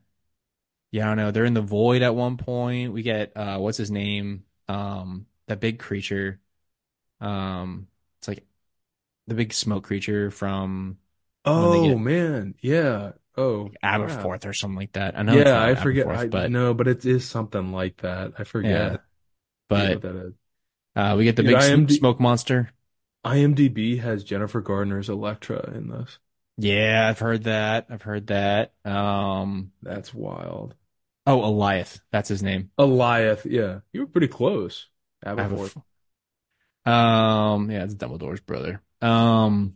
yeah, 0.98 1.06
I 1.06 1.08
don't 1.10 1.18
know. 1.18 1.32
They're 1.32 1.46
in 1.46 1.54
the 1.54 1.62
void 1.62 2.02
at 2.02 2.16
one 2.16 2.38
point. 2.38 2.92
We 2.92 3.04
get 3.04 3.36
uh 3.36 3.58
what's 3.60 3.78
his 3.78 3.92
name? 3.92 4.44
Um 4.68 5.28
that 5.48 5.60
big 5.60 5.80
creature. 5.80 6.40
Um 7.22 7.88
it's 8.20 8.28
like 8.28 8.46
the 9.28 9.36
big 9.36 9.54
smoke 9.54 9.84
creature 9.84 10.32
from 10.32 10.98
oh 11.46 11.90
get- 11.90 12.00
man, 12.00 12.56
yeah. 12.62 13.12
Oh, 13.40 13.70
Aberforth 13.84 14.48
or 14.48 14.54
something 14.54 14.78
like 14.78 14.94
that. 14.94 15.16
I 15.16 15.22
know 15.22 15.36
yeah, 15.36 15.64
I 15.64 15.76
forget. 15.76 16.08
Aberforth, 16.08 16.18
I 16.18 16.28
but 16.28 16.52
no, 16.52 16.74
but 16.74 16.88
it 16.88 17.06
is 17.06 17.30
something 17.30 17.72
like 17.72 17.98
that. 17.98 18.34
I 18.40 18.44
forget. 18.44 18.72
yeah. 18.72 18.98
But 19.70 20.02
that 20.02 20.16
is. 20.16 20.34
uh 20.96 21.16
we 21.16 21.26
get 21.26 21.36
the 21.36 21.44
Dude, 21.44 21.52
big 21.52 21.62
IMD 21.62 21.92
smoke 21.92 22.20
monster. 22.20 22.72
IMDb 23.24 24.00
has 24.00 24.24
Jennifer 24.24 24.62
Gardner's 24.62 25.10
Elektra 25.10 25.72
in 25.76 25.90
this. 25.90 26.18
Yeah, 26.58 27.08
I've 27.08 27.20
heard 27.20 27.44
that. 27.44 27.86
I've 27.90 28.02
heard 28.02 28.28
that. 28.28 28.74
Um, 28.84 29.72
That's 29.84 30.14
wild. 30.14 30.74
Oh, 31.28 31.42
Alioth, 31.42 32.00
that's 32.12 32.30
his 32.30 32.42
name. 32.42 32.72
Alioth, 32.80 33.46
yeah, 33.46 33.80
you 33.92 34.00
were 34.00 34.08
pretty 34.08 34.30
close. 34.30 34.88
Aberforth. 35.26 35.76
Um, 36.86 37.70
yeah, 37.70 37.84
it's 37.84 37.96
Dumbledore's 37.96 38.40
brother. 38.40 38.82
Um, 39.02 39.76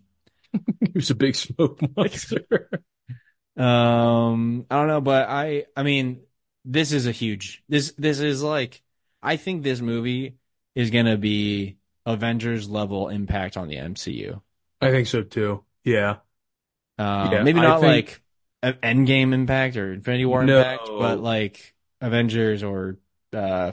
He 0.79 0.91
was 0.95 1.09
a 1.09 1.15
big 1.15 1.35
smoke 1.35 1.79
monster. 1.95 2.69
um, 3.57 4.65
I 4.69 4.75
don't 4.77 4.87
know, 4.87 5.01
but 5.01 5.29
I, 5.29 5.65
I 5.75 5.83
mean, 5.83 6.21
this 6.65 6.91
is 6.91 7.05
a 7.07 7.11
huge. 7.11 7.63
This, 7.69 7.93
this 7.97 8.19
is 8.19 8.41
like, 8.41 8.81
I 9.21 9.35
think 9.37 9.63
this 9.63 9.81
movie 9.81 10.37
is 10.73 10.89
gonna 10.89 11.17
be 11.17 11.77
Avengers 12.05 12.69
level 12.69 13.09
impact 13.09 13.57
on 13.57 13.67
the 13.67 13.75
MCU. 13.75 14.41
I 14.79 14.91
think 14.91 15.07
so 15.07 15.21
too. 15.23 15.63
Yeah. 15.83 16.17
Um, 16.97 17.31
Yeah, 17.31 17.43
maybe 17.43 17.59
not 17.61 17.81
think- 17.81 18.07
like 18.07 18.21
Endgame 18.63 19.33
impact 19.33 19.75
or 19.77 19.93
Infinity 19.93 20.25
War 20.25 20.43
No. 20.43 20.59
impact, 20.59 20.87
but 20.87 21.19
like 21.19 21.73
Avengers 21.99 22.63
or 22.63 22.97
uh, 23.33 23.71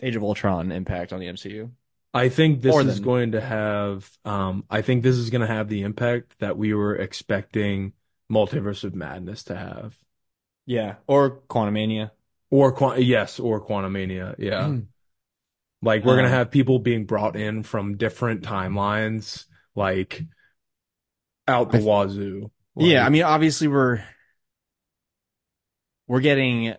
Age 0.00 0.16
of 0.16 0.22
Ultron 0.24 0.72
impact 0.72 1.12
on 1.12 1.20
the 1.20 1.26
MCU. 1.26 1.70
I 2.14 2.28
think 2.28 2.60
this 2.60 2.76
is 2.76 3.00
going 3.00 3.32
to 3.32 3.40
have 3.40 4.10
um 4.24 4.64
I 4.68 4.82
think 4.82 5.02
this 5.02 5.16
is 5.16 5.30
going 5.30 5.40
to 5.40 5.46
have 5.46 5.68
the 5.68 5.82
impact 5.82 6.38
that 6.40 6.58
we 6.58 6.74
were 6.74 6.94
expecting 6.96 7.92
Multiverse 8.30 8.84
of 8.84 8.94
Madness 8.94 9.44
to 9.44 9.56
have. 9.56 9.96
Yeah, 10.66 10.96
or 11.06 11.40
Quantumania. 11.48 12.10
Or 12.50 12.72
Quan 12.72 13.00
yes, 13.00 13.40
or 13.40 13.64
Quantumania. 13.66 14.34
Yeah. 14.38 14.76
Like 15.80 16.04
we're 16.04 16.16
going 16.16 16.24
to 16.26 16.32
Um, 16.32 16.36
have 16.38 16.50
people 16.50 16.78
being 16.80 17.06
brought 17.06 17.34
in 17.34 17.62
from 17.62 17.96
different 17.96 18.42
timelines 18.42 19.46
like 19.74 20.22
out 21.48 21.70
the 21.72 21.78
I- 21.78 21.82
wazoo. 21.82 22.50
Yeah, 22.76 23.04
I 23.04 23.08
mean, 23.08 23.22
obviously 23.22 23.68
we're 23.68 24.02
we're 26.06 26.20
getting 26.20 26.74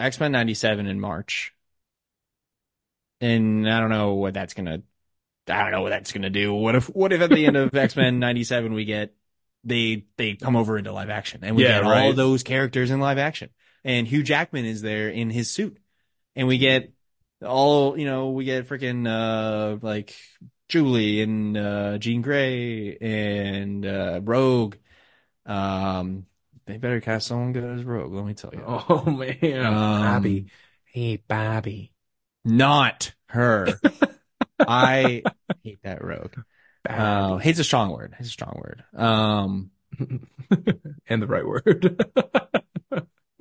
X-Men 0.00 0.32
97 0.32 0.86
in 0.86 0.98
March. 1.00 1.54
And 3.20 3.68
I 3.70 3.80
don't 3.80 3.90
know 3.90 4.14
what 4.14 4.34
that's 4.34 4.54
gonna 4.54 4.82
I 5.48 5.62
don't 5.62 5.72
know 5.72 5.82
what 5.82 5.90
that's 5.90 6.12
gonna 6.12 6.30
do. 6.30 6.54
What 6.54 6.76
if 6.76 6.86
what 6.86 7.12
if 7.12 7.20
at 7.22 7.30
the 7.32 7.46
end 7.46 7.56
of 7.56 7.74
X-Men 7.76 8.18
97 8.18 8.74
we 8.74 8.84
get 8.84 9.14
they 9.64 10.06
they 10.16 10.34
come 10.36 10.56
over 10.56 10.78
into 10.78 10.92
live 10.92 11.10
action 11.10 11.40
and 11.44 11.56
we 11.56 11.64
Yeah, 11.64 11.66
get 11.66 11.82
all 11.82 11.90
right. 11.90 12.14
those 12.14 12.42
characters 12.42 12.90
in 12.90 13.00
live 13.00 13.18
action. 13.18 13.50
And 13.84 14.06
Hugh 14.08 14.22
Jackman 14.22 14.64
is 14.66 14.82
there 14.82 15.08
in 15.08 15.30
his 15.30 15.50
suit. 15.50 15.78
And 16.36 16.48
we 16.48 16.58
get 16.58 16.92
all, 17.44 17.98
you 17.98 18.06
know, 18.06 18.30
we 18.30 18.44
get 18.44 18.68
freaking 18.68 19.08
uh 19.08 19.78
like 19.82 20.16
Julie 20.68 21.22
and 21.22 21.56
uh 21.56 21.98
Jean 21.98 22.22
Grey 22.22 22.96
and 23.00 23.84
uh 23.86 24.20
Rogue. 24.22 24.76
Um 25.44 26.26
they 26.66 26.78
better 26.78 27.00
cast 27.00 27.28
someone 27.28 27.52
good 27.52 27.64
as 27.64 27.84
Rogue, 27.84 28.12
let 28.12 28.24
me 28.24 28.34
tell 28.34 28.52
you. 28.52 28.62
Oh 28.66 29.04
man, 29.06 29.64
Um, 29.66 30.02
Bobby. 30.02 30.46
Hey, 30.84 31.22
Bobby. 31.28 31.92
Not 32.44 33.12
her. 33.28 33.68
I 34.58 35.22
hate 35.62 35.82
that 35.82 36.02
Rogue. 36.02 36.34
Uh, 36.88 37.36
hate's 37.38 37.58
a 37.58 37.64
strong 37.64 37.90
word. 37.90 38.14
Hate's 38.16 38.28
a 38.28 38.32
strong 38.32 38.60
word. 38.62 38.84
Um, 38.94 39.70
and 41.08 41.22
the 41.22 41.26
right 41.26 41.46
word. 41.46 42.00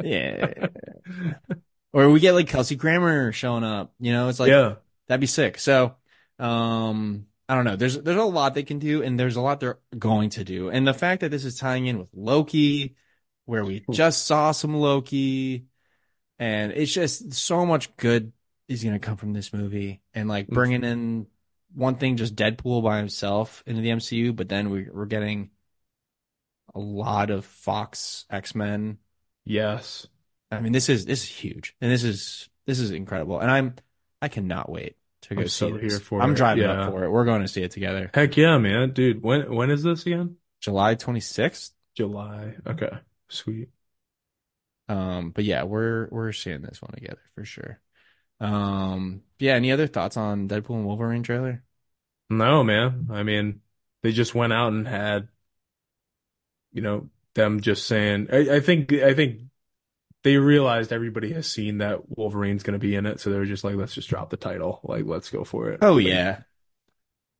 yeah. 0.03 0.67
Or 1.93 2.09
we 2.09 2.19
get 2.19 2.33
like 2.33 2.47
Kelsey 2.47 2.75
Grammer 2.75 3.31
showing 3.31 3.63
up. 3.63 3.93
You 3.99 4.11
know, 4.11 4.27
it's 4.29 4.39
like 4.39 4.49
yeah. 4.49 4.75
that'd 5.07 5.21
be 5.21 5.27
sick. 5.27 5.57
So, 5.59 5.95
um, 6.39 7.27
I 7.47 7.55
don't 7.55 7.65
know. 7.65 7.75
There's 7.75 7.97
there's 7.99 8.17
a 8.17 8.23
lot 8.23 8.53
they 8.53 8.63
can 8.63 8.79
do, 8.79 9.03
and 9.03 9.19
there's 9.19 9.35
a 9.35 9.41
lot 9.41 9.59
they're 9.59 9.79
going 9.97 10.31
to 10.31 10.43
do. 10.43 10.69
And 10.69 10.87
the 10.87 10.93
fact 10.93 11.21
that 11.21 11.31
this 11.31 11.45
is 11.45 11.57
tying 11.57 11.87
in 11.87 11.99
with 11.99 12.09
Loki, 12.13 12.95
where 13.45 13.63
we 13.63 13.85
just 13.91 14.25
saw 14.25 14.51
some 14.51 14.75
Loki, 14.75 15.65
and 16.39 16.71
it's 16.71 16.93
just 16.93 17.33
so 17.33 17.65
much 17.65 17.95
good 17.97 18.31
is 18.67 18.83
gonna 18.83 18.99
come 18.99 19.17
from 19.17 19.33
this 19.33 19.53
movie, 19.53 20.01
and 20.13 20.27
like 20.27 20.47
bringing 20.47 20.83
in 20.83 21.27
one 21.73 21.95
thing, 21.95 22.17
just 22.17 22.35
Deadpool 22.35 22.83
by 22.83 22.97
himself 22.97 23.63
into 23.67 23.81
the 23.81 23.89
MCU, 23.89 24.35
but 24.35 24.49
then 24.49 24.69
we, 24.69 24.87
we're 24.91 25.05
getting 25.05 25.51
a 26.73 26.79
lot 26.79 27.29
of 27.29 27.45
Fox 27.45 28.25
X 28.29 28.55
Men. 28.55 28.97
Yes. 29.43 30.07
I 30.51 30.61
mean, 30.61 30.71
this 30.71 30.89
is 30.89 31.05
this 31.05 31.23
is 31.23 31.29
huge, 31.29 31.75
and 31.79 31.91
this 31.91 32.03
is 32.03 32.49
this 32.65 32.79
is 32.79 32.89
incredible, 32.89 33.39
and 33.39 33.51
I'm 33.51 33.75
I 34.19 34.29
cannot 34.29 34.69
wait 34.69 34.95
to 35.29 35.35
go 35.35 35.41
I'm 35.41 35.47
see 35.47 35.49
so 35.49 35.71
this. 35.77 35.81
here 35.93 35.99
for 35.99 36.21
I'm 36.21 36.31
it. 36.31 36.35
driving 36.35 36.63
Yeah. 36.63 36.83
up 36.85 36.91
for 36.91 37.03
it. 37.03 37.09
We're 37.11 37.25
going 37.25 37.41
to 37.41 37.47
see 37.47 37.63
it 37.63 37.71
together. 37.71 38.09
Heck 38.13 38.35
yeah, 38.37 38.57
man. 38.57 38.91
Dude, 38.91 39.21
when 39.21 39.53
when 39.53 39.69
is 39.71 39.83
this 39.83 40.05
again? 40.05 40.37
July 40.61 40.95
26th. 40.95 41.71
July. 41.95 42.55
Okay. 42.65 42.91
Sweet. 43.29 43.69
Um, 44.87 45.31
but 45.31 45.43
yeah, 45.43 45.63
we're 45.63 46.07
we're 46.11 46.31
seeing 46.31 46.61
this 46.61 46.81
one 46.81 46.91
together 46.93 47.21
for 47.33 47.43
sure. 47.45 47.79
Um, 48.39 49.23
yeah. 49.39 49.53
Any 49.55 49.71
other 49.71 49.87
thoughts 49.87 50.17
on 50.17 50.47
Deadpool 50.47 50.75
and 50.75 50.85
Wolverine 50.85 51.23
trailer? 51.23 51.63
No, 52.29 52.63
man. 52.63 53.07
I 53.11 53.23
mean, 53.23 53.61
they 54.03 54.11
just 54.11 54.35
went 54.35 54.53
out 54.53 54.73
and 54.73 54.87
had, 54.87 55.27
you 56.71 56.81
know, 56.81 57.09
them 57.33 57.61
just 57.61 57.87
saying. 57.87 58.27
I, 58.31 58.55
I 58.55 58.59
think 58.59 58.91
I 58.93 59.13
think 59.13 59.41
they 60.25 60.37
realized 60.37 60.91
everybody 60.93 61.33
has 61.33 61.47
seen 61.51 61.79
that 61.79 62.17
Wolverine's 62.17 62.63
going 62.63 62.73
to 62.73 62.79
be 62.79 62.95
in 62.95 63.05
it, 63.07 63.21
so 63.21 63.31
they 63.31 63.37
were 63.37 63.45
just 63.45 63.63
like, 63.63 63.75
let's 63.77 63.93
just 63.95 64.09
drop 64.09 64.31
the 64.31 64.37
title. 64.37 64.81
Like, 64.83 65.05
let's 65.05 65.29
go 65.31 65.45
for 65.45 65.71
it. 65.71 65.81
Oh 65.81 65.97
Like, 66.01 66.19
yeah, 66.19 66.43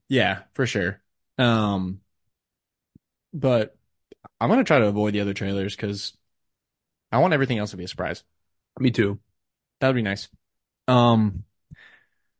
yeah, 0.08 0.44
for 0.54 0.66
sure. 0.66 1.02
Um, 1.38 2.02
but 3.34 3.76
I'm 4.40 4.50
gonna 4.50 4.64
try 4.64 4.80
to 4.80 4.88
avoid 4.88 5.14
the 5.14 5.22
other 5.22 5.34
trailers 5.34 5.76
because 5.76 6.18
I 7.12 7.20
want 7.20 7.34
everything 7.34 7.58
else 7.60 7.72
to 7.72 7.78
be 7.78 7.86
a 7.86 7.88
surprise. 7.88 8.24
Me 8.80 8.92
too. 8.92 9.20
That 9.80 9.88
would 9.90 9.96
be 9.96 10.02
nice. 10.02 10.28
Um, 10.88 11.44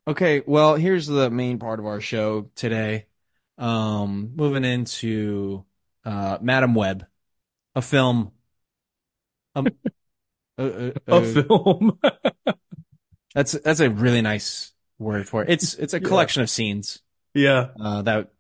okay, 0.08 0.44
well, 0.46 0.76
here's 0.76 1.08
the 1.08 1.30
main 1.30 1.60
part 1.60 1.80
of 1.80 1.86
our 1.86 2.02
show 2.02 2.52
today. 2.56 3.08
Um, 3.58 4.34
moving 4.36 4.66
into 4.66 5.66
uh, 6.04 6.38
Madame 6.42 6.76
Web, 6.76 7.06
a 7.76 7.84
film. 7.84 8.34
Um, 9.56 9.78
uh, 10.58 10.64
uh, 10.64 10.92
A 11.08 11.16
uh, 11.16 11.22
film. 11.22 12.00
that's 13.34 13.54
that's 13.54 13.80
a 13.80 13.90
really 13.90 14.22
nice 14.22 14.72
word 15.00 15.28
for 15.28 15.44
it. 15.44 15.50
It's 15.50 15.74
it's 15.76 15.94
a 15.94 16.00
Yeah. 16.02 16.08
collection 16.08 16.42
of 16.42 16.50
scenes 16.50 17.02
Yeah. 17.34 17.70
uh, 17.80 18.02
that 18.04 18.32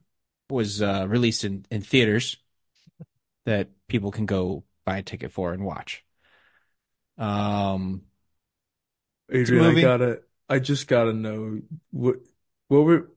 was 0.50 0.82
uh, 0.82 1.06
released 1.08 1.44
in, 1.44 1.66
in 1.72 1.82
theaters 1.82 2.38
that 3.46 3.70
people 3.88 4.12
can 4.12 4.26
go 4.26 4.64
buy 4.86 4.98
a 4.98 5.04
ticket 5.04 5.32
for 5.32 5.54
and 5.54 5.64
watch. 5.66 6.04
Um, 7.18 8.04
Adrian, 9.32 9.66
I 9.66 9.82
gotta, 9.82 10.22
I 10.50 10.60
just 10.60 10.88
gotta 10.88 11.14
know 11.14 11.62
what, 11.92 12.18
what 12.68 12.84
were, 12.84 13.12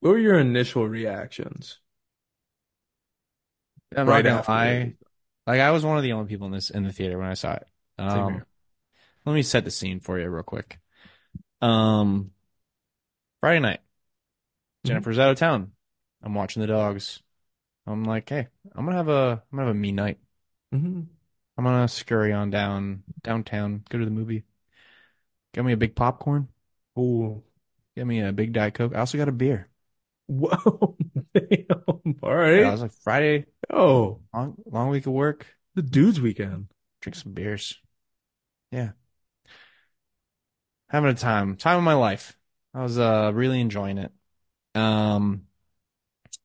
what 0.00 0.10
were 0.10 0.18
your 0.18 0.38
initial 0.38 0.86
reactions 0.86 1.78
right 3.96 4.26
after? 4.26 4.52
lie, 4.52 4.94
like 5.46 5.60
I 5.60 5.70
was 5.70 5.84
one 5.84 5.96
of 5.96 6.02
the 6.02 6.12
only 6.12 6.28
people 6.28 6.46
in 6.46 6.52
this 6.52 6.70
in 6.70 6.84
the 6.84 6.92
theater 6.92 7.18
when 7.18 7.28
I 7.28 7.34
saw 7.34 7.54
it. 7.54 7.66
Um, 7.98 8.44
let 9.26 9.34
me 9.34 9.42
set 9.42 9.64
the 9.64 9.70
scene 9.70 10.00
for 10.00 10.18
you 10.18 10.28
real 10.28 10.42
quick. 10.42 10.80
Um, 11.60 12.32
Friday 13.40 13.60
night, 13.60 13.80
Mhm. 14.84 14.88
Jennifer's 14.88 15.18
out 15.18 15.30
of 15.30 15.38
town. 15.38 15.72
I'm 16.22 16.34
watching 16.34 16.60
the 16.60 16.66
dogs. 16.68 17.22
I'm 17.86 18.04
like, 18.04 18.28
hey, 18.28 18.48
I'm 18.74 18.84
gonna 18.84 18.96
have 18.96 19.08
a 19.08 19.42
I'm 19.50 19.56
gonna 19.58 19.66
have 19.68 19.76
a 19.76 19.78
me 19.78 19.92
night. 19.92 20.18
hmm 20.72 21.08
I'm 21.58 21.64
gonna 21.64 21.88
scurry 21.88 22.32
on 22.32 22.50
down 22.50 23.02
downtown, 23.22 23.84
go 23.90 23.98
to 23.98 24.04
the 24.04 24.10
movie. 24.10 24.44
Get 25.52 25.62
me 25.64 25.72
a 25.72 25.76
big 25.76 25.94
popcorn. 25.94 26.48
Oh, 26.96 27.42
Get 27.96 28.06
me 28.06 28.20
a 28.22 28.32
big 28.32 28.52
Diet 28.54 28.72
Coke. 28.74 28.94
I 28.94 29.00
also 29.00 29.18
got 29.18 29.28
a 29.28 29.32
beer. 29.32 29.68
whoa, 30.26 30.96
damn. 31.34 32.18
All 32.22 32.34
Yeah, 32.52 32.68
I 32.68 32.72
was 32.72 32.82
like 32.82 32.92
Friday, 32.92 33.46
Oh, 33.70 34.20
long 34.34 34.54
long 34.66 34.88
week 34.90 35.06
of 35.06 35.12
work. 35.12 35.46
the 35.74 35.82
dude's 35.82 36.20
weekend. 36.20 36.68
Drink 37.00 37.16
some 37.16 37.32
beers. 37.32 37.80
Yeah. 38.70 38.92
Having 40.88 41.10
a 41.10 41.14
time. 41.14 41.56
Time 41.56 41.78
of 41.78 41.84
my 41.84 41.94
life. 41.94 42.38
I 42.74 42.82
was 42.82 42.98
uh 42.98 43.30
really 43.34 43.60
enjoying 43.60 43.98
it. 43.98 44.12
Um 44.74 45.46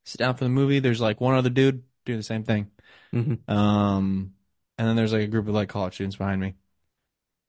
sit 0.06 0.20
down 0.20 0.36
for 0.36 0.44
the 0.44 0.50
movie. 0.50 0.80
There's 0.80 1.02
like 1.02 1.22
one 1.22 1.36
other 1.36 1.50
dude 1.50 1.84
doing 2.06 2.20
the 2.20 2.24
same 2.24 2.44
thing. 2.44 2.72
hmm 3.14 3.36
Um 3.48 4.36
and 4.78 4.88
then 4.88 4.96
there's 4.96 5.14
like 5.14 5.24
a 5.24 5.28
group 5.28 5.48
of 5.48 5.54
like 5.56 5.70
college 5.70 5.96
students 5.96 6.18
behind 6.18 6.42
me. 6.42 6.56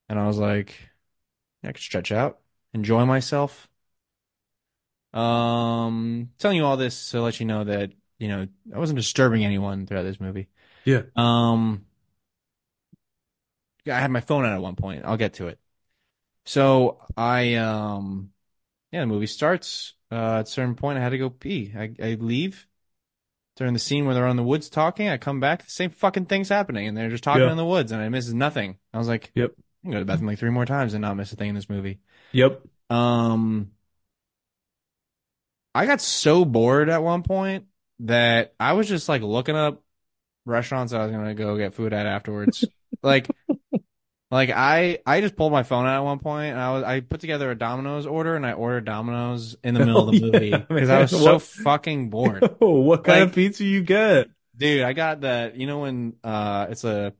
And 0.08 0.18
I 0.18 0.26
was 0.26 0.38
like, 0.38 0.90
I 1.64 1.68
could 1.72 1.82
stretch 1.82 2.12
out, 2.12 2.40
enjoy 2.74 3.04
myself. 3.06 3.68
Um 5.12 6.30
telling 6.38 6.56
you 6.56 6.64
all 6.64 6.76
this 6.76 7.10
to 7.10 7.22
let 7.22 7.38
you 7.38 7.46
know 7.46 7.64
that, 7.64 7.92
you 8.18 8.28
know, 8.28 8.46
I 8.74 8.78
wasn't 8.78 8.98
disturbing 8.98 9.44
anyone 9.44 9.86
throughout 9.86 10.02
this 10.02 10.20
movie. 10.20 10.48
Yeah. 10.84 11.02
Um, 11.16 11.86
I 13.86 14.00
had 14.00 14.10
my 14.10 14.20
phone 14.20 14.44
out 14.44 14.52
at 14.52 14.62
one 14.62 14.76
point. 14.76 15.04
I'll 15.04 15.16
get 15.16 15.34
to 15.34 15.48
it. 15.48 15.58
So 16.46 17.00
I, 17.16 17.54
um, 17.56 18.32
yeah, 18.92 19.00
the 19.00 19.06
movie 19.06 19.26
starts. 19.26 19.94
Uh, 20.12 20.38
at 20.40 20.42
a 20.42 20.46
certain 20.46 20.76
point, 20.76 20.98
I 20.98 21.02
had 21.02 21.10
to 21.10 21.18
go 21.18 21.30
pee. 21.30 21.72
I, 21.76 21.94
I 22.02 22.14
leave 22.14 22.66
during 23.56 23.72
the 23.74 23.78
scene 23.80 24.04
where 24.06 24.14
they're 24.14 24.26
on 24.26 24.36
the 24.36 24.42
woods 24.42 24.68
talking. 24.68 25.08
I 25.08 25.16
come 25.18 25.40
back, 25.40 25.64
the 25.64 25.70
same 25.70 25.90
fucking 25.90 26.26
thing's 26.26 26.48
happening, 26.48 26.88
and 26.88 26.96
they're 26.96 27.10
just 27.10 27.24
talking 27.24 27.44
Yeah. 27.44 27.50
in 27.50 27.56
the 27.56 27.66
woods, 27.66 27.92
and 27.92 28.02
I 28.02 28.08
miss 28.08 28.28
nothing. 28.32 28.78
I 28.92 28.98
was 28.98 29.08
like, 29.08 29.32
Yep. 29.34 29.54
I 29.82 29.86
can 29.86 29.90
go 29.92 29.98
to 29.98 30.00
the 30.00 30.06
bathroom 30.06 30.28
like 30.28 30.38
three 30.38 30.50
more 30.50 30.66
times 30.66 30.94
and 30.94 31.02
not 31.02 31.16
miss 31.16 31.32
a 31.32 31.36
thing 31.36 31.50
in 31.50 31.54
this 31.54 31.70
movie. 31.70 32.00
Yep. 32.32 32.62
Um, 32.90 33.72
I 35.74 35.86
got 35.86 36.00
so 36.00 36.44
bored 36.44 36.88
at 36.88 37.02
one 37.02 37.22
point 37.22 37.66
that 38.00 38.54
I 38.60 38.74
was 38.74 38.88
just 38.88 39.08
like 39.08 39.22
looking 39.22 39.56
up 39.56 39.82
restaurants 40.46 40.92
I 40.92 41.04
was 41.04 41.12
gonna 41.12 41.34
go 41.34 41.56
get 41.56 41.74
food 41.74 41.92
at 41.92 42.06
afterwards. 42.06 42.70
like, 43.02 43.30
like 44.34 44.50
I 44.50 44.98
I 45.06 45.20
just 45.20 45.36
pulled 45.36 45.52
my 45.52 45.62
phone 45.62 45.86
out 45.86 45.96
at 45.96 46.04
one 46.04 46.18
point 46.18 46.52
and 46.52 46.60
I 46.60 46.72
was 46.72 46.82
I 46.84 47.00
put 47.00 47.20
together 47.20 47.50
a 47.50 47.54
Domino's 47.54 48.06
order 48.06 48.36
and 48.36 48.44
I 48.46 48.52
ordered 48.52 48.84
Domino's 48.84 49.56
in 49.64 49.74
the 49.74 49.80
middle 49.80 50.08
of 50.08 50.14
the 50.14 50.20
Hell 50.20 50.30
movie 50.32 50.48
yeah, 50.48 50.58
because 50.68 50.90
I 50.90 51.00
was 51.00 51.12
man. 51.12 51.20
so 51.22 51.32
What- 51.34 51.42
fucking 51.42 52.10
bored. 52.10 52.42
Oh, 52.60 52.80
what 52.80 53.04
kind 53.04 53.20
Like- 53.20 53.28
of 53.30 53.34
pizza 53.34 53.64
you 53.64 53.82
get? 53.82 54.28
Dude, 54.56 54.82
I 54.82 54.92
got 54.92 55.22
that. 55.22 55.56
You 55.56 55.66
know 55.66 55.80
when 55.80 56.14
uh 56.22 56.66
it's 56.70 56.84
a 56.84 57.12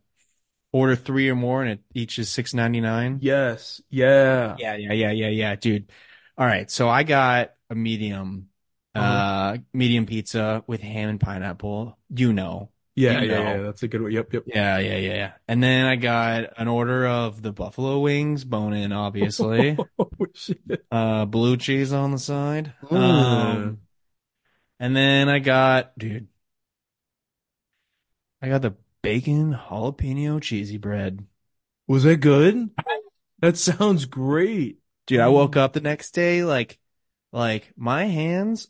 order 0.72 0.96
three 0.96 1.28
or 1.30 1.34
more 1.36 1.62
and 1.62 1.70
it 1.72 1.80
each 1.94 2.18
is 2.18 2.28
six 2.28 2.52
ninety 2.54 2.80
nine. 2.80 3.18
Yes. 3.22 3.80
Yeah. 3.90 4.56
Yeah, 4.58 4.76
yeah, 4.76 4.92
yeah, 4.92 5.10
yeah, 5.12 5.28
yeah, 5.28 5.54
dude. 5.56 5.90
All 6.36 6.46
right, 6.46 6.68
so 6.70 6.88
I 6.88 7.04
got 7.04 7.52
a 7.70 7.74
medium, 7.76 8.48
uh, 8.94 8.98
Uh-huh. 8.98 9.56
medium 9.72 10.04
pizza 10.06 10.64
with 10.66 10.80
ham 10.80 11.08
and 11.10 11.20
pineapple. 11.20 11.96
You 12.14 12.32
know. 12.32 12.70
Yeah. 12.96 13.20
You 13.20 13.30
Yeah. 13.30 13.36
know. 13.36 13.42
Yeah. 13.56 13.62
That's 13.62 13.82
a 13.82 13.88
good 13.88 14.02
one. 14.02 14.12
Yep. 14.12 14.32
Yep. 14.32 14.42
Yeah, 14.46 14.78
yeah, 14.78 14.96
yeah, 14.96 15.14
yeah. 15.14 15.32
And 15.48 15.62
then 15.62 15.86
I 15.86 15.96
got 15.96 16.50
an 16.58 16.68
order 16.68 17.06
of 17.06 17.42
the 17.42 17.52
buffalo 17.52 18.00
wings, 18.00 18.44
bone 18.44 18.72
in, 18.72 18.92
obviously. 18.92 19.76
Oh, 19.98 20.10
shit. 20.34 20.58
uh, 20.90 21.24
blue 21.24 21.56
cheese 21.56 21.92
on 21.92 22.10
the 22.12 22.18
side. 22.18 22.72
Mm. 22.84 22.96
Um, 22.96 23.78
and 24.80 24.94
then 24.94 25.28
I 25.28 25.38
got, 25.38 25.96
dude, 25.98 26.28
I 28.42 28.48
got 28.48 28.62
the 28.62 28.74
bacon 29.02 29.54
jalapeno 29.54 30.40
cheesy 30.40 30.76
bread. 30.76 31.26
Was 31.86 32.04
that 32.04 32.16
good? 32.18 32.70
That 33.40 33.58
sounds 33.58 34.06
great. 34.06 34.78
Dude, 35.06 35.20
I 35.20 35.28
woke 35.28 35.54
up 35.56 35.74
the 35.74 35.80
next 35.82 36.12
day 36.12 36.44
like 36.44 36.78
like 37.30 37.74
my 37.76 38.04
hands 38.04 38.68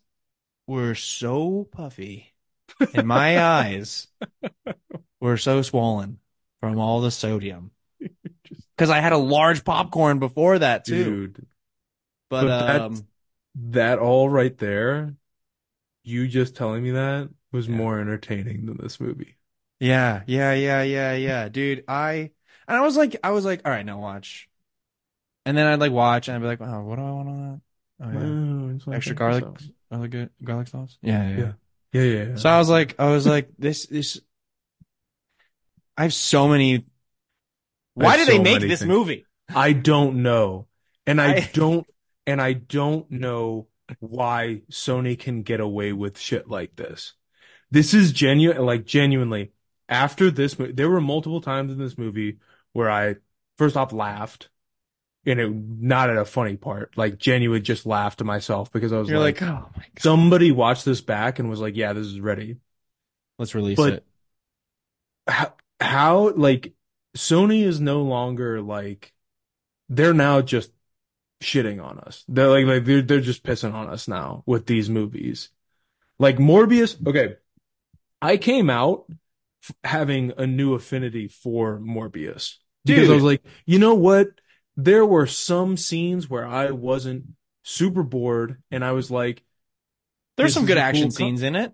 were 0.66 0.97
so 0.97 1.68
puffy 1.70 2.34
and 2.93 3.07
my 3.07 3.41
eyes 3.41 4.09
were 5.20 5.37
so 5.37 5.62
swollen 5.62 6.18
from 6.61 6.79
all 6.79 7.01
the 7.01 7.11
sodium. 7.11 7.70
Cuz 8.79 8.91
I 8.91 9.01
had 9.01 9.12
a 9.12 9.18
large 9.18 9.64
popcorn 9.64 10.18
before 10.18 10.59
that 10.59 10.85
too. 10.85 11.16
Dude, 11.16 11.47
but 12.29 12.49
but 12.49 12.51
um 12.51 13.09
that 13.57 13.99
all 13.99 14.29
right 14.29 14.57
there, 14.59 15.16
you 16.05 16.29
just 16.29 16.57
telling 16.57 16.83
me 16.85 16.93
that 16.93 17.31
was 17.53 17.68
Yeah. 17.68 17.77
more 17.77 18.01
entertaining 18.01 18.66
than 18.66 18.79
this 18.79 19.01
movie. 19.01 19.37
yeah, 19.81 20.22
yeah, 20.27 20.53
yeah, 20.53 20.83
yeah, 20.83 21.14
yeah. 21.14 21.49
Dude, 21.49 21.85
I 21.89 22.31
and 22.68 22.77
I 22.77 22.81
was 22.81 22.97
like 22.97 23.16
I 23.22 23.31
was 23.31 23.45
like, 23.45 23.62
all 23.64 23.72
right, 23.72 23.85
now 23.85 24.01
watch. 24.01 24.49
And 25.47 25.57
then 25.57 25.66
I'd 25.66 25.81
like 25.81 25.93
watch 25.93 26.29
and 26.29 26.37
I'd 26.37 26.41
be 26.41 26.47
like, 26.47 26.61
oh, 26.61 26.83
what 26.85 26.97
do 26.97 27.03
I 27.03 27.11
want 27.11 27.29
on 27.29 27.62
that? 28.01 28.07
Oh 28.07 28.11
yeah. 28.12 28.33
Oh, 28.33 28.79
Extra 28.93 29.14
garlic, 29.16 29.45
sauce. 29.45 29.70
garlic 29.91 30.31
garlic 30.43 30.68
sauce? 30.68 30.99
Yeah, 31.03 31.29
yeah, 31.29 31.39
yeah. 31.39 31.53
Yeah. 31.95 32.03
Yeah, 32.03 32.12
yeah, 32.12 32.24
yeah. 32.30 32.36
So 32.36 32.51
I 32.51 32.59
was 32.59 32.68
like, 32.68 32.95
I 32.99 33.11
was 33.11 33.26
like, 33.26 33.49
this, 33.59 33.86
this. 33.86 34.20
I 35.97 36.03
have 36.03 36.14
so 36.14 36.49
many. 36.49 36.84
Why 37.95 38.16
have 38.16 38.26
did 38.26 38.28
they 38.28 38.38
make 38.38 38.61
this 38.61 38.80
things. 38.80 38.88
movie? 38.88 39.26
I 39.49 39.72
don't 39.72 40.22
know. 40.22 40.66
And 41.07 41.20
I, 41.20 41.34
I- 41.34 41.51
don't 41.53 41.86
and 42.26 42.40
I 42.40 42.55
don't 42.55 43.11
know 43.11 43.68
why 44.01 44.62
Sony 44.71 45.18
can 45.18 45.42
get 45.42 45.61
away 45.61 45.92
with 45.92 46.18
shit 46.18 46.49
like 46.49 46.76
this. 46.76 47.14
This 47.71 47.95
is 47.95 48.12
genuine 48.12 48.64
like 48.64 48.84
genuinely 48.84 49.53
after 49.88 50.30
this 50.30 50.58
movie 50.58 50.72
there 50.72 50.88
were 50.88 51.00
multiple 51.00 51.41
times 51.41 51.72
in 51.72 51.79
this 51.79 51.99
movie 51.99 52.38
where 52.72 52.91
I 52.91 53.16
first 53.58 53.76
off 53.76 53.92
laughed 53.92 54.49
and 55.26 55.41
it 55.41 55.51
not 55.53 56.11
at 56.11 56.17
a 56.17 56.25
funny 56.25 56.57
part, 56.57 56.96
like 56.96 57.18
genuinely 57.18 57.61
just 57.63 57.87
laughed 57.87 58.18
to 58.18 58.25
myself 58.25 58.71
because 58.72 58.92
I 58.92 58.99
was 58.99 59.09
You're 59.09 59.18
like, 59.18 59.41
like, 59.41 59.51
oh 59.51 59.68
my 59.76 59.83
god, 59.83 60.01
somebody 60.01 60.53
watched 60.53 60.84
this 60.84 61.01
back 61.01 61.38
and 61.38 61.49
was 61.49 61.61
like, 61.61 61.76
yeah, 61.76 61.92
this 61.92 62.07
is 62.07 62.21
ready. 62.21 62.57
let's 63.38 63.55
release 63.55 63.76
but- 63.76 63.92
it. 63.95 64.05
how, 65.26 65.53
how 65.80 66.30
like 66.37 66.72
Sony 67.17 67.63
is 67.64 67.80
no 67.80 68.03
longer 68.03 68.61
like 68.61 69.13
they're 69.88 70.14
now 70.14 70.41
just 70.41 70.71
shitting 71.42 71.83
on 71.84 71.99
us. 72.01 72.25
They're 72.29 72.49
like 72.49 72.67
like 72.67 72.84
they're 72.84 73.03
they're 73.03 73.21
just 73.21 73.42
pissing 73.45 73.75
on 73.75 73.88
us 73.88 74.09
now 74.09 74.42
with 74.46 74.67
these 74.67 74.88
movies. 74.91 75.51
Like 76.18 76.37
Morbius, 76.38 76.96
okay. 77.07 77.37
I 78.22 78.37
came 78.37 78.71
out 78.71 79.05
f- 79.63 79.76
having 79.84 80.33
a 80.38 80.46
new 80.46 80.75
affinity 80.75 81.29
for 81.29 81.79
Morbius 81.79 82.57
because 82.84 83.11
I 83.11 83.14
was 83.14 83.22
like, 83.25 83.42
you 83.67 83.79
know 83.79 83.95
what? 83.95 84.29
There 84.76 85.05
were 85.07 85.26
some 85.26 85.76
scenes 85.76 86.29
where 86.29 86.46
I 86.46 86.71
wasn't 86.71 87.26
super 87.63 88.03
bored 88.03 88.63
and 88.71 88.84
I 88.84 88.92
was 88.92 89.11
like 89.11 89.42
There's 90.37 90.53
some 90.55 90.67
good 90.67 90.75
cool 90.76 90.83
action 90.83 91.05
co- 91.09 91.14
scenes 91.14 91.42
in 91.42 91.57
it. 91.57 91.72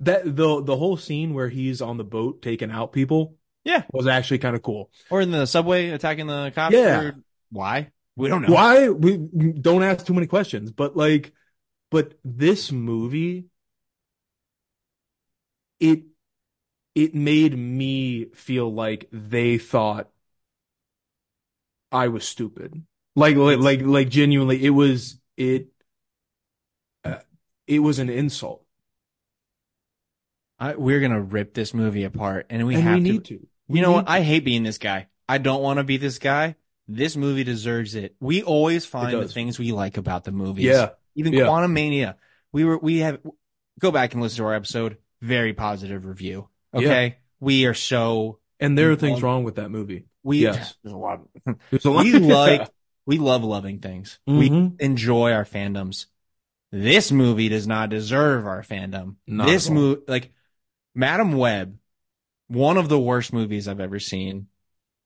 that 0.00 0.24
the 0.24 0.62
the 0.62 0.76
whole 0.76 0.96
scene 0.96 1.34
where 1.34 1.48
he's 1.48 1.82
on 1.82 1.96
the 1.96 2.04
boat 2.04 2.42
taking 2.42 2.70
out 2.70 2.92
people 2.92 3.36
Yeah, 3.64 3.82
was 3.92 4.06
actually 4.06 4.38
kind 4.38 4.56
of 4.56 4.62
cool. 4.62 4.90
or 5.10 5.20
in 5.20 5.30
the 5.30 5.46
subway 5.46 5.90
attacking 5.90 6.26
the 6.26 6.52
cops. 6.54 6.74
Yeah. 6.74 7.00
or- 7.00 7.16
why? 7.50 7.90
We 8.16 8.28
don't 8.28 8.42
know. 8.42 8.52
Why 8.52 8.88
we 8.88 9.16
don't 9.18 9.82
ask 9.82 10.04
too 10.06 10.14
many 10.14 10.26
questions, 10.26 10.70
but 10.70 10.96
like, 10.96 11.32
but 11.90 12.14
this 12.24 12.70
movie, 12.72 13.46
it 15.80 16.04
it 16.94 17.14
made 17.14 17.56
me 17.56 18.26
feel 18.34 18.72
like 18.72 19.08
they 19.12 19.58
thought 19.58 20.10
I 21.92 22.08
was 22.08 22.26
stupid. 22.26 22.82
Like, 23.14 23.36
like, 23.36 23.58
like, 23.58 23.82
like 23.82 24.08
genuinely, 24.08 24.64
it 24.64 24.70
was 24.70 25.18
it. 25.36 25.68
Uh, 27.04 27.18
it 27.66 27.80
was 27.80 27.98
an 27.98 28.08
insult, 28.08 28.64
I, 30.58 30.74
we're 30.76 31.00
gonna 31.00 31.20
rip 31.20 31.54
this 31.54 31.74
movie 31.74 32.04
apart, 32.04 32.46
and 32.50 32.66
we 32.66 32.74
and 32.76 32.84
have 32.84 32.98
we 32.98 33.04
to. 33.04 33.12
need 33.12 33.24
to. 33.26 33.46
We 33.68 33.78
You 33.78 33.82
know 33.82 33.92
what? 33.92 34.06
need 34.06 34.12
I 34.12 34.20
hate 34.22 34.44
being 34.44 34.62
this 34.62 34.78
guy. 34.78 35.08
I 35.28 35.38
don't 35.38 35.62
want 35.62 35.78
to 35.78 35.84
be 35.84 35.96
this 35.96 36.18
guy. 36.18 36.56
this 36.88 37.16
movie 37.16 37.44
deserves 37.44 37.94
it. 37.94 38.16
We 38.20 38.42
always 38.42 38.84
find 38.84 39.20
the 39.20 39.28
things 39.28 39.58
we 39.58 39.72
like 39.72 39.96
about 39.96 40.24
the 40.24 40.32
movies. 40.32 40.64
Yeah. 40.66 40.90
Even 41.14 41.32
Yeah. 41.32 41.42
Quantumania. 41.46 42.16
We 42.52 42.64
were 42.64 42.78
we 42.78 42.98
have 42.98 43.20
go 43.80 43.90
back 43.90 44.12
and 44.12 44.22
listen 44.22 44.38
to 44.38 44.44
our 44.44 44.54
episode. 44.54 44.98
Very 45.20 45.52
positive 45.52 46.04
review. 46.04 46.48
Okay. 46.74 47.16
We 47.40 47.66
are 47.66 47.74
so 47.74 48.38
And 48.60 48.76
there 48.76 48.90
are 48.90 48.96
things 48.96 49.22
wrong 49.22 49.44
with 49.44 49.56
that 49.56 49.70
movie. 49.70 50.06
We 50.22 50.38
Yes. 50.38 50.74
there's 50.82 50.94
a 50.94 50.98
lot 50.98 51.20
There's 51.70 51.84
a 51.84 51.90
lot. 51.90 52.04
we 52.04 52.12
like 52.18 52.68
we 53.06 53.18
love 53.18 53.42
loving 53.44 53.80
things. 53.80 54.18
We 54.26 54.50
Mhm. 54.50 54.80
enjoy 54.80 55.32
our 55.32 55.44
fandoms. 55.44 56.06
This 56.70 57.12
movie 57.12 57.48
does 57.48 57.66
not 57.66 57.90
deserve 57.90 58.46
our 58.46 58.62
fandom. 58.62 59.16
Not 59.26 59.46
this 59.46 59.68
movie, 59.68 60.02
like 60.08 60.32
Madame 60.94 61.32
Web, 61.32 61.78
one 62.48 62.76
of 62.76 62.88
the 62.88 62.98
worst 63.00 63.32
movies 63.32 63.68
I've 63.68 63.80
ever 63.80 63.98
seen. 63.98 64.48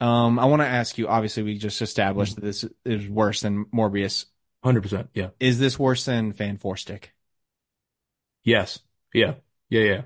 Um, 0.01 0.39
I 0.39 0.45
want 0.45 0.61
to 0.61 0.67
ask 0.67 0.99
you. 0.99 1.09
Obviously, 1.09 1.43
we 1.43 1.59
just 1.59 1.81
established 1.81 2.35
that 2.37 2.43
this 2.43 2.65
is 2.85 3.09
worse 3.09 3.41
than 3.41 3.65
Morbius. 3.67 4.27
100%. 4.63 5.09
Yeah. 5.15 5.31
Is 5.41 5.59
this 5.59 5.79
worse 5.79 6.05
than 6.05 6.33
Fan 6.33 6.59
Four 6.59 6.77
Stick? 6.77 7.15
Yes. 8.45 8.81
Yeah. 9.13 9.35
Yeah. 9.71 9.83
Yeah. 9.83 10.03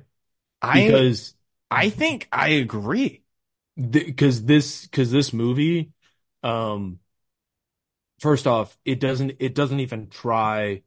I 0.62 0.86
Because 0.86 1.34
I 1.70 1.90
think 1.90 2.28
I 2.32 2.48
agree. 2.50 3.22
Because 3.76 4.44
this 4.44 4.82
because 4.86 5.10
this 5.10 5.32
movie 5.32 5.90
um 6.42 6.98
first 8.18 8.46
off 8.46 8.76
it 8.84 9.00
doesn't 9.00 9.32
it 9.38 9.54
doesn't 9.54 9.80
even 9.80 10.08
try 10.08 10.82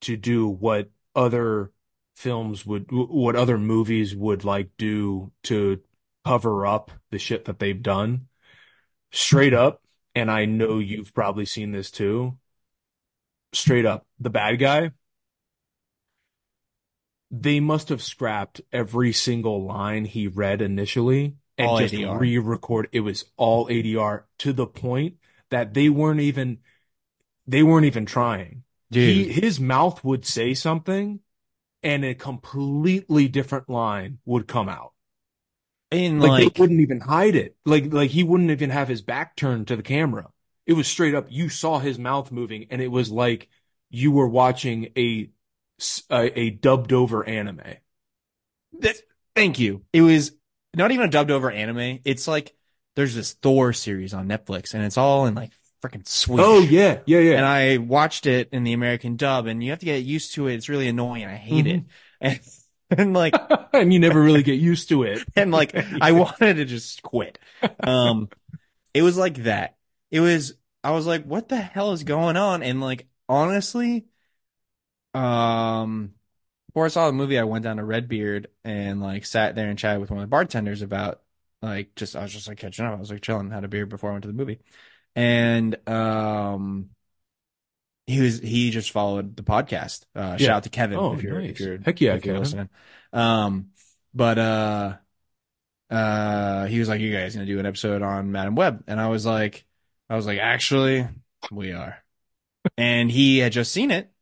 to 0.00 0.16
do 0.16 0.48
what 0.48 0.90
other 1.14 1.72
films 2.14 2.64
would 2.64 2.86
what 2.90 3.36
other 3.36 3.58
movies 3.58 4.14
would 4.14 4.44
like 4.44 4.70
do 4.78 5.32
to 5.42 5.80
cover 6.24 6.66
up 6.66 6.90
the 7.10 7.18
shit 7.18 7.44
that 7.44 7.60
they've 7.60 7.82
done. 7.82 8.26
Straight 9.12 9.54
up 9.54 9.82
and 10.14 10.30
I 10.30 10.44
know 10.46 10.78
you've 10.78 11.14
probably 11.14 11.46
seen 11.46 11.72
this 11.72 11.90
too 11.90 12.36
straight 13.52 13.86
up 13.86 14.06
the 14.18 14.30
bad 14.30 14.58
guy 14.58 14.90
they 17.30 17.60
must 17.60 17.88
have 17.88 18.02
scrapped 18.02 18.60
every 18.72 19.12
single 19.12 19.64
line 19.64 20.04
he 20.04 20.26
read 20.28 20.60
initially 20.62 21.36
and 21.58 21.68
All 21.68 21.78
just 21.78 21.94
ADR. 21.94 22.18
re-record. 22.20 22.88
It 22.92 23.00
was 23.00 23.24
all 23.36 23.68
ADR 23.70 24.24
to 24.38 24.52
the 24.52 24.66
point 24.66 25.16
that 25.50 25.74
they 25.74 25.88
weren't 25.88 26.20
even 26.20 26.58
they 27.46 27.62
weren't 27.62 27.86
even 27.86 28.06
trying. 28.06 28.64
He 28.90 29.28
his 29.32 29.58
mouth 29.60 30.02
would 30.04 30.24
say 30.24 30.54
something 30.54 31.20
and 31.82 32.04
a 32.04 32.14
completely 32.14 33.28
different 33.28 33.68
line 33.68 34.18
would 34.24 34.46
come 34.48 34.68
out. 34.68 34.92
in 35.90 36.20
Like, 36.20 36.30
like, 36.30 36.54
they 36.54 36.60
wouldn't 36.60 36.80
even 36.80 37.00
hide 37.00 37.34
it. 37.36 37.56
Like 37.64 37.92
like 37.92 38.10
he 38.10 38.22
wouldn't 38.24 38.50
even 38.50 38.70
have 38.70 38.88
his 38.88 39.02
back 39.02 39.36
turned 39.36 39.68
to 39.68 39.76
the 39.76 39.82
camera. 39.82 40.30
It 40.66 40.72
was 40.74 40.88
straight 40.88 41.14
up 41.14 41.26
you 41.30 41.48
saw 41.48 41.78
his 41.78 41.98
mouth 41.98 42.32
moving 42.32 42.66
and 42.70 42.82
it 42.82 42.88
was 42.88 43.10
like 43.10 43.48
you 43.90 44.10
were 44.10 44.28
watching 44.28 44.88
a 44.96 45.30
a 46.10 46.50
dubbed 46.50 46.92
over 46.92 47.26
anime. 47.28 47.60
That- 48.80 49.00
thank 49.34 49.58
you. 49.58 49.84
It 49.92 50.02
was 50.02 50.32
not 50.74 50.92
even 50.92 51.06
a 51.06 51.10
dubbed 51.10 51.30
over 51.30 51.50
anime. 51.50 52.00
It's 52.04 52.26
like 52.28 52.54
there's 52.94 53.14
this 53.14 53.34
Thor 53.34 53.72
series 53.72 54.14
on 54.14 54.28
Netflix, 54.28 54.74
and 54.74 54.84
it's 54.84 54.98
all 54.98 55.26
in 55.26 55.34
like 55.34 55.52
freaking 55.82 56.06
Swedish. 56.06 56.46
Oh 56.46 56.60
yeah, 56.60 57.00
yeah, 57.06 57.18
yeah. 57.20 57.36
And 57.36 57.44
I 57.44 57.78
watched 57.78 58.26
it 58.26 58.48
in 58.52 58.64
the 58.64 58.72
American 58.72 59.16
dub, 59.16 59.46
and 59.46 59.62
you 59.62 59.70
have 59.70 59.78
to 59.80 59.86
get 59.86 60.02
used 60.04 60.34
to 60.34 60.48
it. 60.48 60.54
It's 60.54 60.68
really 60.68 60.88
annoying. 60.88 61.24
I 61.24 61.36
hate 61.36 61.66
it. 61.66 61.82
And, 62.18 62.40
and 62.88 63.12
like, 63.12 63.34
and 63.74 63.92
you 63.92 63.98
never 63.98 64.22
really 64.22 64.42
get 64.42 64.58
used 64.58 64.88
to 64.88 65.02
it. 65.02 65.22
and 65.36 65.50
like, 65.50 65.74
I 66.00 66.12
wanted 66.12 66.54
to 66.54 66.64
just 66.64 67.02
quit. 67.02 67.38
Um, 67.80 68.30
it 68.94 69.02
was 69.02 69.18
like 69.18 69.42
that. 69.42 69.76
It 70.10 70.20
was, 70.20 70.54
I 70.82 70.92
was 70.92 71.06
like, 71.06 71.24
what 71.24 71.50
the 71.50 71.58
hell 71.58 71.92
is 71.92 72.04
going 72.04 72.38
on? 72.38 72.62
And 72.62 72.80
like, 72.80 73.06
honestly, 73.28 74.06
um, 75.12 76.14
before 76.76 76.84
I 76.84 76.88
saw 76.88 77.06
the 77.06 77.14
movie, 77.14 77.38
I 77.38 77.44
went 77.44 77.64
down 77.64 77.78
to 77.78 77.84
Redbeard 77.84 78.48
and 78.62 79.00
like 79.00 79.24
sat 79.24 79.54
there 79.54 79.70
and 79.70 79.78
chatted 79.78 79.98
with 79.98 80.10
one 80.10 80.18
of 80.18 80.24
the 80.24 80.28
bartenders 80.28 80.82
about 80.82 81.22
like 81.62 81.94
just 81.94 82.14
I 82.14 82.20
was 82.22 82.34
just 82.34 82.48
like 82.48 82.58
catching 82.58 82.84
up. 82.84 82.92
I 82.92 83.00
was 83.00 83.10
like 83.10 83.22
chilling, 83.22 83.50
had 83.50 83.64
a 83.64 83.68
beer 83.68 83.86
before 83.86 84.10
I 84.10 84.12
went 84.12 84.24
to 84.24 84.28
the 84.28 84.34
movie, 84.34 84.58
and 85.14 85.74
um, 85.88 86.90
he 88.06 88.20
was 88.20 88.40
he 88.40 88.70
just 88.70 88.90
followed 88.90 89.38
the 89.38 89.42
podcast. 89.42 90.04
Uh, 90.14 90.36
Yeah. 90.36 90.48
shout 90.48 90.56
out 90.56 90.62
to 90.64 90.68
Kevin 90.68 90.98
Oh, 90.98 91.14
if 91.14 91.22
you're 91.22 91.40
nice. 91.40 91.50
if 91.52 91.60
you're 91.60 91.78
Heck 91.78 91.98
yeah, 92.02 92.14
if 92.16 92.26
you're 92.26 92.34
Kevin. 92.34 92.42
listening. 92.42 92.68
Um, 93.14 93.70
but 94.12 94.38
uh, 94.38 94.96
uh, 95.88 96.66
he 96.66 96.78
was 96.78 96.90
like, 96.90 97.00
"You 97.00 97.10
guys 97.10 97.34
gonna 97.34 97.46
do 97.46 97.58
an 97.58 97.64
episode 97.64 98.02
on 98.02 98.32
Madame 98.32 98.54
Web?" 98.54 98.84
And 98.86 99.00
I 99.00 99.08
was 99.08 99.24
like, 99.24 99.64
I 100.10 100.16
was 100.16 100.26
like, 100.26 100.40
actually, 100.40 101.08
we 101.50 101.72
are. 101.72 102.04
and 102.76 103.10
he 103.10 103.38
had 103.38 103.52
just 103.52 103.72
seen 103.72 103.90
it, 103.90 104.12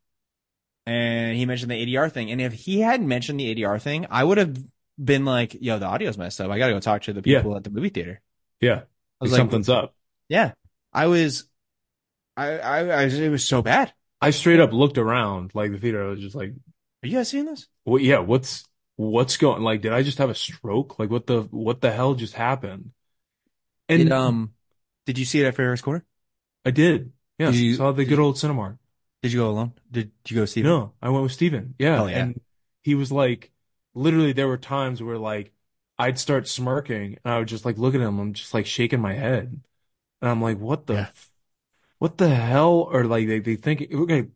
and 0.85 1.35
he 1.37 1.45
mentioned 1.45 1.71
the 1.71 1.75
ADR 1.85 2.11
thing. 2.11 2.31
And 2.31 2.39
if 2.41 2.53
he 2.53 2.79
hadn't 2.81 3.07
mentioned 3.07 3.39
the 3.39 3.53
ADR 3.55 3.81
thing, 3.81 4.05
I 4.09 4.23
would 4.23 4.37
have 4.37 4.57
been 5.03 5.25
like, 5.25 5.55
"Yo, 5.59 5.79
the 5.79 5.85
audio's 5.87 6.17
messed 6.17 6.39
up. 6.41 6.49
I 6.51 6.57
got 6.57 6.67
to 6.67 6.73
go 6.73 6.79
talk 6.79 7.03
to 7.03 7.13
the 7.13 7.21
Yeah. 7.25 7.39
people 7.39 7.55
at 7.55 7.63
the 7.63 7.69
movie 7.69 7.89
theater." 7.89 8.21
Yeah, 8.61 8.81
like 9.19 9.31
something's 9.31 9.69
up. 9.69 9.93
"Yeah." 10.29 10.53
I 10.93 11.07
was, 11.07 11.45
I, 12.37 12.57
I, 12.57 12.77
I, 12.87 13.03
it 13.03 13.29
was 13.29 13.43
so 13.43 13.61
bad. 13.61 13.93
I 14.21 14.29
straight 14.29 14.61
up 14.61 14.71
looked 14.71 14.97
around 14.97 15.51
like 15.53 15.71
the 15.71 15.77
theater. 15.77 16.05
I 16.05 16.09
was 16.11 16.21
just 16.21 16.35
like, 16.35 16.51
Are 17.03 17.07
you 17.07 17.17
guys 17.17 17.29
seeing 17.29 17.45
this? 17.45 17.67
"What? 17.83 18.01
Yeah, 18.01 18.19
what's 18.19 18.63
what's 18.95 19.35
going? 19.37 19.61
Like, 19.61 19.81
did 19.81 19.91
I 19.91 20.03
just 20.03 20.19
have 20.19 20.29
a 20.29 20.35
stroke? 20.35 20.97
Like, 20.99 21.09
what 21.09 21.27
the 21.27 21.41
what 21.51 21.81
the 21.81 21.91
hell 21.91 22.15
just 22.15 22.33
happened?" 22.33 22.91
And 23.89 24.03
Did, 24.03 24.11
um, 24.11 24.53
did 25.05 25.17
you 25.17 25.25
see 25.25 25.41
it 25.41 25.45
at 25.45 25.55
Ferris 25.55 25.81
Corner? 25.81 26.03
I 26.63 26.71
did. 26.71 27.11
Yeah, 27.37 27.51
Did 27.51 27.59
you- 27.59 27.75
saw 27.75 27.91
the 27.91 28.05
good 28.05 28.17
old 28.19 28.35
Cinemark. 28.35 28.77
Did 29.25 29.33
you 29.33 29.39
go 29.39 29.49
alone? 29.49 29.73
Did 29.89 30.11
you 30.27 30.35
go 30.35 30.45
see? 30.45 30.61
No, 30.61 30.93
I 31.01 31.09
went 31.09 31.23
with 31.23 31.31
Steven. 31.31 31.73
Yeah. 31.79 32.05
Yeah. 32.07 32.27
And 32.27 32.39
he 32.83 32.93
was 32.95 33.11
like, 33.11 33.51
literally, 33.95 34.33
there 34.33 34.47
were 34.47 34.57
times 34.57 35.01
where 35.01 35.17
like 35.17 35.51
I'd 35.97 36.19
start 36.19 36.47
smirking 36.47 37.17
and 37.23 37.33
I 37.33 37.39
would 37.39 37.47
just 37.47 37.65
like 37.65 37.77
look 37.79 37.95
at 37.95 38.01
him. 38.01 38.19
I'm 38.19 38.33
just 38.33 38.53
like 38.53 38.67
shaking 38.67 39.01
my 39.01 39.13
head. 39.13 39.63
And 40.21 40.31
I'm 40.31 40.41
like, 40.41 40.59
what 40.59 40.87
the, 40.87 40.95
Yeah. 40.95 41.01
f- 41.01 41.31
what 41.99 42.17
the 42.17 42.29
hell? 42.29 42.81
Or 42.91 43.05
like 43.05 43.27
they, 43.27 43.39
they 43.39 43.55
think, 43.57 43.83
okay, 43.93 44.27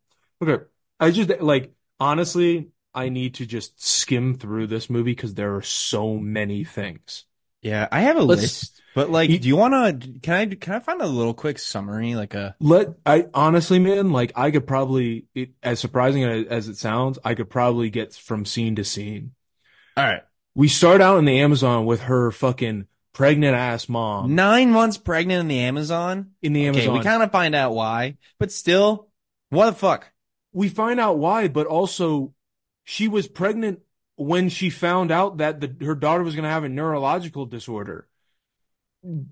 okay. 0.41 0.65
I 0.99 1.11
just 1.11 1.29
like, 1.41 1.73
honestly, 1.99 2.69
I 2.93 3.09
need 3.09 3.35
to 3.35 3.45
just 3.45 3.81
skim 3.83 4.35
through 4.37 4.67
this 4.67 4.89
movie 4.89 5.11
because 5.13 5.35
there 5.35 5.55
are 5.55 5.63
so 5.63 6.17
many 6.17 6.63
things. 6.65 7.25
Yeah, 7.61 7.87
I 7.91 8.01
have 8.01 8.17
a 8.17 8.21
Let's- 8.23 8.41
list, 8.41 8.81
but 8.95 9.09
like, 9.09 9.29
You- 9.29 9.39
do 9.39 9.47
you 9.47 9.55
want 9.57 10.01
to? 10.01 10.19
Can 10.21 10.33
I? 10.33 10.45
Can 10.47 10.73
I 10.73 10.79
find 10.79 11.01
a 11.01 11.07
little 11.07 11.33
quick 11.33 11.59
summary, 11.59 12.15
like 12.15 12.33
a? 12.33 12.55
Let 12.59 12.89
I 13.05 13.25
honestly, 13.33 13.79
man, 13.79 14.11
like 14.11 14.31
I 14.35 14.51
could 14.51 14.65
probably, 14.65 15.25
it, 15.35 15.51
as 15.61 15.79
surprising 15.79 16.23
as, 16.23 16.45
as 16.47 16.67
it 16.69 16.77
sounds, 16.77 17.19
I 17.23 17.33
could 17.35 17.49
probably 17.49 17.89
get 17.89 18.13
from 18.13 18.45
scene 18.45 18.75
to 18.75 18.83
scene. 18.85 19.31
All 19.97 20.05
right, 20.05 20.21
We 20.55 20.69
start 20.69 21.01
out 21.01 21.17
in 21.17 21.25
the 21.25 21.39
Amazon 21.39 21.85
with 21.85 22.01
her 22.01 22.31
fucking 22.31 22.87
pregnant 23.11 23.55
ass 23.55 23.89
mom 23.89 24.33
nine 24.35 24.71
months 24.71 24.97
pregnant 24.97 25.41
in 25.41 25.47
the 25.49 25.59
Amazon. 25.59 26.31
in 26.41 26.53
the 26.53 26.69
Okay, 26.69 26.79
Amazon. 26.79 26.93
we 26.97 27.03
kind 27.03 27.21
of 27.23 27.31
find 27.31 27.53
out 27.53 27.73
why, 27.73 28.15
but 28.37 28.51
still, 28.51 29.09
what 29.49 29.65
the 29.65 29.73
fuck? 29.75 30.11
we 30.53 30.69
find 30.69 30.99
out 30.99 31.17
why, 31.17 31.47
but 31.49 31.67
also 31.67 32.33
she 32.85 33.07
was 33.09 33.27
pregnant 33.27 33.79
when 34.19 34.49
she 34.49 34.69
found 34.69 35.11
out 35.11 35.37
that 35.37 35.61
the, 35.61 35.85
her 35.85 35.95
daughter 35.95 36.23
was 36.23 36.35
going 36.35 36.43
to 36.43 36.49
have 36.49 36.63
a 36.65 36.69
neurological 36.69 37.45
disorder. 37.45 38.07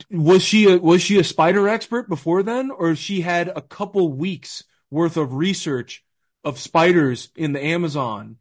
Was 0.10 0.44
she 0.44 0.72
a, 0.72 0.78
was 0.78 1.02
she 1.02 1.20
a 1.20 1.24
spider 1.26 1.68
expert 1.68 2.08
before 2.08 2.42
then, 2.42 2.72
or 2.72 2.96
she 2.96 3.22
had 3.22 3.50
a 3.50 3.62
couple 3.62 4.12
weeks 4.14 4.64
worth 4.90 5.18
of 5.18 5.34
research 5.34 6.06
of 6.46 6.58
spiders 6.58 7.30
in 7.36 7.52
the 7.52 7.64
Amazon? 7.64 8.38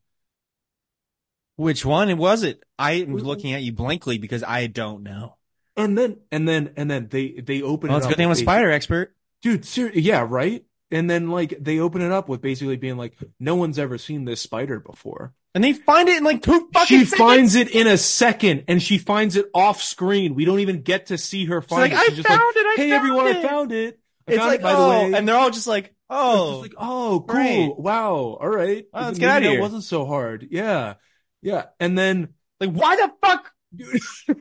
Which 1.56 1.85
one 1.85 2.10
it 2.10 2.18
was 2.18 2.43
it? 2.43 2.62
I 2.78 2.93
am 2.93 3.16
looking 3.16 3.52
at 3.55 3.62
you 3.62 3.73
blankly 3.73 4.18
because 4.18 4.44
I 4.44 4.66
don't 4.68 5.02
know. 5.02 5.36
And 5.77 5.97
then 5.98 6.18
and 6.31 6.48
then 6.48 6.73
and 6.77 6.90
then 6.90 7.09
they 7.09 7.32
they 7.32 7.60
open 7.62 7.89
Well, 7.89 7.97
it 7.97 7.98
it's 7.98 8.05
a 8.05 8.06
up. 8.06 8.10
good 8.10 8.16
thing 8.18 8.27
I'm 8.27 8.32
a 8.32 8.36
spider 8.36 8.70
expert. 8.70 9.14
dude. 9.43 9.64
Ser- 9.64 9.93
yeah, 9.94 10.24
right. 10.28 10.64
And 10.90 11.10
then 11.10 11.28
like 11.31 11.56
they 11.60 11.78
open 11.81 12.01
it 12.02 12.12
up 12.12 12.28
with 12.28 12.40
basically 12.40 12.77
being 12.77 12.97
like, 12.97 13.16
no 13.40 13.55
one's 13.56 13.78
ever 13.78 13.98
seen 13.98 14.24
this 14.24 14.40
spider 14.40 14.78
before. 14.81 15.35
And 15.56 15.64
they 15.64 15.72
find 15.72 16.06
it 16.06 16.18
in 16.18 16.22
like 16.22 16.42
two 16.42 16.68
fucking 16.74 16.86
she 16.86 17.04
seconds. 17.06 17.18
finds 17.18 17.54
it 17.54 17.70
in 17.70 17.86
a 17.86 17.96
second 17.96 18.64
and 18.68 18.82
she 18.82 18.98
finds 18.98 19.36
it 19.36 19.46
off 19.54 19.82
screen. 19.82 20.34
We 20.34 20.44
don't 20.44 20.60
even 20.60 20.82
get 20.82 21.06
to 21.06 21.16
see 21.16 21.46
her 21.46 21.62
She's 21.62 21.68
find 21.70 21.80
like, 21.80 21.92
it. 21.92 21.98
I 21.98 22.04
She's 22.08 22.16
just 22.16 22.28
like, 22.28 22.38
found 22.38 22.56
it. 22.56 22.66
I 22.66 22.74
hey 22.76 22.90
found 22.90 22.92
everyone, 22.92 23.26
it. 23.28 23.36
I 23.36 23.48
found 23.48 23.72
it. 23.72 24.00
I 24.28 24.32
It's 24.32 24.38
found 24.38 24.50
like, 24.50 24.60
it, 24.60 24.62
by 24.62 24.72
the 24.72 24.78
oh, 24.78 24.88
way. 24.90 25.12
and 25.14 25.26
they're 25.26 25.36
all 25.36 25.48
just 25.48 25.66
like, 25.66 25.94
oh, 26.10 26.50
just 26.50 26.62
like, 26.62 26.74
oh, 26.76 27.20
cool. 27.20 27.20
great. 27.20 27.78
Wow. 27.78 28.38
All 28.38 28.48
right. 28.48 28.84
Wow, 28.92 29.06
let's 29.06 29.18
get 29.18 29.30
outta 29.30 29.44
that 29.44 29.48
here. 29.48 29.58
It 29.58 29.62
wasn't 29.62 29.84
so 29.84 30.04
hard. 30.04 30.46
Yeah. 30.50 30.96
Yeah. 31.40 31.64
And 31.80 31.96
then, 31.96 32.34
like 32.60 32.72
why 32.72 32.96
the 32.96 33.10
fuck? 33.26 33.50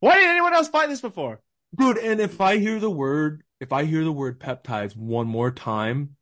Why 0.00 0.14
didn't 0.14 0.30
anyone 0.30 0.54
else 0.54 0.68
find 0.68 0.90
this 0.90 1.00
before? 1.02 1.40
dude, 1.76 1.98
and 1.98 2.20
if 2.20 2.40
I 2.40 2.56
hear 2.58 2.78
the 2.80 2.90
word, 2.90 3.42
if 3.60 3.72
I 3.72 3.84
hear 3.84 4.04
the 4.04 4.12
word 4.12 4.40
peptides 4.40 4.96
one 4.96 5.26
more 5.26 5.50
time, 5.50 6.16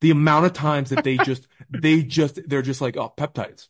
the 0.00 0.10
amount 0.10 0.46
of 0.46 0.52
times 0.52 0.90
that 0.90 1.04
they 1.04 1.16
just, 1.24 1.46
they 1.70 2.02
just, 2.02 2.40
they're 2.48 2.62
just 2.62 2.80
like, 2.80 2.96
oh, 2.96 3.12
peptides. 3.16 3.68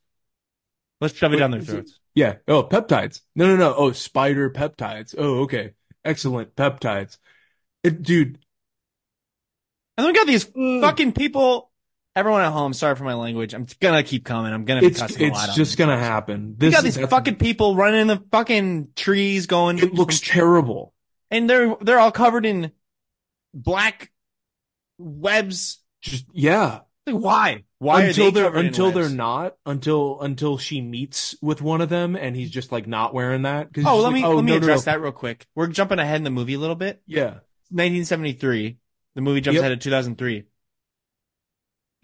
Let's 1.01 1.15
shove 1.15 1.33
it 1.33 1.37
Wait, 1.37 1.41
down 1.41 1.51
their 1.53 1.61
throats. 1.61 1.99
Yeah. 2.15 2.37
Oh, 2.49 2.65
peptides. 2.65 3.21
No, 3.37 3.47
no, 3.47 3.57
no. 3.57 3.75
Oh, 3.77 3.93
spider 3.93 4.51
peptides. 4.51 5.15
Oh, 5.17 5.41
okay. 5.43 5.73
Excellent 6.05 6.57
peptides. 6.57 7.19
It, 7.85 8.03
dude, 8.03 8.39
And 9.97 10.05
then 10.05 10.07
we 10.07 10.13
got 10.13 10.27
these 10.27 10.47
Ugh. 10.49 10.81
fucking 10.81 11.13
people. 11.13 11.71
Everyone 12.17 12.41
at 12.43 12.51
home, 12.51 12.73
sorry 12.73 12.97
for 12.97 13.05
my 13.05 13.15
language. 13.15 13.55
I'm 13.55 13.67
gonna 13.79 14.03
keep 14.03 14.25
coming. 14.25 14.53
I'm 14.53 14.65
gonna 14.65 14.81
be 14.81 14.89
it's 14.89 14.99
cussing 14.99 15.31
a 15.31 15.33
lot. 15.33 15.49
it's 15.49 15.57
just 15.57 15.79
gonna 15.79 15.97
happen. 15.99 16.57
We 16.59 16.67
This 16.69 16.75
got 16.75 16.83
these 16.83 16.99
fucking 16.99 17.37
people 17.37 17.77
running 17.77 18.01
in 18.01 18.07
the 18.09 18.21
fucking 18.33 18.89
trees, 18.97 19.47
going. 19.47 19.79
It 19.79 19.95
looks 19.95 20.19
terrible. 20.21 20.95
and 21.31 21.49
they're 21.49 21.77
they're 21.81 22.01
all 22.01 22.11
covered 22.11 22.45
in 22.45 22.73
black 23.55 24.11
webs. 24.99 25.79
Just 26.09 26.27
yeah. 26.33 26.81
Like, 27.07 27.17
why? 27.17 27.65
Why 27.79 28.05
until 28.05 28.29
are 28.29 28.31
they 28.31 28.41
they're 28.41 28.51
covered 28.51 28.61
in 28.61 28.67
until 28.67 28.91
they're 28.91 29.09
not 29.09 29.57
until 29.65 30.21
until 30.21 30.59
she 30.59 30.81
meets 30.81 31.37
with 31.41 31.63
one 31.63 31.81
of 31.81 31.89
them 31.89 32.17
and 32.17 32.35
he's 32.35 32.51
just 32.51 32.73
like 32.73 32.87
not 32.87 33.15
wearing 33.15 33.43
that. 33.43 33.69
Oh, 33.85 33.99
let 33.99 34.05
like, 34.05 34.15
me 34.15 34.25
oh, 34.25 34.35
let 34.35 34.45
me 34.45 34.53
no, 34.53 34.59
no, 34.59 34.65
address 34.65 34.87
no. 34.87 34.93
that 34.93 35.01
real 35.01 35.13
quick. 35.13 35.47
We're 35.55 35.69
jumping 35.69 35.99
ahead 35.99 36.17
in 36.17 36.25
the 36.25 36.31
movie 36.31 36.55
a 36.55 36.59
little 36.59 36.77
bit. 36.77 37.03
Yeah. 37.07 37.41
1973. 37.71 38.79
The 39.15 39.21
movie 39.21 39.41
jumps 39.41 39.57
Yep. 39.57 39.65
ahead 39.65 39.81
to 39.81 39.85
2003. 39.85 40.45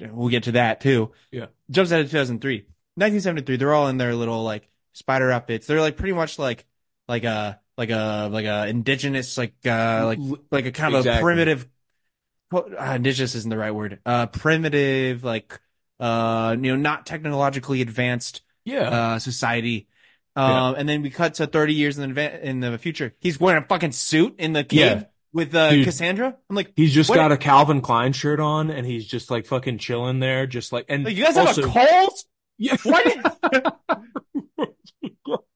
We'll 0.01 0.29
get 0.29 0.45
to 0.45 0.53
that 0.53 0.81
too. 0.81 1.13
Yeah. 1.31 1.47
Jumps 1.71 1.91
ahead 1.91 2.07
to 2.07 2.11
2003. 2.11 2.67
1973. 2.97 3.57
They're 3.57 3.75
all 3.75 3.89
in 3.89 3.97
their 3.97 4.15
little 4.15 4.43
like 4.43 4.69
spider 4.93 5.31
outfits. 5.31 5.67
They're 5.67 5.81
like 5.81 5.97
pretty 5.97 6.13
much 6.13 6.39
like 6.39 6.67
like 7.09 7.25
a 7.25 7.61
like 7.77 7.91
a 7.91 8.29
like 8.31 8.45
a 8.47 8.69
indigenous 8.69 9.37
like 9.39 9.55
uh 9.67 10.03
like 10.05 10.19
like 10.51 10.67
a 10.67 10.73
kind 10.73 10.95
of 10.95 11.07
a 11.07 11.21
primitive. 11.21 11.67
Uh, 12.57 12.93
indigenous 12.95 13.35
isn't 13.35 13.51
the 13.51 13.59
right 13.59 13.75
word. 13.75 14.01
Uh, 14.07 14.27
primitive 14.27 15.25
like 15.25 15.61
uh 16.01 16.57
you 16.59 16.71
know 16.73 16.77
not 16.77 17.07
technologically 17.07 17.81
advanced 17.81 18.43
yeah. 18.65 18.89
uh, 18.89 19.19
society. 19.19 19.89
Um, 20.37 20.75
and 20.77 20.89
then 20.89 21.03
we 21.03 21.11
cut 21.11 21.35
to 21.35 21.47
30 21.47 21.75
years 21.75 21.99
in 21.99 22.13
the, 22.13 22.49
in 22.49 22.61
the 22.61 22.77
future. 22.79 23.15
He's 23.21 23.39
wearing 23.39 23.63
a 23.63 23.67
fucking 23.67 23.93
suit 23.93 24.35
in 24.39 24.53
the 24.53 24.65
cave 24.65 24.79
Yeah. 24.81 25.05
with, 25.33 25.55
uh, 25.55 25.71
Dude. 25.71 25.85
Cassandra. 25.85 26.37
I'm 26.51 26.57
like, 26.57 26.73
he's 26.75 26.93
just 26.93 27.09
what- 27.09 27.17
got 27.17 27.31
a 27.31 27.37
Calvin 27.37 27.81
Klein 27.81 28.13
shirt 28.13 28.41
on 28.41 28.71
and 28.71 28.85
he's 28.87 29.07
just 29.07 29.31
like 29.31 29.47
fucking 29.47 29.79
chilling 29.79 30.19
there, 30.19 30.47
just 30.47 30.73
like 30.73 30.87
and 30.89 31.05
like, 31.05 31.17
you 31.17 31.25
guys 31.25 31.37
also, 31.37 31.69
have 31.69 31.77
a 31.77 31.87
cold? 32.01 32.19
yeah. 32.59 32.77
Why, 32.83 33.23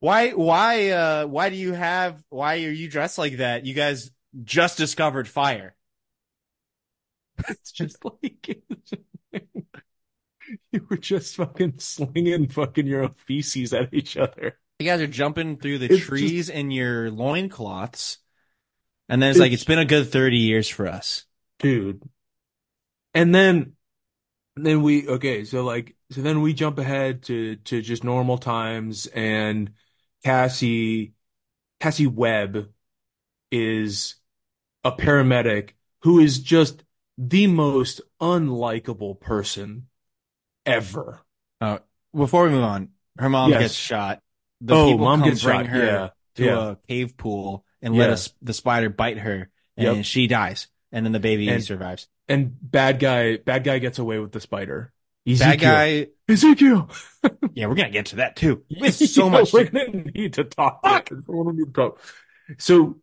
why, 0.00 0.30
why, 0.30 0.90
uh, 0.90 1.26
why 1.26 1.48
do 1.50 1.56
you 1.56 1.72
have, 1.72 2.22
why 2.28 2.56
are 2.62 2.70
you 2.70 2.88
dressed 2.88 3.18
like 3.18 3.38
that? 3.38 3.66
You 3.66 3.74
guys 3.74 4.12
just 4.44 4.78
discovered 4.78 5.26
fire. 5.26 5.74
It's 7.48 7.72
just 7.72 8.04
like 8.04 8.60
you 10.72 10.86
were 10.88 10.96
just 10.96 11.36
fucking 11.36 11.74
slinging 11.78 12.48
fucking 12.48 12.86
your 12.86 13.04
own 13.04 13.14
feces 13.26 13.72
at 13.72 13.92
each 13.92 14.16
other. 14.16 14.58
You 14.78 14.86
guys 14.86 15.00
are 15.00 15.06
jumping 15.06 15.58
through 15.58 15.78
the 15.78 15.92
It's 15.92 16.04
trees 16.04 16.48
in 16.48 16.70
your 16.70 17.10
loincloths. 17.10 18.18
And 19.08 19.20
then 19.22 19.30
it's 19.30 19.38
like, 19.38 19.48
It's- 19.48 19.60
it's 19.60 19.64
been 19.66 19.78
a 19.78 19.84
good 19.84 20.10
30 20.10 20.36
years 20.38 20.68
for 20.68 20.86
us. 20.86 21.24
dude. 21.58 22.02
And 23.14 23.34
then, 23.34 23.72
then 24.54 24.82
we 24.82 25.08
okay. 25.08 25.44
So 25.44 25.64
like, 25.64 25.96
so 26.10 26.20
then 26.20 26.40
we 26.42 26.52
jump 26.52 26.78
ahead 26.78 27.22
to 27.24 27.56
to 27.56 27.80
just 27.82 28.04
normal 28.04 28.38
times, 28.38 29.06
and 29.06 29.72
Cassie, 30.24 31.14
Cassie 31.80 32.06
Webb, 32.06 32.68
is 33.50 34.16
a 34.84 34.92
paramedic 34.92 35.70
who 36.02 36.18
is 36.20 36.38
just 36.40 36.84
the 37.20 37.46
most 37.48 38.00
unlikable 38.20 39.18
person 39.18 39.88
ever. 40.64 41.20
Uh, 41.60 41.78
before 42.14 42.44
we 42.44 42.50
move 42.50 42.62
on, 42.64 42.90
her 43.18 43.28
mom 43.28 43.50
Yes. 43.50 43.60
gets 43.62 43.74
shot. 43.74 44.22
The 44.60 44.74
oh, 44.74 44.92
people 44.92 45.04
mom 45.04 45.20
come 45.20 45.28
gets 45.30 45.42
bring 45.42 45.58
shot. 45.60 45.66
her 45.66 45.84
Yeah, 45.84 46.08
to 46.36 46.44
yeah. 46.44 46.70
a 46.70 46.76
cave 46.86 47.16
pool 47.16 47.64
and 47.82 47.94
let 47.96 48.10
us 48.10 48.32
the 48.42 48.52
spider 48.52 48.88
bite 48.88 49.18
her, 49.18 49.50
and 49.76 49.96
Yep. 49.98 50.04
she 50.04 50.26
dies, 50.26 50.68
and 50.92 51.04
then 51.04 51.12
the 51.12 51.20
baby 51.20 51.48
And- 51.48 51.62
survives. 51.62 52.08
And 52.30 52.52
bad 52.60 52.98
guy, 53.00 53.38
bad 53.38 53.64
guy 53.64 53.78
gets 53.78 53.98
away 53.98 54.18
with 54.18 54.32
the 54.32 54.40
spider. 54.40 54.92
Bad 55.24 55.32
Ezekiel. 55.32 55.58
guy, 55.70 56.06
Ezekiel. 56.28 56.90
yeah, 57.54 57.66
we're 57.66 57.74
gonna 57.74 57.90
get 57.90 58.06
to 58.06 58.16
that 58.16 58.36
too. 58.36 58.64
It's 58.70 59.12
so 59.14 59.24
Yeah, 59.26 59.30
much. 59.30 59.52
We're 59.52 59.64
gonna 59.64 59.88
need 60.14 60.34
to 60.34 60.44
talk. 60.44 60.82
Fuck. 60.84 61.10
We're 61.26 61.44
gonna 61.44 61.56
need 61.56 61.66
to 61.66 61.72
talk. 61.72 62.00
So, 62.58 62.98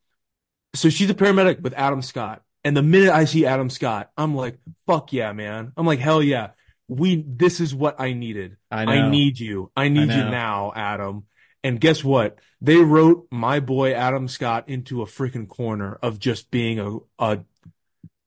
so 0.73 0.89
she's 0.89 1.09
a 1.09 1.13
paramedic 1.15 1.61
with 1.61 1.73
Adam 1.73 2.01
Scott, 2.01 2.43
and 2.65 2.75
the 2.75 2.83
minute 2.83 3.11
I 3.13 3.23
see 3.23 3.45
Adam 3.45 3.69
Scott, 3.69 4.11
I'm 4.17 4.35
like, 4.35 4.57
"Fuck 4.87 5.13
yeah, 5.13 5.31
man!" 5.31 5.71
I'm 5.77 5.85
like, 5.85 5.99
"Hell 5.99 6.21
yeah!" 6.21 6.49
We. 6.89 7.23
This 7.25 7.61
is 7.61 7.73
what 7.73 7.99
I 8.01 8.11
needed. 8.11 8.57
I. 8.69 8.83
I 8.83 9.09
need 9.09 9.39
you. 9.39 9.71
I 9.75 9.87
need 9.87 10.09
you 10.11 10.23
now, 10.29 10.73
Adam. 10.75 11.23
And 11.63 11.79
guess 11.79 12.03
what? 12.03 12.37
They 12.61 12.77
wrote 12.77 13.27
my 13.31 13.59
boy 13.59 13.93
Adam 13.93 14.27
Scott 14.27 14.67
into 14.67 15.01
a 15.01 15.05
freaking 15.05 15.47
corner 15.47 15.97
of 16.01 16.19
just 16.19 16.51
being 16.51 16.79
a 16.79 16.97
a 17.17 17.39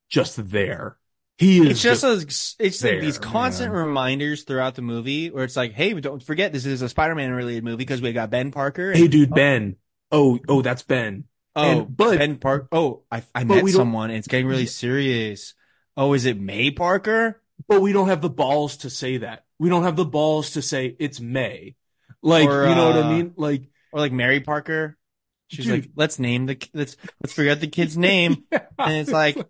just 0.09 0.51
there. 0.51 0.97
He 1.37 1.61
is 1.61 1.71
It's 1.71 1.83
just 1.83 2.03
the- 2.03 2.09
a, 2.09 2.67
it's 2.67 2.83
like 2.83 3.01
these 3.01 3.19
constant 3.19 3.73
man. 3.73 3.87
reminders 3.87 4.43
throughout 4.43 4.75
the 4.75 4.83
movie 4.83 5.31
where 5.31 5.45
it's 5.45 5.55
like, 5.57 5.73
hey, 5.73 5.93
don't 5.95 6.21
forget 6.23 6.53
this 6.53 6.67
is 6.67 6.83
a 6.83 6.89
Spider-Man 6.89 7.31
related 7.31 7.63
movie 7.63 7.77
because 7.77 8.03
we 8.03 8.13
got 8.13 8.29
Ben 8.31 8.51
Parker. 8.51 8.91
And, 8.91 8.99
hey, 8.99 9.07
dude, 9.07 9.31
oh. 9.31 9.35
Ben. 9.37 9.77
Oh, 10.11 10.41
oh, 10.49 10.63
that's 10.63 10.83
Ben. 10.83 11.25
Oh, 11.59 11.71
and- 11.81 11.97
but- 11.97 12.19
Ben 12.19 12.37
Parker. 12.37 12.69
Oh, 12.73 13.03
I 13.11 13.23
I 13.35 13.45
met 13.45 13.67
someone. 13.69 14.11
And 14.11 14.19
it's 14.19 14.29
getting 14.29 14.47
really 14.47 14.67
serious. 14.67 15.55
Oh, 15.97 16.13
is 16.15 16.25
it 16.27 16.39
May 16.39 16.71
Parker? 16.71 17.41
But 17.69 17.81
we 17.83 17.93
don't 17.93 18.09
have 18.09 18.21
the 18.23 18.31
balls 18.31 18.79
to 18.79 18.91
say 18.91 19.19
that. 19.19 19.45
We 19.59 19.69
don't 19.69 19.83
have 19.83 19.97
the 19.97 20.05
balls 20.05 20.53
to 20.53 20.63
say 20.63 20.95
it's 20.99 21.19
May. 21.21 21.75
Like, 22.23 22.49
Or, 22.49 22.69
you 22.69 22.75
know 22.75 22.87
what 22.89 22.97
uh, 22.97 23.03
I 23.09 23.11
mean? 23.17 23.33
Like, 23.37 23.63
or 23.93 23.99
like 24.01 24.13
Mary 24.13 24.41
Parker. 24.41 24.97
She's 25.49 25.65
Dude. 25.65 25.75
like, 25.85 25.91
let's 25.97 26.19
name 26.19 26.47
the 26.47 26.57
let's 26.75 26.97
let's 27.23 27.33
figure 27.33 27.51
out 27.53 27.61
the 27.61 27.67
kid's 27.69 27.97
name, 28.11 28.45
and 28.53 28.93
it's 28.97 29.11
like, 29.11 29.37
and 29.37 29.47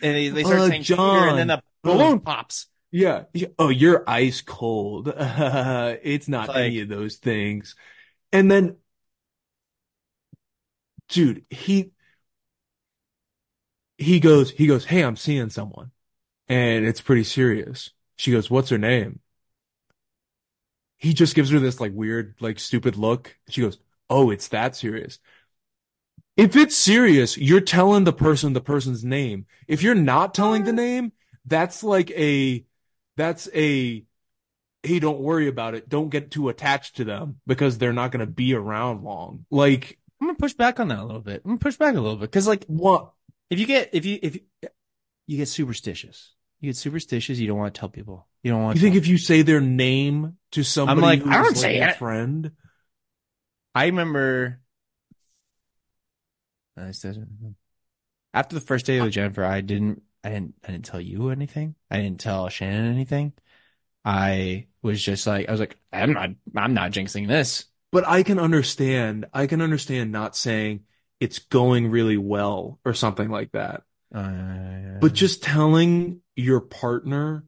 they, 0.00 0.28
they 0.28 0.42
start 0.44 0.60
Uh, 0.60 0.68
saying 0.68 0.82
Peter, 0.82 0.94
John. 0.96 1.28
and 1.30 1.38
then 1.38 1.46
the 1.48 1.62
balloon 1.82 2.20
pops. 2.20 2.68
yeah. 2.92 3.24
yeah. 3.34 3.48
Oh, 3.58 3.68
you're 3.68 4.04
ice 4.08 4.40
cold. 4.42 5.08
it's 5.16 6.28
not 6.28 6.44
It's 6.44 6.54
like- 6.54 6.64
any 6.66 6.80
of 6.80 6.88
those 6.88 7.16
things. 7.16 7.74
And 8.32 8.50
then, 8.50 8.76
dude, 11.10 11.44
he, 11.50 11.92
he 13.98 14.20
goes, 14.20 14.50
he 14.50 14.66
goes, 14.66 14.84
Hey, 14.84 15.02
I'm 15.02 15.16
seeing 15.16 15.50
someone 15.50 15.90
and 16.50 16.84
it's 16.84 17.00
pretty 17.00 17.24
serious. 17.24 17.92
She 18.16 18.32
goes, 18.32 18.50
What's 18.50 18.70
her 18.70 18.78
name? 18.78 19.20
He 20.98 21.14
just 21.14 21.34
gives 21.34 21.50
her 21.50 21.60
this 21.60 21.80
like 21.80 21.92
weird, 21.94 22.34
like 22.40 22.58
stupid 22.58 22.96
look. 22.96 23.36
She 23.48 23.62
goes, 23.62 23.78
Oh, 24.10 24.30
it's 24.30 24.48
that 24.48 24.76
serious. 24.76 25.20
If 26.36 26.56
it's 26.56 26.76
serious, 26.76 27.38
you're 27.38 27.60
telling 27.60 28.04
the 28.04 28.12
person 28.12 28.52
the 28.52 28.60
person's 28.60 29.04
name. 29.04 29.46
If 29.68 29.82
you're 29.82 29.94
not 29.94 30.34
telling 30.34 30.64
the 30.64 30.72
name, 30.72 31.12
that's 31.44 31.84
like 31.84 32.10
a, 32.12 32.64
that's 33.16 33.48
a, 33.54 34.04
hey, 34.82 34.98
don't 34.98 35.20
worry 35.20 35.48
about 35.48 35.74
it. 35.74 35.88
Don't 35.88 36.08
get 36.10 36.32
too 36.32 36.48
attached 36.48 36.96
to 36.96 37.04
them 37.04 37.40
because 37.46 37.78
they're 37.78 37.92
not 37.92 38.10
going 38.12 38.26
to 38.26 38.32
be 38.32 38.54
around 38.54 39.04
long. 39.04 39.46
Like, 39.50 39.99
I'm 40.20 40.26
gonna 40.26 40.38
push 40.38 40.52
back 40.54 40.80
on 40.80 40.88
that 40.88 40.98
a 40.98 41.04
little 41.04 41.20
bit. 41.20 41.42
I'm 41.44 41.50
gonna 41.52 41.58
push 41.58 41.76
back 41.76 41.94
a 41.94 42.00
little 42.00 42.16
bit 42.16 42.30
because 42.30 42.46
like 42.46 42.64
what? 42.66 43.12
if 43.48 43.58
you 43.58 43.66
get 43.66 43.90
if 43.92 44.04
you 44.04 44.18
if 44.22 44.34
you, 44.36 44.40
you 45.26 45.36
get 45.38 45.48
superstitious, 45.48 46.34
you 46.60 46.68
get 46.70 46.76
superstitious. 46.76 47.38
You 47.38 47.48
don't 47.48 47.58
want 47.58 47.74
to 47.74 47.78
tell 47.78 47.88
people. 47.88 48.26
You 48.42 48.52
don't 48.52 48.62
want. 48.62 48.76
You 48.76 48.82
think 48.82 48.96
if 48.96 49.06
you 49.06 49.18
say 49.18 49.42
their 49.42 49.60
name 49.60 50.36
to 50.52 50.62
somebody 50.62 50.98
I'm 50.98 51.02
like, 51.02 51.26
I 51.26 51.42
don't 51.42 51.46
like 51.48 51.56
say 51.56 51.78
a 51.78 51.90
it. 51.90 51.96
friend, 51.96 52.52
I 53.74 53.86
remember 53.86 54.60
uh, 56.78 56.86
I 56.86 56.90
said- 56.92 57.26
after 58.32 58.54
the 58.54 58.60
first 58.60 58.86
day 58.86 59.00
with 59.00 59.12
Jennifer, 59.12 59.44
I 59.44 59.60
didn't, 59.60 60.02
I 60.22 60.28
didn't, 60.30 60.54
I 60.66 60.70
didn't 60.70 60.84
tell 60.84 61.00
you 61.00 61.30
anything. 61.30 61.74
I 61.90 61.96
didn't 61.96 62.20
tell 62.20 62.48
Shannon 62.48 62.92
anything. 62.92 63.32
I 64.04 64.68
was 64.82 65.02
just 65.02 65.26
like, 65.26 65.48
I 65.48 65.50
was 65.50 65.60
like, 65.60 65.76
I'm 65.92 66.12
not, 66.12 66.30
I'm 66.56 66.74
not 66.74 66.92
jinxing 66.92 67.26
this. 67.26 67.64
But 67.92 68.06
I 68.06 68.22
can 68.22 68.38
understand. 68.38 69.26
I 69.34 69.46
can 69.46 69.60
understand 69.60 70.12
not 70.12 70.36
saying 70.36 70.80
it's 71.18 71.38
going 71.38 71.90
really 71.90 72.16
well 72.16 72.78
or 72.84 72.94
something 72.94 73.28
like 73.28 73.52
that. 73.52 73.82
Uh, 74.14 74.98
But 75.00 75.12
just 75.12 75.42
telling 75.42 76.20
your 76.36 76.60
partner 76.60 77.44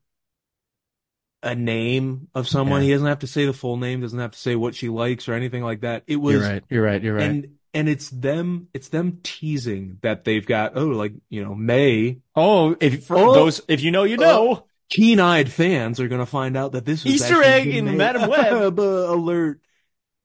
a 1.42 1.54
name 1.54 2.28
of 2.34 2.46
someone, 2.48 2.82
Yeah. 2.82 2.86
he 2.86 2.92
doesn't 2.92 3.06
have 3.08 3.18
to 3.20 3.26
say 3.26 3.46
the 3.46 3.52
full 3.52 3.76
name, 3.76 4.00
doesn't 4.00 4.18
have 4.18 4.32
to 4.32 4.38
say 4.38 4.54
what 4.56 4.74
she 4.74 4.88
likes 4.88 5.28
or 5.28 5.34
anything 5.34 5.62
like 5.62 5.80
that. 5.80 6.04
It 6.06 6.16
was 6.16 6.34
you're 6.34 6.42
right. 6.42 6.64
You're 6.70 6.84
right. 6.84 7.02
You're 7.02 7.14
right. 7.16 7.24
and 7.24 7.48
and 7.74 7.88
it's 7.88 8.10
them 8.10 8.68
it's 8.74 8.88
them 8.88 9.18
teasing 9.22 9.98
that 10.02 10.24
they've 10.24 10.44
got 10.46 10.72
oh 10.76 10.86
like 10.88 11.14
you 11.30 11.42
know 11.42 11.54
May 11.54 12.18
oh, 12.36 12.76
if 12.80 13.06
for 13.06 13.16
Oh. 13.16 13.32
those, 13.34 13.60
if 13.68 13.80
you 13.82 13.90
know, 13.90 14.04
you 14.04 14.16
know. 14.18 14.66
keen-eyed 14.90 15.50
fans 15.50 15.98
are 15.98 16.06
gonna 16.08 16.26
find 16.26 16.56
out 16.56 16.72
that 16.72 16.84
this 16.84 17.02
was 17.04 17.14
Easter 17.14 17.42
egg 17.42 17.68
in 17.68 17.96
Madame 17.96 18.28
Web. 18.28 18.78
alert. 18.78 19.60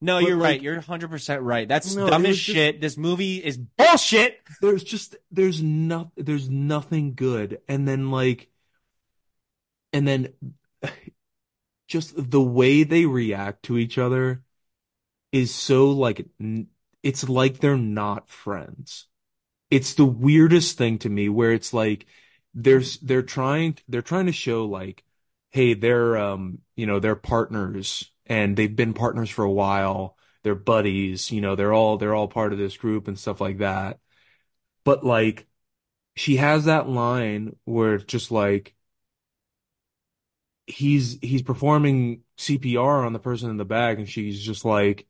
No, 0.01 0.19
but 0.19 0.27
you're 0.27 0.37
like- 0.37 0.43
right. 0.43 0.61
You're 0.61 0.75
100 0.75 1.09
percent 1.09 1.41
right. 1.43 1.67
That's 1.67 1.95
No, 1.95 2.09
dumb 2.09 2.25
as 2.25 2.35
just- 2.37 2.45
shit. 2.55 2.81
This 2.81 2.97
movie 2.97 3.37
is 3.43 3.57
bullshit. 3.57 4.39
There's 4.61 4.83
just 4.83 5.15
there's 5.31 5.61
not 5.61 6.11
there's 6.15 6.49
nothing 6.49 7.13
good, 7.15 7.59
and 7.67 7.87
then 7.87 8.11
like, 8.11 8.49
and 9.93 10.07
then 10.07 10.33
just 11.87 12.13
the 12.15 12.41
way 12.41 12.83
they 12.83 13.05
react 13.05 13.63
to 13.63 13.77
each 13.77 13.97
other 13.97 14.43
is 15.31 15.53
so 15.53 15.89
like 15.91 16.25
it's 17.03 17.27
like 17.29 17.59
they're 17.59 17.77
not 17.77 18.29
friends. 18.29 19.07
it's 19.69 19.93
the 19.95 20.05
weirdest 20.05 20.77
thing 20.77 20.97
to 20.99 21.09
me 21.09 21.27
where 21.29 21.51
it's 21.51 21.73
like 21.73 22.05
there's 22.53 22.97
they're 22.99 23.21
trying 23.21 23.77
they're 23.89 24.01
trying 24.01 24.25
to 24.25 24.31
show 24.31 24.65
like 24.65 25.03
hey 25.51 25.73
they're 25.73 26.17
um 26.17 26.59
you 26.75 26.85
know 26.85 26.99
they're 26.99 27.15
partners 27.15 28.09
and 28.27 28.55
they've 28.55 28.75
been 28.75 28.93
partners 28.93 29.29
for 29.29 29.43
a 29.43 29.51
while 29.51 30.17
they're 30.43 30.55
buddies 30.55 31.31
you 31.31 31.41
know 31.41 31.55
they're 31.55 31.73
all 31.73 31.97
they're 31.97 32.15
all 32.15 32.27
part 32.27 32.53
of 32.53 32.59
this 32.59 32.77
group 32.77 33.07
and 33.07 33.19
stuff 33.19 33.41
like 33.41 33.59
that 33.59 33.99
but 34.83 35.03
like 35.05 35.47
she 36.15 36.37
has 36.37 36.65
that 36.65 36.89
line 36.89 37.55
where 37.65 37.95
it's 37.95 38.05
just 38.05 38.31
like 38.31 38.75
he's 40.65 41.17
he's 41.21 41.41
performing 41.41 42.23
CPR 42.37 43.05
on 43.05 43.13
the 43.13 43.19
person 43.19 43.49
in 43.49 43.57
the 43.57 43.65
back 43.65 43.97
and 43.97 44.09
she's 44.09 44.41
just 44.41 44.65
like 44.65 45.07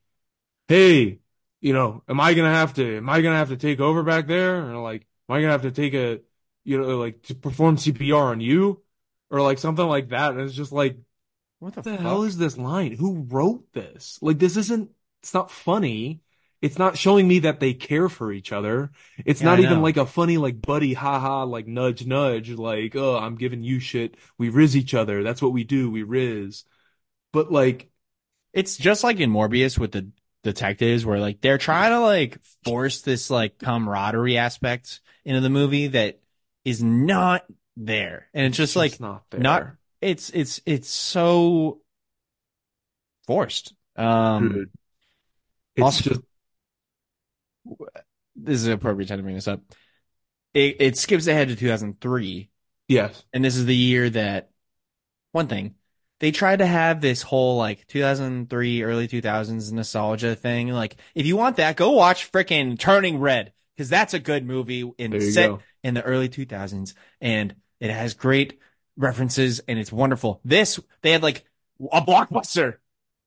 hey 0.68 1.19
you 1.61 1.73
know, 1.73 2.03
am 2.07 2.19
I 2.19 2.34
gonna 2.34 2.53
have 2.53 2.73
to, 2.76 2.98
am 2.98 3.10
I 3.10 3.22
gonna 3.22 3.38
have 3.38 3.49
to 3.49 3.57
take 3.57 3.80
over 3.80 4.03
back 4.03 4.27
there? 4.27 4.69
Or 4.72 4.77
like, 4.81 5.07
am 5.30 5.35
I 5.35 5.41
gonna 5.41 5.52
have 5.52 5.64
to 5.64 5.72
take 5.72 5.94
a, 5.94 6.22
you 6.64 6.80
know, 6.80 6.98
like 6.98 7.23
to 7.23 7.35
perform 7.35 7.77
CPR 7.77 8.31
on 8.31 8.41
you? 8.41 8.84
Or 9.30 9.41
like 9.41 9.57
something 9.60 9.85
like 9.85 10.10
that. 10.10 10.31
And 10.31 10.41
it's 10.41 10.53
just 10.53 10.72
like, 10.72 10.98
What 11.59 11.73
the 11.73 11.81
the 11.81 11.97
hell 11.97 12.23
is 12.23 12.38
this 12.38 12.57
line? 12.57 12.93
Who 12.93 13.23
wrote 13.29 13.73
this? 13.73 14.19
Like, 14.21 14.39
this 14.39 14.57
isn't, 14.57 14.91
it's 15.21 15.34
not 15.34 15.51
funny. 15.51 16.21
It's 16.61 16.77
not 16.79 16.97
showing 16.97 17.27
me 17.27 17.39
that 17.39 17.59
they 17.59 17.73
care 17.73 18.09
for 18.09 18.31
each 18.31 18.51
other. 18.51 18.91
It's 19.25 19.41
Yeah, 19.41 19.45
not 19.45 19.59
even 19.59 19.81
like 19.81 19.97
a 19.97 20.05
funny, 20.05 20.38
like 20.38 20.61
buddy, 20.61 20.93
haha, 20.93 21.45
like 21.45 21.67
nudge, 21.67 22.05
nudge, 22.05 22.49
like, 22.51 22.95
oh, 22.95 23.17
I'm 23.17 23.35
giving 23.35 23.63
you 23.63 23.79
shit. 23.79 24.15
We 24.38 24.49
riz 24.49 24.75
each 24.75 24.93
other. 24.93 25.23
That's 25.23 25.41
what 25.41 25.53
we 25.53 25.63
do. 25.63 25.89
We 25.91 26.03
riz. 26.03 26.63
But 27.34 27.51
like, 27.51 27.89
It's 28.53 28.77
just 28.77 29.03
like 29.03 29.19
in 29.19 29.31
Morbius 29.31 29.77
with 29.77 29.91
the 29.93 30.11
detectives 30.43 31.05
where 31.05 31.19
like 31.19 31.41
they're 31.41 31.57
trying 31.57 31.91
to 31.91 31.99
like 32.01 32.39
force 32.63 33.01
this 33.01 33.29
like 33.29 33.59
camaraderie 33.59 34.38
aspect 34.38 35.01
into 35.25 35.41
the 35.41 35.49
movie 35.49 35.88
that 35.88 36.21
is 36.65 36.84
not 36.84 37.45
there. 37.77 38.27
And 38.34 38.47
it's 38.47 38.57
just 38.57 38.75
like 38.75 38.99
not 38.99 39.29
there. 39.29 39.41
not 39.41 39.67
it's 40.02 40.30
it's 40.30 40.61
it's 40.65 40.90
so 40.90 41.82
forced. 43.26 43.74
Um 43.95 44.68
It's 45.76 45.84
also- 45.84 46.10
just, 46.10 46.22
this 48.36 48.56
is 48.56 48.68
an 48.68 48.74
appropriate 48.74 49.07
time 49.07 49.18
to 49.18 49.24
bring 49.24 49.36
this 49.36 49.48
up. 49.48 49.61
It 50.53 50.78
it 50.80 50.98
skips 50.98 51.28
ahead 51.28 51.49
to 51.49 51.56
2003 51.56 52.49
yes. 52.88 53.24
and 53.34 53.44
this 53.44 53.57
is 53.57 53.65
the 53.65 53.76
year 53.76 54.10
that 54.10 54.49
one 55.34 55.48
thing 55.48 55.76
they 56.19 56.32
tried 56.32 56.60
to 56.60 56.65
have 56.65 56.99
this 57.02 57.22
whole 57.22 57.57
like 57.57 57.86
2003 57.88 58.82
early 58.84 59.07
2000s 59.07 59.72
nostalgia 59.72 60.36
thing 60.36 60.69
like 60.69 60.95
if 61.14 61.26
you 61.26 61.38
want 61.38 61.57
that 61.57 61.76
go 61.76 61.91
watch 61.91 62.32
frickin' 62.32 62.80
turning 62.80 63.19
red 63.19 63.52
because 63.76 63.90
that's 63.90 64.14
a 64.14 64.19
good 64.19 64.45
movie 64.45 64.90
in 64.98 65.19
set 65.32 65.49
go. 65.49 65.60
in 65.84 65.94
the 65.94 66.02
early 66.02 66.30
2000s 66.30 66.94
and 67.22 67.56
it 67.80 67.91
has 67.91 68.14
great 68.15 68.57
references 68.98 69.61
and 69.68 69.80
it's 69.80 69.91
wonderful 69.91 70.41
this 70.44 70.80
they 71.02 71.11
had 71.11 71.24
like 71.24 71.45
a 71.91 72.02
blockbuster 72.02 72.76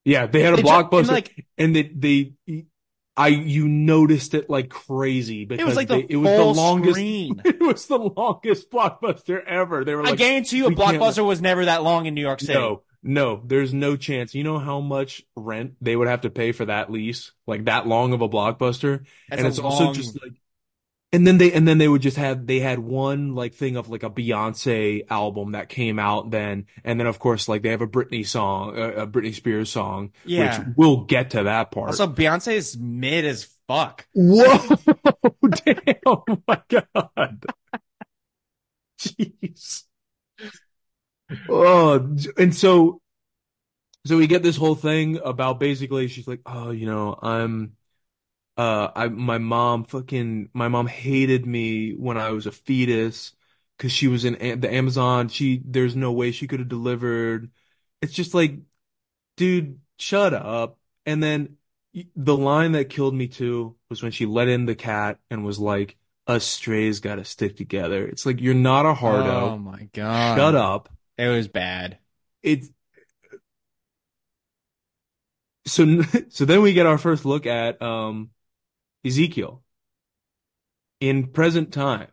Yeah, 0.05 0.27
they 0.27 0.43
had 0.43 0.55
a 0.55 0.57
They 0.57 0.63
blockbuster, 0.63 0.99
and, 1.01 1.09
like 1.09 1.47
and 1.59 1.77
they 1.77 1.83
they 1.83 2.33
I 3.17 3.29
you 3.29 3.69
noticed 3.69 4.35
it 4.35 4.49
like 4.49 4.71
crazy 4.71 5.45
because 5.45 5.63
it 5.63 5.67
was 5.67 5.77
like 5.77 5.89
the 5.89 6.03
they, 6.03 6.07
it 6.09 6.17
was 6.17 6.31
the 6.31 6.45
longest 6.45 6.95
screen 6.95 7.41
it 7.45 7.61
was 7.61 7.87
the 7.87 7.99
longest 7.99 8.71
blockbuster 8.71 9.45
ever. 9.45 9.85
They 9.85 9.95
were 9.95 10.07
i 10.07 10.15
guarantee 10.15 10.59
you 10.59 10.67
a 10.67 10.71
blockbuster 10.71 11.25
was 11.25 11.41
never 11.41 11.67
that 11.67 11.83
long 11.83 12.07
in 12.07 12.15
new 12.15 12.23
york 12.23 12.41
city 12.41 12.55
no, 12.55 12.83
no, 13.03 13.43
there's 13.45 13.73
no 13.73 13.97
chance. 13.97 14.35
You 14.35 14.45
know 14.45 14.59
how 14.59 14.81
much 14.81 15.23
rent 15.35 15.75
they 15.81 15.97
would 15.97 16.09
have 16.09 16.23
to 16.23 16.31
pay 16.31 16.53
for 16.53 16.67
that 16.67 16.91
lease, 16.91 17.33
like 17.47 17.65
that 17.65 17.87
long 17.87 18.13
of 18.13 18.21
a 18.21 18.29
blockbuster, 18.29 19.05
That's 19.29 19.41
and 19.41 19.47
a 19.47 19.49
it's 19.49 19.59
also 19.59 19.93
just 19.93 20.21
like. 20.23 20.33
And 21.12 21.27
then 21.27 21.39
they 21.39 21.53
and 21.53 21.66
then 21.66 21.78
they 21.78 21.89
would 21.89 22.03
just 22.03 22.16
have 22.19 22.47
they 22.47 22.61
had 22.61 22.78
one 22.78 23.35
like 23.35 23.53
thing 23.55 23.77
of 23.77 23.89
like 23.89 24.05
a 24.05 24.11
Beyonce 24.11 25.07
album 25.11 25.53
that 25.53 25.69
came 25.69 25.99
out 25.99 26.31
then 26.31 26.66
and 26.85 27.01
then 27.01 27.09
of 27.09 27.19
course 27.19 27.49
like 27.49 27.62
they 27.62 27.70
have 27.70 27.81
a 27.82 27.89
Britney 27.89 28.24
song 28.24 28.78
a, 28.78 29.03
a 29.03 29.07
Britney 29.09 29.35
Spears 29.35 29.70
song 29.70 30.12
Yeah. 30.24 30.59
which 30.61 30.69
we'll 30.77 31.05
get 31.05 31.31
to 31.31 31.43
that 31.45 31.73
part. 31.73 31.89
also 31.89 32.07
beyonce 32.07 32.53
is 32.53 32.77
mid 32.78 33.24
as 33.24 33.49
fuck 33.66 34.07
Whoa! 34.15 34.77
Damn! 35.65 35.95
Oh 36.07 36.24
my 36.47 36.61
God! 36.69 37.45
Jeez. 39.01 39.85
Oh, 41.49 42.16
and 42.37 42.55
so, 42.55 43.01
so 44.07 44.16
we 44.16 44.27
get 44.27 44.43
this 44.43 44.57
whole 44.57 44.74
thing 44.74 45.20
about 45.24 45.61
basically 45.61 46.09
she's 46.09 46.27
like, 46.28 46.41
oh, 46.47 46.70
you 46.70 46.87
know, 46.87 47.19
I'm, 47.20 47.77
uh, 48.61 48.93
I 48.95 49.09
my 49.09 49.39
mom 49.39 49.85
fucking 49.85 50.51
my 50.53 50.69
mom 50.69 50.87
hated 50.87 51.47
me 51.47 51.93
when 51.95 52.16
I 52.19 52.31
was 52.31 52.47
a 52.47 52.53
fetus 52.53 53.32
because 53.77 53.93
she 53.93 54.09
was 54.09 54.24
in 54.24 54.37
A- 54.43 54.55
the 54.57 54.73
Amazon. 54.73 55.28
She 55.28 55.62
there's 55.65 55.97
no 55.97 56.12
way 56.12 56.32
she 56.32 56.47
could 56.47 56.61
have 56.61 56.69
delivered. 56.69 57.51
It's 58.03 58.12
just 58.12 58.35
like, 58.35 58.59
dude, 59.37 59.81
shut 59.99 60.35
up. 60.35 60.78
And 61.07 61.23
then 61.23 61.57
the 62.15 62.37
line 62.37 62.73
that 62.73 62.91
killed 62.91 63.15
me 63.15 63.28
too 63.28 63.77
was 63.89 64.03
when 64.03 64.12
she 64.12 64.27
let 64.27 64.49
in 64.49 64.66
the 64.66 64.74
cat 64.77 65.19
and 65.31 65.45
was 65.45 65.59
like, 65.59 65.97
"Us 66.27 66.45
strays 66.45 67.01
got 67.01 67.16
to 67.16 67.24
stick 67.24 67.57
together." 67.57 68.07
It's 68.07 68.27
like 68.27 68.41
you're 68.41 68.55
not 68.55 68.87
a 68.87 68.95
hard 68.95 69.27
up. 69.27 69.55
oh 69.55 69.59
my 69.59 69.89
god 69.93 70.37
Shut 70.39 70.55
up. 70.55 70.89
it 71.19 71.28
was 71.28 71.49
bad 71.49 71.99
It's 72.43 72.70
so 75.66 76.03
so 76.28 76.45
then 76.45 76.62
we 76.62 76.73
get 76.73 76.87
our 76.87 76.99
first 76.99 77.24
look 77.24 77.47
at 77.47 77.81
um 77.82 78.31
Ezekiel 79.05 79.63
in 81.01 81.29
present 81.29 81.73
time. 81.73 82.09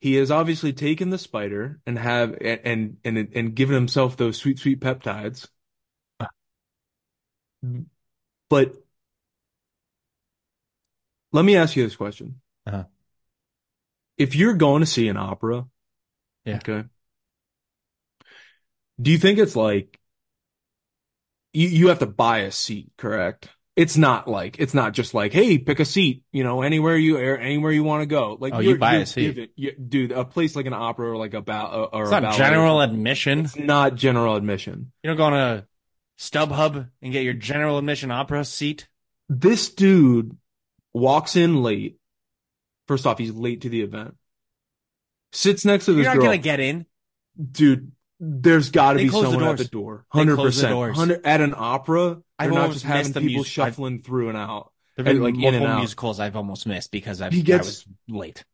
He 0.00 0.14
has 0.16 0.30
obviously 0.30 0.72
taken 0.72 1.10
the 1.10 1.18
spider 1.18 1.80
and 1.86 1.98
have 1.98 2.36
and 2.40 2.96
and 3.04 3.28
and 3.34 3.54
given 3.54 3.74
himself 3.74 4.16
those 4.16 4.36
sweet 4.36 4.58
sweet 4.58 4.80
peptides. 4.80 5.48
But 8.48 8.74
let 11.32 11.44
me 11.44 11.56
ask 11.56 11.76
you 11.76 11.84
this 11.84 11.96
question. 11.96 12.40
Uh-huh. 12.66 12.84
If 14.18 14.34
you're 14.34 14.54
going 14.54 14.80
to 14.80 14.86
see 14.86 15.08
an 15.08 15.16
opera, 15.16 15.66
Yeah. 16.44 16.56
okay, 16.56 16.84
do 19.00 19.10
you 19.10 19.18
think 19.18 19.38
it's 19.38 19.56
like 19.56 19.98
you 21.52 21.68
you 21.68 21.88
have 21.88 21.98
to 22.00 22.06
buy 22.06 22.38
a 22.38 22.50
seat, 22.52 22.92
correct? 22.96 23.48
It's 23.74 23.96
not 23.96 24.28
like 24.28 24.56
it's 24.58 24.74
not 24.74 24.92
just 24.92 25.14
like, 25.14 25.32
hey, 25.32 25.56
pick 25.58 25.80
a 25.80 25.86
seat, 25.86 26.22
you 26.30 26.44
know, 26.44 26.60
anywhere 26.60 26.96
you 26.96 27.16
anywhere 27.16 27.72
you 27.72 27.82
want 27.82 28.02
to 28.02 28.06
go. 28.06 28.36
Like 28.38 28.52
Oh, 28.52 28.58
you 28.58 28.76
buy 28.76 28.96
a 28.96 29.06
seat. 29.06 29.34
given- 29.34 29.48
you- 29.56 29.72
dude. 29.72 30.12
A 30.12 30.24
place 30.26 30.54
like 30.54 30.66
an 30.66 30.74
opera 30.74 31.10
or 31.10 31.16
like 31.16 31.32
a 31.32 31.40
ba- 31.40 31.52
uh, 31.72 31.88
or 31.90 32.02
It's 32.02 32.12
a 32.12 32.20
not 32.20 32.22
ballet. 32.22 32.36
general 32.36 32.80
admission. 32.82 33.38
It's 33.46 33.56
not 33.56 33.94
general 33.94 34.36
admission. 34.36 34.92
You 35.02 35.08
don't 35.08 35.16
go 35.16 35.24
on 35.24 35.34
a 35.34 35.66
StubHub 36.18 36.90
and 37.00 37.12
get 37.12 37.24
your 37.24 37.32
general 37.32 37.78
admission 37.78 38.10
opera 38.10 38.44
seat. 38.44 38.88
This 39.30 39.72
dude 39.72 40.36
walks 40.92 41.34
in 41.34 41.62
late. 41.62 41.96
First 42.88 43.06
off, 43.06 43.16
he's 43.18 43.30
late 43.32 43.62
to 43.62 43.70
the 43.70 43.80
event. 43.80 44.16
Sits 45.32 45.64
next 45.64 45.86
to 45.86 45.94
this 45.94 46.02
You're 46.04 46.12
not 46.14 46.20
girl. 46.20 46.24
gonna 46.26 46.38
get 46.38 46.60
in. 46.60 46.84
Dude, 47.50 47.92
there's 48.24 48.70
got 48.70 48.92
to 48.92 48.98
be 49.00 49.08
close 49.08 49.24
the 49.24 49.30
someone 49.32 49.48
at 49.50 49.58
the 49.58 49.64
door. 49.64 50.06
Hundred 50.08 50.36
percent. 50.36 51.20
at 51.24 51.40
an 51.40 51.54
opera. 51.56 52.22
I've 52.38 52.50
They're 52.50 52.58
not 52.60 52.72
just 52.72 52.84
having 52.84 53.12
people 53.12 53.22
music. 53.26 53.58
I've- 53.58 53.70
shuffling 53.72 54.02
through 54.02 54.28
and 54.28 54.38
out. 54.38 54.72
There've 54.96 55.06
been 55.06 55.22
like, 55.22 55.34
in 55.34 55.40
multiple 55.40 55.64
and 55.66 55.72
out. 55.72 55.78
musicals 55.78 56.20
I've 56.20 56.36
almost 56.36 56.66
missed 56.66 56.90
because 56.92 57.20
I've, 57.20 57.32
He 57.32 57.50
I 57.52 57.56
was 57.56 57.84
late. 58.08 58.44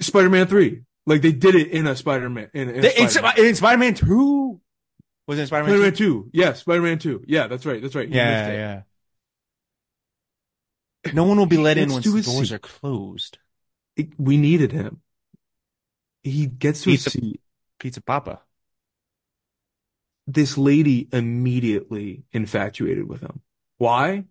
Spider-Man 0.00 0.46
three, 0.46 0.82
like 1.06 1.20
they 1.22 1.32
did 1.32 1.54
it 1.56 1.68
in 1.68 1.86
a 1.86 1.94
Spider-Man. 1.94 2.48
In, 2.54 2.70
in 2.70 2.80
They- 2.82 2.94
In, 2.96 3.08
Spider-Man. 3.10 3.46
in 3.46 3.54
Spider-Man 3.54 3.94
2? 3.94 4.60
Was 5.28 5.38
it 5.38 5.46
Spider-Man 5.48 5.72
2? 5.74 5.76
Spider-Man 5.76 5.94
two, 5.94 6.30
yeah, 6.32 6.52
Spider-Man 6.54 6.98
two, 6.98 7.22
yeah, 7.26 7.46
that's 7.48 7.66
right, 7.66 7.82
that's 7.82 7.94
right. 7.94 8.08
Yeah, 8.08 8.48
it. 8.48 8.54
yeah. 11.04 11.12
No 11.12 11.24
one 11.24 11.36
will 11.36 11.46
be 11.46 11.58
let 11.58 11.78
in 11.78 11.88
Gets 11.88 11.92
once 11.92 12.04
the 12.26 12.32
doors 12.32 12.48
seat. 12.48 12.54
are 12.54 12.58
closed. 12.60 13.38
It- 13.96 14.18
we 14.18 14.36
needed 14.38 14.72
him. 14.72 15.00
He 16.22 16.46
gets 16.46 16.82
to 16.84 16.90
He's 16.90 17.04
his 17.04 17.14
a- 17.14 17.18
seat. 17.20 17.40
Pizza 17.82 18.00
Papa. 18.00 18.40
This 20.28 20.56
lady 20.56 21.08
immediately 21.12 22.22
infatuated 22.32 23.08
with 23.08 23.20
him. 23.20 23.40
Why? 23.78 24.22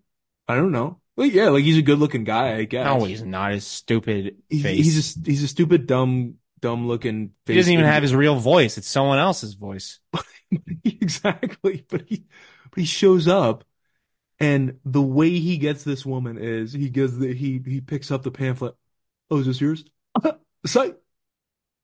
I 0.48 0.54
don't 0.56 0.72
know. 0.72 1.00
Well, 1.16 1.26
yeah, 1.26 1.50
like 1.50 1.62
he's 1.64 1.76
a 1.76 1.82
good-looking 1.82 2.24
guy, 2.24 2.56
I 2.56 2.64
guess. 2.64 2.86
No, 2.86 3.04
he's 3.04 3.22
not 3.22 3.52
his 3.52 3.66
stupid 3.66 4.36
He- 4.48 4.62
face. 4.62 4.84
he's 4.84 5.16
a, 5.18 5.20
he's 5.26 5.42
a 5.42 5.48
stupid, 5.48 5.86
dumb, 5.86 6.36
dumb-looking 6.60 7.32
face. 7.44 7.54
he 7.54 7.56
doesn't 7.56 7.72
even 7.74 7.84
have 7.84 8.02
his 8.02 8.14
real 8.14 8.36
voice. 8.36 8.78
It's 8.78 8.88
someone 8.88 9.18
else's 9.18 9.52
voice. 9.52 10.00
exactly. 10.84 11.84
But 11.90 12.04
he, 12.06 12.24
but 12.70 12.78
he 12.78 12.86
shows 12.86 13.28
up, 13.28 13.64
and 14.40 14.78
the 14.86 15.02
way 15.02 15.38
he 15.38 15.58
gets 15.58 15.84
this 15.84 16.06
woman 16.06 16.38
is 16.38 16.72
he 16.72 16.88
gives 16.88 17.18
the 17.18 17.34
he 17.34 17.60
he 17.62 17.82
picks 17.82 18.10
up 18.10 18.22
the 18.22 18.30
pamphlet. 18.30 18.74
Oh, 19.30 19.40
is 19.40 19.46
this 19.46 19.60
yours? 19.60 19.84
Sight. 20.66 20.96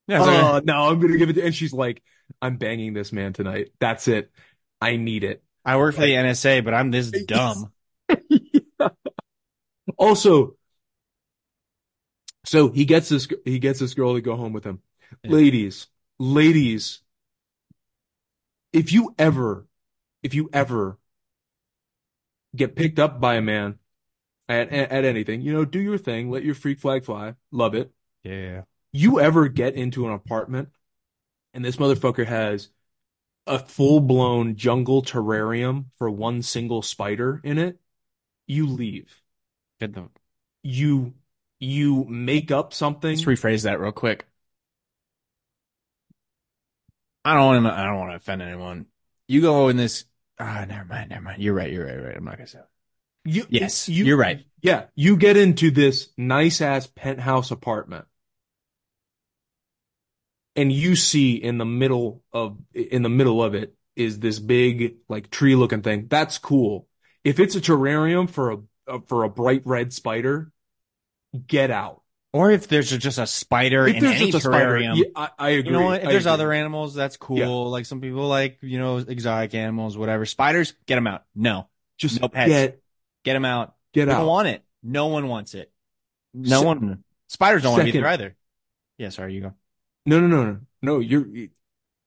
Yeah, 0.08 0.18
it's 0.18 0.26
like- 0.26 0.42
Oh 0.42 0.46
uh, 0.56 0.60
no, 0.64 0.88
I'm 0.90 0.98
gonna 1.00 1.16
give 1.18 1.30
it 1.30 1.34
to. 1.34 1.44
And 1.44 1.54
she's 1.54 1.72
like, 1.72 2.02
I'm 2.42 2.56
banging 2.56 2.94
this 2.94 3.12
man 3.12 3.32
tonight. 3.32 3.68
That's 3.78 4.08
it. 4.08 4.30
I 4.80 4.96
need 4.96 5.22
it. 5.22 5.42
I 5.64 5.76
work 5.76 5.94
for 5.94 6.00
the 6.00 6.14
NSA, 6.14 6.64
but 6.64 6.74
I'm 6.74 6.90
this 6.90 7.10
dumb. 7.26 7.72
Also, 9.96 10.54
So 12.46 12.68
he 12.70 12.84
gets 12.84 13.08
this 13.08 13.26
he 13.44 13.58
gets 13.58 13.80
this 13.80 13.94
girl 13.94 14.14
to 14.14 14.20
go 14.20 14.36
home 14.36 14.52
with 14.52 14.64
him. 14.64 14.80
Yeah. 15.24 15.32
Ladies, 15.32 15.86
ladies, 16.18 17.00
if 18.72 18.92
you 18.92 19.14
ever, 19.18 19.66
if 20.22 20.34
you 20.34 20.48
ever 20.52 20.98
get 22.54 22.76
picked 22.76 22.98
up 22.98 23.20
by 23.20 23.34
a 23.34 23.42
man 23.42 23.78
at, 24.48 24.70
at, 24.70 24.90
at 24.92 25.04
anything, 25.04 25.40
you 25.40 25.52
know, 25.52 25.64
do 25.64 25.80
your 25.80 25.98
thing, 25.98 26.30
let 26.30 26.44
your 26.44 26.54
freak 26.54 26.78
flag 26.78 27.04
fly, 27.04 27.34
love 27.50 27.74
it. 27.74 27.90
Yeah. 28.22 28.62
You 28.92 29.20
ever 29.20 29.48
get 29.48 29.74
into 29.74 30.06
an 30.06 30.12
apartment 30.12 30.70
and 31.54 31.64
this 31.64 31.76
motherfucker 31.76 32.26
has 32.26 32.68
a 33.46 33.58
full 33.58 34.00
blown 34.00 34.56
jungle 34.56 35.02
terrarium 35.02 35.86
for 35.96 36.10
one 36.10 36.42
single 36.42 36.82
spider 36.82 37.40
in 37.42 37.58
it, 37.58 37.78
you 38.46 38.66
leave. 38.66 39.20
Good 39.80 39.94
though. 39.94 40.10
You 40.62 41.14
you 41.58 42.04
make 42.04 42.50
up 42.50 42.72
something. 42.72 43.10
Let's 43.10 43.24
rephrase 43.24 43.64
that 43.64 43.80
real 43.80 43.92
quick. 43.92 44.26
I 47.24 47.34
don't 47.34 47.46
want 47.46 47.66
to. 47.66 47.72
I 47.72 47.84
don't 47.84 47.98
want 47.98 48.12
to 48.12 48.16
offend 48.16 48.42
anyone. 48.42 48.86
You 49.26 49.40
go 49.40 49.68
in 49.68 49.76
this. 49.76 50.04
Ah, 50.38 50.64
never 50.68 50.84
mind. 50.84 51.10
Never 51.10 51.22
mind. 51.22 51.42
You're 51.42 51.54
right. 51.54 51.70
You're 51.70 51.84
right. 51.84 51.94
You're 51.94 52.06
right. 52.06 52.16
I'm 52.16 52.24
not 52.24 52.36
gonna 52.36 52.46
say. 52.46 52.58
It. 52.60 52.64
You, 53.24 53.46
Yes, 53.50 53.88
you, 53.88 54.04
you're 54.04 54.16
right. 54.16 54.44
Yeah, 54.62 54.84
you 54.94 55.16
get 55.16 55.36
into 55.36 55.70
this 55.70 56.08
nice 56.16 56.62
ass 56.62 56.86
penthouse 56.86 57.50
apartment, 57.50 58.06
and 60.56 60.72
you 60.72 60.96
see 60.96 61.34
in 61.36 61.58
the 61.58 61.64
middle 61.66 62.22
of 62.32 62.58
in 62.74 63.02
the 63.02 63.08
middle 63.08 63.42
of 63.42 63.54
it 63.54 63.74
is 63.96 64.18
this 64.20 64.38
big 64.38 64.96
like 65.08 65.30
tree 65.30 65.54
looking 65.56 65.82
thing. 65.82 66.06
That's 66.08 66.38
cool. 66.38 66.86
If 67.24 67.38
it's 67.40 67.56
a 67.56 67.60
terrarium 67.60 68.28
for 68.30 68.52
a, 68.52 68.58
a 68.86 69.00
for 69.02 69.24
a 69.24 69.28
bright 69.28 69.62
red 69.64 69.92
spider, 69.92 70.52
get 71.46 71.70
out. 71.70 72.02
Or 72.32 72.50
if 72.50 72.68
there's 72.68 72.90
just 72.90 73.18
a 73.18 73.26
spider 73.26 73.86
If 73.88 73.96
in 73.96 74.04
any 74.04 74.30
just 74.30 74.44
a 74.44 74.48
spider, 74.48 74.78
terrarium. 74.78 74.96
yeah, 74.96 75.04
I, 75.16 75.28
I 75.38 75.48
agree. 75.50 75.72
You 75.72 75.78
know 75.78 75.84
what? 75.86 76.02
If 76.02 76.08
I 76.08 76.12
there's 76.12 76.26
agree. 76.26 76.32
other 76.32 76.52
animals, 76.52 76.94
that's 76.94 77.16
cool. 77.16 77.38
Yeah. 77.38 77.46
Like 77.48 77.86
some 77.86 78.00
people 78.02 78.28
like, 78.28 78.58
you 78.60 78.78
know, 78.78 78.98
exotic 78.98 79.54
animals, 79.54 79.96
whatever. 79.96 80.26
Spiders, 80.26 80.74
get 80.86 80.96
them 80.96 81.06
out. 81.06 81.24
No, 81.34 81.68
just 81.96 82.20
no 82.20 82.28
pets. 82.28 82.48
get 82.50 82.82
get 83.24 83.32
them 83.32 83.46
out. 83.46 83.74
get 83.94 84.08
We 84.08 84.12
out. 84.12 84.18
don't 84.18 84.26
want 84.26 84.48
it. 84.48 84.62
No 84.82 85.06
one 85.06 85.26
wants 85.28 85.54
it. 85.54 85.72
No 86.34 86.60
Se- 86.60 86.66
one. 86.66 87.04
Spiders 87.28 87.62
don't 87.62 87.72
want 87.72 87.86
to 87.86 87.92
be 87.92 87.98
there 87.98 88.06
either. 88.08 88.36
Yeah, 88.98 89.08
sorry, 89.08 89.34
you 89.34 89.40
go. 89.40 89.54
No, 90.08 90.20
no, 90.20 90.26
no, 90.26 90.44
no, 90.44 90.60
no. 90.80 90.98
You're 91.00 91.26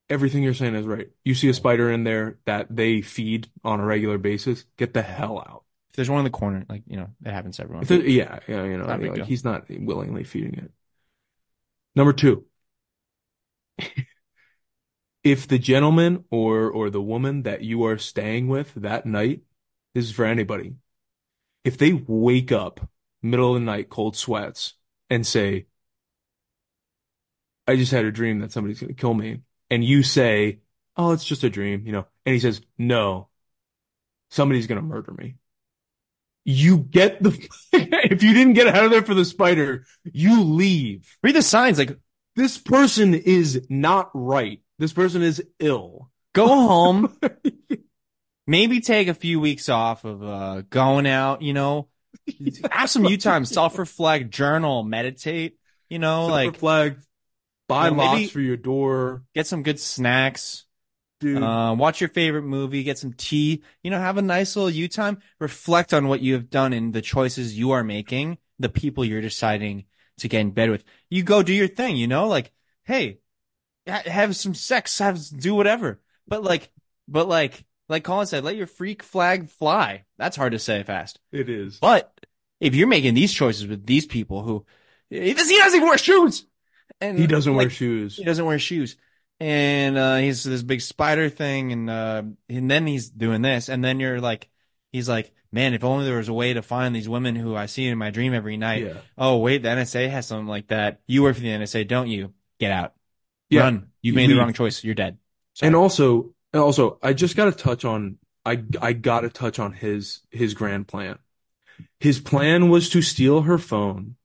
everything 0.09 0.41
you're 0.41 0.55
saying 0.55 0.73
is 0.73 0.87
right. 0.87 1.09
You 1.23 1.35
see 1.35 1.49
a 1.49 1.53
spider 1.53 1.91
in 1.91 2.03
there 2.03 2.39
that 2.45 2.75
they 2.75 3.01
feed 3.01 3.49
on 3.63 3.79
a 3.79 3.85
regular 3.85 4.17
basis, 4.17 4.65
get 4.75 4.95
the 4.95 5.03
hell 5.03 5.37
out. 5.37 5.63
If 5.91 5.97
there's 5.97 6.09
one 6.09 6.19
in 6.19 6.23
the 6.23 6.31
corner, 6.31 6.65
like, 6.67 6.81
you 6.87 6.97
know, 6.97 7.09
it 7.23 7.31
happens 7.31 7.57
to 7.57 7.63
everyone. 7.63 7.83
If 7.83 7.89
there- 7.89 8.01
yeah, 8.01 8.39
yeah, 8.47 8.63
you 8.63 8.77
know, 8.77 8.87
Not 8.87 8.95
a 8.95 8.99
big 8.99 9.09
like 9.09 9.15
deal. 9.17 9.25
he's 9.25 9.43
not 9.43 9.65
willingly 9.69 10.23
feeding 10.23 10.55
it. 10.55 10.71
Number 11.95 12.13
two, 12.13 12.45
if 15.23 15.47
the 15.47 15.59
gentleman 15.59 16.25
or 16.31 16.71
or 16.71 16.89
the 16.89 17.01
woman 17.01 17.43
that 17.43 17.61
you 17.61 17.83
are 17.85 17.99
staying 17.99 18.47
with 18.47 18.73
that 18.75 19.05
night, 19.05 19.41
this 19.93 20.05
is 20.05 20.11
for 20.11 20.25
anybody. 20.25 20.73
If 21.63 21.77
they 21.77 21.93
wake 21.93 22.51
up 22.51 22.89
middle 23.21 23.53
of 23.53 23.61
the 23.61 23.65
night, 23.65 23.89
cold 23.89 24.15
sweats, 24.15 24.73
and 25.09 25.27
say, 25.27 25.67
"I 27.67 27.75
just 27.75 27.91
had 27.91 28.05
a 28.05 28.11
dream 28.11 28.39
that 28.39 28.51
somebody's 28.51 28.79
gonna 28.79 28.93
kill 28.93 29.13
me," 29.13 29.41
and 29.69 29.83
you 29.83 30.03
say, 30.03 30.59
"Oh, 30.97 31.11
it's 31.11 31.25
just 31.25 31.43
a 31.43 31.49
dream," 31.49 31.85
you 31.85 31.91
know, 31.91 32.05
and 32.25 32.33
he 32.33 32.39
says, 32.39 32.61
"No, 32.77 33.29
somebody's 34.29 34.67
gonna 34.67 34.81
murder 34.81 35.11
me." 35.13 35.35
You 36.43 36.77
get 36.79 37.21
the, 37.21 37.29
if 37.73 38.23
you 38.23 38.33
didn't 38.33 38.53
get 38.53 38.67
out 38.67 38.85
of 38.85 38.91
there 38.91 39.03
for 39.03 39.13
the 39.13 39.25
spider, 39.25 39.85
you 40.11 40.43
leave. 40.43 41.17
Read 41.23 41.35
the 41.35 41.41
signs. 41.43 41.77
Like, 41.77 41.97
This 42.35 42.57
person 42.57 43.13
is 43.13 43.65
not 43.69 44.09
right. 44.13 44.61
This 44.79 44.93
person 44.93 45.21
is 45.21 45.43
ill. 45.59 46.09
go 46.33 46.47
home, 46.67 47.15
maybe 48.47 48.79
take 48.79 49.07
a 49.07 49.13
few 49.13 49.39
weeks 49.39 49.69
off 49.69 50.03
of 50.03 50.23
uh, 50.23 50.61
going 50.69 51.05
out, 51.05 51.43
you 51.43 51.53
know, 51.53 51.89
have 52.71 52.89
some 52.89 53.05
you 53.05 53.17
time, 53.17 53.45
self 53.45 53.77
reflect, 53.77 54.31
journal, 54.31 54.83
meditate, 54.83 55.57
you 55.89 55.99
know, 55.99 56.27
Silver 56.27 56.31
like 56.31 56.61
buy 57.71 57.89
you 57.89 57.95
know, 57.95 58.03
locks 58.03 58.29
for 58.29 58.41
your 58.41 58.57
door, 58.57 59.23
get 59.33 59.47
some 59.47 59.63
good 59.63 59.79
snacks. 59.79 60.65
dude. 61.19 61.41
Uh, 61.41 61.75
watch 61.77 62.01
your 62.01 62.09
favorite 62.09 62.43
movie, 62.43 62.83
get 62.83 62.97
some 62.97 63.13
tea, 63.13 63.63
you 63.83 63.91
know, 63.91 63.99
have 63.99 64.17
a 64.17 64.21
nice 64.21 64.55
little 64.55 64.69
you 64.69 64.87
time, 64.87 65.21
reflect 65.39 65.93
on 65.93 66.07
what 66.07 66.21
you 66.21 66.33
have 66.33 66.49
done 66.49 66.73
and 66.73 66.93
the 66.93 67.01
choices 67.01 67.57
you 67.57 67.71
are 67.71 67.83
making, 67.83 68.37
the 68.59 68.69
people 68.69 69.05
you're 69.05 69.21
deciding 69.21 69.85
to 70.17 70.27
get 70.27 70.41
in 70.41 70.51
bed 70.51 70.69
with. 70.69 70.83
You 71.09 71.23
go 71.23 71.43
do 71.43 71.53
your 71.53 71.67
thing, 71.67 71.95
you 71.95 72.07
know, 72.07 72.27
like, 72.27 72.51
hey, 72.83 73.19
ha- 73.87 74.03
have 74.05 74.35
some 74.35 74.53
sex, 74.53 74.99
have, 74.99 75.19
do 75.37 75.55
whatever. 75.55 76.01
But 76.27 76.43
like, 76.43 76.71
but 77.07 77.27
like, 77.27 77.65
like 77.89 78.03
Colin 78.03 78.25
said, 78.25 78.43
let 78.43 78.55
your 78.55 78.67
freak 78.67 79.03
flag 79.03 79.49
fly. 79.49 80.05
That's 80.17 80.37
hard 80.37 80.53
to 80.53 80.59
say 80.59 80.83
fast. 80.83 81.19
it 81.31 81.49
is. 81.49 81.77
But 81.79 82.13
if 82.59 82.75
you're 82.75 82.87
making 82.87 83.15
these 83.15 83.33
choices 83.33 83.67
with 83.67 83.85
these 83.85 84.05
people 84.05 84.43
who, 84.43 84.65
he 85.09 85.33
doesn't 85.33 85.53
even 85.53 85.81
wear 85.81 85.97
shoes. 85.97 86.45
And 87.01 87.17
He 87.17 87.27
doesn't 87.27 87.53
wear 87.55 87.69
shoes. 87.69 88.15
he 88.15 88.23
doesn't 88.23 88.45
wear 88.45 88.59
shoes. 88.59 88.95
And 89.39 89.97
uh 89.97 90.17
he's 90.17 90.43
this 90.43 90.61
big 90.61 90.81
spider 90.81 91.29
thing 91.29 91.71
and 91.71 91.89
uh 91.89 92.23
and 92.47 92.69
then 92.69 92.85
he's 92.85 93.09
doing 93.09 93.41
this 93.41 93.69
and 93.69 93.83
then 93.83 93.99
you're 93.99 94.21
like 94.21 94.49
he's 94.91 95.09
like, 95.09 95.31
Man, 95.51 95.73
if 95.73 95.83
only 95.83 96.05
there 96.05 96.17
was 96.17 96.29
a 96.29 96.33
way 96.33 96.53
to 96.53 96.61
find 96.61 96.95
these 96.95 97.09
women 97.09 97.35
who 97.35 97.55
I 97.55 97.65
see 97.65 97.87
in 97.87 97.97
my 97.97 98.09
dream 98.11 98.33
every 98.33 98.55
night. 98.55 98.83
Yeah. 98.83 98.93
Oh 99.17 99.37
wait, 99.37 99.63
the 99.63 99.69
NSA 99.69 100.09
has 100.09 100.27
something 100.27 100.47
like 100.47 100.67
that. 100.67 101.01
You 101.07 101.23
work 101.23 101.35
for 101.35 101.41
the 101.41 101.49
NSA, 101.49 101.87
don't 101.87 102.07
you? 102.07 102.33
Get 102.59 102.71
out. 102.71 102.93
Yeah. 103.49 103.61
Run. 103.61 103.89
You 104.01 104.11
You 104.11 104.15
made 104.15 104.29
the 104.29 104.37
wrong 104.37 104.53
choice. 104.53 104.83
You're 104.83 104.95
dead. 104.95 105.17
Sorry. 105.55 105.67
And 105.67 105.75
also, 105.75 106.33
and 106.53 106.61
also, 106.61 106.99
I 107.03 107.13
just 107.13 107.35
got 107.35 107.45
to 107.45 107.51
touch 107.51 107.83
on, 107.83 108.17
I, 108.45 108.63
I 108.81 108.93
got 108.93 109.21
to 109.21 109.29
touch 109.29 109.59
on 109.59 109.73
his, 109.73 110.21
his 110.29 110.53
grand 110.53 110.87
plan. 110.87 111.17
His 111.99 112.19
plan 112.19 112.69
was 112.69 112.89
to 112.89 113.01
steal 113.01 113.41
her 113.41 113.57
phone 113.57 114.15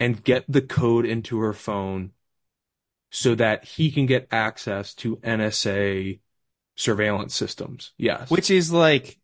and 0.00 0.24
get 0.24 0.44
the 0.48 0.62
code 0.62 1.04
into 1.04 1.38
her 1.38 1.52
phone 1.52 2.10
so 3.10 3.34
that 3.34 3.64
he 3.64 3.90
can 3.90 4.06
get 4.06 4.26
access 4.32 4.94
to 4.94 5.16
NSA 5.18 6.20
surveillance 6.76 7.34
systems. 7.34 7.92
Yes. 7.98 8.30
Which 8.30 8.50
is 8.50 8.72
like 8.72 9.18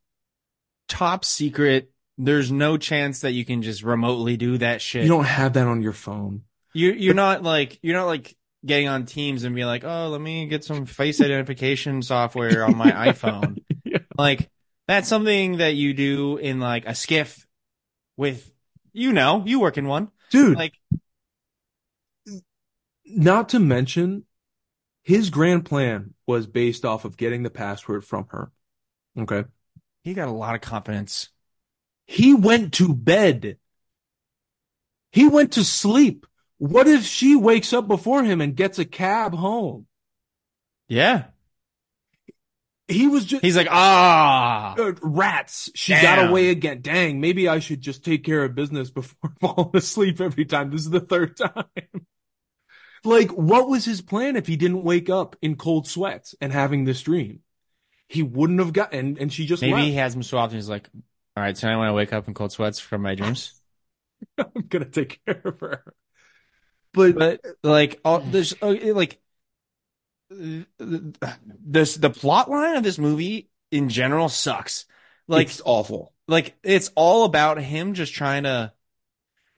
top 0.88 1.24
secret. 1.24 1.90
There's 2.18 2.52
no 2.52 2.76
chance 2.76 3.20
that 3.20 3.32
you 3.32 3.44
can 3.44 3.62
just 3.62 3.82
remotely 3.82 4.36
do 4.36 4.58
that 4.58 4.80
shit. 4.80 5.02
you 5.02 5.08
don't 5.08 5.24
have 5.24 5.54
that 5.54 5.66
on 5.66 5.82
your 5.82 5.92
phone. 5.92 6.42
You 6.72 6.92
you're 6.92 7.14
not 7.14 7.42
like 7.42 7.78
you're 7.82 7.96
not 7.96 8.06
like 8.06 8.36
getting 8.64 8.88
on 8.88 9.06
Teams 9.06 9.44
and 9.44 9.54
being 9.54 9.66
like, 9.66 9.84
oh, 9.84 10.08
let 10.08 10.20
me 10.20 10.46
get 10.46 10.64
some 10.64 10.86
face 10.86 11.20
identification 11.20 12.02
software 12.02 12.64
on 12.64 12.76
my 12.76 12.90
iPhone. 13.12 13.62
Yeah. 13.84 13.98
Like 14.18 14.50
that's 14.88 15.08
something 15.08 15.58
that 15.58 15.74
you 15.74 15.94
do 15.94 16.36
in 16.36 16.60
like 16.60 16.86
a 16.86 16.90
SCIF 16.90 17.44
with, 18.16 18.50
you 18.92 19.12
know, 19.12 19.42
you 19.46 19.60
work 19.60 19.78
in 19.78 19.86
one. 19.86 20.10
Dude, 20.30 20.56
Like 20.56 20.74
not 23.06 23.50
to 23.50 23.58
mention 23.58 24.24
his 25.02 25.30
grand 25.30 25.64
plan 25.64 26.14
was 26.26 26.46
based 26.46 26.84
off 26.84 27.04
of 27.04 27.16
getting 27.16 27.42
the 27.42 27.50
password 27.50 28.04
from 28.04 28.26
her. 28.30 28.50
Okay. 29.18 29.44
he 30.02 30.14
got 30.14 30.28
a 30.28 30.32
lot 30.32 30.54
of 30.54 30.60
confidence. 30.60 31.30
He 32.06 32.34
went 32.34 32.74
to 32.74 32.94
bed. 32.94 33.58
He 35.12 35.28
went 35.28 35.52
to 35.52 35.64
sleep. 35.64 36.26
What 36.58 36.86
if 36.86 37.04
she 37.04 37.36
wakes 37.36 37.72
up 37.72 37.86
before 37.86 38.24
him 38.24 38.40
and 38.40 38.56
gets 38.56 38.78
a 38.78 38.84
cab 38.84 39.34
home? 39.34 39.86
Yeah, 40.88 41.24
He 42.88 43.08
was 43.08 43.24
just 43.24 43.44
he's 43.44 43.56
like, 43.56 43.68
ah, 43.70 44.74
uh, 44.78 44.92
rats. 45.02 45.70
She 45.74 45.92
Damn. 45.92 46.02
got 46.02 46.28
away 46.30 46.50
again. 46.50 46.82
Dang, 46.82 47.20
maybe 47.20 47.48
I 47.48 47.58
should 47.58 47.80
just 47.80 48.04
take 48.04 48.22
care 48.22 48.44
of 48.44 48.54
business 48.54 48.90
before 48.90 49.32
falling 49.40 49.70
asleep 49.74 50.20
every 50.20 50.44
time. 50.44 50.70
This 50.70 50.82
is 50.82 50.90
the 50.90 51.00
third 51.00 51.36
time. 51.36 52.06
like, 53.04 53.30
what 53.30 53.68
was 53.68 53.84
his 53.84 54.02
plan 54.02 54.36
if 54.36 54.46
he 54.46 54.56
didn't 54.56 54.84
wake 54.84 55.10
up 55.10 55.34
in 55.42 55.56
cold 55.56 55.88
sweats 55.88 56.36
and 56.40 56.52
having 56.52 56.84
this 56.84 57.02
dream? 57.02 57.40
He 58.08 58.22
wouldn't 58.22 58.60
have 58.60 58.72
gotten 58.72 58.98
and, 58.98 59.18
and 59.18 59.32
she 59.32 59.46
just 59.46 59.62
maybe 59.62 59.74
left. 59.74 59.86
he 59.86 59.94
has 59.94 60.14
him 60.14 60.22
so 60.22 60.38
often. 60.38 60.56
He's 60.56 60.68
like, 60.68 60.88
all 61.36 61.42
right, 61.42 61.56
tonight 61.56 61.76
when 61.78 61.88
I 61.88 61.92
wake 61.92 62.12
up 62.12 62.28
in 62.28 62.34
cold 62.34 62.52
sweats 62.52 62.78
from 62.78 63.02
my 63.02 63.16
dreams. 63.16 63.60
I'm 64.38 64.66
gonna 64.68 64.84
take 64.84 65.20
care 65.26 65.40
of 65.44 65.58
her. 65.58 65.82
But, 66.92 67.14
but 67.14 67.40
like 67.62 68.00
all 68.04 68.20
there's 68.20 68.54
uh, 68.62 68.74
like 68.94 69.20
this 70.28 71.94
the 71.96 72.10
plot 72.10 72.50
line 72.50 72.76
of 72.76 72.82
this 72.82 72.98
movie 72.98 73.48
in 73.70 73.88
general 73.88 74.28
sucks 74.28 74.84
like 75.28 75.46
it's 75.48 75.62
awful. 75.64 76.12
like 76.26 76.56
it's 76.62 76.90
all 76.94 77.24
about 77.24 77.60
him 77.60 77.94
just 77.94 78.12
trying 78.12 78.42
to 78.42 78.72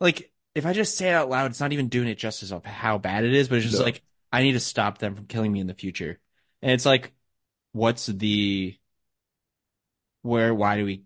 like 0.01 0.31
if 0.55 0.66
i 0.66 0.73
just 0.73 0.97
say 0.97 1.09
it 1.09 1.15
out 1.15 1.31
loud 1.31 1.51
it's 1.51 1.61
not 1.61 1.73
even 1.73 1.89
doing 1.89 2.09
it 2.09 2.19
justice 2.19 2.53
of 2.53 2.65
how 2.65 2.99
bad 2.99 3.24
it 3.24 3.35
is 3.35 3.49
but 3.49 3.57
it's 3.57 3.66
just 3.66 3.78
No. 3.78 3.85
like 3.85 4.03
i 4.32 4.43
need 4.43 4.53
to 4.53 4.61
stop 4.61 4.99
them 4.99 5.15
from 5.15 5.27
killing 5.27 5.53
me 5.53 5.61
in 5.61 5.66
the 5.66 5.74
future 5.74 6.19
and 6.61 6.73
it's 6.73 6.86
like 6.86 7.12
what's 7.73 8.07
the 8.07 8.77
where 10.23 10.55
why 10.55 10.77
do 10.77 10.85
we 10.85 11.03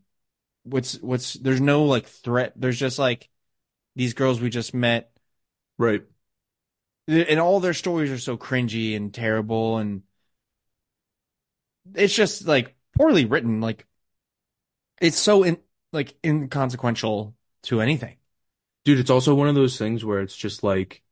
what's 0.64 1.00
what's 1.00 1.34
there's 1.34 1.60
no 1.60 1.84
like 1.84 2.06
threat 2.06 2.52
there's 2.56 2.78
just 2.78 2.98
like 2.98 3.28
these 3.94 4.14
girls 4.14 4.40
we 4.40 4.50
just 4.50 4.74
met 4.74 5.08
Right. 5.78 6.02
And 7.08 7.40
all 7.40 7.60
their 7.60 7.74
stories 7.74 8.10
are 8.10 8.18
so 8.18 8.36
cringy 8.36 8.96
and 8.96 9.12
terrible 9.12 9.78
and 9.78 10.02
it's 11.94 12.14
just 12.14 12.46
like 12.46 12.74
poorly 12.96 13.24
written. 13.24 13.60
Like 13.60 13.86
it's 15.00 15.18
so 15.18 15.42
in 15.42 15.58
like 15.92 16.14
inconsequential 16.24 17.34
to 17.64 17.80
anything. 17.80 18.16
Dude, 18.84 18.98
it's 18.98 19.10
also 19.10 19.34
one 19.34 19.48
of 19.48 19.54
those 19.54 19.78
things 19.78 20.04
where 20.04 20.20
it's 20.20 20.36
just 20.36 20.62
like, 20.62 21.02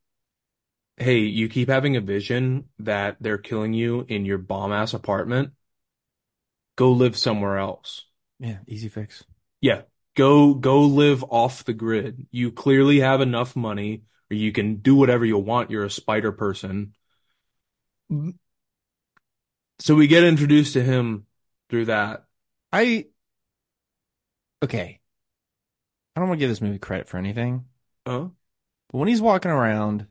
hey, 0.96 1.18
you 1.18 1.48
keep 1.48 1.68
having 1.68 1.96
a 1.96 2.00
vision 2.00 2.64
that 2.80 3.16
they're 3.20 3.38
killing 3.38 3.72
you 3.72 4.04
in 4.08 4.24
your 4.24 4.38
bomb 4.38 4.72
ass 4.72 4.92
apartment. 4.94 5.52
Go 6.76 6.92
live 6.92 7.16
somewhere 7.16 7.58
else. 7.58 8.06
Yeah, 8.38 8.58
easy 8.66 8.88
fix. 8.88 9.24
Yeah, 9.60 9.82
go 10.16 10.54
go 10.54 10.82
live 10.82 11.24
off 11.24 11.64
the 11.64 11.74
grid. 11.74 12.26
You 12.30 12.50
clearly 12.50 13.00
have 13.00 13.20
enough 13.20 13.54
money, 13.54 14.02
you 14.36 14.52
can 14.52 14.76
do 14.76 14.94
whatever 14.96 15.24
you 15.24 15.38
want. 15.38 15.70
You're 15.70 15.84
a 15.84 15.90
spider 15.90 16.32
person. 16.32 16.94
So 19.78 19.94
we 19.94 20.06
get 20.06 20.24
introduced 20.24 20.74
to 20.74 20.82
him 20.82 21.26
through 21.68 21.86
that. 21.86 22.24
I 22.72 23.06
okay. 24.62 25.00
I 26.14 26.20
don't 26.20 26.28
want 26.28 26.38
to 26.38 26.42
give 26.42 26.50
this 26.50 26.60
movie 26.60 26.78
credit 26.78 27.08
for 27.08 27.16
anything, 27.18 27.64
Oh, 28.06 28.34
but 28.90 28.98
when 28.98 29.08
he's 29.08 29.22
walking 29.22 29.50
around, 29.50 30.06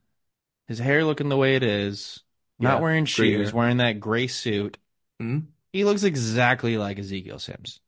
his 0.67 0.79
hair 0.79 1.05
looking 1.05 1.29
the 1.29 1.37
way 1.37 1.55
it 1.57 1.63
is, 1.63 2.23
not 2.59 2.79
Yeah, 2.79 2.81
wearing 2.81 3.05
shoes, 3.05 3.53
hair. 3.53 3.53
wearing 3.53 3.77
that 3.77 3.99
gray 4.01 4.27
suit, 4.27 4.77
hmm 5.19 5.51
he 5.73 5.85
looks 5.85 6.03
exactly 6.03 6.77
like 6.77 6.99
Ezekiel 6.99 7.39
Sims. 7.39 7.81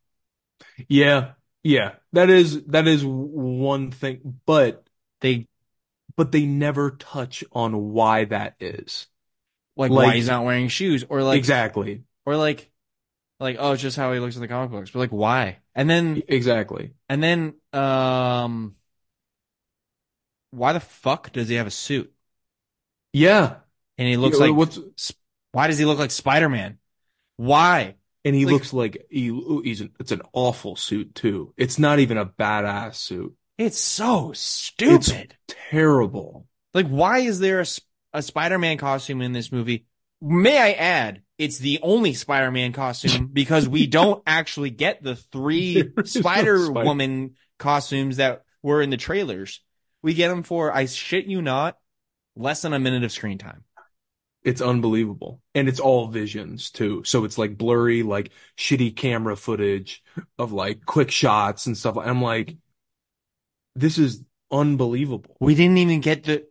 Yeah, 0.87 1.33
yeah. 1.63 1.95
That 2.13 2.29
is 2.29 2.63
that 2.65 2.87
is 2.87 3.03
one 3.05 3.91
thing, 3.91 4.39
but 4.45 4.85
They 5.21 5.47
but 6.15 6.31
they 6.31 6.45
never 6.45 6.91
touch 6.91 7.43
on 7.51 7.91
why 7.91 8.25
that 8.25 8.55
is. 8.59 9.07
like, 9.77 9.91
Like- 9.91 10.07
why 10.07 10.15
he's 10.15 10.27
not 10.27 10.43
wearing 10.45 10.67
shoes, 10.67 11.03
or 11.07 11.23
like 11.23 11.37
Exactly. 11.37 12.03
or 12.25 12.35
like 12.35 12.69
like 13.39 13.55
oh 13.59 13.71
it's 13.71 13.81
just 13.81 13.97
how 13.97 14.13
he 14.13 14.19
looks 14.19 14.35
in 14.35 14.41
the 14.41 14.47
comic 14.47 14.69
books 14.69 14.91
but 14.91 14.99
like 14.99 15.09
why 15.09 15.57
and 15.73 15.89
then 15.89 16.21
Exactly. 16.27 16.91
and 17.09 17.23
then 17.23 17.55
um 17.73 18.75
why 20.51 20.73
the 20.73 20.79
fuck 20.79 21.31
does 21.31 21.47
he 21.49 21.55
have 21.55 21.67
a 21.67 21.71
suit 21.71 22.13
Yeah. 23.13 23.55
and 23.97 24.07
he 24.07 24.17
looks 24.17 24.37
Yeah, 24.39 24.47
like 24.47 24.55
what's 24.55 24.79
why 25.53 25.67
does 25.67 25.77
he 25.77 25.85
look 25.85 25.97
like 25.99 26.11
spider-man 26.11 26.77
why 27.37 27.95
and 28.23 28.35
he 28.35 28.45
like- 28.45 28.53
looks 28.53 28.73
like 28.73 29.07
he, 29.09 29.31
he's 29.63 29.81
an, 29.81 29.91
it's 29.99 30.11
an 30.11 30.21
awful 30.33 30.75
suit 30.75 31.15
too. 31.15 31.53
It's 31.57 31.79
not 31.79 31.97
even 31.99 32.17
a 32.17 32.25
badass 32.27 32.95
suit. 32.95 33.35
it's 33.57 33.79
so 33.79 34.31
stupid 34.33 35.35
Terrible. 35.71 36.47
like 36.73 36.87
why 36.87 37.19
is 37.19 37.39
there 37.39 37.61
a, 37.61 37.65
a 38.13 38.21
spider-man 38.21 38.77
costume 38.77 39.21
in 39.21 39.31
this 39.33 39.51
movie 39.51 39.85
may 40.21 40.59
i 40.59 40.71
add 40.73 41.23
it's 41.37 41.57
the 41.57 41.79
only 41.81 42.13
spider-man 42.13 42.71
costume 42.73 43.27
because 43.33 43.67
we 43.67 43.87
don't 43.87 44.21
actually 44.27 44.69
get 44.69 45.01
the 45.01 45.15
three 45.15 45.81
There 45.81 45.93
is 46.03 46.15
no 46.15 46.21
Spider 46.21 46.65
Spider- 46.65 46.85
Woman 46.85 47.35
costumes 47.57 48.17
that 48.17 48.43
were 48.61 48.81
in 48.81 48.89
the 48.91 48.97
trailers. 48.97 49.61
We 50.03 50.13
get 50.13 50.27
them 50.27 50.43
for, 50.43 50.71
I 50.75 50.85
shit 50.85 51.25
you 51.25 51.41
not, 51.41 51.77
less 52.35 52.61
than 52.61 52.73
a 52.73 52.79
minute 52.79 53.03
of 53.03 53.11
screen 53.11 53.37
time. 53.37 53.63
It's 54.43 54.61
unbelievable. 54.61 55.41
And 55.55 55.67
it's 55.69 55.79
all 55.79 56.07
visions 56.07 56.69
too. 56.71 57.03
So 57.05 57.23
it's 57.23 57.37
like 57.37 57.57
blurry, 57.57 58.03
like 58.03 58.31
shitty 58.57 58.95
camera 58.95 59.35
footage 59.35 60.03
of 60.37 60.51
like 60.51 60.85
quick 60.85 61.11
shots 61.11 61.65
and 61.67 61.77
stuff. 61.77 61.97
I'm 61.97 62.21
like, 62.21 62.55
this 63.75 63.97
is 63.97 64.23
unbelievable. 64.51 65.35
We 65.39 65.55
didn't 65.55 65.77
even 65.77 66.01
get 66.01 66.23
the, 66.23 66.47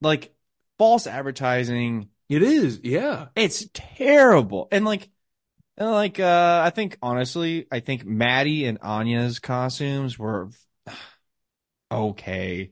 like, 0.00 0.34
false 0.78 1.06
advertising. 1.06 2.08
It 2.28 2.42
is. 2.42 2.80
Yeah. 2.82 3.26
It's 3.36 3.66
terrible. 3.72 4.68
And 4.72 4.84
like, 4.84 5.08
and 5.76 5.90
like, 5.90 6.18
uh, 6.20 6.62
I 6.64 6.70
think 6.70 6.98
honestly, 7.02 7.66
I 7.70 7.80
think 7.80 8.04
Maddie 8.04 8.64
and 8.66 8.78
Anya's 8.80 9.38
costumes 9.38 10.18
were 10.18 10.50
okay. 11.92 12.70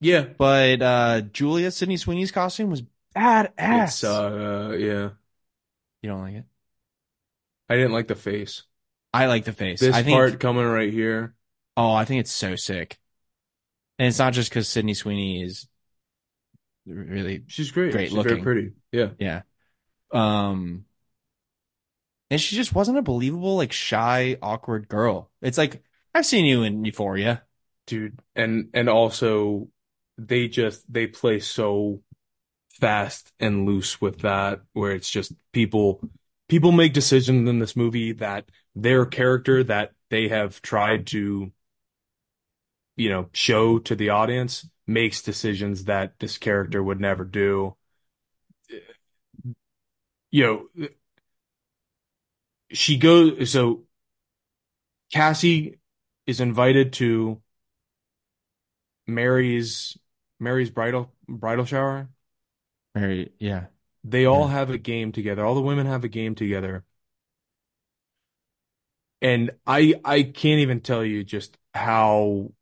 Yeah. 0.00 0.26
But, 0.36 0.82
uh, 0.82 1.20
Julia 1.20 1.70
Sydney 1.70 1.96
Sweeney's 1.96 2.32
costume 2.32 2.70
was 2.70 2.82
badass. 3.14 3.84
It's, 3.84 4.04
uh, 4.04 4.76
yeah. 4.78 5.10
you 6.02 6.10
don't 6.10 6.20
like 6.20 6.34
it? 6.34 6.44
I 7.68 7.76
didn't 7.76 7.92
like 7.92 8.08
the 8.08 8.14
face. 8.14 8.64
I 9.14 9.26
like 9.26 9.44
the 9.44 9.52
face. 9.52 9.80
This 9.80 9.94
I 9.94 10.02
think, 10.02 10.14
part 10.14 10.40
coming 10.40 10.66
right 10.66 10.92
here. 10.92 11.34
Oh, 11.76 11.92
I 11.92 12.04
think 12.04 12.20
it's 12.20 12.32
so 12.32 12.56
sick. 12.56 12.98
And 14.02 14.08
it's 14.08 14.18
not 14.18 14.32
just 14.32 14.50
because 14.50 14.66
Sydney 14.66 14.94
Sweeney 14.94 15.44
is 15.44 15.68
really, 16.86 17.44
She's 17.46 17.70
great. 17.70 17.92
Great 17.92 18.08
She's 18.08 18.12
looking. 18.12 18.30
very 18.30 18.42
pretty. 18.42 18.72
Yeah. 18.90 19.10
yeah. 19.16 19.42
Um, 20.10 20.86
and 22.28 22.40
she 22.40 22.56
just 22.56 22.74
wasn't 22.74 22.98
a 22.98 23.02
believable, 23.02 23.54
like 23.54 23.70
shy, 23.70 24.38
awkward 24.42 24.88
girl. 24.88 25.30
It's 25.40 25.56
like, 25.56 25.84
I've 26.12 26.26
seen 26.26 26.46
you 26.46 26.64
in 26.64 26.84
Euphoria. 26.84 27.44
Dude. 27.86 28.18
And, 28.34 28.70
and 28.74 28.88
also 28.88 29.68
they 30.18 30.48
just, 30.48 30.82
they 30.92 31.06
play 31.06 31.38
so 31.38 32.02
fast 32.80 33.32
and 33.38 33.66
loose 33.66 34.00
with 34.00 34.22
that, 34.22 34.62
where 34.72 34.90
it's 34.90 35.10
just 35.10 35.32
people, 35.52 36.00
people 36.48 36.72
make 36.72 36.92
decisions 36.92 37.48
in 37.48 37.60
this 37.60 37.76
movie 37.76 38.14
that 38.14 38.46
their 38.74 39.06
character 39.06 39.62
that 39.62 39.92
they 40.10 40.26
have 40.26 40.60
tried 40.60 41.06
to, 41.06 41.52
you 42.96 43.08
know, 43.10 43.28
show 43.32 43.78
to 43.80 43.94
the 43.96 44.10
audience 44.10 44.68
makes 44.86 45.22
decisions 45.22 45.84
that 45.84 46.18
this 46.18 46.38
character 46.38 46.82
would 46.82 47.00
never 47.00 47.24
do. 47.24 47.76
You 50.30 50.68
know, 50.76 50.86
she 52.72 52.96
goes, 52.98 53.50
so 53.50 53.84
Cassie 55.12 55.78
is 56.26 56.40
invited 56.40 56.92
to 56.94 57.40
Mary's 59.06 59.96
Mary's 60.40 60.70
bridal 60.70 61.12
bridal 61.28 61.64
shower. 61.64 62.08
mary 62.94 63.32
yeah. 63.38 63.66
They 64.04 64.24
all 64.26 64.48
Yeah. 64.48 64.48
have 64.48 64.70
a 64.70 64.78
game 64.78 65.12
together. 65.12 65.44
All 65.44 65.54
the 65.54 65.60
women 65.62 65.86
have 65.86 66.04
a 66.04 66.08
game 66.08 66.34
together. 66.34 66.84
And 69.20 69.52
I 69.66 69.94
I 70.04 70.22
can't 70.24 70.60
even 70.60 70.80
tell 70.80 71.04
you 71.04 71.22
just 71.24 71.56
how 71.74 72.52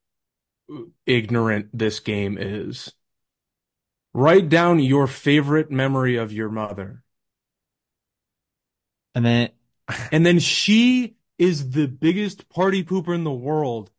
ignorant 1.07 1.69
this 1.73 2.01
game 2.01 2.39
is. 2.39 2.93
Write 4.13 4.49
down 4.49 4.81
your 4.81 5.07
favorite 5.07 5.71
memory 5.71 6.17
of 6.17 6.33
your 6.33 6.49
mother. 6.49 7.03
And 9.15 9.25
then, 9.25 9.51
And 10.13 10.25
then 10.25 10.39
she 10.39 11.17
is 11.39 11.71
the 11.71 11.87
biggest 11.87 12.49
party 12.49 12.85
pooper 12.85 13.15
in 13.15 13.25
the 13.25 13.33
world 13.33 13.91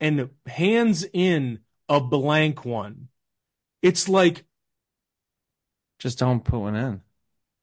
and 0.00 0.30
hands 0.46 1.04
in 1.12 1.60
a 1.88 2.00
blank 2.00 2.64
one. 2.64 3.08
It's 3.82 4.08
like, 4.08 4.44
just 5.98 6.18
don't 6.18 6.44
put 6.44 6.58
one 6.58 6.74
in. 6.76 7.00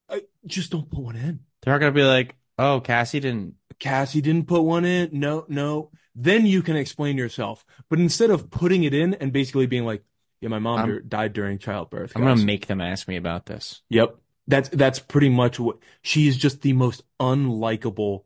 I, 0.09 0.21
just 0.45 0.71
don't 0.71 0.89
put 0.89 0.99
one 0.99 1.15
in. 1.15 1.39
They're 1.61 1.73
not 1.73 1.79
going 1.79 1.93
to 1.93 1.99
be 1.99 2.05
like, 2.05 2.35
oh, 2.57 2.79
Cassie 2.81 3.19
didn't. 3.19 3.55
Cassie 3.79 4.21
didn't 4.21 4.47
put 4.47 4.61
one 4.61 4.85
in. 4.85 5.09
No, 5.13 5.45
no. 5.47 5.91
Then 6.15 6.45
you 6.45 6.61
can 6.61 6.75
explain 6.75 7.17
yourself. 7.17 7.65
But 7.89 7.99
instead 7.99 8.29
of 8.29 8.49
putting 8.49 8.83
it 8.83 8.93
in 8.93 9.15
and 9.15 9.33
basically 9.33 9.65
being 9.65 9.85
like, 9.85 10.03
yeah, 10.41 10.49
my 10.49 10.59
mom 10.59 10.79
I'm- 10.79 11.03
died 11.07 11.33
during 11.33 11.57
childbirth. 11.57 12.13
I'm 12.15 12.23
going 12.23 12.37
to 12.37 12.45
make 12.45 12.67
them 12.67 12.81
ask 12.81 13.07
me 13.07 13.15
about 13.15 13.45
this. 13.45 13.81
Yep. 13.89 14.17
That's 14.45 14.67
that's 14.67 14.99
pretty 14.99 15.29
much 15.29 15.57
what 15.57 15.77
she 16.01 16.27
is 16.27 16.35
just 16.35 16.61
the 16.61 16.73
most 16.73 17.01
unlikable, 17.17 18.23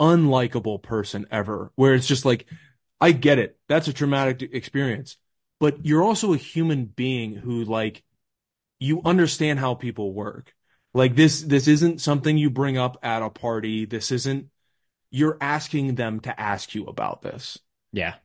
unlikable 0.00 0.80
person 0.80 1.26
ever. 1.30 1.72
Where 1.74 1.94
it's 1.94 2.06
just 2.06 2.24
like, 2.24 2.46
I 3.00 3.10
get 3.10 3.40
it. 3.40 3.58
That's 3.68 3.88
a 3.88 3.92
traumatic 3.92 4.48
experience. 4.52 5.16
But 5.58 5.84
you're 5.84 6.04
also 6.04 6.32
a 6.32 6.38
human 6.38 6.84
being 6.84 7.34
who 7.34 7.64
like 7.64 8.04
you 8.78 9.02
understand 9.04 9.58
how 9.58 9.74
people 9.74 10.12
work. 10.12 10.54
Like 10.94 11.16
this 11.16 11.42
this 11.42 11.66
isn't 11.66 12.00
something 12.00 12.38
you 12.38 12.48
bring 12.48 12.78
up 12.78 12.98
at 13.02 13.22
a 13.22 13.30
party. 13.30 13.86
This 13.86 14.12
isn't 14.12 14.50
you're 15.16 15.38
asking 15.40 15.94
them 15.94 16.20
to 16.20 16.38
ask 16.38 16.74
you 16.74 16.84
about 16.84 17.22
this. 17.22 17.58
Yeah. 17.90 18.16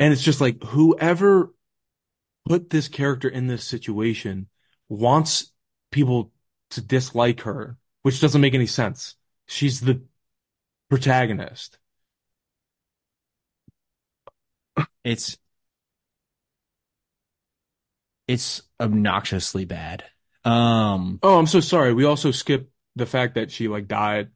And 0.00 0.12
it's 0.12 0.22
just 0.22 0.40
like 0.40 0.60
whoever 0.64 1.54
put 2.44 2.70
this 2.70 2.88
character 2.88 3.28
in 3.28 3.46
this 3.46 3.62
situation 3.62 4.48
wants 4.88 5.52
people 5.92 6.32
to 6.70 6.80
dislike 6.80 7.42
her, 7.42 7.78
which 8.02 8.20
doesn't 8.20 8.40
make 8.40 8.54
any 8.54 8.66
sense. 8.66 9.14
She's 9.46 9.80
the 9.80 10.02
protagonist. 10.88 11.78
It's, 15.04 15.38
it's 18.26 18.62
obnoxiously 18.80 19.66
bad. 19.66 20.02
Um, 20.44 21.20
Oh, 21.22 21.38
I'm 21.38 21.46
so 21.46 21.60
sorry. 21.60 21.94
We 21.94 22.06
also 22.06 22.32
skipped 22.32 22.72
the 22.96 23.06
fact 23.06 23.36
that 23.36 23.52
she 23.52 23.68
like 23.68 23.86
died 23.86 24.30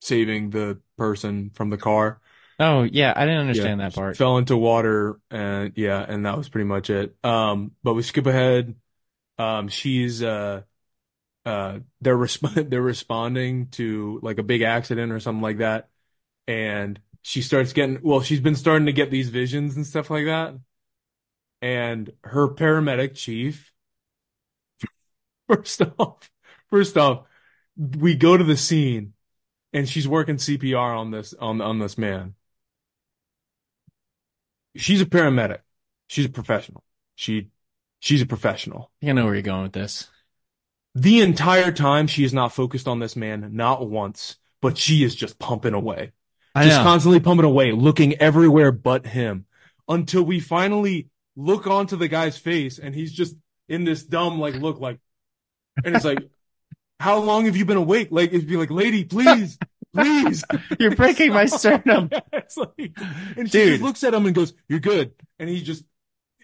saving 0.00 0.50
the 0.50 0.80
person 0.96 1.50
from 1.50 1.70
the 1.70 1.78
car. 1.78 2.20
Oh 2.58 2.82
yeah, 2.84 3.12
I 3.16 3.24
didn't 3.26 3.40
Yeah, 3.48 3.70
understand 3.70 3.80
that 3.80 3.94
she 3.94 3.94
part. 3.94 4.18
fell 4.18 4.38
into 4.38 4.56
water 4.56 5.20
and 5.30 5.72
yeah, 5.76 6.04
and 6.08 6.24
that 6.26 6.36
was 6.36 6.48
pretty 6.48 6.66
much 6.66 6.88
it. 6.90 7.16
Um, 7.24 7.72
but 7.82 7.94
we 7.94 8.02
skip 8.02 8.26
ahead. 8.26 8.76
Um, 9.38 9.68
she's 9.68 10.22
uh 10.22 10.62
uh 11.46 11.80
they're 12.00 12.18
resp 12.18 12.70
they're 12.70 12.82
responding 12.82 13.68
to 13.70 14.20
like 14.22 14.38
a 14.38 14.42
big 14.44 14.62
accident 14.62 15.12
or 15.12 15.20
something 15.20 15.42
like 15.42 15.58
that, 15.58 15.90
and 16.48 17.00
she 17.22 17.42
starts 17.42 17.72
getting 17.74 18.00
well, 18.02 18.22
she's 18.22 18.40
been 18.40 18.56
starting 18.56 18.86
to 18.86 18.92
get 18.94 19.10
these 19.10 19.30
visions 19.30 19.76
and 19.76 19.86
stuff 19.86 20.10
like 20.10 20.26
that, 20.26 20.56
and 21.62 22.12
her 22.24 22.48
paramedic 22.54 23.14
chief, 23.14 23.72
first 25.48 25.82
off, 25.98 26.30
first 26.70 26.96
off, 26.96 27.26
we 27.76 28.14
go 28.16 28.36
to 28.36 28.44
the 28.44 28.56
scene 28.56 29.14
and 29.72 29.88
she's 29.88 30.08
working 30.08 30.38
CPR 30.38 30.96
on 30.98 31.10
this 31.10 31.34
on 31.34 31.60
on 31.60 31.78
this 31.78 31.96
man. 31.98 32.34
She's 34.76 35.00
a 35.00 35.06
paramedic. 35.06 35.60
She's 36.06 36.26
a 36.26 36.30
professional. 36.30 36.84
She 37.14 37.48
she's 37.98 38.22
a 38.22 38.26
professional. 38.26 38.90
I 39.02 39.12
know 39.12 39.24
where 39.24 39.34
you're 39.34 39.42
going 39.42 39.62
with 39.62 39.72
this. 39.72 40.08
The 40.94 41.20
entire 41.20 41.70
time 41.72 42.06
she 42.06 42.24
is 42.24 42.32
not 42.34 42.52
focused 42.52 42.88
on 42.88 42.98
this 42.98 43.14
man, 43.14 43.50
not 43.52 43.88
once, 43.88 44.36
but 44.60 44.76
she 44.76 45.04
is 45.04 45.14
just 45.14 45.38
pumping 45.38 45.74
away. 45.74 46.12
I 46.54 46.64
Just 46.64 46.78
know. 46.78 46.82
constantly 46.82 47.20
pumping 47.20 47.46
away, 47.46 47.72
looking 47.72 48.14
everywhere 48.14 48.72
but 48.72 49.06
him. 49.06 49.46
Until 49.88 50.22
we 50.24 50.40
finally 50.40 51.08
look 51.36 51.66
onto 51.66 51.96
the 51.96 52.08
guy's 52.08 52.36
face 52.36 52.78
and 52.78 52.94
he's 52.94 53.12
just 53.12 53.36
in 53.68 53.84
this 53.84 54.04
dumb 54.04 54.40
like 54.40 54.54
look 54.54 54.80
like 54.80 54.98
and 55.84 55.94
it's 55.94 56.04
like 56.04 56.28
how 57.00 57.18
long 57.18 57.46
have 57.46 57.56
you 57.56 57.64
been 57.64 57.76
awake? 57.78 58.08
Like 58.12 58.32
it'd 58.32 58.46
be 58.46 58.56
like, 58.56 58.70
lady, 58.70 59.04
please, 59.04 59.58
please. 59.94 60.44
You're 60.78 60.94
breaking 60.94 61.32
my 61.32 61.46
sternum. 61.46 62.10
Yeah, 62.12 62.20
it's 62.34 62.56
like, 62.56 62.92
and 63.36 63.50
she 63.50 63.58
Dude. 63.58 63.68
just 63.72 63.82
looks 63.82 64.04
at 64.04 64.14
him 64.14 64.26
and 64.26 64.34
goes, 64.34 64.52
"You're 64.68 64.78
good," 64.80 65.12
and 65.38 65.48
he 65.48 65.62
just 65.62 65.82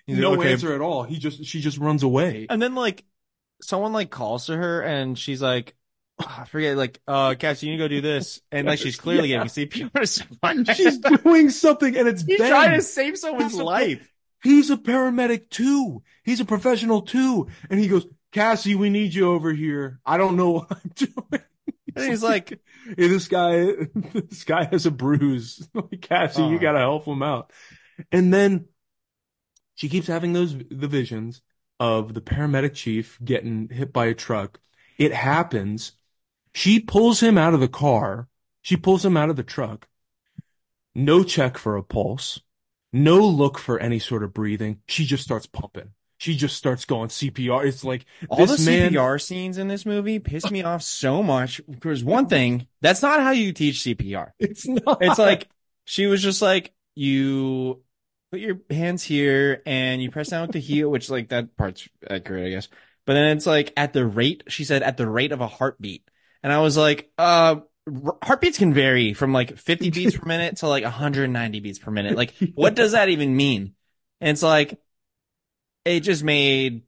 He's 0.07 0.19
no 0.19 0.31
like, 0.31 0.41
"Okay." 0.41 0.53
answer 0.53 0.75
at 0.75 0.81
all. 0.81 1.05
He 1.05 1.19
just 1.19 1.45
she 1.45 1.61
just 1.61 1.79
runs 1.79 2.03
away. 2.03 2.47
And 2.51 2.61
then 2.61 2.75
like 2.75 3.05
someone 3.63 3.93
like 3.93 4.11
calls 4.11 4.47
to 4.47 4.57
her 4.57 4.81
and 4.83 5.19
she's 5.19 5.43
like, 5.43 5.75
"Ah, 6.21 6.43
I 6.43 6.45
forget, 6.47 6.77
like, 6.77 7.01
uh, 7.07 7.35
Cassie, 7.39 7.67
you 7.67 7.73
need 7.73 7.79
to 7.79 7.85
go 7.85 7.89
do 7.89 8.01
this. 8.01 8.41
And 8.51 8.67
like 8.67 8.79
she's 8.79 8.97
clearly 8.97 9.29
Yeah. 9.33 9.45
getting 9.45 9.69
CPR. 9.91 10.75
She's 10.75 10.99
doing 10.99 11.51
something, 11.51 11.97
and 11.97 12.09
it's 12.09 12.23
He's 12.25 12.39
Ben. 12.39 12.51
trying 12.51 12.75
to 12.75 12.83
save 12.83 13.19
someone's 13.19 13.53
He's 13.53 13.61
a- 13.61 13.65
life. 13.65 14.13
He's 14.43 14.71
a 14.71 14.77
paramedic 14.77 15.51
too. 15.51 16.03
He's 16.23 16.41
a 16.41 16.45
professional 16.45 17.03
too, 17.03 17.49
and 17.69 17.81
he 17.81 17.89
goes, 17.89 18.07
"Cassie, 18.37 18.75
we 18.75 18.91
need 18.91 19.15
you 19.15 19.33
over 19.33 19.53
here. 19.53 20.01
I 20.05 20.17
don't 20.19 20.37
know 20.37 20.51
what 20.51 20.73
I'm 20.73 20.93
doing." 20.95 21.43
And 21.97 22.11
he's 22.11 22.23
like, 22.23 22.51
Hey, 22.85 23.09
this 23.09 23.29
guy, 23.29 23.65
this 23.95 24.45
guy 24.45 24.65
has 24.65 24.87
a 24.87 24.91
bruise. 24.91 25.69
Like, 25.75 26.03
Cassie, 26.03 26.43
you 26.43 26.57
Oh. 26.57 26.59
gotta 26.59 26.79
help 26.79 27.07
him 27.07 27.23
out. 27.23 27.53
And 28.13 28.33
then 28.33 28.67
she 29.75 29.89
keeps 29.89 30.07
having 30.07 30.33
those 30.33 30.55
the 30.71 30.89
visions 30.89 31.43
of 31.81 32.15
the 32.15 32.21
paramedic 32.21 32.75
chief 32.75 33.19
getting 33.25 33.69
hit 33.69 33.93
by 33.93 34.07
a 34.07 34.15
truck. 34.15 34.61
It 34.99 35.13
happens. 35.13 35.93
She 36.55 36.81
pulls 36.81 37.23
him 37.23 37.37
out 37.39 37.55
of 37.55 37.61
the 37.61 37.69
car. 37.69 38.29
She 38.63 38.77
pulls 38.77 39.05
him 39.05 39.17
out 39.17 39.31
of 39.31 39.37
the 39.37 39.43
truck. 39.43 39.89
No 40.95 41.25
check 41.25 41.59
for 41.59 41.77
a 41.77 41.83
pulse. 41.83 42.41
No 42.93 43.27
look 43.27 43.59
for 43.59 43.79
any 43.79 43.99
sort 43.99 44.23
of 44.23 44.33
breathing. 44.33 44.81
She 44.89 45.05
just 45.05 45.25
starts 45.25 45.47
pumping. 45.47 45.93
She 46.19 46.35
just 46.37 46.57
starts 46.57 46.85
going 46.85 47.09
CPR. 47.09 47.67
It's 47.67 47.85
like 47.85 48.07
all 48.29 48.47
this 48.47 48.65
the 48.65 48.71
man. 48.71 48.93
CPR 48.93 49.21
scenes 49.21 49.59
in 49.59 49.69
this 49.69 49.85
movie 49.85 50.19
piss 50.19 50.51
me 50.51 50.63
off 50.63 50.83
so 50.83 51.23
much. 51.23 51.61
Because 51.69 52.03
one 52.03 52.27
thing, 52.27 52.67
that's 52.81 53.03
not 53.03 53.21
how 53.21 53.33
you 53.33 53.53
teach 53.53 53.77
CPR. 53.81 54.31
It's 54.39 54.67
not. 54.67 54.99
It's 55.03 55.19
like 55.19 55.49
she 55.85 56.07
was 56.07 56.23
just 56.23 56.41
like 56.41 56.73
you 56.95 57.83
put 58.31 58.41
your 58.41 58.59
hands 58.71 59.03
here 59.03 59.63
and 59.67 60.03
you 60.03 60.11
press 60.11 60.29
down 60.29 60.43
with 60.43 60.53
the 60.53 60.61
heel, 60.61 60.91
which 60.91 61.11
like 61.11 61.29
that 61.29 61.57
part's 61.57 61.89
accurate, 62.09 62.47
I 62.47 62.51
guess. 62.51 62.69
But 63.05 63.15
then 63.15 63.37
it's 63.37 63.47
like 63.47 63.73
at 63.77 63.93
the 63.93 64.07
rate 64.07 64.45
she 64.49 64.65
said 64.65 64.83
at 64.83 64.97
the 64.97 65.09
rate 65.09 65.33
of 65.33 65.41
a 65.41 65.47
heartbeat, 65.47 66.09
and 66.43 66.53
I 66.53 66.61
was 66.61 66.77
like, 66.77 67.11
uh, 67.19 67.57
heartbeats 68.23 68.59
can 68.59 68.73
vary 68.73 69.15
from 69.15 69.33
like 69.33 69.57
50 69.57 69.91
beats 69.93 70.17
per 70.17 70.27
minute 70.27 70.57
to 70.59 70.69
like 70.69 70.85
190 70.85 71.61
beats 71.61 71.79
per 71.79 71.91
minute. 71.91 72.17
Like, 72.17 72.35
what 72.55 72.75
does 72.75 72.93
that 72.93 73.09
even 73.09 73.37
mean? 73.37 73.75
And 74.21 74.31
it's 74.31 74.43
like, 74.43 74.79
it 75.87 76.01
just 76.01 76.25
made. 76.25 76.83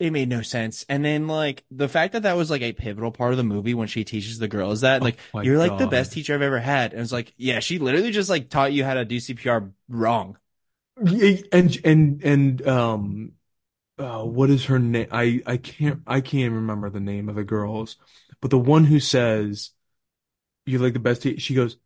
It 0.00 0.10
made 0.12 0.28
no 0.28 0.42
sense. 0.42 0.84
And 0.88 1.04
then 1.04 1.28
like 1.28 1.64
the 1.70 1.88
fact 1.88 2.12
that 2.14 2.24
that 2.24 2.36
was 2.36 2.50
like 2.50 2.62
a 2.62 2.72
pivotal 2.72 3.12
part 3.12 3.32
of 3.32 3.36
the 3.36 3.44
movie 3.44 3.74
when 3.74 3.86
she 3.86 4.04
teaches 4.04 4.38
the 4.38 4.48
girls 4.48 4.80
that 4.80 5.02
like 5.02 5.18
Oh 5.32 5.40
you're 5.40 5.58
like 5.58 5.76
the 5.76 5.86
best 5.86 6.12
teacher 6.12 6.34
I've 6.34 6.42
ever 6.42 6.58
had. 6.58 6.92
And 6.92 7.00
it's 7.00 7.12
like, 7.12 7.32
yeah, 7.36 7.60
she 7.60 7.78
literally 7.78 8.10
just 8.10 8.28
like 8.28 8.50
taught 8.50 8.72
you 8.72 8.84
how 8.84 8.94
to 8.94 9.04
do 9.04 9.20
CPR 9.20 9.70
wrong. 9.88 10.36
And 10.96 11.78
and 11.84 12.22
and 12.24 12.68
um 12.68 13.32
uh 13.98 14.24
what 14.24 14.50
is 14.50 14.66
her 14.66 14.78
name 14.78 15.08
I 15.12 15.42
I 15.46 15.58
can't 15.58 16.02
I 16.06 16.20
can't 16.22 16.52
remember 16.54 16.90
the 16.90 17.00
name 17.00 17.28
of 17.28 17.36
the 17.36 17.44
girls 17.44 17.96
but 18.40 18.50
the 18.50 18.58
one 18.58 18.84
who 18.84 19.00
says 19.00 19.70
you're 20.66 20.80
like 20.82 20.94
the 20.94 21.00
best 21.00 21.22
te-, 21.22 21.38
she 21.38 21.54
goes 21.54 21.78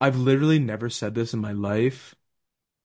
I've 0.00 0.18
literally 0.18 0.58
never 0.60 0.90
said 0.90 1.14
this 1.14 1.34
in 1.34 1.40
my 1.40 1.52
life 1.52 2.16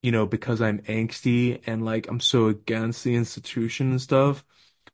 you 0.06 0.12
know 0.12 0.26
because 0.26 0.62
I'm 0.62 0.80
angsty 0.80 1.62
and 1.66 1.84
like 1.84 2.08
I'm 2.08 2.20
so 2.20 2.48
against 2.48 3.04
the 3.04 3.16
institution 3.16 3.92
and 3.92 4.02
stuff 4.02 4.46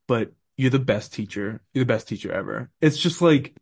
but 0.08 0.32
you're 0.58 0.70
the 0.70 0.80
best 0.80 1.14
teacher 1.14 1.62
you're 1.74 1.86
the 1.86 1.94
best 1.94 2.08
teacher 2.08 2.32
ever 2.32 2.70
it's 2.80 2.98
just 2.98 3.22
like 3.22 3.54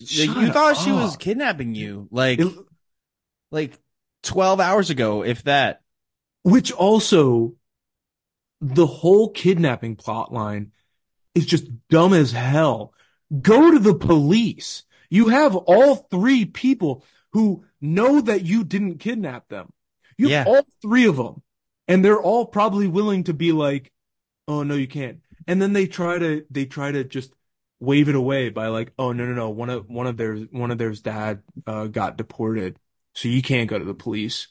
shut 0.00 0.36
you 0.36 0.52
thought 0.52 0.76
she 0.76 0.92
was 0.92 1.16
kidnapping 1.16 1.74
you 1.74 2.08
like 2.10 2.40
It- 2.40 2.54
like 3.50 3.78
12 4.22 4.60
hours 4.60 4.90
ago, 4.90 5.24
if 5.24 5.42
that. 5.44 5.82
Which 6.42 6.72
also, 6.72 7.54
the 8.60 8.86
whole 8.86 9.30
kidnapping 9.30 9.96
plot 9.96 10.32
line 10.32 10.72
is 11.34 11.46
just 11.46 11.66
dumb 11.88 12.12
as 12.14 12.32
hell. 12.32 12.94
Go 13.40 13.72
to 13.72 13.78
the 13.78 13.94
police. 13.94 14.84
You 15.08 15.28
have 15.28 15.56
all 15.56 15.96
three 15.96 16.44
people 16.44 17.04
who 17.32 17.64
know 17.80 18.20
that 18.20 18.44
you 18.44 18.64
didn't 18.64 18.98
kidnap 18.98 19.48
them. 19.48 19.72
You 20.20 20.28
have 20.28 20.46
Yeah. 20.46 20.52
all 20.52 20.66
three 20.82 21.06
of 21.06 21.16
them. 21.16 21.42
And 21.88 22.04
they're 22.04 22.20
all 22.20 22.46
probably 22.46 22.86
willing 22.86 23.24
to 23.24 23.34
be 23.34 23.52
like, 23.52 23.90
oh, 24.46 24.62
no, 24.62 24.74
you 24.74 24.86
can't. 24.86 25.20
And 25.46 25.60
then 25.60 25.72
they 25.72 25.86
try 25.86 26.18
to, 26.18 26.44
they 26.50 26.66
try 26.66 26.92
to 26.92 27.04
just 27.04 27.32
wave 27.80 28.08
it 28.08 28.14
away 28.14 28.50
by 28.50 28.68
like, 28.68 28.92
oh, 28.98 29.12
no, 29.12 29.24
no, 29.24 29.32
no. 29.32 29.50
One 29.50 29.70
of, 29.70 29.88
one 29.88 30.06
of 30.06 30.16
their, 30.16 30.36
one 30.36 30.70
of 30.70 30.78
theirs 30.78 31.00
dad, 31.00 31.42
uh, 31.66 31.86
got 31.86 32.18
deported. 32.18 32.78
So 33.14 33.28
you 33.28 33.42
can't 33.42 33.68
go 33.68 33.78
to 33.78 33.84
the 33.84 33.94
police. 33.94 34.48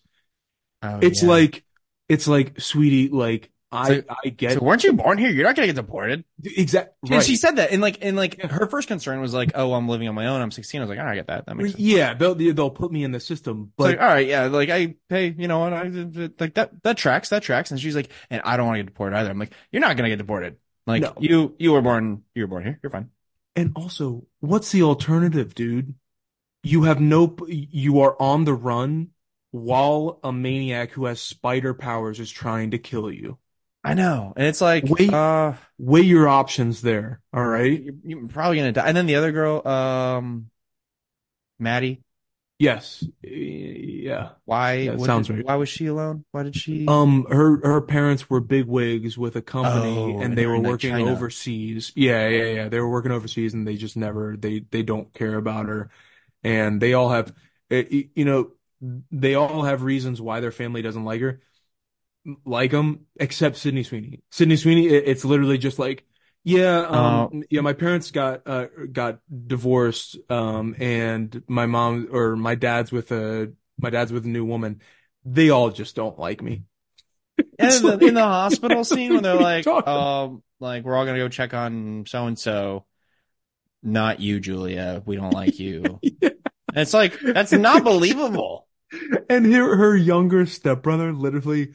Oh, 0.81 0.99
It's 1.01 1.21
yeah. 1.21 1.29
like, 1.29 1.63
it's 2.09 2.27
like, 2.27 2.59
sweetie, 2.59 3.09
like, 3.09 3.51
I, 3.71 4.03
I 4.25 4.29
get 4.29 4.53
so 4.53 4.59
weren't 4.61 4.83
you 4.83 4.93
born 4.93 5.19
here? 5.19 5.29
You're 5.29 5.45
not 5.45 5.55
gonna 5.55 5.67
get 5.67 5.75
deported. 5.75 6.23
exact, 6.43 6.95
And 7.03 7.11
right. 7.11 7.23
she 7.23 7.35
said 7.35 7.57
that, 7.57 7.71
and 7.71 7.81
like, 7.83 7.99
and 8.01 8.17
like, 8.17 8.39
Yeah. 8.39 8.47
her 8.47 8.65
first 8.67 8.87
concern 8.87 9.21
was 9.21 9.31
like, 9.33 9.51
"Oh, 9.53 9.73
I'm 9.73 9.87
living 9.87 10.07
on 10.07 10.15
my 10.15 10.25
own. 10.25 10.41
I'm 10.41 10.49
16." 10.49 10.81
I 10.81 10.83
was 10.85 10.89
like, 10.89 10.97
"Oh, 10.97 11.07
I 11.07 11.13
get 11.15 11.27
that. 11.27 11.45
That 11.45 11.55
makes 11.55 11.71
sense." 11.71 11.79
yeah, 11.79 12.15
they'll, 12.15 12.33
they'll 12.33 12.71
put 12.71 12.91
me 12.91 13.03
in 13.03 13.11
the 13.11 13.19
system, 13.19 13.71
but 13.77 13.83
like, 13.91 13.99
all 13.99 14.07
right, 14.07 14.25
yeah, 14.25 14.45
like 14.45 14.69
I, 14.69 14.95
hey, 15.09 15.35
you 15.37 15.47
know 15.47 15.59
what? 15.59 15.73
I 15.73 15.83
like 16.39 16.55
that. 16.55 16.71
That 16.81 16.97
tracks. 16.97 17.29
That 17.29 17.43
tracks. 17.43 17.69
And 17.69 17.79
she's 17.79 17.95
like, 17.95 18.09
and 18.31 18.41
I 18.43 18.57
don't 18.57 18.65
want 18.65 18.77
to 18.77 18.83
get 18.83 18.87
deported 18.91 19.15
either. 19.17 19.29
I'm 19.29 19.37
like, 19.37 19.53
you're 19.71 19.81
not 19.81 19.95
gonna 19.97 20.09
get 20.09 20.17
deported. 20.17 20.55
Like 20.87 21.03
No. 21.03 21.13
you, 21.19 21.55
you 21.59 21.71
were 21.73 21.81
born. 21.83 22.23
You 22.33 22.43
were 22.43 22.47
born 22.47 22.63
here. 22.63 22.79
You're 22.81 22.89
fine. 22.89 23.09
and 23.55 23.73
also, 23.75 24.25
what's 24.39 24.71
the 24.71 24.81
alternative, 24.81 25.53
dude? 25.53 25.93
You 26.63 26.83
have 26.83 26.99
no, 26.99 27.35
you 27.47 27.99
are 27.99 28.19
on 28.19 28.45
the 28.45 28.53
run 28.55 29.09
while 29.51 30.19
a 30.23 30.31
maniac 30.33 30.91
who 30.91 31.05
has 31.05 31.21
spider 31.21 31.73
powers 31.75 32.19
is 32.19 32.31
trying 32.31 32.71
to 32.71 32.77
kill 32.79 33.11
you. 33.11 33.37
I 33.83 33.93
know, 33.93 34.33
and 34.35 34.45
it's 34.45 34.59
like, 34.61 34.83
Wait. 34.87 35.13
uh, 35.13 35.53
Weigh 35.77 36.01
your 36.01 36.27
options 36.27 36.81
there, 36.81 37.21
all 37.33 37.45
right? 37.45 37.81
you're, 37.81 37.93
you're 38.03 38.27
probably 38.27 38.57
gonna 38.57 38.73
die. 38.73 38.85
And 38.87 38.95
then 38.97 39.05
the 39.05 39.15
other 39.15 39.31
girl, 39.31 39.65
um, 39.67 40.49
Maddie, 41.59 42.03
Yes, 42.57 43.05
yeah. 43.23 44.31
why? 44.43 44.73
Yeah, 44.73 44.97
sounds 44.97 45.27
did- 45.27 45.37
right. 45.37 45.45
Why 45.45 45.55
was 45.55 45.69
she 45.69 45.85
alone? 45.85 46.25
Why 46.31 46.43
did 46.43 46.57
she? 46.57 46.85
Um, 46.89 47.25
her 47.31 47.61
her 47.65 47.79
parents 47.79 48.29
were 48.29 48.41
big 48.41 48.65
wigs 48.65 49.17
with 49.17 49.37
a 49.37 49.41
company, 49.41 49.97
Oh, 49.97 50.09
and 50.15 50.23
and 50.23 50.37
they 50.37 50.45
were 50.45 50.59
working 50.59 50.91
China. 50.91 51.09
overseas. 51.09 51.93
Yeah, 51.95 52.27
yeah, 52.27 52.43
yeah. 52.45 52.67
They 52.67 52.81
were 52.81 52.89
working 52.89 53.13
overseas, 53.13 53.53
and 53.53 53.65
they 53.65 53.77
just 53.77 53.95
never 53.95 54.35
they 54.35 54.59
they 54.71 54.83
don't 54.83 55.13
care 55.13 55.35
about 55.35 55.67
her, 55.67 55.89
and 56.43 56.81
they 56.81 56.91
all 56.93 57.11
have, 57.11 57.33
eh, 57.71 58.03
you 58.13 58.25
know, 58.25 58.51
they 59.09 59.35
all 59.35 59.63
have 59.63 59.83
reasons 59.83 60.19
why 60.21 60.41
their 60.41 60.51
family 60.51 60.81
doesn't 60.81 61.05
like 61.05 61.21
her, 61.21 61.39
like 62.45 62.71
them, 62.71 63.05
except 63.19 63.57
Sydney 63.57 63.83
Sweeney. 63.83 64.21
Sydney 64.31 64.55
Sweeney, 64.55 64.87
it, 64.87 65.03
it's 65.07 65.25
literally 65.25 65.57
just 65.57 65.79
like. 65.79 66.05
Yeah, 66.45 66.79
um, 66.79 67.43
yeah, 67.49 67.61
my 67.61 67.73
parents 67.73 68.11
got 68.11 68.47
uh 68.47 68.67
got 68.91 69.19
divorced, 69.47 70.17
um, 70.29 70.73
and 70.79 71.43
my 71.47 71.65
mom 71.65 72.07
or 72.11 72.37
my 72.37 72.55
dad's 72.55 72.93
with 72.93 73.11
a 73.11 73.51
my 73.77 73.89
dad's 73.89 74.13
with 74.13 74.25
a 74.25 74.29
new 74.29 74.45
woman. 74.45 74.81
They 75.25 75.49
all 75.49 75.69
just 75.69 75.97
don't 75.97 76.17
like 76.17 76.41
me. 76.41 76.63
and 77.59 77.73
in, 77.73 77.83
the, 77.83 78.07
in 78.07 78.13
the 78.13 78.23
hospital 78.23 78.83
scene 78.85 79.13
when 79.13 79.23
they're 79.23 79.35
What 79.35 79.45
are 79.45 79.59
you 79.59 79.73
like, 79.73 79.87
um, 79.87 80.43
like 80.61 80.85
we're 80.85 80.95
all 80.95 81.05
gonna 81.05 81.17
go 81.17 81.27
check 81.27 81.53
on 81.53 82.05
so 82.07 82.25
and 82.25 82.39
so. 82.39 82.85
Not 83.83 84.19
you, 84.19 84.39
Julia. 84.39 85.01
We 85.05 85.15
don't 85.15 85.33
like 85.33 85.59
you. 85.59 85.99
And 86.69 86.83
it's 86.83 86.93
like 86.93 87.19
that's 87.19 87.51
not 87.51 87.83
believable. 87.83 88.67
And 89.27 89.43
here, 89.43 89.75
her 89.75 89.95
younger 89.95 90.45
stepbrother 90.45 91.11
literally 91.11 91.73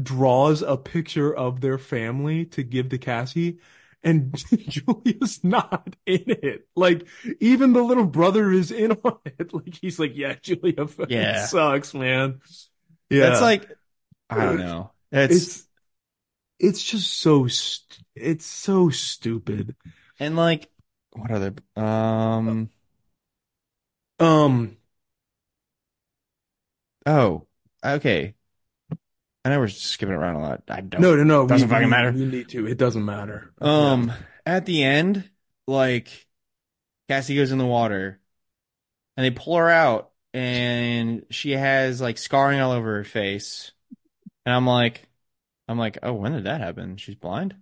draws 0.00 0.62
a 0.62 0.76
picture 0.76 1.34
of 1.34 1.60
their 1.60 1.78
family 1.78 2.44
to 2.46 2.62
give 2.62 2.88
to 2.90 2.98
Cassie, 2.98 3.58
and 4.02 4.34
Julia's 4.68 5.42
not 5.44 5.96
in 6.06 6.24
it. 6.26 6.66
Like, 6.76 7.06
even 7.40 7.72
the 7.72 7.82
little 7.82 8.06
brother 8.06 8.50
is 8.50 8.70
in 8.70 8.92
on 9.04 9.18
it. 9.24 9.52
Like, 9.54 9.74
he's 9.80 9.98
like, 9.98 10.16
yeah, 10.16 10.34
Julia 10.42 10.86
Yeah. 11.04 11.34
sucks, 11.34 11.94
man. 11.94 12.40
Yeah. 13.10 13.26
it's 13.26 13.40
like 13.40 13.68
I 14.30 14.44
don't 14.46 14.58
know. 14.58 14.92
It's, 15.12 15.40
it's, 15.40 15.68
it's 16.58 16.82
just 16.82 17.12
so, 17.14 17.46
st 17.48 18.00
it's 18.14 18.46
so 18.46 18.90
stupid. 18.90 19.76
and 20.18 20.36
like 20.36 20.70
what 21.12 21.30
other 21.30 21.54
um 21.76 22.70
Um, 24.18 24.76
oh 27.06 27.46
okay. 27.84 28.34
I 29.44 29.50
know 29.50 29.58
we're 29.58 29.68
skipping 29.68 30.14
around 30.14 30.36
a 30.36 30.40
lot. 30.40 30.62
I 30.68 30.80
don't. 30.80 31.00
no, 31.00 31.16
no, 31.16 31.24
no. 31.24 31.46
Doesn't 31.46 31.68
we, 31.68 31.72
fucking 31.72 31.88
we- 31.88 31.90
matter. 31.90 32.10
You 32.12 32.26
need 32.26 32.48
to. 32.50 32.66
It 32.66 32.78
doesn't 32.78 33.04
matter. 33.04 33.52
Um, 33.60 34.12
at 34.46 34.66
the 34.66 34.84
end, 34.84 35.28
like 35.66 36.26
Cassie 37.08 37.36
goes 37.36 37.50
in 37.52 37.58
the 37.58 37.66
water, 37.66 38.20
and 39.16 39.24
they 39.24 39.30
pull 39.30 39.56
her 39.56 39.68
out, 39.68 40.10
and 40.32 41.24
she 41.30 41.52
has 41.52 42.00
like 42.00 42.18
scarring 42.18 42.60
all 42.60 42.72
over 42.72 42.96
her 42.96 43.04
face, 43.04 43.72
and 44.46 44.54
I'm 44.54 44.66
like, 44.66 45.08
I'm 45.68 45.78
like, 45.78 45.98
oh, 46.02 46.12
when 46.12 46.32
did 46.32 46.44
that 46.44 46.60
happen? 46.60 46.96
She's 46.96 47.16
blind. 47.16 47.56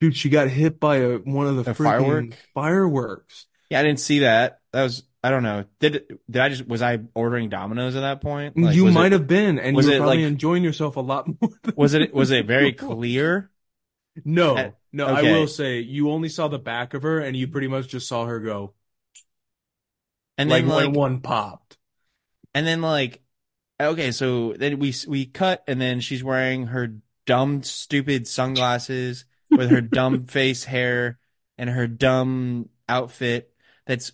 Dude, 0.00 0.16
she 0.16 0.28
got 0.28 0.48
hit 0.48 0.78
by 0.78 0.96
a, 0.96 1.16
one 1.18 1.46
of 1.46 1.56
the 1.56 1.72
freaking 1.72 1.76
firework? 1.76 2.38
fireworks. 2.52 3.46
Yeah, 3.70 3.80
I 3.80 3.82
didn't 3.82 4.00
see 4.00 4.20
that. 4.20 4.60
That 4.72 4.82
was 4.82 5.02
I 5.24 5.30
don't 5.30 5.42
know. 5.42 5.64
Did 5.80 6.18
did 6.30 6.42
I 6.42 6.50
just 6.50 6.68
was 6.68 6.82
I 6.82 6.98
ordering 7.14 7.48
Domino's 7.48 7.96
at 7.96 8.02
that 8.02 8.20
point? 8.20 8.58
Like, 8.58 8.76
you 8.76 8.90
might 8.90 9.06
it, 9.06 9.12
have 9.12 9.26
been, 9.26 9.58
and 9.58 9.74
was 9.74 9.86
you 9.86 9.92
were 9.92 9.96
it, 9.96 10.00
probably 10.00 10.18
like- 10.18 10.30
enjoying 10.30 10.62
yourself 10.62 10.96
a 10.96 11.00
lot 11.00 11.26
more. 11.26 11.50
Was 11.76 11.94
it 11.94 12.12
was 12.12 12.30
it 12.30 12.44
very 12.44 12.74
clear? 12.74 13.50
No, 14.22 14.56
Uh, 14.56 14.70
no, 14.92 15.06
I 15.06 15.22
will 15.22 15.48
say 15.48 15.80
you 15.80 16.10
only 16.10 16.28
saw 16.28 16.48
the 16.48 16.58
back 16.58 16.92
of 16.92 17.02
her, 17.02 17.20
and 17.20 17.34
you 17.34 17.48
pretty 17.48 17.68
much 17.68 17.88
just 17.88 18.06
saw 18.06 18.26
her 18.26 18.38
go 18.38 18.74
And 20.36 20.50
like 20.50 20.64
then 20.64 20.68
like 20.68 20.84
when 20.88 20.92
one 20.92 21.20
popped. 21.20 21.78
And 22.54 22.66
then 22.66 22.82
like, 22.82 23.22
okay, 23.80 24.12
so 24.12 24.52
then 24.52 24.78
we 24.78 24.94
we 25.08 25.24
cut, 25.24 25.64
and 25.66 25.80
then 25.80 26.00
she's 26.00 26.22
wearing 26.22 26.66
her 26.66 26.96
dumb, 27.26 27.62
stupid 27.62 28.28
sunglasses 28.28 29.24
with 29.50 29.70
her 29.70 29.80
dumb 29.80 30.26
face 30.26 30.64
hair 30.64 31.18
and 31.56 31.70
her 31.70 31.86
dumb 31.86 32.68
outfit. 32.88 33.52
That's 33.86 34.12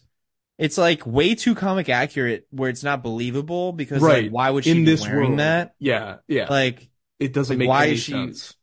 it's 0.60 0.78
like 0.78 1.06
way 1.06 1.34
too 1.34 1.54
comic 1.54 1.88
accurate, 1.88 2.46
where 2.50 2.70
it's 2.70 2.84
not 2.84 3.02
believable 3.02 3.72
because 3.72 4.02
Right. 4.02 4.24
like, 4.24 4.32
why 4.32 4.50
would 4.50 4.64
she 4.64 4.70
In 4.72 4.76
be 4.78 4.84
this 4.84 5.02
wearing 5.02 5.28
world. 5.30 5.38
that? 5.40 5.74
Yeah, 5.78 6.16
yeah. 6.28 6.46
Like 6.48 6.88
it 7.18 7.32
doesn't 7.32 7.54
like, 7.54 7.58
make 7.58 7.68
why 7.68 7.86
any 7.88 7.96
she- 7.96 8.12
sense. 8.12 8.54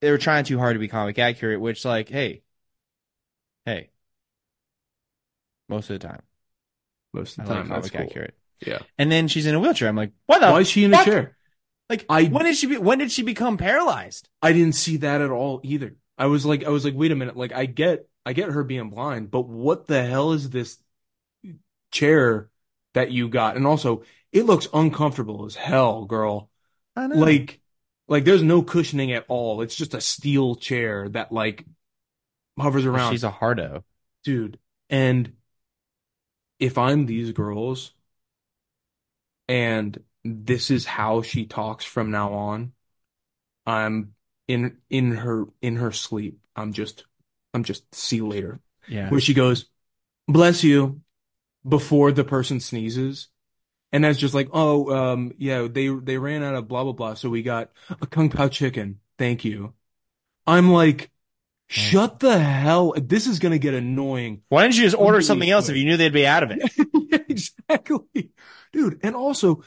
they 0.00 0.10
were 0.10 0.18
trying 0.18 0.44
too 0.44 0.58
hard 0.58 0.74
to 0.74 0.80
be 0.80 0.88
comic 0.88 1.18
accurate, 1.18 1.60
which 1.60 1.84
like, 1.84 2.08
hey, 2.08 2.42
hey, 3.64 3.90
most 5.68 5.90
of 5.90 5.98
the 6.00 6.06
time, 6.06 6.22
Most 7.12 7.38
of 7.38 7.44
the 7.46 7.50
like 7.50 7.60
time, 7.62 7.68
that's 7.68 7.90
comic 7.90 7.92
cool. 7.92 8.10
accurate. 8.10 8.34
Yeah. 8.66 8.78
And 8.98 9.10
then 9.12 9.28
she's 9.28 9.46
in 9.46 9.54
a 9.54 9.60
wheelchair. 9.60 9.88
I'm 9.88 9.96
like, 9.96 10.12
what 10.26 10.40
the 10.40 10.50
Why 10.50 10.60
is 10.60 10.68
she 10.70 10.84
in 10.84 10.94
a 10.94 11.04
chair? 11.04 11.36
Like, 11.90 12.04
I- 12.08 12.24
when 12.24 12.44
did 12.44 12.56
she 12.56 12.66
be? 12.66 12.78
When 12.78 12.98
did 12.98 13.12
she 13.12 13.22
become 13.22 13.58
paralyzed? 13.58 14.28
I 14.42 14.52
didn't 14.52 14.74
see 14.74 14.96
that 14.98 15.20
at 15.20 15.30
all 15.30 15.60
either. 15.62 15.96
I 16.18 16.26
was 16.26 16.46
like, 16.46 16.64
I 16.64 16.70
was 16.70 16.84
like, 16.84 16.94
wait 16.96 17.12
a 17.12 17.14
minute. 17.16 17.36
Like, 17.36 17.52
I 17.52 17.66
get, 17.66 18.08
I 18.24 18.32
get 18.32 18.48
her 18.50 18.64
being 18.64 18.88
blind, 18.90 19.30
but 19.30 19.42
what 19.42 19.86
the 19.86 20.02
hell 20.04 20.32
is 20.32 20.50
this 20.50 20.78
chair 21.96 22.50
that 22.94 23.10
you 23.10 23.28
got? 23.28 23.56
And 23.56 23.66
also, 23.66 24.02
it 24.32 24.44
looks 24.44 24.68
uncomfortable 24.72 25.46
as 25.46 25.54
hell, 25.54 26.04
girl. 26.04 26.50
I 26.94 27.06
know. 27.06 27.16
Like, 27.16 27.60
like 28.08 28.24
there's 28.24 28.42
no 28.42 28.62
cushioning 28.62 29.12
at 29.12 29.24
all. 29.28 29.62
It's 29.62 29.76
just 29.76 29.94
a 29.94 30.00
steel 30.00 30.56
chair 30.56 31.08
that 31.10 31.32
like 31.32 31.64
hovers 32.58 32.86
around. 32.86 33.12
She's 33.12 33.24
a 33.24 33.30
hardo. 33.30 33.84
dude. 34.26 34.58
And 34.90 35.32
if 36.58 36.78
I'm 36.78 37.06
these 37.06 37.32
girls 37.32 37.92
and 39.48 39.98
this 40.24 40.70
is 40.70 40.84
how 40.84 41.22
she 41.22 41.46
talks 41.46 41.84
from 41.84 42.10
now 42.10 42.32
on, 42.34 42.72
I'm 43.66 44.14
in 44.48 44.78
in 44.90 45.12
her 45.12 45.44
in 45.62 45.76
her 45.76 45.92
sleep. 45.92 46.38
I'm 46.54 46.72
just 46.72 47.04
I'm 47.54 47.64
just 47.64 47.94
see 47.94 48.16
you 48.16 48.28
later. 48.28 48.60
Yeah. 48.88 49.10
Where 49.10 49.20
she 49.20 49.34
goes, 49.34 49.66
bless 50.28 50.62
you, 50.62 51.00
before 51.66 52.12
the 52.12 52.24
person 52.24 52.60
sneezes. 52.60 53.28
And 53.92 54.04
that's 54.04 54.18
just 54.18 54.34
like, 54.34 54.48
oh, 54.52 54.94
um, 54.94 55.32
yeah, 55.38 55.68
they 55.70 55.88
they 55.88 56.18
ran 56.18 56.42
out 56.42 56.54
of 56.54 56.68
blah 56.68 56.82
blah 56.84 56.92
blah, 56.92 57.14
so 57.14 57.30
we 57.30 57.42
got 57.42 57.70
a 58.02 58.06
kung 58.06 58.28
pao 58.30 58.48
chicken. 58.48 59.00
Thank 59.18 59.44
you. 59.44 59.74
I'm 60.46 60.70
like, 60.70 61.10
shut 61.68 62.20
the 62.20 62.38
hell. 62.38 62.94
This 62.96 63.26
is 63.26 63.38
gonna 63.38 63.58
get 63.58 63.74
annoying 63.74 64.42
Why 64.48 64.62
didn't 64.62 64.76
you 64.76 64.84
just 64.84 64.96
order 64.96 65.18
Really 65.18 65.22
something 65.22 65.50
else 65.50 65.68
if 65.68 65.76
you 65.76 65.84
knew 65.84 65.96
they'd 65.96 66.12
be 66.12 66.26
out 66.26 66.42
of 66.42 66.50
it? 66.52 66.62
yeah, 67.10 67.18
exactly. 67.28 68.30
Dude, 68.72 69.00
and 69.02 69.16
also 69.16 69.62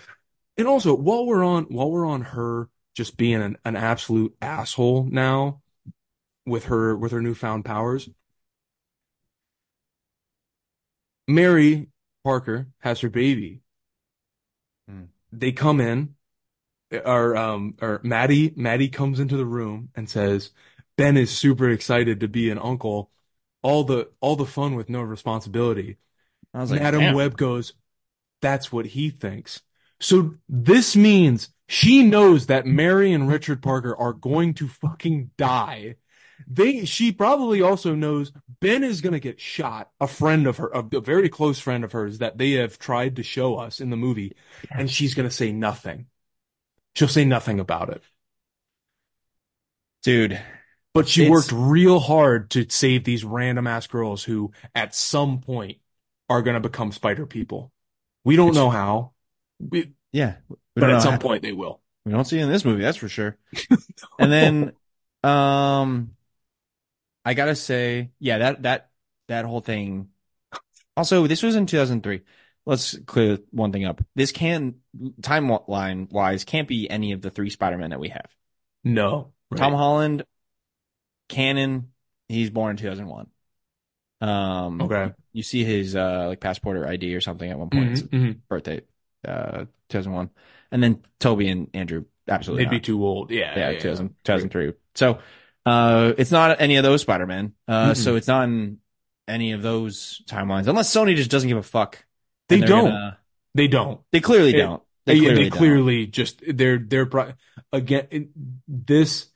and 0.58 0.68
also 0.68 0.96
while 0.96 1.26
we're 1.26 1.44
on 1.44 1.66
while 1.66 1.90
we're 1.92 2.06
on 2.06 2.22
her 2.22 2.70
just 2.96 3.18
being 3.18 3.42
an, 3.42 3.58
an 3.66 3.76
absolute 3.76 4.36
asshole 4.42 5.06
now 5.10 5.62
with 6.46 6.66
her 6.66 6.96
with 6.96 7.12
her 7.12 7.22
newfound 7.22 7.66
powers. 7.66 8.10
Mary 11.30 11.90
Parker 12.26 12.68
has 12.80 13.00
her 13.02 13.10
baby. 13.10 13.62
Hmm. 14.88 15.06
They 15.32 15.52
come 15.52 15.80
in 15.80 16.16
or 16.92 17.38
um 17.38 17.76
or 17.82 18.02
Maddie 18.04 18.54
Maddie 18.56 18.90
comes 18.90 19.20
into 19.20 19.38
the 19.38 19.46
room 19.46 19.92
and 19.96 20.10
says 20.10 20.52
Ben 20.98 21.18
is 21.18 21.32
super 21.32 21.70
excited 21.70 22.22
to 22.22 22.30
be 22.30 22.50
an 22.52 22.60
uncle. 22.60 23.12
All 23.64 23.84
the 23.86 24.12
all 24.22 24.36
the 24.36 24.46
fun 24.46 24.76
with 24.76 24.90
no 24.90 25.02
responsibility. 25.02 25.98
I 26.54 26.60
was 26.62 26.72
And 26.72 26.80
like, 26.80 26.82
Adam 26.82 27.00
damn. 27.00 27.14
Webb 27.14 27.38
goes, 27.38 27.74
that's 28.42 28.72
what 28.72 28.88
he 28.88 29.10
thinks. 29.10 29.62
So 30.02 30.36
this 30.50 30.96
means 30.96 31.50
she 31.68 32.04
knows 32.04 32.48
that 32.48 32.66
Mary 32.66 33.14
and 33.14 33.30
Richard 33.30 33.62
Parker 33.64 33.96
are 33.98 34.14
going 34.14 34.54
to 34.56 34.68
fucking 34.68 35.32
die. 35.38 35.98
They, 36.48 36.86
she 36.86 37.12
probably 37.12 37.62
also 37.62 37.96
knows 37.96 38.32
Ben 38.62 38.84
is 38.84 39.02
going 39.02 39.14
to 39.14 39.20
get 39.20 39.40
shot, 39.40 39.90
a 40.00 40.08
friend 40.08 40.48
of 40.48 40.58
her, 40.58 40.68
a, 40.70 40.84
a 40.94 41.02
very 41.02 41.30
close 41.30 41.60
friend 41.60 41.84
of 41.84 41.92
hers 41.92 42.20
that 42.20 42.38
they 42.38 42.52
have 42.54 42.80
tried 42.80 43.16
to 43.18 43.24
show 43.24 43.56
us 43.58 43.80
in 43.80 43.90
the 43.90 43.98
movie, 43.98 44.36
and 44.72 44.90
she's 44.90 45.14
going 45.14 45.28
to 45.30 45.36
say 45.36 45.52
nothing. 45.52 46.08
She'll 46.96 47.08
say 47.08 47.26
nothing 47.26 47.60
about 47.60 47.90
it. 47.90 48.04
dude. 50.04 50.42
But 50.94 51.08
she 51.08 51.24
It's- 51.24 51.32
worked 51.32 51.52
real 51.52 52.00
hard 52.00 52.50
to 52.52 52.66
save 52.70 53.04
these 53.04 53.24
random 53.24 53.68
ass 53.68 53.86
girls 53.88 54.24
who 54.24 54.52
at 54.74 54.96
some 54.96 55.40
point 55.40 55.78
are 56.30 56.42
going 56.42 56.56
to 56.56 56.60
become 56.68 56.92
spider 56.92 57.26
people. 57.26 57.72
We 58.24 58.36
don't 58.36 58.56
know 58.56 58.70
how, 58.70 59.12
we- 59.60 59.94
Yeah, 60.12 60.36
but 60.76 60.90
at 60.90 61.02
some 61.04 61.14
how- 61.14 61.20
point 61.20 61.44
they 61.44 61.52
will. 61.54 61.82
we 62.06 62.12
don't 62.12 62.26
see 62.26 62.40
it 62.40 62.44
in 62.44 62.50
this 62.50 62.66
movie. 62.66 62.82
That's 62.82 62.98
for 62.98 63.08
sure. 63.10 63.38
And 64.20 64.32
then, 64.32 64.72
um, 65.24 66.12
I 67.26 67.34
gotta 67.34 67.56
say, 67.56 68.12
yeah, 68.20 68.40
that 68.40 68.64
that 68.64 68.92
that 69.28 69.46
whole 69.46 69.62
thing. 69.62 70.10
Also, 70.98 71.28
this 71.28 71.44
was 71.44 71.56
in 71.56 71.66
2003. 71.66 72.22
Let's 72.66 72.98
clear 73.06 73.40
one 73.52 73.72
thing 73.72 73.86
up. 73.86 74.02
This 74.16 74.32
can 74.32 74.76
timeline 75.22 76.12
wise 76.12 76.44
can't 76.44 76.68
be 76.68 76.90
any 76.90 77.14
of 77.14 77.22
the 77.22 77.32
three 77.32 77.50
Spider-Men 77.50 77.92
that 77.92 78.00
we 78.00 78.10
have. 78.10 78.28
No. 78.84 79.34
Tom 79.56 79.74
Holland, 79.74 80.24
canon, 81.28 81.92
he's 82.28 82.50
born 82.50 82.72
in 82.72 82.78
2001. 82.78 83.28
Um, 84.22 84.82
Okay. 84.82 85.14
you 85.32 85.44
see 85.44 85.64
his 85.64 85.96
uh 85.96 86.28
like 86.28 86.40
passport 86.40 86.78
or 86.78 86.88
ID 86.88 87.16
or 87.16 87.22
something 87.22 87.50
at 87.50 87.58
one 87.58 87.70
point. 87.70 87.92
It's 87.92 88.02
Mhm, 88.02 88.10
mhm. 88.10 88.42
birthday, 88.50 88.82
uh, 89.26 89.66
2001. 89.90 90.30
And 90.72 90.84
then 90.84 91.04
Tobey 91.20 91.50
and 91.50 91.70
Andrew, 91.74 92.06
absolutely 92.28 92.66
They'd 92.66 92.72
be 92.72 92.80
too 92.82 93.04
old. 93.06 93.32
Yeah. 93.32 93.58
yeah, 93.58 93.72
yeah, 93.72 93.80
2000, 93.80 94.16
2003. 94.24 94.74
So, 94.96 95.20
uh, 95.70 96.14
it's 96.18 96.32
not 96.32 96.60
any 96.62 96.78
of 96.78 96.84
those 96.84 97.02
Spider-Man. 97.02 97.54
Uh, 97.68 97.92
Mm-mm. 97.92 97.98
so 97.98 98.16
it's 98.16 98.28
not 98.28 98.44
in 98.46 98.78
any 99.28 99.52
of 99.52 99.62
those 99.62 100.22
timelines, 100.28 100.68
unless 100.68 100.94
Sony 100.94 101.16
just 101.16 101.30
doesn't 101.32 101.48
give 101.50 101.58
a 101.58 101.64
fuck. 101.64 102.04
They 102.48 102.60
don't. 102.62 102.86
gonna- 102.86 103.18
They 103.56 103.68
don't. 103.68 104.02
they 104.12 104.20
clearly 104.22 104.54
It- 104.56 104.58
don't. 104.58 104.82
They, 105.06 105.14
They 105.20 105.50
clearly, 105.50 105.98
they 106.02 106.06
don't. 106.06 106.12
just 106.14 106.42
they're 106.48 106.78
they're 106.78 107.06
pro- 107.08 107.34
again 107.74 108.30
this 108.68 109.28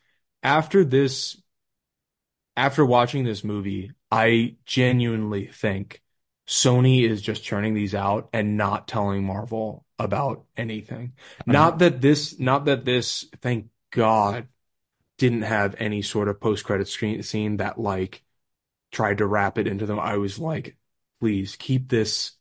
after 0.43 0.83
this 0.85 1.41
after 2.55 2.85
watching 2.85 3.23
this 3.23 3.43
movie, 3.43 3.91
I 4.11 4.55
genuinely 4.65 5.47
think 5.47 6.01
Sony 6.47 7.09
is 7.09 7.21
just 7.23 7.43
churning 7.43 7.73
these 7.73 7.95
out 7.95 8.29
and 8.33 8.55
not 8.57 8.87
telling 8.87 9.23
Marvel 9.23 9.83
about 9.97 10.43
anything. 10.55 11.13
Not 11.47 11.79
that 11.79 12.01
this 12.01 12.37
not 12.39 12.65
that 12.65 12.85
this 12.85 13.25
thank 13.41 13.67
God 13.91 14.47
didn't 15.17 15.43
have 15.43 15.75
any 15.79 16.01
sort 16.01 16.27
of 16.27 16.39
post-credit 16.41 16.87
screen 16.87 17.21
scene 17.23 17.57
that 17.57 17.79
like 17.79 18.23
tried 18.91 19.19
to 19.19 19.27
wrap 19.27 19.57
it 19.57 19.67
into 19.67 19.85
them. 19.85 19.99
I 19.99 20.17
was 20.17 20.39
like, 20.39 20.77
please 21.19 21.55
keep 21.55 21.89
this 21.89 22.33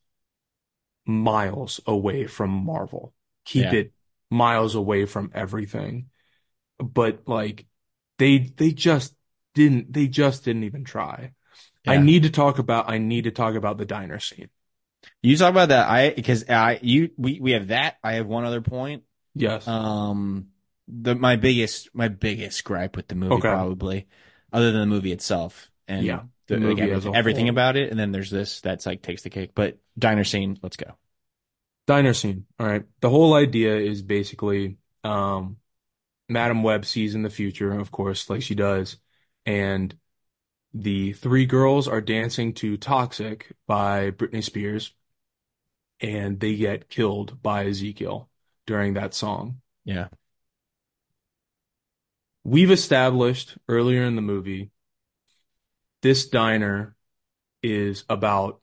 miles 1.06 1.80
away 1.86 2.26
from 2.26 2.50
Marvel. 2.50 3.12
Keep 3.44 3.64
Yeah. 3.64 3.78
it 3.80 3.92
miles 4.30 4.74
away 4.74 5.04
from 5.06 5.30
everything. 5.34 6.10
But 6.78 7.26
like 7.26 7.66
they 8.18 8.38
they 8.38 8.72
just 8.72 9.14
didn't 9.54 9.92
they 9.92 10.08
just 10.08 10.44
didn't 10.44 10.64
even 10.64 10.84
try. 10.84 11.32
I 11.86 11.96
need 11.98 12.22
to 12.22 12.30
talk 12.30 12.58
about 12.58 12.88
I 12.88 12.98
need 12.98 13.24
to 13.24 13.30
talk 13.32 13.54
about 13.56 13.78
the 13.78 13.84
diner 13.84 14.20
scene. 14.20 14.48
You 15.20 15.36
talk 15.36 15.50
about 15.50 15.70
that. 15.70 15.88
I 15.88 16.10
because 16.10 16.48
I 16.48 16.78
you 16.82 17.10
we 17.16 17.40
we 17.40 17.52
have 17.52 17.68
that. 17.68 17.96
I 18.02 18.14
have 18.14 18.26
one 18.26 18.44
other 18.44 18.60
point. 18.60 19.02
Yes. 19.34 19.66
Um, 19.66 20.48
the 20.88 21.14
my 21.14 21.36
biggest 21.36 21.94
my 21.94 22.08
biggest 22.08 22.64
gripe 22.64 22.96
with 22.96 23.08
the 23.08 23.14
movie 23.14 23.42
Okay. 23.42 23.42
probably, 23.42 24.08
other 24.52 24.72
than 24.72 24.80
the 24.82 24.86
movie 24.86 25.12
itself, 25.12 25.70
and 25.88 26.08
Yeah, 26.08 26.24
the, 26.48 26.56
the 26.56 26.60
like, 26.60 26.78
movie 26.78 26.90
as 26.92 27.04
everything, 27.04 27.14
everything 27.14 27.48
whole. 27.48 27.48
about 27.48 27.76
it, 27.76 27.90
and 27.90 27.98
then 27.98 28.12
there's 28.12 28.30
this 28.30 28.60
that's 28.60 28.86
like 28.86 29.02
takes 29.02 29.22
the 29.22 29.30
cake. 29.30 29.52
But 29.54 29.78
diner 29.98 30.24
scene, 30.24 30.58
let's 30.62 30.76
go. 30.76 30.96
Diner 31.86 32.14
scene. 32.14 32.46
All 32.58 32.66
right. 32.66 32.84
The 33.00 33.10
whole 33.10 33.34
idea 33.34 33.76
is 33.76 34.02
basically 34.02 34.78
um 35.04 35.58
Madame 36.28 36.62
Web 36.62 36.84
sees 36.86 37.14
in 37.14 37.22
the 37.22 37.30
future, 37.30 37.72
of 37.78 37.90
course, 37.92 38.30
like 38.30 38.42
she 38.42 38.54
does, 38.56 38.98
and 39.46 39.98
the 40.74 41.12
three 41.14 41.46
girls 41.46 41.88
are 41.88 42.00
dancing 42.02 42.54
to 42.54 42.76
Toxic 42.78 43.52
by 43.66 44.10
Britney 44.12 44.44
Spears, 44.44 44.94
and 46.00 46.40
they 46.40 46.56
get 46.56 46.88
killed 46.88 47.42
by 47.42 47.66
Ezekiel 47.66 48.28
during 48.66 48.94
that 48.94 49.14
song. 49.14 49.60
Yeah, 49.84 50.08
We've 52.44 52.70
established 52.70 53.56
earlier 53.68 54.04
in 54.04 54.16
the 54.16 54.22
movie 54.22 54.70
this 56.02 56.28
diner 56.28 56.96
is 57.62 58.04
about 58.08 58.60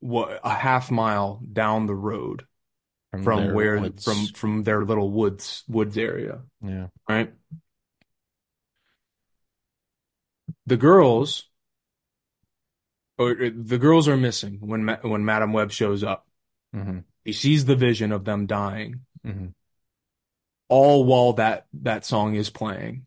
what 0.00 0.40
a 0.42 0.54
half 0.54 0.90
mile 0.90 1.40
down 1.52 1.86
the 1.86 1.94
road 1.94 2.46
from 3.12 3.24
their 3.24 3.54
where 3.54 3.80
woods. 3.80 4.04
from 4.04 4.26
from 4.28 4.62
their 4.64 4.84
little 4.84 5.10
woods 5.10 5.64
woods 5.68 5.96
area, 5.96 6.42
yeah 6.62 6.88
right? 7.08 7.32
The 10.66 10.76
girls 10.76 11.48
or 13.18 13.32
uh, 13.32 13.50
the 13.54 13.78
girls 13.78 14.08
are 14.08 14.16
missing 14.16 14.58
when 14.60 14.86
when 15.02 15.24
Madame 15.24 15.52
Web 15.52 15.70
shows 15.70 16.02
up. 16.02 16.26
hmm 16.72 17.00
He 17.24 17.32
sees 17.32 17.64
the 17.64 17.76
vision 17.76 18.12
of 18.12 18.24
them 18.24 18.46
dying, 18.46 19.06
hmm 19.24 19.48
all 20.70 21.04
while 21.04 21.34
that 21.34 21.66
that 21.74 22.06
song 22.06 22.36
is 22.36 22.50
playing. 22.50 23.06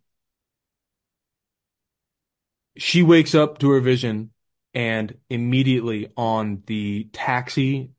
She 2.77 3.03
wakes 3.03 3.35
up 3.35 3.60
to 3.60 3.69
her 3.72 3.80
vision 3.80 4.31
and 4.73 5.18
immediately 5.30 6.11
on 6.18 6.64
the 6.65 7.10
taxi 7.14 7.91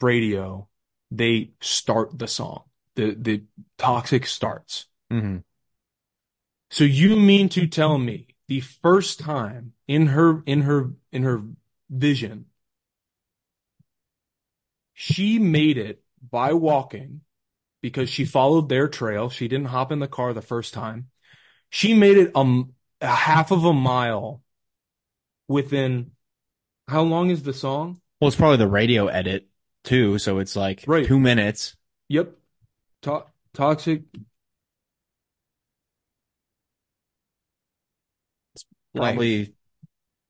radio, 0.00 0.68
they 1.10 1.52
start 1.60 2.18
the 2.18 2.28
song. 2.28 2.64
The 2.96 3.14
the 3.14 3.44
toxic 3.78 4.26
starts. 4.26 4.86
hmm 5.10 5.38
So 6.70 6.84
you 6.84 7.16
mean 7.16 7.48
to 7.50 7.66
tell 7.66 7.98
me 7.98 8.28
the 8.48 8.60
first 8.60 9.18
time 9.20 9.72
in 9.86 10.08
her 10.08 10.42
in 10.46 10.62
her 10.62 10.92
in 11.12 11.22
her 11.22 11.42
vision 11.90 12.46
she 14.94 15.38
made 15.38 15.76
it 15.78 16.02
by 16.30 16.52
walking 16.52 17.20
because 17.84 18.08
she 18.08 18.24
followed 18.24 18.70
their 18.70 18.88
trail. 18.88 19.28
She 19.28 19.46
didn't 19.46 19.66
hop 19.66 19.92
in 19.92 19.98
the 19.98 20.08
car 20.08 20.32
the 20.32 20.40
first 20.40 20.72
time. 20.72 21.10
She 21.68 21.92
made 21.92 22.16
it 22.16 22.32
um 22.34 22.72
a 23.02 23.06
half 23.08 23.50
of 23.50 23.66
a 23.66 23.74
mile 23.74 24.40
within 25.48 26.12
how 26.88 27.02
long 27.02 27.28
is 27.28 27.42
the 27.42 27.52
song? 27.52 28.00
Well, 28.20 28.28
it's 28.28 28.38
probably 28.38 28.56
the 28.56 28.68
radio 28.68 29.08
edit 29.08 29.48
too, 29.82 30.18
so 30.18 30.38
it's 30.38 30.56
like 30.56 30.84
Right. 30.86 31.06
two 31.06 31.20
minutes. 31.20 31.76
Yep. 32.08 32.34
To- 33.02 33.26
toxic 33.52 34.04
Probably 38.96 39.52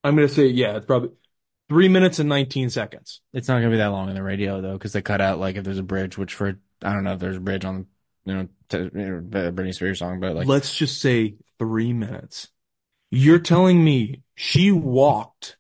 I'm 0.02 0.16
gonna 0.16 0.28
say 0.28 0.46
yeah, 0.48 0.76
it's 0.78 0.86
probably 0.86 1.10
three 1.68 1.88
minutes 1.88 2.18
and 2.18 2.28
19 2.28 2.68
seconds. 2.70 3.20
it's 3.32 3.46
not 3.46 3.58
gonna 3.58 3.70
be 3.70 3.76
that 3.76 3.86
long 3.92 4.08
in 4.08 4.16
the 4.16 4.22
radio 4.24 4.60
though, 4.60 4.72
because 4.72 4.92
they 4.92 5.02
cut 5.02 5.20
out 5.20 5.38
like 5.38 5.54
if 5.54 5.62
there's 5.62 5.78
a 5.78 5.84
bridge, 5.84 6.18
which 6.18 6.34
for 6.34 6.58
I 6.84 6.92
don't 6.92 7.04
know 7.04 7.14
if 7.14 7.20
there's 7.20 7.36
a 7.36 7.40
bridge 7.40 7.64
on 7.64 7.86
you 8.24 8.34
know, 8.34 8.48
t 8.68 8.78
you 8.78 8.90
know 8.92 9.20
Britney 9.52 9.74
Spears 9.74 9.98
song, 9.98 10.20
but 10.20 10.34
like 10.34 10.46
Let's 10.46 10.74
just 10.74 11.00
say 11.00 11.36
three 11.58 11.92
minutes. 11.92 12.48
You're 13.10 13.38
telling 13.38 13.84
me 13.84 14.22
she 14.34 14.72
walked 14.72 15.56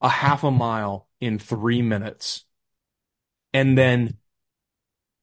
a 0.00 0.08
half 0.08 0.44
a 0.44 0.50
mile 0.50 1.08
in 1.20 1.38
three 1.38 1.82
minutes. 1.82 2.44
And 3.54 3.76
then 3.76 4.18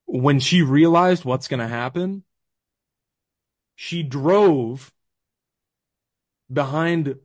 when 0.06 0.40
she 0.40 0.62
realized 0.62 1.24
what's 1.24 1.48
going 1.48 1.60
to 1.60 1.68
happen, 1.68 2.24
she 3.76 4.02
drove 4.02 4.92
behind 6.52 7.16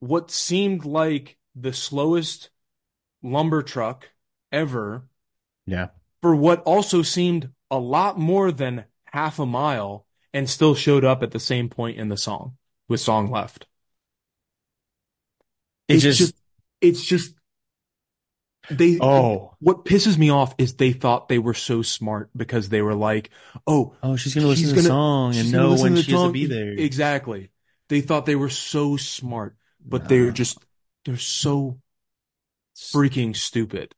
what 0.00 0.30
seemed 0.30 0.84
like 0.84 1.36
the 1.54 1.72
slowest 1.72 2.50
lumber 3.22 3.62
truck 3.62 4.10
ever 4.50 5.04
yeah, 5.66 5.88
for 6.20 6.34
what 6.34 6.62
also 6.62 7.02
seemed 7.02 7.50
a 7.72 7.78
lot 7.78 8.18
more 8.18 8.52
than 8.52 8.84
half 9.06 9.38
a 9.38 9.46
mile 9.46 10.06
and 10.32 10.48
still 10.48 10.74
showed 10.74 11.04
up 11.04 11.22
at 11.22 11.32
the 11.32 11.40
same 11.40 11.68
point 11.68 11.98
in 11.98 12.08
the 12.08 12.16
song 12.16 12.56
with 12.88 13.00
song 13.00 13.30
left. 13.30 13.66
it's 15.88 16.02
just 16.02 16.34
it's 16.80 17.04
just 17.04 17.34
they 18.70 18.98
oh 19.00 19.54
what 19.58 19.84
pisses 19.84 20.16
me 20.16 20.30
off 20.30 20.54
is 20.58 20.74
they 20.74 20.92
thought 20.92 21.28
they 21.28 21.38
were 21.38 21.54
so 21.54 21.82
smart 21.82 22.30
because 22.36 22.68
they 22.68 22.82
were 22.82 22.94
like, 22.94 23.30
oh, 23.66 23.96
oh 24.02 24.16
she's 24.16 24.34
gonna 24.34 24.46
listen 24.46 24.68
to 24.68 24.70
the 24.70 24.76
gonna- 24.76 24.88
song 24.88 25.36
and 25.36 25.50
gonna 25.50 25.64
know 25.64 25.82
when 25.82 25.92
to 25.92 25.96
the 25.96 26.02
she 26.02 26.12
has 26.12 26.22
to 26.22 26.32
be 26.32 26.46
there. 26.46 26.72
Exactly. 26.72 27.50
They 27.88 28.00
thought 28.00 28.26
they 28.26 28.36
were 28.36 28.48
so 28.48 28.96
smart, 28.96 29.56
but 29.84 30.08
they're 30.08 30.30
just 30.30 30.58
they're 31.04 31.16
so 31.16 31.80
freaking 32.76 33.34
stupid. 33.36 33.94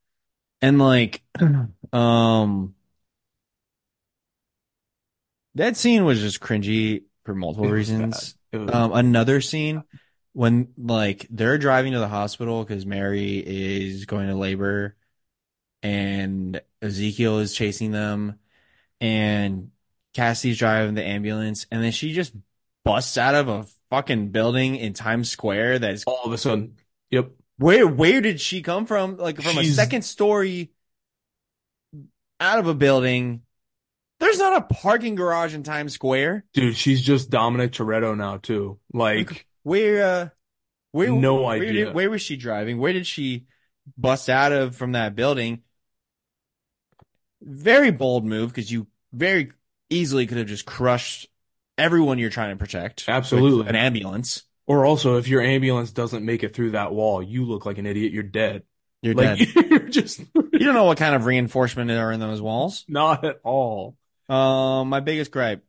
And 0.61 0.79
like, 0.79 1.21
um, 1.93 2.74
that 5.55 5.77
scene 5.77 6.05
was 6.05 6.19
just 6.19 6.39
cringy 6.39 7.03
for 7.25 7.33
multiple 7.35 7.69
reasons. 7.69 8.35
was- 8.53 8.71
Um, 8.71 8.93
another 8.93 9.41
scene 9.41 9.83
when 10.33 10.69
like 10.77 11.27
they're 11.29 11.57
driving 11.57 11.93
to 11.93 11.99
the 11.99 12.07
hospital 12.07 12.63
because 12.63 12.85
Mary 12.85 13.37
is 13.37 14.05
going 14.05 14.27
to 14.27 14.35
labor 14.35 14.95
and 15.83 16.61
Ezekiel 16.81 17.39
is 17.39 17.53
chasing 17.53 17.91
them 17.91 18.39
and 19.01 19.71
Cassie's 20.13 20.57
driving 20.57 20.95
the 20.95 21.03
ambulance 21.03 21.65
and 21.71 21.83
then 21.83 21.91
she 21.91 22.13
just 22.13 22.33
busts 22.85 23.17
out 23.17 23.35
of 23.35 23.47
a 23.49 23.65
fucking 23.89 24.29
building 24.29 24.75
in 24.75 24.93
Times 24.93 25.29
Square 25.29 25.79
that's 25.79 26.03
all 26.05 26.23
of 26.23 26.31
a 26.31 26.37
sudden, 26.37 26.75
yep. 27.09 27.31
where 27.57 27.87
where 27.87 28.21
did 28.21 28.39
she 28.39 28.61
come 28.61 28.85
from? 28.85 29.17
Like 29.17 29.41
from 29.41 29.57
a 29.57 29.63
second 29.65 30.03
story 30.03 30.71
out 32.39 32.59
of 32.59 32.67
a 32.67 32.73
building. 32.73 33.41
There's 34.19 34.37
not 34.39 34.57
a 34.57 34.73
parking 34.73 35.15
garage 35.15 35.53
in 35.53 35.63
Times 35.63 35.93
Square. 35.93 36.45
Dude, 36.53 36.75
she's 36.77 37.01
just 37.01 37.29
Dominic 37.29 37.71
Toretto 37.73 38.15
now 38.17 38.37
too. 38.37 38.79
Like, 38.93 39.45
Where 39.63 40.03
uh 40.05 40.29
where 40.91 41.11
No 41.11 41.41
where 41.43 41.61
idea. 41.61 41.85
did- 41.85 41.93
where 41.95 42.09
was 42.09 42.21
she 42.21 42.37
driving? 42.37 42.77
Where 42.77 42.93
did 42.93 43.05
she 43.07 43.45
bust 43.97 44.29
out 44.29 44.51
of 44.51 44.75
from 44.75 44.93
that 44.93 45.15
building? 45.15 45.61
Very 47.41 47.91
bold 47.91 48.25
move 48.25 48.49
because 48.49 48.71
you 48.71 48.87
very 49.13 49.51
easily 49.89 50.25
could 50.25 50.37
have 50.37 50.47
just 50.47 50.65
crushed 50.65 51.27
everyone 51.77 52.17
you're 52.17 52.29
trying 52.29 52.51
to 52.51 52.59
protect. 52.59 53.05
Absolutely. 53.07 53.67
An 53.67 53.75
ambulance. 53.75 54.43
or 54.65 54.85
also 54.85 55.17
if 55.17 55.27
your 55.27 55.41
ambulance 55.41 55.91
doesn't 55.91 56.25
make 56.25 56.43
it 56.43 56.55
through 56.55 56.71
that 56.71 56.93
wall, 56.93 57.21
you 57.21 57.45
look 57.45 57.65
like 57.65 57.77
an 57.77 57.85
idiot. 57.85 58.13
You're 58.13 58.23
dead. 58.23 58.63
You're 59.01 59.13
Like, 59.13 59.37
dead. 59.53 59.65
you're 59.69 59.79
just 59.89 60.19
You 60.19 60.59
don't 60.59 60.73
know 60.73 60.85
what 60.85 60.97
kind 60.97 61.13
of 61.13 61.25
reinforcement 61.25 61.91
are 61.91 62.11
in 62.11 62.19
those 62.19 62.41
walls. 62.41 62.85
not 62.87 63.23
at 63.25 63.39
all. 63.43 63.97
Um, 64.29 64.89
my 64.89 64.99
biggest 64.99 65.31
gripe. 65.31 65.63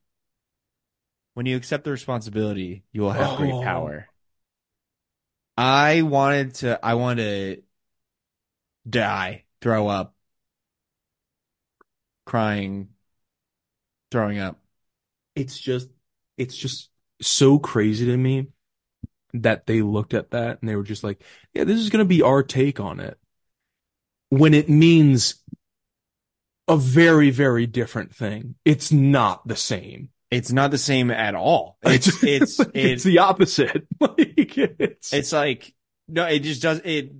When 1.34 1.46
you 1.46 1.56
accept 1.56 1.84
the 1.84 1.90
responsibility, 1.90 2.82
you 2.92 3.02
will 3.02 3.12
have 3.12 3.36
great 3.36 3.52
Oh. 3.54 3.60
power. 3.62 4.08
I 5.58 6.02
wanted 6.02 6.54
to, 6.56 6.78
I 6.84 6.94
wanted 6.94 7.56
to 7.56 7.62
die, 8.88 9.44
throw 9.60 9.88
up, 9.88 10.14
crying, 12.24 12.88
throwing 14.10 14.38
up. 14.38 14.60
It's 15.34 15.58
just, 15.58 15.90
it's 16.38 16.56
just 16.56 16.90
so 17.20 17.58
crazy 17.58 18.06
to 18.06 18.16
me 18.16 18.48
that 19.34 19.66
they 19.66 19.82
looked 19.82 20.14
at 20.14 20.30
that 20.30 20.60
and 20.60 20.68
they 20.68 20.76
were 20.76 20.82
just 20.82 21.04
like, 21.04 21.22
yeah, 21.52 21.64
this 21.64 21.78
is 21.78 21.90
going 21.90 22.04
to 22.04 22.08
be 22.08 22.22
our 22.22 22.42
take 22.42 22.80
on 22.80 23.00
it. 23.00 23.18
When 24.30 24.54
it 24.54 24.68
means 24.68 25.36
a 26.68 26.76
very, 26.76 27.30
very 27.30 27.66
different 27.66 28.14
thing. 28.14 28.56
It's 28.64 28.90
not 28.92 29.46
the 29.46 29.56
same. 29.56 30.10
It's 30.30 30.50
not 30.50 30.70
the 30.70 30.78
same 30.78 31.10
at 31.10 31.34
all. 31.34 31.78
It's, 31.82 32.08
it's, 32.22 32.58
it's 32.60 32.70
it's, 32.74 33.04
the 33.04 33.18
opposite. 33.18 33.86
Like 34.00 34.58
it's, 34.58 35.12
it's 35.12 35.32
like, 35.32 35.74
no, 36.08 36.26
it 36.26 36.40
just 36.40 36.62
does, 36.62 36.80
it, 36.84 37.12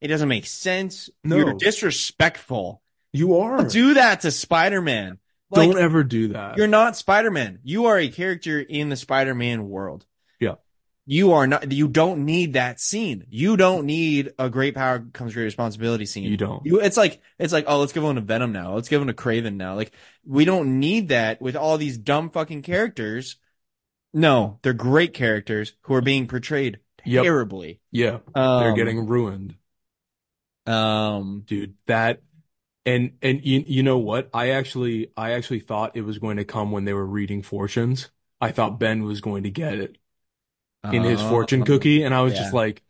It 0.00 0.08
doesn't 0.08 0.28
make 0.28 0.46
sense. 0.46 1.10
No. 1.22 1.36
You're 1.36 1.54
disrespectful. 1.54 2.82
You 3.12 3.38
are. 3.38 3.58
Don't 3.58 3.70
do 3.70 3.94
that 3.94 4.22
to 4.22 4.30
Spider-Man. 4.30 5.18
Like, 5.50 5.70
Don't 5.70 5.80
ever 5.80 6.02
do 6.02 6.28
that. 6.28 6.56
you're 6.56 6.66
not 6.66 6.96
Spider-Man. 6.96 7.60
You 7.62 7.86
are 7.86 7.98
a 7.98 8.08
character 8.08 8.58
in 8.58 8.88
the 8.88 8.96
Spider-Man 8.96 9.68
world. 9.68 10.04
You 11.08 11.32
are 11.32 11.46
not, 11.46 11.70
you 11.70 11.86
don't 11.86 12.24
need 12.24 12.54
that 12.54 12.80
scene. 12.80 13.26
You 13.30 13.56
don't 13.56 13.86
need 13.86 14.32
a 14.38 14.50
great 14.50 14.74
power 14.74 15.06
comes 15.12 15.34
great 15.34 15.44
responsibility 15.44 16.04
scene. 16.04 16.24
You 16.24 16.36
don't. 16.36 16.66
You, 16.66 16.80
it's 16.80 16.96
like, 16.96 17.22
it's 17.38 17.52
like, 17.52 17.66
oh, 17.68 17.78
let's 17.78 17.92
give 17.92 18.02
one 18.02 18.16
to 18.16 18.20
Venom 18.20 18.52
now. 18.52 18.74
Let's 18.74 18.88
give 18.88 19.00
one 19.00 19.06
to 19.06 19.14
Kraven 19.14 19.54
now. 19.54 19.76
Like, 19.76 19.92
we 20.26 20.44
don't 20.44 20.80
need 20.80 21.10
that 21.10 21.40
with 21.40 21.54
all 21.54 21.78
these 21.78 21.96
dumb 21.96 22.30
fucking 22.30 22.62
characters. 22.62 23.36
No, 24.12 24.58
they're 24.62 24.72
great 24.72 25.14
characters 25.14 25.74
who 25.82 25.94
are 25.94 26.00
being 26.00 26.26
portrayed 26.26 26.80
Yep. 27.04 27.22
terribly. 27.22 27.80
Yeah, 27.92 28.18
Um, 28.34 28.58
they're 28.64 28.74
getting 28.74 29.06
ruined, 29.06 29.54
um, 30.66 31.44
dude. 31.46 31.74
That 31.86 32.20
and 32.84 33.12
and 33.22 33.44
you 33.44 33.62
you 33.66 33.82
know 33.82 33.98
what? 33.98 34.30
I 34.34 34.50
actually 34.50 35.12
I 35.16 35.32
actually 35.32 35.60
thought 35.60 35.96
it 35.96 36.02
was 36.02 36.18
going 36.18 36.38
to 36.38 36.44
come 36.44 36.72
when 36.72 36.84
they 36.84 36.92
were 36.92 37.06
reading 37.06 37.42
fortunes. 37.42 38.10
I 38.40 38.50
thought 38.50 38.80
Ben 38.80 39.04
was 39.04 39.20
going 39.20 39.44
to 39.44 39.50
get 39.50 39.74
it 39.74 39.98
in 40.92 41.02
his 41.02 41.20
fortune 41.20 41.60
um, 41.60 41.66
cookie, 41.66 42.02
and 42.02 42.14
I 42.14 42.22
was 42.22 42.34
yeah. 42.34 42.40
just 42.40 42.52
like, 42.54 42.82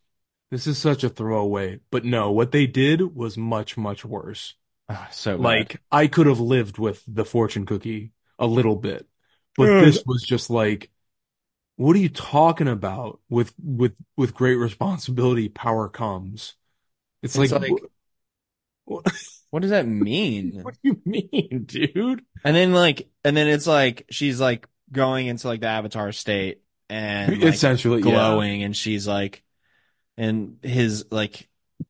this 0.51 0.67
is 0.67 0.79
such 0.79 1.05
a 1.05 1.09
throwaway. 1.09 1.81
But 1.91 2.05
no, 2.05 2.31
what 2.33 2.53
they 2.53 2.67
did 2.67 3.15
was 3.15 3.37
much 3.37 3.77
much 3.77 4.05
worse. 4.05 4.55
ah, 4.89 5.09
so 5.11 5.39
bad. 5.39 5.43
Like 5.45 5.83
I 5.91 6.07
could 6.07 6.27
have 6.27 6.41
lived 6.41 6.79
with 6.79 7.03
the 7.07 7.25
fortune 7.25 7.67
cookie 7.67 8.13
a 8.39 8.47
little 8.47 8.77
bit, 8.77 9.07
but 9.57 9.69
Ugh. 9.71 9.85
this 9.85 10.03
was 10.07 10.23
just 10.23 10.51
like, 10.51 10.91
what 11.77 11.97
are 11.97 12.01
you 12.01 12.09
talking 12.09 12.69
about? 12.69 13.21
With 13.29 13.53
with 13.63 13.95
with 14.17 14.35
great 14.35 14.57
responsibility, 14.57 15.49
power 15.49 15.89
comes. 15.89 16.55
It's, 17.23 17.37
It's 17.37 17.53
like, 17.53 17.71
like- 17.71 17.83
wh- 18.89 19.05
what 19.51 19.61
does 19.61 19.71
that 19.71 19.87
mean? 19.87 20.61
what 20.63 20.75
do 20.75 20.81
you 20.91 21.01
mean, 21.05 21.65
dude? 21.67 22.25
And 22.45 22.55
then 22.57 22.73
like, 22.73 23.09
and 23.25 23.37
then 23.37 23.49
it's 23.49 23.67
like 23.67 24.07
she's 24.11 24.41
like 24.41 24.69
going 24.93 25.27
into 25.27 25.49
like 25.49 25.61
the 25.61 25.67
Avatar 25.69 26.13
state 26.13 26.63
and 26.89 27.33
like, 27.33 27.55
Essentially, 27.55 27.99
yeah. 27.99 28.03
glowing, 28.03 28.63
and 28.63 28.77
she's 28.77 29.07
like, 29.07 29.43
and 30.17 30.59
his 30.63 31.07
like 31.11 31.49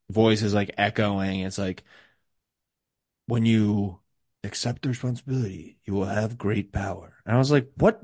voice 0.09 0.41
is 0.41 0.53
like 0.53 0.71
echoing. 0.77 1.41
It's 1.41 1.57
like 1.57 1.83
when 3.27 3.45
you 3.45 3.99
accept 4.43 4.81
the 4.81 4.89
responsibility, 4.89 5.77
you 5.85 5.93
will 5.93 6.05
have 6.05 6.37
great 6.37 6.71
power. 6.71 7.13
And 7.25 7.35
I 7.35 7.37
was 7.37 7.51
like, 7.51 7.69
what? 7.75 8.01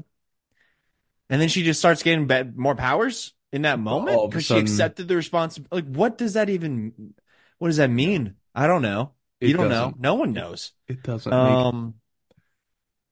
And 1.30 1.41
then 1.41 1.49
she 1.49 1.64
just 1.64 1.80
starts 1.80 2.03
getting 2.03 2.28
be- 2.28 2.44
more 2.56 2.76
powers 2.76 3.34
in 3.52 3.64
that 3.64 3.80
moment 3.80 4.30
because 4.30 4.45
she 4.45 4.57
accepted 4.57 5.07
the 5.07 5.15
responsibility. 5.15 5.88
Like, 5.88 5.95
what 5.95 6.18
does 6.18 6.34
that 6.34 6.49
even? 6.49 7.14
What 7.57 7.70
does 7.70 7.78
that 7.78 7.90
mean? 7.90 8.36
I 8.53 8.68
don't 8.68 8.82
know. 8.82 9.14
It 9.40 9.49
you 9.49 9.57
don't 9.57 9.70
know. 9.70 9.94
No 9.98 10.15
one 10.15 10.34
knows. 10.34 10.74
It 10.88 11.02
doesn't 11.03 11.30
make 11.32 11.40
Um. 11.40 11.95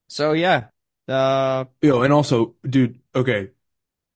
So 0.08 0.32
yeah. 0.32 0.66
Uh. 1.08 1.64
Yo, 1.80 2.02
and 2.02 2.12
also, 2.12 2.54
dude, 2.68 3.00
okay, 3.14 3.50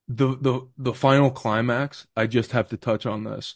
the 0.07 0.37
the 0.39 0.67
the 0.77 0.93
final 0.93 1.29
climax, 1.31 2.07
I 2.15 2.27
just 2.27 2.51
have 2.51 2.69
to 2.69 2.77
touch 2.77 3.05
on 3.05 3.23
this. 3.23 3.55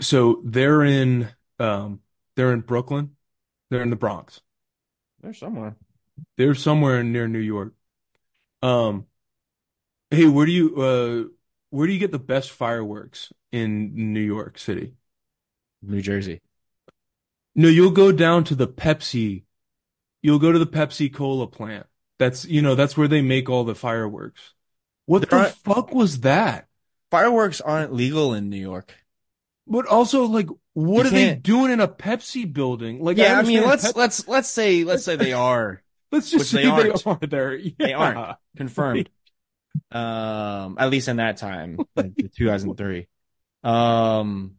So 0.00 0.42
they're 0.44 0.82
in 0.82 1.28
um 1.58 2.00
they're 2.36 2.52
in 2.52 2.60
Brooklyn. 2.60 3.16
They're 3.70 3.82
in 3.82 3.90
the 3.90 3.96
Bronx. 3.96 4.40
they're 5.20 5.34
somewhere. 5.34 5.76
They're 6.36 6.54
somewhere 6.54 7.02
near 7.02 7.28
New 7.28 7.38
York. 7.38 7.74
Um 8.62 9.06
hey, 10.10 10.26
where 10.26 10.46
do 10.46 10.52
you 10.52 10.76
uh 10.76 11.28
where 11.70 11.86
do 11.86 11.92
you 11.92 11.98
get 11.98 12.12
the 12.12 12.18
best 12.18 12.50
fireworks 12.50 13.32
in 13.50 14.12
New 14.12 14.20
York 14.20 14.58
City? 14.58 14.94
New 15.82 16.00
Jersey. 16.00 16.40
No, 17.54 17.68
you'll 17.68 17.90
go 17.90 18.12
down 18.12 18.44
to 18.44 18.54
the 18.54 18.68
Pepsi. 18.68 19.44
You'll 20.22 20.38
go 20.38 20.52
to 20.52 20.58
the 20.58 20.66
Pepsi 20.66 21.12
Cola 21.12 21.46
plant. 21.46 21.86
That's, 22.18 22.44
you 22.44 22.62
know, 22.62 22.74
that's 22.74 22.96
where 22.96 23.08
they 23.08 23.20
make 23.20 23.50
all 23.50 23.64
the 23.64 23.74
fireworks. 23.74 24.54
What 25.06 25.28
There 25.28 25.38
the 25.40 25.46
are- 25.46 25.50
fuck 25.50 25.92
was 25.94 26.20
that? 26.20 26.66
Fireworks 27.10 27.60
aren't 27.60 27.92
legal 27.92 28.32
in 28.34 28.48
New 28.48 28.56
York. 28.60 28.94
But 29.66 29.86
also, 29.86 30.24
like, 30.24 30.48
what 30.72 31.02
You 31.02 31.08
are 31.08 31.10
they 31.10 31.26
can't- 31.28 31.42
doing 31.42 31.70
in 31.72 31.80
a 31.80 31.88
Pepsi 31.88 32.50
building? 32.50 33.02
Like, 33.02 33.16
Yeah, 33.16 33.38
I 33.38 33.42
mean, 33.42 33.62
let's 33.64 33.94
let's 33.94 34.26
let's 34.26 34.48
say 34.48 34.84
let's 34.84 35.04
say 35.04 35.16
they 35.16 35.32
are 35.50 35.82
let's 36.10 36.30
just 36.30 36.50
say 36.50 36.58
they 36.58 36.62
they 36.64 36.68
aren't. 36.90 37.06
are 37.06 37.18
there. 37.26 37.60
They 37.78 37.92
aren't. 37.92 38.36
confirmed. 38.56 39.08
Um, 39.90 40.76
at 40.78 40.90
least 40.90 41.08
in 41.08 41.16
that 41.16 41.36
time, 41.38 41.78
like, 41.96 42.12
2003. 42.36 43.06
Um, 43.64 44.56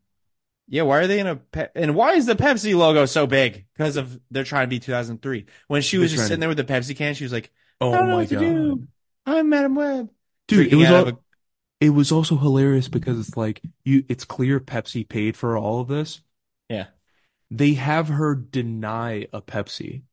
yeah, 0.67 0.83
why 0.83 0.99
are 0.99 1.07
they 1.07 1.19
in 1.19 1.27
a 1.27 1.35
pe- 1.35 1.69
and 1.75 1.93
why 1.95 2.13
is 2.13 2.25
the 2.25 2.35
Pepsi 2.35 2.75
logo 2.75 3.05
so 3.05 3.27
big? 3.27 3.65
Because 3.75 3.97
of 3.97 4.19
they're 4.31 4.43
trying 4.43 4.65
to 4.65 4.69
be 4.69 4.79
2003. 4.79 5.45
When 5.67 5.81
she 5.81 5.97
was 5.97 6.11
They're 6.11 6.17
just 6.17 6.27
sitting 6.27 6.37
to- 6.37 6.39
there 6.41 6.49
with 6.49 6.57
the 6.57 6.63
Pepsi 6.63 6.95
can, 6.95 7.13
she 7.15 7.23
was 7.25 7.33
like, 7.33 7.51
Oh 7.81 7.93
I 7.93 8.05
my 8.05 8.25
God. 8.25 8.39
do. 8.39 8.87
"I'm 9.25 9.49
Madame 9.49 9.75
Web." 9.75 10.09
Dude, 10.57 10.73
it 10.73 10.75
was 10.75 10.89
all, 10.89 11.07
a- 11.09 11.17
it 11.79 11.89
was 11.89 12.11
also 12.11 12.37
hilarious 12.37 12.87
because 12.87 13.19
it's 13.19 13.35
like 13.37 13.61
you 13.83 14.03
it's 14.09 14.25
clear 14.25 14.59
Pepsi 14.59 15.07
paid 15.07 15.35
for 15.35 15.57
all 15.57 15.81
of 15.81 15.87
this. 15.87 16.21
Yeah. 16.69 16.87
They 17.51 17.73
have 17.73 18.07
her 18.07 18.35
deny 18.35 19.27
a 19.33 19.41
Pepsi. 19.41 20.03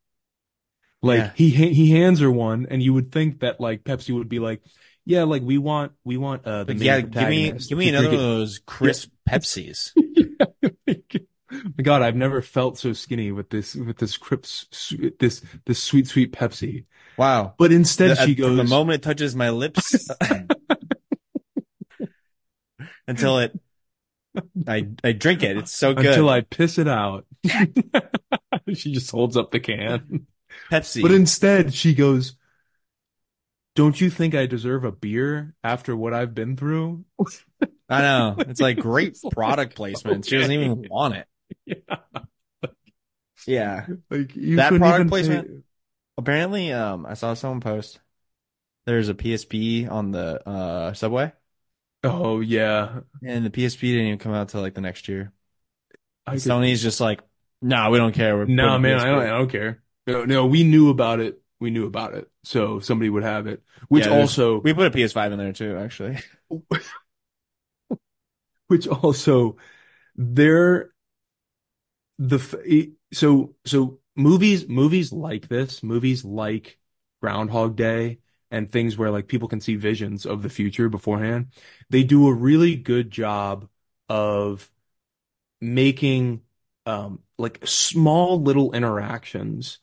Like 1.01 1.17
Yeah. 1.19 1.31
he 1.35 1.49
he 1.49 1.91
hands 1.91 2.19
her 2.19 2.29
one 2.31 2.67
and 2.69 2.83
you 2.83 2.93
would 2.93 3.11
think 3.11 3.39
that 3.39 3.59
like 3.59 3.83
Pepsi 3.83 4.13
would 4.13 4.29
be 4.29 4.39
like, 4.39 4.61
yeah, 5.05 5.23
like 5.23 5.41
we 5.41 5.57
want 5.57 5.93
we 6.03 6.17
want 6.17 6.45
uh 6.45 6.63
the 6.63 6.73
Like, 6.73 6.83
yeah, 6.83 7.01
give 7.01 7.29
me 7.29 7.51
give 7.51 7.77
me 7.77 7.89
another 7.89 8.07
of 8.07 8.19
those 8.19 8.59
crisp 8.65 9.09
Pepsis. 9.29 9.91
My 10.87 11.83
God, 11.83 12.01
I've 12.01 12.15
never 12.15 12.41
felt 12.41 12.77
so 12.77 12.93
skinny 12.93 13.31
with 13.31 13.49
this 13.49 13.75
with 13.75 13.97
this 13.97 14.15
crips 14.17 14.93
this 15.19 15.41
this 15.65 15.83
sweet 15.83 16.07
sweet 16.07 16.31
Pepsi. 16.31 16.85
Wow. 17.17 17.53
But 17.57 17.71
instead 17.71 18.17
The- 18.17 18.21
uh, 18.21 18.25
she 18.25 18.35
goes 18.35 18.57
the 18.57 18.63
moment 18.63 18.95
it 18.95 19.03
touches 19.03 19.35
my 19.35 19.49
lips 19.49 20.09
until 23.07 23.39
it 23.39 23.59
I 24.67 24.87
I 25.03 25.11
drink 25.11 25.43
it. 25.43 25.57
It's 25.57 25.73
so 25.73 25.93
good. 25.93 26.05
until 26.05 26.29
I 26.29 26.41
piss 26.41 26.77
it 26.77 26.87
out. 26.87 27.25
She 28.73 28.93
just 28.93 29.09
holds 29.11 29.35
up 29.37 29.51
the 29.51 29.59
can. 29.59 30.27
Pepsi. 30.69 31.01
But 31.01 31.11
instead 31.11 31.73
she 31.73 31.93
goes, 31.93 32.35
Don't 33.75 33.99
you 33.99 34.09
think 34.09 34.35
I 34.35 34.45
deserve 34.45 34.83
a 34.85 34.91
beer 34.91 35.55
after 35.63 35.95
what 35.95 36.13
I've 36.13 36.33
been 36.33 36.55
through? 36.55 37.05
I 37.89 38.01
know. 38.01 38.35
It's 38.39 38.61
like 38.61 38.77
great 38.77 39.09
It's 39.09 39.23
like, 39.23 39.33
product 39.33 39.75
placement. 39.75 40.25
She 40.25 40.37
doesn't 40.37 40.51
even 40.51 40.87
want 40.89 41.15
it. 41.15 41.27
Yeah. 41.65 41.97
Yeah. 43.47 43.85
Like 44.09 44.35
you 44.35 44.57
That 44.57 44.69
product 44.73 44.95
even 44.99 45.09
placement? 45.09 45.47
say- 45.47 45.53
Apparently, 46.21 46.71
um, 46.71 47.05
I 47.07 47.15
saw 47.15 47.33
someone 47.33 47.61
post 47.61 47.99
there's 48.85 49.09
a 49.09 49.13
PSP 49.15 49.89
on 49.89 50.11
the 50.11 50.47
uh 50.47 50.93
subway, 50.93 51.33
Oh 52.03 52.41
yeah. 52.41 52.99
and 53.23 53.43
the 53.45 53.49
PSP 53.49 53.79
didn't 53.81 54.05
even 54.07 54.19
come 54.19 54.33
out 54.33 54.49
till 54.49 54.61
like 54.61 54.75
the 54.75 54.81
next 54.81 55.07
year. 55.07 55.33
I 56.27 56.33
could- 56.33 56.41
Sony's 56.41 56.83
just 56.83 57.01
like, 57.01 57.21
nah, 57.61 57.89
we 57.89 57.97
don't 57.97 58.13
care. 58.13 58.37
We're 58.37 58.45
No, 58.45 58.67
putting 58.69 58.81
man, 58.83 58.99
I 58.99 59.05
don't, 59.05 59.23
I 59.23 59.27
don't 59.29 59.49
care. 59.51 59.81
No, 60.05 60.25
no, 60.25 60.45
we 60.45 60.63
knew 60.63 60.89
about 60.89 61.19
it. 61.19 61.41
We 61.59 61.71
knew 61.71 61.87
about 61.87 62.13
it. 62.13 62.29
So 62.43 62.79
somebody 62.79 63.09
would 63.09 63.23
have 63.23 63.47
it. 63.47 63.63
Which 63.87 64.03
Yeah, 64.05 64.11
there's- 64.11 64.29
also, 64.29 64.59
We 64.61 64.75
put 64.75 64.87
a 64.87 64.91
PS5 64.91 65.31
in 65.31 65.39
there 65.39 65.53
too, 65.53 65.75
actually. 65.77 66.19
which 68.67 68.87
also, 68.87 69.57
they're 70.15 70.91
the 72.19 72.37
f- 72.37 72.55
so 73.11 73.55
so 73.65 73.97
movies 74.15 74.67
movies 74.67 75.11
like 75.11 75.47
this, 75.47 75.83
movies 75.83 76.25
like 76.25 76.77
Groundhog 77.21 77.75
Day 77.75 78.19
and 78.49 78.69
things 78.69 78.97
where 78.97 79.11
like 79.11 79.27
people 79.27 79.47
can 79.47 79.61
see 79.61 79.75
visions 79.75 80.25
of 80.25 80.43
the 80.43 80.49
future 80.49 80.89
beforehand. 80.89 81.47
They 81.89 82.03
do 82.03 82.27
a 82.27 82.33
really 82.33 82.75
good 82.75 83.11
job 83.11 83.69
of 84.09 84.69
making 85.59 86.41
um 86.85 87.19
like 87.37 87.65
small 87.67 88.41
little 88.41 88.73
interactions 88.73 89.79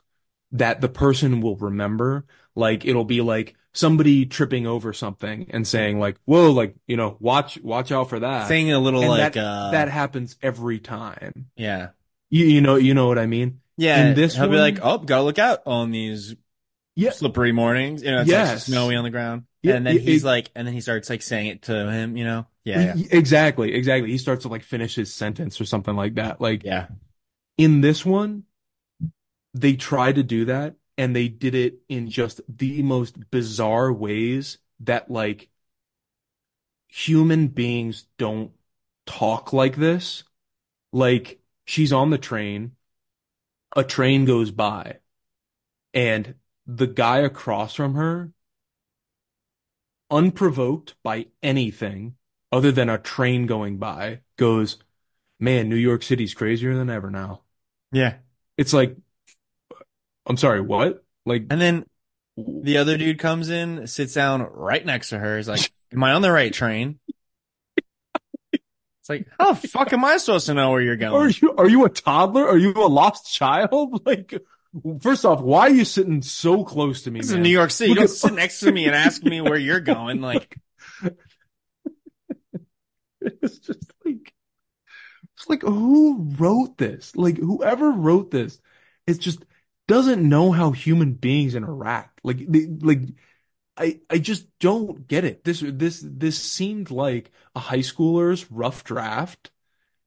that 0.52 0.80
the 0.80 0.88
person 0.88 1.40
will 1.40 1.56
remember. 1.56 2.26
Like 2.54 2.84
it'll 2.84 3.04
be 3.04 3.20
like 3.20 3.56
somebody 3.72 4.26
tripping 4.26 4.66
over 4.66 4.92
something 4.92 5.46
and 5.50 5.66
saying 5.66 6.00
like, 6.00 6.18
"Whoa, 6.24 6.50
like, 6.52 6.76
you 6.86 6.96
know, 6.96 7.16
watch 7.20 7.58
watch 7.62 7.92
out 7.92 8.08
for 8.08 8.20
that." 8.20 8.48
Saying 8.48 8.72
a 8.72 8.78
little 8.80 9.02
And 9.02 9.10
like 9.10 9.34
that, 9.34 9.44
uh 9.44 9.70
that 9.72 9.88
happens 9.88 10.36
every 10.42 10.80
time. 10.80 11.50
yeah. 11.56 11.90
You, 12.30 12.44
you 12.46 12.60
know, 12.60 12.76
you 12.76 12.94
know 12.94 13.08
what 13.08 13.18
I 13.18 13.26
mean? 13.26 13.60
Yeah, 13.78 14.08
In 14.08 14.14
this 14.14 14.34
he'll 14.34 14.48
be 14.48 14.56
like, 14.56 14.78
"Oh, 14.82 14.98
gotta 14.98 15.22
look 15.22 15.38
out 15.38 15.60
on 15.66 15.90
these 15.90 16.34
Yeah. 16.96 17.10
slippery 17.10 17.52
mornings." 17.52 18.02
You 18.02 18.10
know, 18.10 18.20
it's 18.22 18.28
Yes. 18.30 18.50
like 18.50 18.58
snowy 18.60 18.96
on 18.96 19.04
the 19.04 19.10
ground, 19.10 19.44
Yeah, 19.62 19.76
and 19.76 19.86
then 19.86 19.96
yeah, 19.96 20.02
he's 20.02 20.22
it- 20.24 20.26
like, 20.26 20.50
and 20.54 20.66
then 20.66 20.74
he 20.74 20.80
starts 20.80 21.08
like 21.08 21.22
saying 21.22 21.46
it 21.46 21.62
to 21.62 21.90
him. 21.90 22.16
You 22.16 22.24
know, 22.24 22.46
yeah, 22.64 22.94
yeah, 22.96 23.06
Exactly, 23.10 23.72
exactly. 23.72 24.10
He 24.10 24.18
starts 24.18 24.42
to 24.42 24.48
like 24.48 24.62
finish 24.64 24.94
his 24.94 25.14
sentence 25.14 25.60
or 25.60 25.64
something 25.64 25.94
like 25.96 26.14
that. 26.14 26.40
Like 26.40 26.64
yeah. 26.64 26.88
in 27.56 27.80
this 27.80 28.04
one, 28.04 28.44
they 29.54 29.74
tried 29.74 30.16
to 30.16 30.22
do 30.22 30.44
that 30.46 30.76
and 30.96 31.14
they 31.14 31.28
did 31.28 31.54
it 31.54 31.80
in 31.88 32.10
just 32.10 32.40
the 32.48 32.82
most 32.82 33.30
bizarre 33.30 33.92
ways 33.92 34.58
that 34.80 35.10
like 35.10 35.48
human 36.88 37.48
beings 37.48 38.06
don't 38.18 38.52
talk 39.06 39.52
like 39.52 39.76
this. 39.76 40.24
Like 40.92 41.40
she's 41.66 41.92
on 41.92 42.10
the 42.10 42.18
train, 42.18 42.72
a 43.78 43.84
train 43.84 44.24
goes 44.24 44.50
by, 44.50 44.96
and 45.94 46.34
the 46.66 46.88
guy 46.88 47.18
across 47.18 47.74
from 47.74 47.94
her, 47.94 48.32
unprovoked 50.10 50.96
by 51.04 51.26
anything 51.44 52.16
other 52.50 52.72
than 52.72 52.88
a 52.88 52.98
train 52.98 53.46
going 53.46 53.78
by, 53.78 54.18
goes, 54.36 54.78
Man, 55.38 55.68
New 55.68 55.76
York 55.76 56.02
City's 56.02 56.34
crazier 56.34 56.74
than 56.74 56.90
ever 56.90 57.08
now. 57.08 57.42
Yeah. 57.92 58.16
It's 58.56 58.72
like, 58.72 58.96
I'm 60.26 60.36
sorry, 60.36 60.60
what? 60.60 61.04
Like, 61.24 61.44
And 61.48 61.60
then 61.60 61.86
the 62.36 62.78
other 62.78 62.98
dude 62.98 63.20
comes 63.20 63.48
in, 63.48 63.86
sits 63.86 64.14
down 64.14 64.42
right 64.42 64.84
next 64.84 65.10
to 65.10 65.18
her. 65.20 65.36
He's 65.36 65.48
like, 65.48 65.70
Am 65.92 66.02
I 66.02 66.12
on 66.12 66.22
the 66.22 66.32
right 66.32 66.52
train? 66.52 66.98
It's 69.08 69.26
like, 69.26 69.26
how 69.40 69.52
the 69.54 69.68
fuck 69.68 69.92
am 69.92 70.04
I 70.04 70.18
supposed 70.18 70.46
to 70.46 70.54
know 70.54 70.70
where 70.70 70.82
you're 70.82 70.96
going? 70.96 71.14
are 71.14 71.28
you 71.30 71.54
are 71.56 71.68
you 71.68 71.84
a 71.84 71.88
toddler? 71.88 72.46
Are 72.46 72.58
you 72.58 72.72
a 72.76 72.86
lost 72.88 73.32
child? 73.32 74.02
Like, 74.06 74.34
first 75.00 75.24
off, 75.24 75.40
why 75.40 75.60
are 75.60 75.70
you 75.70 75.84
sitting 75.86 76.20
so 76.20 76.62
close 76.64 77.02
to 77.04 77.10
me, 77.10 77.20
This 77.20 77.30
is? 77.30 77.36
New 77.36 77.48
York 77.48 77.70
City. 77.70 77.88
You 77.90 77.94
don't 77.94 78.04
at- 78.04 78.10
sit 78.10 78.34
next 78.34 78.60
to 78.60 78.70
me 78.70 78.84
and 78.86 78.94
ask 78.94 79.22
me 79.22 79.40
where 79.40 79.56
you're 79.56 79.80
going. 79.96 80.20
Like, 80.20 80.56
It's 83.20 83.58
just 83.58 83.92
like, 84.04 84.32
it's 85.36 85.48
like 85.48 85.62
who 85.62 86.34
wrote 86.38 86.78
this? 86.78 87.16
Like 87.16 87.36
whoever 87.36 87.90
wrote 87.90 88.30
this, 88.30 88.60
it 89.06 89.18
just 89.18 89.44
doesn't 89.86 90.26
know 90.26 90.52
how 90.52 90.70
human 90.70 91.14
beings 91.14 91.54
interact. 91.54 92.20
Like, 92.22 92.38
they, 92.46 92.66
like 92.66 93.00
I, 93.78 94.00
I 94.10 94.18
just 94.18 94.46
don't 94.58 95.06
get 95.06 95.24
it. 95.24 95.44
This, 95.44 95.62
this, 95.64 96.04
this 96.04 96.38
seemed 96.38 96.90
like 96.90 97.30
a 97.54 97.60
high 97.60 97.78
schooler's 97.78 98.50
rough 98.50 98.82
draft, 98.84 99.50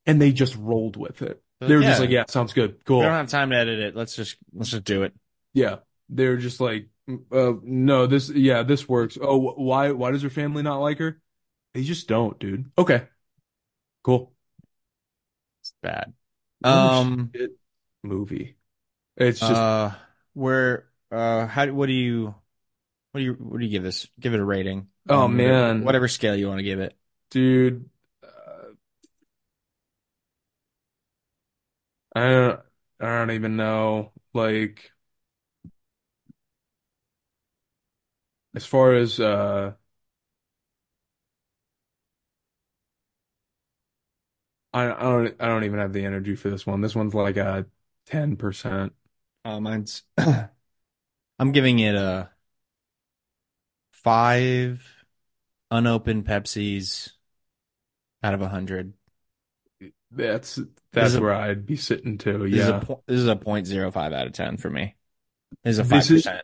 and 0.06 0.22
they 0.22 0.32
just 0.32 0.56
rolled 0.58 0.98
with 0.98 1.22
it. 1.22 1.42
They 1.62 1.76
were 1.76 1.84
just 1.84 2.00
like, 2.00 2.10
yeah, 2.10 2.26
sounds 2.28 2.54
good, 2.54 2.84
cool." 2.86 3.00
we 3.00 3.06
don't 3.06 3.14
have 3.14 3.30
time 3.30 3.52
to 3.52 3.56
edit 3.56 3.80
it. 3.80 3.96
Let's 3.96 4.16
just 4.16 4.36
let's 4.52 4.72
just 4.72 4.84
do 4.84 5.04
it. 5.04 5.14
Yeah, 5.54 5.78
they're 6.10 6.38
just 6.38 6.60
like, 6.60 6.88
uh, 7.32 7.54
no, 7.62 8.08
this, 8.08 8.30
yeah, 8.30 8.64
this 8.64 8.90
works. 8.90 9.18
Oh, 9.22 9.38
why, 9.38 9.92
why 9.92 10.12
does 10.12 10.24
her 10.24 10.32
family 10.32 10.64
not 10.64 10.80
like 10.80 10.98
her? 10.98 11.22
They 11.76 11.84
just 11.84 12.08
don't, 12.08 12.38
dude. 12.40 12.72
Okay, 12.78 13.04
cool. 14.04 14.34
It's 15.62 15.74
bad. 15.84 16.14
Um, 16.64 17.32
movie. 18.04 18.58
It's 19.18 19.40
just 19.40 19.52
uh, 19.52 19.92
where 20.34 20.88
uh, 21.12 21.46
how 21.46 21.68
what 21.68 21.88
do 21.88 21.94
you 21.94 22.34
what 23.12 23.20
do 23.20 23.26
you 23.26 23.34
what 23.34 23.60
do 23.60 23.66
you 23.66 23.72
give 23.72 23.84
this? 23.84 24.08
Give 24.20 24.34
it 24.34 24.40
a 24.40 24.46
rating. 24.46 24.88
Oh, 25.10 25.24
Um, 25.26 25.38
man. 25.38 25.84
whatever 25.84 26.08
scale 26.08 26.36
you 26.36 26.48
want 26.48 26.60
to 26.60 26.64
give 26.64 26.80
it. 26.80 26.96
dude. 27.30 27.90
Uh, 28.24 28.74
I 32.16 32.28
don't, 32.30 32.60
I 33.00 33.06
don't 33.06 33.32
even 33.32 33.56
know. 33.58 34.12
Like, 34.34 34.92
as 38.56 38.66
far 38.66 38.94
as 38.94 39.20
uh, 39.20 39.74
I, 44.74 44.86
I 44.92 45.02
don't, 45.02 45.36
I 45.42 45.48
don't 45.48 45.64
even 45.66 45.80
have 45.80 45.94
the 45.94 46.06
energy 46.06 46.36
for 46.36 46.50
this 46.50 46.66
one. 46.66 46.82
This 46.82 46.96
one's 46.96 47.14
like 47.14 47.38
a 47.38 47.66
ten 48.06 48.38
percent. 48.38 48.94
Uh, 49.44 49.60
mine's 49.60 50.04
I'm 51.40 51.52
giving 51.52 51.80
it 51.80 51.96
a 51.96 52.30
five 54.04 54.86
unopened 55.70 56.26
Pepsis 56.26 57.12
out 58.24 58.34
of 58.34 58.42
a 58.42 58.48
hundred. 58.50 58.94
That's 60.12 60.60
that's 60.92 61.16
where 61.18 61.34
I'd 61.34 61.66
be 61.66 61.78
sitting 61.78 62.18
too. 62.18 62.50
This 62.50 62.62
is 62.62 62.68
a 62.68 62.86
Yeah. 62.88 62.96
this 63.08 63.20
is 63.20 63.28
a 63.28 63.36
point 63.36 63.68
zero 63.68 63.92
five 63.92 64.14
out 64.14 64.28
of 64.28 64.34
ten 64.34 64.58
for 64.58 64.70
me. 64.70 64.96
This 65.64 65.74
is 65.74 65.80
a 65.80 65.86
five 65.86 66.08
percent. 66.08 66.42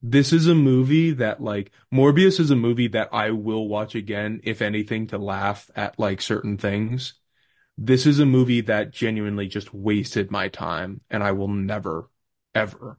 This 0.00 0.32
is 0.32 0.46
a 0.46 0.54
movie 0.54 1.10
that 1.12 1.42
like 1.42 1.72
Morbius 1.92 2.38
is 2.38 2.52
a 2.52 2.56
movie 2.56 2.88
that 2.88 3.08
I 3.12 3.32
will 3.32 3.66
watch 3.66 3.96
again, 3.96 4.40
if 4.44 4.62
anything, 4.62 5.08
to 5.08 5.18
laugh 5.18 5.68
at 5.74 5.98
like 5.98 6.20
certain 6.22 6.56
things. 6.56 7.14
This 7.76 8.06
is 8.06 8.20
a 8.20 8.26
movie 8.26 8.60
that 8.62 8.92
genuinely 8.92 9.48
just 9.48 9.74
wasted 9.74 10.30
my 10.30 10.48
time 10.48 11.00
and 11.10 11.22
I 11.22 11.32
will 11.32 11.48
never, 11.48 12.10
ever, 12.54 12.98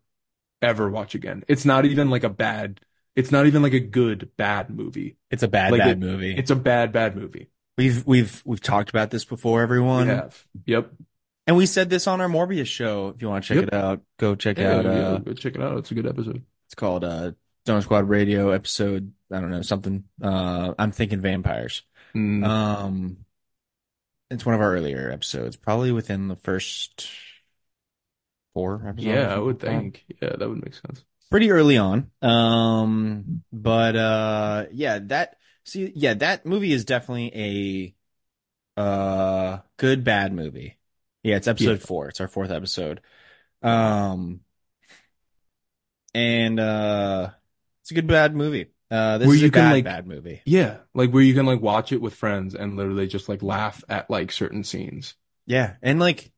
ever 0.61 0.89
watch 0.89 1.15
again. 1.15 1.43
It's 1.47 1.65
not 1.65 1.85
even 1.85 2.09
like 2.09 2.23
a 2.23 2.29
bad, 2.29 2.79
it's 3.15 3.31
not 3.31 3.45
even 3.47 3.61
like 3.61 3.73
a 3.73 3.79
good, 3.79 4.29
bad 4.37 4.69
movie. 4.69 5.17
It's 5.31 5.43
a 5.43 5.47
bad 5.47 5.71
Like 5.71 5.79
bad 5.81 5.89
it- 5.91 5.99
movie. 5.99 6.35
It's 6.35 6.51
a 6.51 6.55
bad, 6.55 6.91
bad 6.91 7.15
movie. 7.15 7.49
We've 7.77 8.05
we've 8.05 8.41
we've 8.45 8.61
talked 8.61 8.89
about 8.89 9.09
this 9.11 9.23
before, 9.25 9.59
We 9.59 9.63
everyone, 9.63 10.07
have. 10.07 10.45
Yep. 10.65 10.91
and 11.47 11.55
we 11.55 11.65
said 11.65 11.89
this 11.89 12.07
on 12.07 12.19
our 12.21 12.27
Morbius 12.27 12.67
show. 12.67 13.09
If 13.15 13.21
you 13.21 13.29
want 13.29 13.43
to 13.45 13.47
check 13.47 13.55
Yep. 13.63 13.67
it 13.67 13.73
out, 13.73 14.01
go 14.17 14.35
check 14.35 14.57
Yeah, 14.57 14.75
out. 14.75 14.85
yeah, 14.85 14.91
Uh, 14.91 15.17
go 15.19 15.33
check 15.33 15.55
it 15.55 15.61
out. 15.61 15.77
It's 15.77 15.91
a 15.91 15.95
good 15.95 16.05
episode. 16.07 16.43
it's 16.65 16.75
called 16.75 17.03
uh, 17.05 17.31
Donut 17.65 17.83
Squad 17.83 18.09
Radio 18.09 18.49
episode. 18.51 19.13
I 19.31 19.39
don't 19.39 19.49
know 19.51 19.61
something. 19.61 20.03
Uh, 20.21 20.73
I'm 20.77 20.91
thinking 20.91 21.21
vampires. 21.21 21.83
Mm. 22.15 22.45
Um, 22.45 23.17
it's 24.29 24.45
one 24.45 24.55
of 24.55 24.61
our 24.61 24.73
earlier 24.75 25.09
episodes, 25.11 25.55
probably 25.55 25.91
within 25.91 26.27
the 26.27 26.35
first 26.35 27.07
four 28.53 28.83
episodes. 28.87 29.05
yeah, 29.05 29.33
I 29.33 29.37
would 29.39 29.59
think. 29.59 30.05
Yeah, 30.21 30.35
that 30.37 30.49
would 30.49 30.63
make 30.63 30.73
sense. 30.73 31.05
Pretty 31.29 31.51
early 31.51 31.77
on. 31.77 32.09
Um, 32.21 33.43
but 33.51 33.95
uh, 33.95 34.65
yeah, 34.71 34.99
that 35.03 35.37
see, 35.65 35.91
yeah, 35.95 36.13
that 36.15 36.45
movie 36.45 36.71
is 36.73 36.85
definitely 36.85 37.95
a 38.77 38.81
uh 38.81 39.59
good 39.77 40.03
bad 40.03 40.33
movie. 40.33 40.77
Yeah, 41.23 41.35
it's 41.35 41.47
episode 41.47 41.79
Yeah. 41.79 41.85
four. 41.85 42.07
It's 42.09 42.21
our 42.21 42.27
fourth 42.27 42.49
episode. 42.51 43.01
Um, 43.61 44.39
and 46.13 46.59
uh, 46.59 47.29
it's 47.81 47.91
a 47.91 47.93
good 47.93 48.07
bad 48.07 48.35
movie. 48.35 48.67
Uh, 48.89 49.19
this 49.19 49.27
Where 49.27 49.35
is 49.35 49.43
a 49.43 49.51
can, 49.51 49.61
bad 49.61 49.71
like- 49.73 49.83
bad 49.83 50.07
movie. 50.07 50.41
Yeah, 50.45 50.77
like 50.95 51.11
where 51.11 51.21
you 51.21 51.33
can 51.35 51.45
like 51.45 51.61
watch 51.61 51.91
it 51.91 52.01
with 52.01 52.15
friends 52.15 52.55
and 52.55 52.75
literally 52.77 53.05
just 53.07 53.29
like 53.29 53.43
laugh 53.43 53.83
at 53.89 54.09
like 54.09 54.31
certain 54.31 54.63
scenes. 54.63 55.13
Yeah, 55.45 55.75
and 55.81 55.99
like 55.99 56.31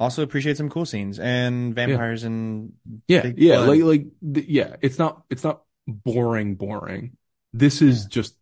also 0.00 0.22
appreciate 0.22 0.56
some 0.56 0.68
cool 0.70 0.84
scenes 0.86 1.18
and 1.18 1.74
vampires 1.74 2.24
and 2.24 2.72
Yeah, 3.06 3.32
yeah, 3.36 3.56
blood. 3.64 3.68
like 3.68 3.82
like 3.82 4.06
yeah, 4.48 4.76
it's 4.80 4.98
not 4.98 5.24
it's 5.30 5.44
not 5.44 5.62
boring 5.86 6.56
boring. 6.56 7.16
This 7.52 7.80
is 7.82 8.06
just 8.06 8.36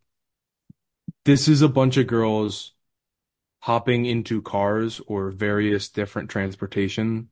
this 1.25 1.49
is 1.49 1.63
a 1.63 1.69
bunch 1.69 1.97
of 1.97 2.07
girls 2.07 2.73
hopping 3.61 4.07
into 4.07 4.43
cars 4.43 5.01
or 5.07 5.31
various 5.31 5.89
different 5.89 6.31
transportation 6.31 7.29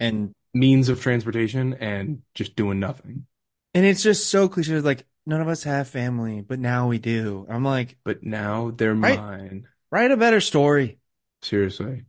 and 0.00 0.34
means 0.54 0.88
of 0.88 1.00
transportation 1.00 1.74
and 1.74 2.22
just 2.34 2.56
doing 2.56 2.80
nothing. 2.80 3.26
and 3.74 3.86
it's 3.86 4.02
just 4.02 4.28
so 4.30 4.48
cliche. 4.48 4.80
Like 4.80 5.06
none 5.26 5.40
of 5.40 5.48
us 5.48 5.62
have 5.64 5.88
family, 5.88 6.40
but 6.40 6.58
now 6.58 6.88
we 6.88 6.98
do. 6.98 7.46
I'm 7.48 7.64
like, 7.64 7.96
But 8.04 8.22
now 8.22 8.70
they're 8.70 8.94
Right. 8.94 9.18
mine. 9.18 9.68
write 9.90 10.10
a 10.10 10.16
better 10.16 10.40
story. 10.40 10.98
Seriously. 11.42 12.04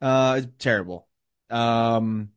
Uh, 0.00 0.42
terrible. 0.58 1.06
Um, 1.50 2.30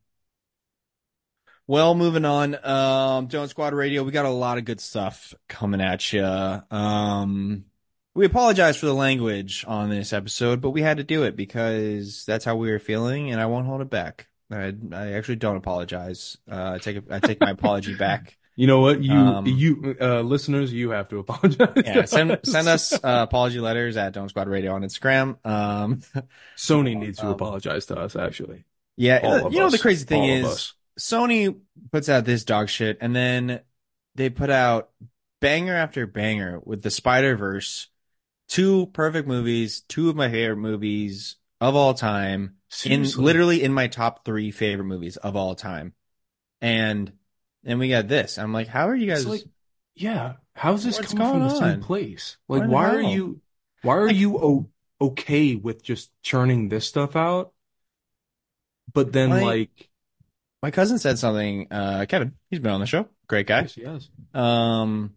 well, 1.65 1.95
moving 1.95 2.25
on. 2.25 2.55
Um, 2.55 3.27
Donut 3.27 3.49
Squad 3.49 3.73
Radio. 3.73 4.03
We 4.03 4.11
got 4.11 4.25
a 4.25 4.29
lot 4.29 4.57
of 4.57 4.65
good 4.65 4.81
stuff 4.81 5.33
coming 5.47 5.81
at 5.81 6.11
you. 6.11 6.23
Um, 6.23 7.65
we 8.13 8.25
apologize 8.25 8.77
for 8.77 8.85
the 8.85 8.93
language 8.93 9.63
on 9.67 9.89
this 9.89 10.13
episode, 10.13 10.61
but 10.61 10.71
we 10.71 10.81
had 10.81 10.97
to 10.97 11.03
do 11.03 11.23
it 11.23 11.35
because 11.35 12.25
that's 12.25 12.45
how 12.45 12.55
we 12.55 12.69
were 12.69 12.79
feeling, 12.79 13.31
and 13.31 13.39
I 13.41 13.45
won't 13.45 13.65
hold 13.65 13.81
it 13.81 13.89
back. 13.89 14.27
I, 14.51 14.73
I 14.91 15.13
actually 15.13 15.37
don't 15.37 15.55
apologize. 15.55 16.37
Uh, 16.49 16.73
I 16.75 16.77
take 16.79 17.03
I 17.09 17.19
take 17.19 17.39
my 17.39 17.51
apology 17.51 17.95
back. 17.97 18.37
You 18.55 18.67
know 18.67 18.81
what? 18.81 19.01
You 19.01 19.11
Um, 19.13 19.45
you 19.47 19.95
uh 19.99 20.21
listeners, 20.21 20.71
you 20.71 20.91
have 20.91 21.07
to 21.09 21.19
apologize. 21.19 21.73
Yeah, 21.83 22.05
send 22.05 22.39
send 22.45 22.67
us 22.67 22.93
uh, 22.93 22.99
apology 23.03 23.59
letters 23.59 23.97
at 23.97 24.13
Donut 24.13 24.29
Squad 24.29 24.47
Radio 24.47 24.73
on 24.73 24.83
Instagram. 24.83 25.43
Um, 25.45 26.01
Sony 26.57 26.95
needs 26.99 27.17
to 27.19 27.25
Um, 27.27 27.33
apologize 27.33 27.87
to 27.87 27.97
us 27.97 28.15
actually. 28.15 28.65
yeah, 28.95 29.19
All 29.23 29.51
you 29.51 29.59
know 29.59 29.65
us. 29.65 29.71
the 29.71 29.79
crazy 29.79 30.05
thing 30.05 30.21
All 30.43 30.51
is. 30.51 30.73
Sony 30.99 31.59
puts 31.91 32.07
out 32.09 32.25
this 32.25 32.43
dog 32.43 32.69
shit, 32.69 32.99
and 33.01 33.15
then 33.15 33.61
they 34.13 34.29
put 34.29 34.51
out 34.51 34.91
banger 35.41 35.75
after 35.75 36.05
banger 36.05 36.59
with 36.63 36.83
the 36.83 36.91
Spider 36.91 37.35
Verse, 37.35 37.87
two 38.47 38.85
perfect 38.93 39.27
movies, 39.27 39.81
two 39.89 40.09
of 40.09 40.15
my 40.15 40.29
favorite 40.29 40.57
movies 40.57 41.37
of 41.59 41.75
all 41.75 41.95
time, 41.95 42.57
in 42.85 43.09
literally 43.17 43.63
in 43.63 43.73
my 43.73 43.87
top 43.87 44.23
three 44.25 44.51
favorite 44.51 44.85
movies 44.85 45.17
of 45.17 45.35
all 45.35 45.55
time, 45.55 45.93
and 46.61 47.11
then 47.63 47.79
we 47.79 47.89
got 47.89 48.07
this. 48.07 48.37
I'm 48.37 48.53
like, 48.53 48.67
how 48.67 48.87
are 48.89 48.95
you 48.95 49.07
guys? 49.07 49.25
Like, 49.25 49.43
yeah, 49.95 50.33
how's 50.55 50.83
this 50.83 50.97
What's 50.97 51.13
coming 51.13 51.31
from 51.31 51.43
the 51.43 51.55
same 51.55 51.63
on? 51.63 51.81
place? 51.81 52.37
Like, 52.47 52.67
why 52.69 52.89
are 52.89 53.01
you, 53.01 53.41
why 53.81 53.95
are 53.97 54.11
you 54.11 54.37
o 54.37 54.69
okay 55.01 55.55
with 55.55 55.83
just 55.83 56.11
churning 56.21 56.69
this 56.69 56.87
stuff 56.87 57.15
out? 57.15 57.53
But 58.93 59.11
then, 59.11 59.29
Like- 59.29 59.43
like, 59.43 59.89
my 60.61 60.71
cousin 60.71 60.97
said 60.97 61.19
something. 61.19 61.67
Uh, 61.71 62.05
Kevin, 62.07 62.33
he's 62.49 62.59
been 62.59 62.71
on 62.71 62.79
the 62.79 62.85
show, 62.85 63.07
great 63.27 63.47
guy. 63.47 63.61
yes, 63.63 63.77
yes. 63.77 64.09
Um, 64.33 65.15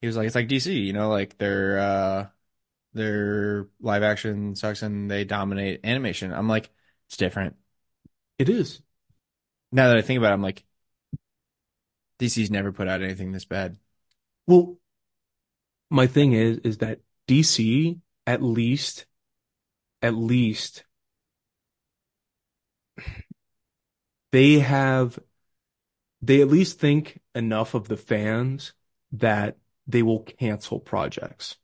he 0.00 0.06
was 0.06 0.16
like, 0.16 0.26
it's 0.26 0.34
like 0.34 0.48
DC, 0.48 0.74
you 0.84 0.92
know, 0.92 1.08
like 1.08 1.38
they're 1.38 1.78
uh 1.78 2.26
their 2.92 3.66
live 3.80 4.02
action 4.02 4.54
sucks 4.54 4.82
and 4.82 5.10
they 5.10 5.24
dominate 5.24 5.80
animation. 5.84 6.32
I'm 6.32 6.48
like, 6.48 6.70
it's 7.08 7.16
different. 7.16 7.56
It 8.38 8.48
is. 8.48 8.82
Now 9.72 9.88
that 9.88 9.96
I 9.96 10.02
think 10.02 10.18
about 10.18 10.30
it, 10.30 10.34
I'm 10.34 10.42
like, 10.42 10.62
DC's 12.24 12.50
never 12.50 12.72
put 12.72 12.88
out 12.88 13.02
anything 13.02 13.32
this 13.32 13.44
bad. 13.44 13.76
Well, 14.46 14.78
my 15.90 16.06
thing 16.06 16.32
is 16.32 16.58
is 16.58 16.78
that 16.78 17.00
DC 17.28 17.98
at 18.26 18.42
least 18.42 19.06
at 20.00 20.14
least 20.14 20.84
they 24.32 24.58
have 24.60 25.18
they 26.22 26.40
at 26.40 26.48
least 26.48 26.80
think 26.80 27.20
enough 27.34 27.74
of 27.74 27.88
the 27.88 27.96
fans 27.96 28.72
that 29.12 29.58
they 29.86 30.02
will 30.02 30.20
cancel 30.20 30.80
projects. 30.80 31.56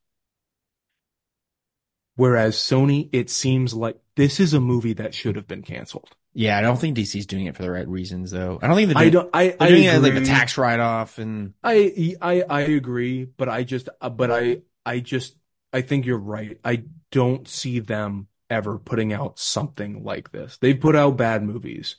Whereas 2.17 2.57
Sony, 2.57 3.09
it 3.13 3.31
seems 3.31 3.73
like 3.73 3.99
this 4.17 4.39
is 4.39 4.53
a 4.53 4.61
movie 4.61 4.93
that 4.93 5.15
should 5.15 5.37
have 5.37 5.49
been 5.49 5.63
canceled. 5.63 6.17
Yeah, 6.33 6.57
I 6.59 6.61
don't 6.61 6.79
think 6.79 6.97
DC's 6.97 7.27
doing 7.27 7.47
it 7.47 7.57
for 7.57 7.63
the 7.63 7.71
right 7.71 7.89
reasons 7.89 8.31
though. 8.31 8.59
I 8.63 8.67
don't 8.67 8.77
think 8.77 8.89
they're 8.89 8.97
I 8.97 9.11
doing, 9.11 9.11
don't. 9.11 9.31
I 9.33 9.57
I 9.59 9.69
doing 9.69 9.85
it 9.85 10.01
like 10.03 10.15
a 10.15 10.21
agree. 10.21 10.25
tax 10.25 10.57
write 10.59 10.81
off 10.81 11.19
and 11.19 11.55
I 11.63 12.17
I 12.21 12.43
I 12.43 12.61
agree, 12.63 13.25
but 13.25 13.49
I 13.49 13.65
just 13.65 13.89
uh, 14.01 14.11
but 14.11 14.31
I 14.31 14.63
I 14.85 15.01
just 15.01 15.37
I 15.73 15.83
think 15.83 16.07
you're 16.07 16.19
right. 16.19 16.59
I 16.65 16.85
don't 17.11 17.47
see 17.49 17.81
them 17.81 18.29
ever 18.49 18.79
putting 18.79 19.13
out 19.13 19.39
something 19.39 20.03
like 20.05 20.33
this. 20.33 20.57
They've 20.59 20.79
put 20.81 20.97
out 20.97 21.17
bad 21.17 21.43
movies, 21.43 21.97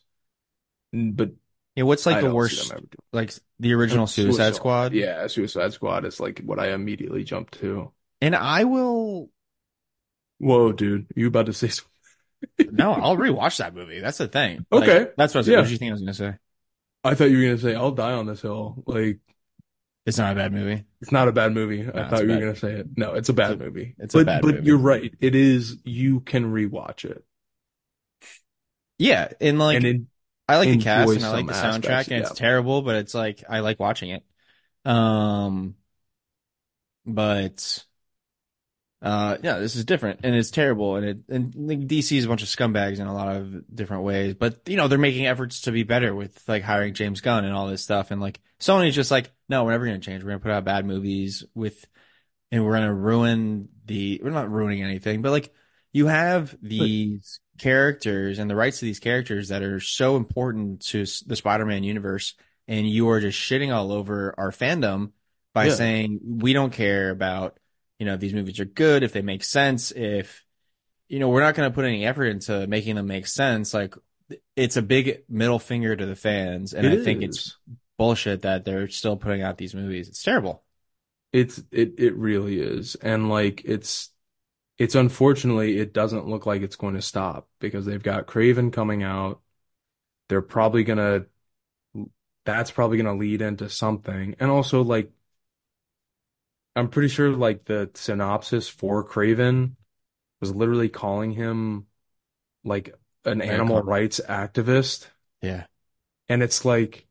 but 0.94 1.32
yeah, 1.76 1.84
what's 1.84 2.06
like 2.06 2.18
I 2.18 2.22
the 2.22 2.28
worst 2.28 2.58
them 2.58 2.72
ever 2.72 2.82
doing 2.82 3.06
like 3.14 3.34
the 3.60 3.74
original 3.74 4.08
Suicide 4.08 4.56
Squad? 4.56 4.94
Yeah, 4.94 5.28
Suicide 5.28 5.74
Squad 5.74 6.06
is 6.06 6.20
like 6.20 6.40
what 6.40 6.60
I 6.60 6.74
immediately 6.74 7.24
jumped 7.24 7.60
to. 7.60 7.92
And 8.22 8.36
I 8.36 8.64
will 8.66 9.30
Whoa, 10.40 10.72
dude, 10.74 11.08
you 11.16 11.28
about 11.28 11.46
to 11.46 11.54
say 11.54 11.68
something? 11.70 11.91
No, 12.72 12.94
I'll 12.94 13.18
rewatch 13.18 13.58
that 13.58 13.74
movie. 13.76 14.00
That's 14.00 14.18
the 14.18 14.28
thing. 14.28 14.66
Like, 14.72 14.84
Okay. 14.90 15.12
that's 15.18 15.34
what 15.34 15.40
I 15.40 15.42
was 15.42 15.48
Yeah. 15.48 15.58
what 15.58 15.64
did 15.64 15.72
you 15.72 15.78
think 15.78 15.90
I 15.90 15.94
was 15.94 16.02
gonna 16.02 16.14
say? 16.14 16.38
I 17.04 17.16
thought 17.16 17.30
you 17.32 17.38
were 17.38 17.44
gonna 17.44 17.58
say 17.58 17.76
I'll 17.76 17.92
die 17.92 18.14
on 18.14 18.26
this 18.28 18.42
hill. 18.42 18.84
Like 18.86 19.20
It's 20.06 20.18
not 20.18 20.34
a 20.34 20.36
bad 20.36 20.52
movie. 20.54 20.84
it's 21.02 21.12
not 21.12 21.28
a 21.28 21.32
bad 21.32 21.54
movie. 21.54 21.82
I 21.88 22.08
thought 22.10 22.24
you 22.24 22.30
were 22.30 22.40
gonna 22.40 22.56
say 22.56 22.74
it. 22.74 22.88
No, 22.98 23.14
it's 23.14 23.30
a 23.30 23.34
bad 23.34 23.52
It's 23.54 23.62
a- 23.62 23.66
movie. 23.66 23.96
it's 24.00 24.16
a 24.16 24.18
but 24.20 24.26
bad 24.26 24.42
but 24.42 24.56
movie. 24.56 24.68
you're 24.68 24.78
right. 24.78 25.14
It 25.20 25.36
is. 25.36 25.78
You 25.84 26.20
can 26.22 26.46
rewatch 26.52 27.06
it, 27.06 27.24
Yeah, 28.98 29.30
and 29.40 29.58
like 29.60 29.78
and 29.78 29.86
in, 29.86 30.08
I 30.48 30.58
like 30.58 30.70
the 30.70 30.78
cast 30.78 31.12
and 31.16 31.26
I 31.26 31.32
like 31.32 31.48
the 31.48 31.54
soundtrack 31.54 31.90
aspects, 31.90 32.08
and 32.10 32.22
it's 32.22 32.30
yeah. 32.32 32.36
terrible, 32.36 32.82
but 32.82 32.96
it's 32.98 33.14
like 33.14 33.44
I 33.50 33.60
like 33.62 33.80
watching 33.80 34.10
it. 34.12 34.24
Um 34.86 35.76
but 37.06 37.84
uh 39.02 39.38
yeah, 39.42 39.58
this 39.58 39.76
is 39.76 39.84
different 39.86 40.20
and 40.24 40.36
it's 40.36 40.52
terrible 40.52 40.96
and 40.96 41.06
it 41.06 41.18
and 41.30 41.56
like, 41.56 41.80
DC 41.88 42.16
is 42.18 42.26
a 42.26 42.28
bunch 42.28 42.44
of 42.44 42.50
scumbags 42.50 43.00
in 43.00 43.08
a 43.08 43.14
lot 43.14 43.36
of 43.36 43.76
different 43.76 44.04
ways, 44.04 44.36
but 44.36 44.62
you 44.68 44.78
know, 44.78 44.88
they're 44.88 45.00
making 45.00 45.26
efforts 45.26 45.62
to 45.62 45.72
be 45.72 45.84
better 45.84 46.14
with 46.14 46.42
like 46.48 46.62
hiring 46.64 46.94
James 46.94 47.22
Gunn 47.22 47.44
and 47.46 47.54
all 47.54 47.68
this 47.68 47.82
stuff 47.84 48.12
and 48.12 48.22
like 48.22 48.40
Sony's 48.60 48.94
just 48.96 49.10
like, 49.10 49.32
no, 49.50 49.64
we're 49.64 49.72
never 49.72 49.86
going 49.86 50.00
to 50.00 50.06
change. 50.06 50.24
We're 50.24 50.30
going 50.30 50.40
to 50.40 50.44
put 50.44 50.52
out 50.52 50.66
bad 50.66 50.86
movies 50.86 51.44
with 51.56 51.84
and 52.52 52.64
we're 52.64 52.74
going 52.76 52.88
to 52.88 52.94
ruin 52.94 53.70
the 53.86 54.22
we're 54.24 54.30
not 54.30 54.52
ruining 54.52 54.84
anything, 54.84 55.22
but 55.24 55.32
like 55.32 55.52
you 55.94 56.06
have 56.08 56.56
these 56.62 57.40
characters 57.58 58.38
and 58.40 58.50
the 58.50 58.56
rights 58.56 58.80
to 58.80 58.86
these 58.86 59.00
characters 59.00 59.50
that 59.50 59.64
are 59.64 59.80
so 59.80 60.16
important 60.16 60.82
to 60.82 61.06
the 61.26 61.36
Spider-Man 61.36 61.84
universe 61.84 62.36
and 62.68 62.88
you 62.88 63.10
are 63.10 63.20
just 63.20 63.38
shitting 63.40 63.74
all 63.74 63.92
over 63.92 64.34
our 64.38 64.52
fandom 64.52 65.12
by 65.54 65.66
Yeah. 65.66 65.74
saying 65.74 66.20
we 66.24 66.54
don't 66.54 66.72
care 66.72 67.10
about 67.10 67.58
you 68.02 68.06
know 68.06 68.16
if 68.16 68.20
these 68.20 68.34
movies 68.34 68.60
are 68.60 68.66
good 68.66 69.04
if 69.04 69.14
they 69.14 69.22
make 69.22 69.46
sense 69.46 69.92
if 69.92 70.46
you 71.08 71.20
know 71.20 71.30
we're 71.30 71.42
not 71.42 71.56
going 71.56 71.70
to 71.70 71.76
put 71.76 71.86
any 71.86 72.06
effort 72.06 72.26
into 72.26 72.68
making 72.68 72.96
them 72.96 73.08
make 73.08 73.28
sense 73.28 73.74
like 73.74 73.96
it's 74.56 74.78
a 74.78 74.82
big 74.82 75.24
middle 75.30 75.60
finger 75.60 75.96
to 75.96 76.06
the 76.08 76.16
fans 76.16 76.74
and 76.74 76.88
it 76.88 77.00
i 77.00 77.04
think 77.04 77.22
it's 77.22 77.58
bullshit 77.98 78.42
that 78.44 78.66
they're 78.66 78.90
still 78.90 79.18
putting 79.18 79.44
out 79.44 79.58
these 79.58 79.76
movies 79.76 80.10
it's 80.10 80.24
terrible 80.24 80.64
It's 81.34 81.64
it 81.72 82.00
it 82.00 82.16
really 82.16 82.60
is. 82.60 82.96
And 82.96 83.30
like 83.30 83.64
it's 83.66 84.12
it's 84.78 84.96
unfortunately 84.96 85.78
it 85.80 85.94
doesn't 85.94 86.28
look 86.28 86.46
like 86.46 86.62
it's 86.62 86.76
going 86.76 86.96
to 86.96 87.02
stop 87.02 87.48
because 87.60 87.86
they've 87.86 88.04
got 88.04 88.28
Kraven 88.28 88.74
coming 88.74 89.04
out. 89.04 89.42
They're 90.30 90.42
probably 90.42 90.84
gonna 90.84 91.26
that's 92.46 92.72
probably 92.72 92.98
gonna 92.98 93.16
lead 93.18 93.42
into 93.42 93.70
something. 93.70 94.36
And 94.40 94.52
also 94.52 94.84
like 94.84 95.12
I'm 96.76 96.90
pretty 96.90 97.10
sure 97.10 97.30
like 97.32 97.66
the 97.66 97.90
synopsis 97.94 98.70
for 98.70 99.08
Kraven 99.08 99.74
was 100.40 100.56
literally 100.56 100.90
calling 100.90 101.32
him 101.32 101.88
like 102.64 102.96
an 103.26 103.42
animal 103.42 103.82
rights 103.82 104.22
activist. 104.28 105.08
yeah 105.42 105.66
And 106.30 106.42
it's 106.42 106.66
like, 106.66 107.08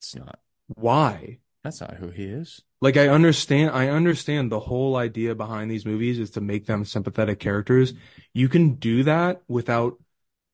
it's 0.00 0.14
not 0.14 0.38
why? 0.68 1.38
that's 1.62 1.80
not 1.80 1.94
who 1.94 2.08
he 2.10 2.24
is 2.24 2.62
Like 2.80 2.96
I 2.96 3.08
understand, 3.08 3.70
I 3.70 3.88
understand 3.88 4.52
the 4.52 4.60
whole 4.60 4.96
idea 4.96 5.34
behind 5.34 5.70
these 5.70 5.86
movies 5.86 6.18
is 6.18 6.30
to 6.32 6.40
make 6.40 6.66
them 6.66 6.84
sympathetic 6.84 7.40
characters. 7.40 7.94
You 8.32 8.48
can 8.48 8.74
do 8.74 9.04
that 9.04 9.42
without 9.48 9.98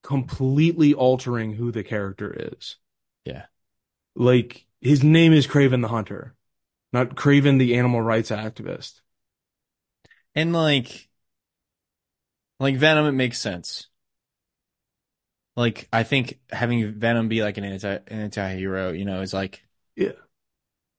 completely 0.03 0.95
altering 0.95 1.55
who 1.55 1.73
the 1.73 1.83
character 1.85 2.53
is. 2.55 2.77
Yeah. 3.25 3.47
Like 4.15 4.67
his 4.81 5.03
name 5.03 5.33
is 5.33 5.47
Kraven 5.47 5.83
the 5.83 5.89
Hunter, 5.89 6.35
not 6.93 7.15
Kraven 7.17 7.59
the 7.59 7.77
animal 7.77 8.01
rights 8.03 8.31
activist. 8.31 9.01
and 10.35 10.53
like 10.53 11.09
like 12.59 12.77
venom 12.77 13.07
it 13.07 13.13
makes 13.13 13.39
sense 13.39 13.89
like 15.57 15.89
i 15.93 16.03
think 16.03 16.39
having 16.51 16.93
venom 16.93 17.29
be 17.29 17.43
like 17.43 17.59
an 17.59 17.65
anti 17.65 17.89
an 17.95 18.01
anti-hero 18.09 18.93
you 18.93 19.05
know 19.05 19.21
is 19.21 19.35
like 19.35 19.63
Yeah. 19.97 20.13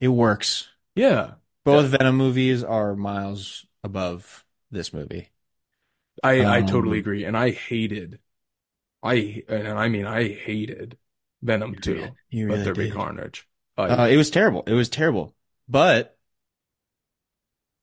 it 0.00 0.08
works 0.08 0.68
Yeah. 0.94 1.34
both 1.64 1.90
venom 1.90 2.16
movies 2.16 2.62
are 2.64 2.94
miles 2.94 3.66
above 3.84 4.44
this 4.70 4.92
movie 4.92 5.28
I 6.22 6.44
I 6.44 6.58
Um, 6.58 6.66
totally 6.66 6.98
agree. 6.98 7.24
And 7.24 7.36
I 7.36 7.50
hated 7.50 8.20
I 9.02 9.44
and 9.48 9.68
I 9.68 9.88
mean 9.88 10.06
I 10.06 10.28
hated 10.28 10.98
Venom 11.42 11.76
too, 11.76 12.16
you 12.30 12.46
really 12.46 12.64
There 12.64 12.74
Be. 12.74 12.90
Carnage. 12.90 13.48
Uh, 13.76 13.82
I, 13.82 14.08
it 14.10 14.16
was 14.16 14.30
terrible. 14.30 14.62
It 14.66 14.74
was 14.74 14.88
terrible. 14.88 15.34
But 15.72 16.18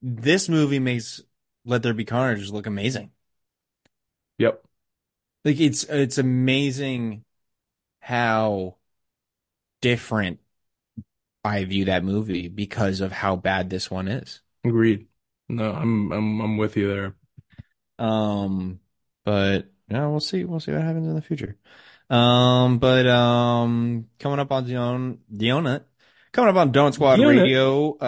this 0.01 0.47
movie 0.47 0.79
makes 0.79 1.21
Let 1.65 1.81
There 1.83 1.93
Be 1.93 2.05
Carnage 2.05 2.51
look 2.51 2.67
amazing. 2.67 3.11
yep. 4.37 4.63
Like 5.45 5.59
it's 5.59 5.83
it's 5.85 6.17
amazing 6.17 7.23
how 8.01 8.77
different 9.81 10.39
I 11.43 11.65
view 11.65 11.85
that 11.85 12.03
movie 12.03 12.47
because 12.47 13.01
of 13.01 13.11
how 13.11 13.35
bad 13.35 13.69
this 13.69 13.89
one 13.91 14.07
is. 14.07 14.41
Agreed. 14.63 15.07
No, 15.47 15.73
I'm 15.73 16.11
I'm 16.11 16.41
I'm 16.41 16.57
with 16.57 16.77
you 16.77 16.87
there. 16.87 17.15
Um, 17.97 18.79
but 19.25 19.71
yeah, 19.89 20.07
we'll 20.07 20.19
see. 20.19 20.43
We'll 20.45 20.59
see 20.59 20.71
what 20.71 20.81
happens 20.81 21.07
in 21.07 21.15
the 21.15 21.21
future. 21.21 21.57
Um, 22.09 22.79
but 22.79 23.07
um, 23.07 24.07
coming 24.19 24.39
up 24.39 24.51
on 24.51 24.65
Dion, 24.65 25.19
Dionut, 25.33 25.83
coming 26.31 26.49
up 26.49 26.55
on 26.55 26.71
Donut 26.71 26.93
Squad 26.93 27.19
Dionut. 27.19 27.41
Radio. 27.41 27.99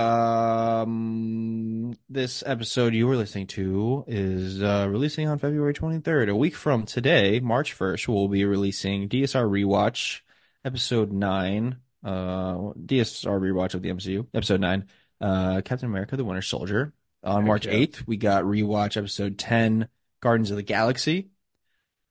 Um, 0.84 1.94
this 2.10 2.44
episode 2.46 2.94
you 2.94 3.08
were 3.08 3.16
listening 3.16 3.48
to 3.48 4.04
is 4.08 4.62
uh, 4.62 4.88
releasing 4.90 5.28
on 5.28 5.40
February 5.40 5.74
23rd. 5.74 6.30
A 6.30 6.36
week 6.36 6.56
from 6.56 6.86
today, 6.86 7.40
March 7.40 7.78
1st, 7.78 8.08
we'll 8.08 8.28
be 8.28 8.46
releasing 8.46 9.10
DSR 9.10 9.50
Rewatch, 9.50 10.22
episode 10.64 11.12
nine. 11.12 11.78
Uh, 12.04 12.74
DSR 12.86 13.40
Rewatch 13.40 13.74
of 13.74 13.82
the 13.82 13.90
MCU, 13.90 14.28
episode 14.34 14.60
nine. 14.60 14.86
Uh, 15.20 15.62
Captain 15.64 15.88
America: 15.88 16.18
The 16.18 16.26
Winter 16.26 16.42
Soldier. 16.42 16.94
On 17.24 17.46
March 17.46 17.68
yeah. 17.68 17.74
8th, 17.74 18.08
we 18.08 18.18
got 18.18 18.46
rewatch 18.46 18.98
episode 18.98 19.38
10, 19.38 19.88
Guardians 20.22 20.50
of 20.50 20.58
the 20.58 20.64
Galaxy. 20.64 21.30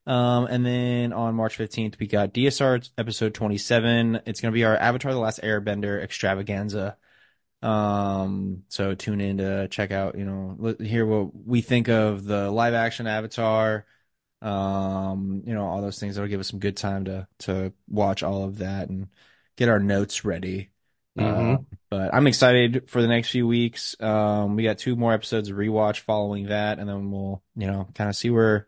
Um, 0.06 0.46
and 0.46 0.64
then 0.64 1.12
on 1.12 1.34
March 1.34 1.56
15th, 1.58 1.98
we 1.98 2.06
got 2.06 2.32
DSR 2.32 2.88
episode 2.98 3.34
27. 3.34 4.22
It's 4.26 4.40
going 4.40 4.52
to 4.52 4.54
be 4.54 4.64
our 4.64 4.76
Avatar 4.76 5.12
The 5.12 5.18
Last 5.18 5.42
Airbender 5.42 6.02
extravaganza. 6.02 6.96
Um, 7.62 8.62
so 8.68 8.94
tune 8.94 9.20
in 9.20 9.38
to 9.38 9.68
check 9.68 9.90
out, 9.90 10.16
you 10.16 10.24
know, 10.24 10.74
hear 10.80 11.04
what 11.04 11.30
we 11.46 11.60
think 11.60 11.88
of 11.88 12.24
the 12.24 12.50
live 12.50 12.74
action 12.74 13.06
Avatar. 13.06 13.84
Um, 14.42 15.42
you 15.44 15.52
know, 15.52 15.66
all 15.66 15.82
those 15.82 15.98
things 15.98 16.14
that'll 16.14 16.30
give 16.30 16.40
us 16.40 16.48
some 16.48 16.60
good 16.60 16.76
time 16.78 17.04
to 17.04 17.28
to 17.40 17.74
watch 17.88 18.22
all 18.22 18.44
of 18.44 18.58
that 18.58 18.88
and 18.88 19.08
get 19.56 19.68
our 19.68 19.78
notes 19.78 20.24
ready. 20.24 20.70
Uh, 21.18 21.22
Mhm. 21.22 21.66
but 21.90 22.14
I'm 22.14 22.26
excited 22.26 22.88
for 22.88 23.02
the 23.02 23.08
next 23.08 23.28
few 23.30 23.46
weeks. 23.46 24.00
Um, 24.00 24.56
we 24.56 24.62
got 24.62 24.78
two 24.78 24.96
more 24.96 25.12
episodes 25.12 25.50
of 25.50 25.56
rewatch 25.58 25.98
following 26.00 26.46
that, 26.46 26.78
and 26.78 26.88
then 26.88 27.10
we'll, 27.10 27.42
you 27.54 27.66
know, 27.66 27.88
kind 27.94 28.08
of 28.08 28.16
see 28.16 28.30
where 28.30 28.66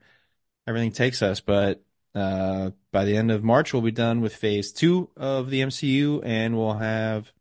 everything 0.67 0.93
takes 0.93 1.23
us. 1.23 1.41
But 1.41 1.83
uh, 2.15 2.71
by 2.91 3.05
the 3.05 3.17
end 3.17 3.31
of 3.31 3.45
March, 3.45 3.73
we'll 3.73 3.83
be 3.83 3.91
done 3.91 4.21
with 4.21 4.35
phase 4.35 4.73
two 4.73 5.09
of 5.17 5.51
the 5.51 5.63
MCU, 5.63 6.23
and 6.25 6.57
we'll 6.57 6.75
have 6.75 7.33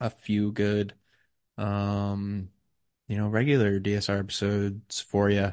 a 0.00 0.10
few 0.10 0.52
good, 0.52 0.94
um, 1.56 2.50
you 3.08 3.16
know, 3.16 3.28
regular 3.28 3.80
DSR 3.80 4.20
episodes 4.20 5.00
for 5.00 5.28
you. 5.30 5.52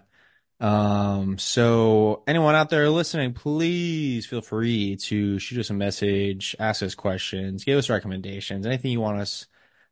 Um, 0.60 1.38
so 1.38 2.24
anyone 2.28 2.56
out 2.56 2.70
there 2.70 2.90
listening, 2.90 3.34
please 3.34 4.26
feel 4.26 4.42
free 4.42 4.96
to 4.96 5.38
shoot 5.38 5.60
us 5.60 5.70
a 5.70 5.74
message, 5.74 6.56
ask 6.60 6.82
us 6.82 6.96
questions, 6.96 7.66
give 7.66 7.78
us 7.78 7.90
recommendations, 7.90 8.66
anything 8.66 8.92
you 8.92 9.02
want 9.02 9.20
us 9.20 9.48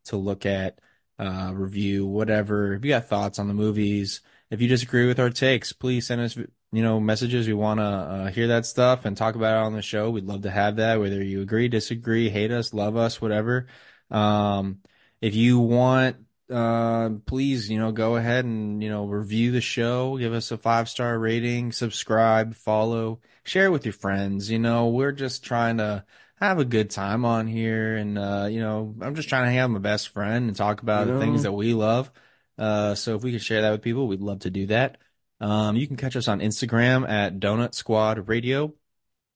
to 0.06 0.16
look 0.18 0.46
at, 0.46 0.80
uh, 1.20 1.52
review, 1.54 2.06
whatever. 2.06 2.74
If 2.74 2.86
you 2.86 2.90
got 2.90 3.08
thoughts 3.08 3.40
on 3.40 3.48
the 3.48 3.54
movies, 3.54 4.22
if 4.50 4.62
you 4.62 4.68
disagree 4.68 5.08
with 5.08 5.20
our 5.20 5.30
takes, 5.30 5.74
please 5.74 6.08
send 6.08 6.22
us, 6.22 6.38
you 6.74 6.84
know, 6.84 7.00
messages. 7.00 7.48
We 7.48 7.54
want 7.54 7.80
to 7.80 7.86
uh, 7.86 8.28
hear 8.32 8.48
that 8.48 8.66
stuff 8.66 9.06
and 9.06 9.16
talk 9.16 9.36
about 9.36 9.56
it 9.56 9.66
on 9.66 9.74
the 9.74 9.82
show. 9.82 10.10
We'd 10.10 10.26
love 10.26 10.42
to 10.42 10.52
have 10.52 10.78
that, 10.78 11.00
whether 11.00 11.24
you 11.24 11.42
agree, 11.42 11.70
disagree, 11.70 12.30
hate 12.30 12.52
us, 12.52 12.74
love 12.74 12.98
us, 12.98 13.22
whatever. 13.22 13.68
Um, 14.12 14.80
if 15.22 15.36
you 15.36 15.60
want 15.60 16.18
uh, 16.54 17.10
please, 17.26 17.70
you 17.70 17.80
know, 17.80 17.92
go 17.92 18.16
ahead 18.16 18.46
and, 18.46 18.84
you 18.84 18.90
know, 18.90 19.06
review 19.06 19.52
the 19.52 19.62
show, 19.62 20.18
give 20.18 20.34
us 20.34 20.52
a 20.52 20.58
five 20.58 20.90
star 20.90 21.18
rating, 21.18 21.72
subscribe, 21.72 22.54
follow, 22.56 23.22
share 23.44 23.68
it 23.68 23.72
with 23.72 23.86
your 23.86 23.94
friends. 23.94 24.52
You 24.52 24.60
know, 24.60 24.90
we're 24.90 25.14
just 25.14 25.44
trying 25.44 25.78
to 25.78 26.04
have 26.36 26.60
a 26.60 26.66
good 26.66 26.90
time 26.90 27.26
on 27.26 27.48
here. 27.48 27.96
And, 27.96 28.18
uh, 28.18 28.48
you 28.50 28.60
know, 28.60 28.94
I'm 29.02 29.16
just 29.16 29.30
trying 29.30 29.46
to 29.46 29.50
hang 29.50 29.60
out 29.60 29.70
with 29.70 29.82
my 29.82 29.90
best 29.90 30.10
friend 30.10 30.48
and 30.48 30.56
talk 30.56 30.82
about 30.82 31.08
You 31.08 31.14
the 31.14 31.20
things 31.20 31.44
that 31.44 31.54
we 31.54 31.74
love. 31.74 32.12
Uh, 32.58 32.96
so 32.96 33.16
if 33.16 33.24
we 33.24 33.32
can 33.32 33.40
share 33.40 33.62
that 33.62 33.72
with 33.72 33.82
people, 33.82 34.08
we'd 34.08 34.22
love 34.22 34.40
to 34.40 34.52
do 34.52 34.68
that. 34.68 34.98
Um, 35.44 35.76
you 35.76 35.88
can 35.88 35.98
catch 35.98 36.16
us 36.16 36.30
on 36.30 36.40
Instagram 36.40 37.08
at 37.08 37.38
Donut 37.38 37.74
Squad 37.76 38.30
Radio, 38.30 38.74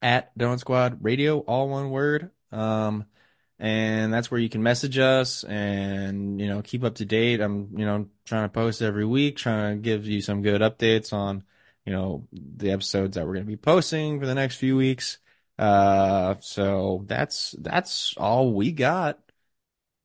at 0.02 0.36
Donut 0.38 0.60
Squad 0.60 1.04
Radio, 1.04 1.40
all 1.40 1.68
one 1.68 1.90
word. 1.90 2.32
Um, 2.50 3.06
and 3.60 4.14
that's 4.14 4.32
where 4.32 4.40
you 4.40 4.48
can 4.48 4.64
message 4.64 4.98
us 4.98 5.44
and 5.44 6.40
you 6.40 6.48
know 6.48 6.62
keep 6.62 6.86
up 6.86 6.96
to 6.96 7.06
date. 7.06 7.42
I'm 7.42 7.78
you 7.78 7.86
know 7.86 8.08
trying 8.24 8.46
to 8.46 8.54
post 8.54 8.82
every 8.82 9.04
week 9.06 9.36
trying 9.36 9.76
to 9.76 9.82
give 9.82 10.06
you 10.08 10.22
some 10.22 10.44
good 10.44 10.62
updates 10.62 11.12
on 11.12 11.44
you 11.86 11.92
know 11.92 12.26
the 12.32 12.72
episodes 12.72 13.16
that 13.16 13.26
we're 13.26 13.34
going 13.34 13.46
to 13.46 13.52
be 13.52 13.58
posting 13.58 14.20
for 14.22 14.28
the 14.28 14.36
next 14.36 14.56
few 14.56 14.78
weeks. 14.78 15.18
Uh 15.60 16.36
so 16.40 17.04
that's 17.08 17.52
that's 17.60 18.14
all 18.16 18.54
we 18.54 18.72
got 18.72 19.20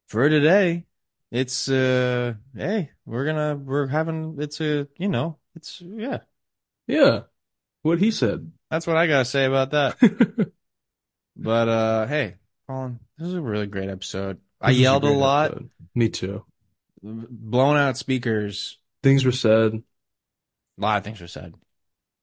for 0.09 0.29
today. 0.29 0.85
It's 1.31 1.69
uh 1.69 2.35
hey 2.57 2.91
we're 3.07 3.27
gonna 3.27 3.55
we're 3.57 3.87
having 3.87 4.37
it's 4.41 4.61
a 4.61 4.89
you 4.97 5.09
know 5.09 5.39
it's 5.55 5.81
yeah 5.81 6.19
Yeah, 6.87 7.21
what 7.83 7.99
he 7.99 8.11
said. 8.11 8.51
that's 8.71 8.87
what 8.87 8.97
i 8.97 9.07
gotta 9.07 9.25
say 9.25 9.45
about 9.45 9.71
that 9.73 9.97
but 11.37 11.69
uh 11.69 12.07
hey 12.07 12.37
colin 12.67 12.99
this 13.19 13.29
is 13.29 13.35
a 13.35 13.41
really 13.43 13.67
great 13.67 13.89
episode 13.91 14.39
i 14.61 14.71
This 14.73 14.81
yelled 14.81 15.05
a 15.05 15.09
great 15.09 15.17
lot 15.19 15.51
episode. 15.51 15.71
Me 15.95 16.09
too. 16.09 16.45
blown 17.03 17.77
out 17.77 17.97
speakers. 17.99 18.79
Things 19.03 19.25
were 19.25 19.33
said. 19.33 19.75
A 19.75 20.81
lot 20.81 20.99
of 20.99 21.05
things 21.05 21.21
were 21.21 21.27
said, 21.27 21.55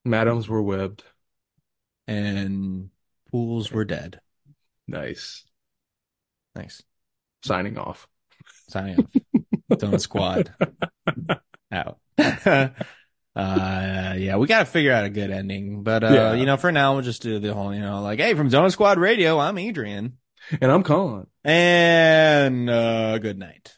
Madams 0.06 0.48
were 0.50 0.62
webbed. 0.62 1.04
and 2.08 2.90
pools 3.30 3.72
were 3.72 3.86
dead. 3.86 4.22
Nice. 4.88 5.44
Thanks. 6.56 6.82
Signing 7.44 7.78
off. 7.78 8.08
Signing 8.70 9.00
off. 9.00 9.12
Donut 9.74 10.02
Squad 10.02 10.52
out. 11.72 12.00
Uh, 13.36 14.16
yeah, 14.18 14.38
we 14.38 14.48
got 14.48 14.60
to 14.60 14.66
figure 14.66 14.92
out 14.92 15.06
a 15.06 15.10
good 15.10 15.32
ending, 15.32 15.84
but 15.84 16.04
uh, 16.04 16.10
Yeah. 16.12 16.34
you 16.34 16.46
know, 16.46 16.58
for 16.58 16.72
now 16.72 16.94
we'll 16.94 17.04
just 17.04 17.22
do 17.22 17.40
the 17.40 17.54
whole, 17.54 17.74
you 17.74 17.82
know, 17.82 18.02
like, 18.02 18.20
hey, 18.20 18.34
from 18.34 18.50
Donut 18.50 18.72
Squad 18.72 18.98
Radio, 18.98 19.40
I'm 19.40 19.58
Adrian, 19.58 20.18
And 20.62 20.72
I'm 20.72 20.84
Colin. 20.84 21.28
and 21.44 22.70
uh, 22.70 23.18
good 23.20 23.38
night. 23.38 23.78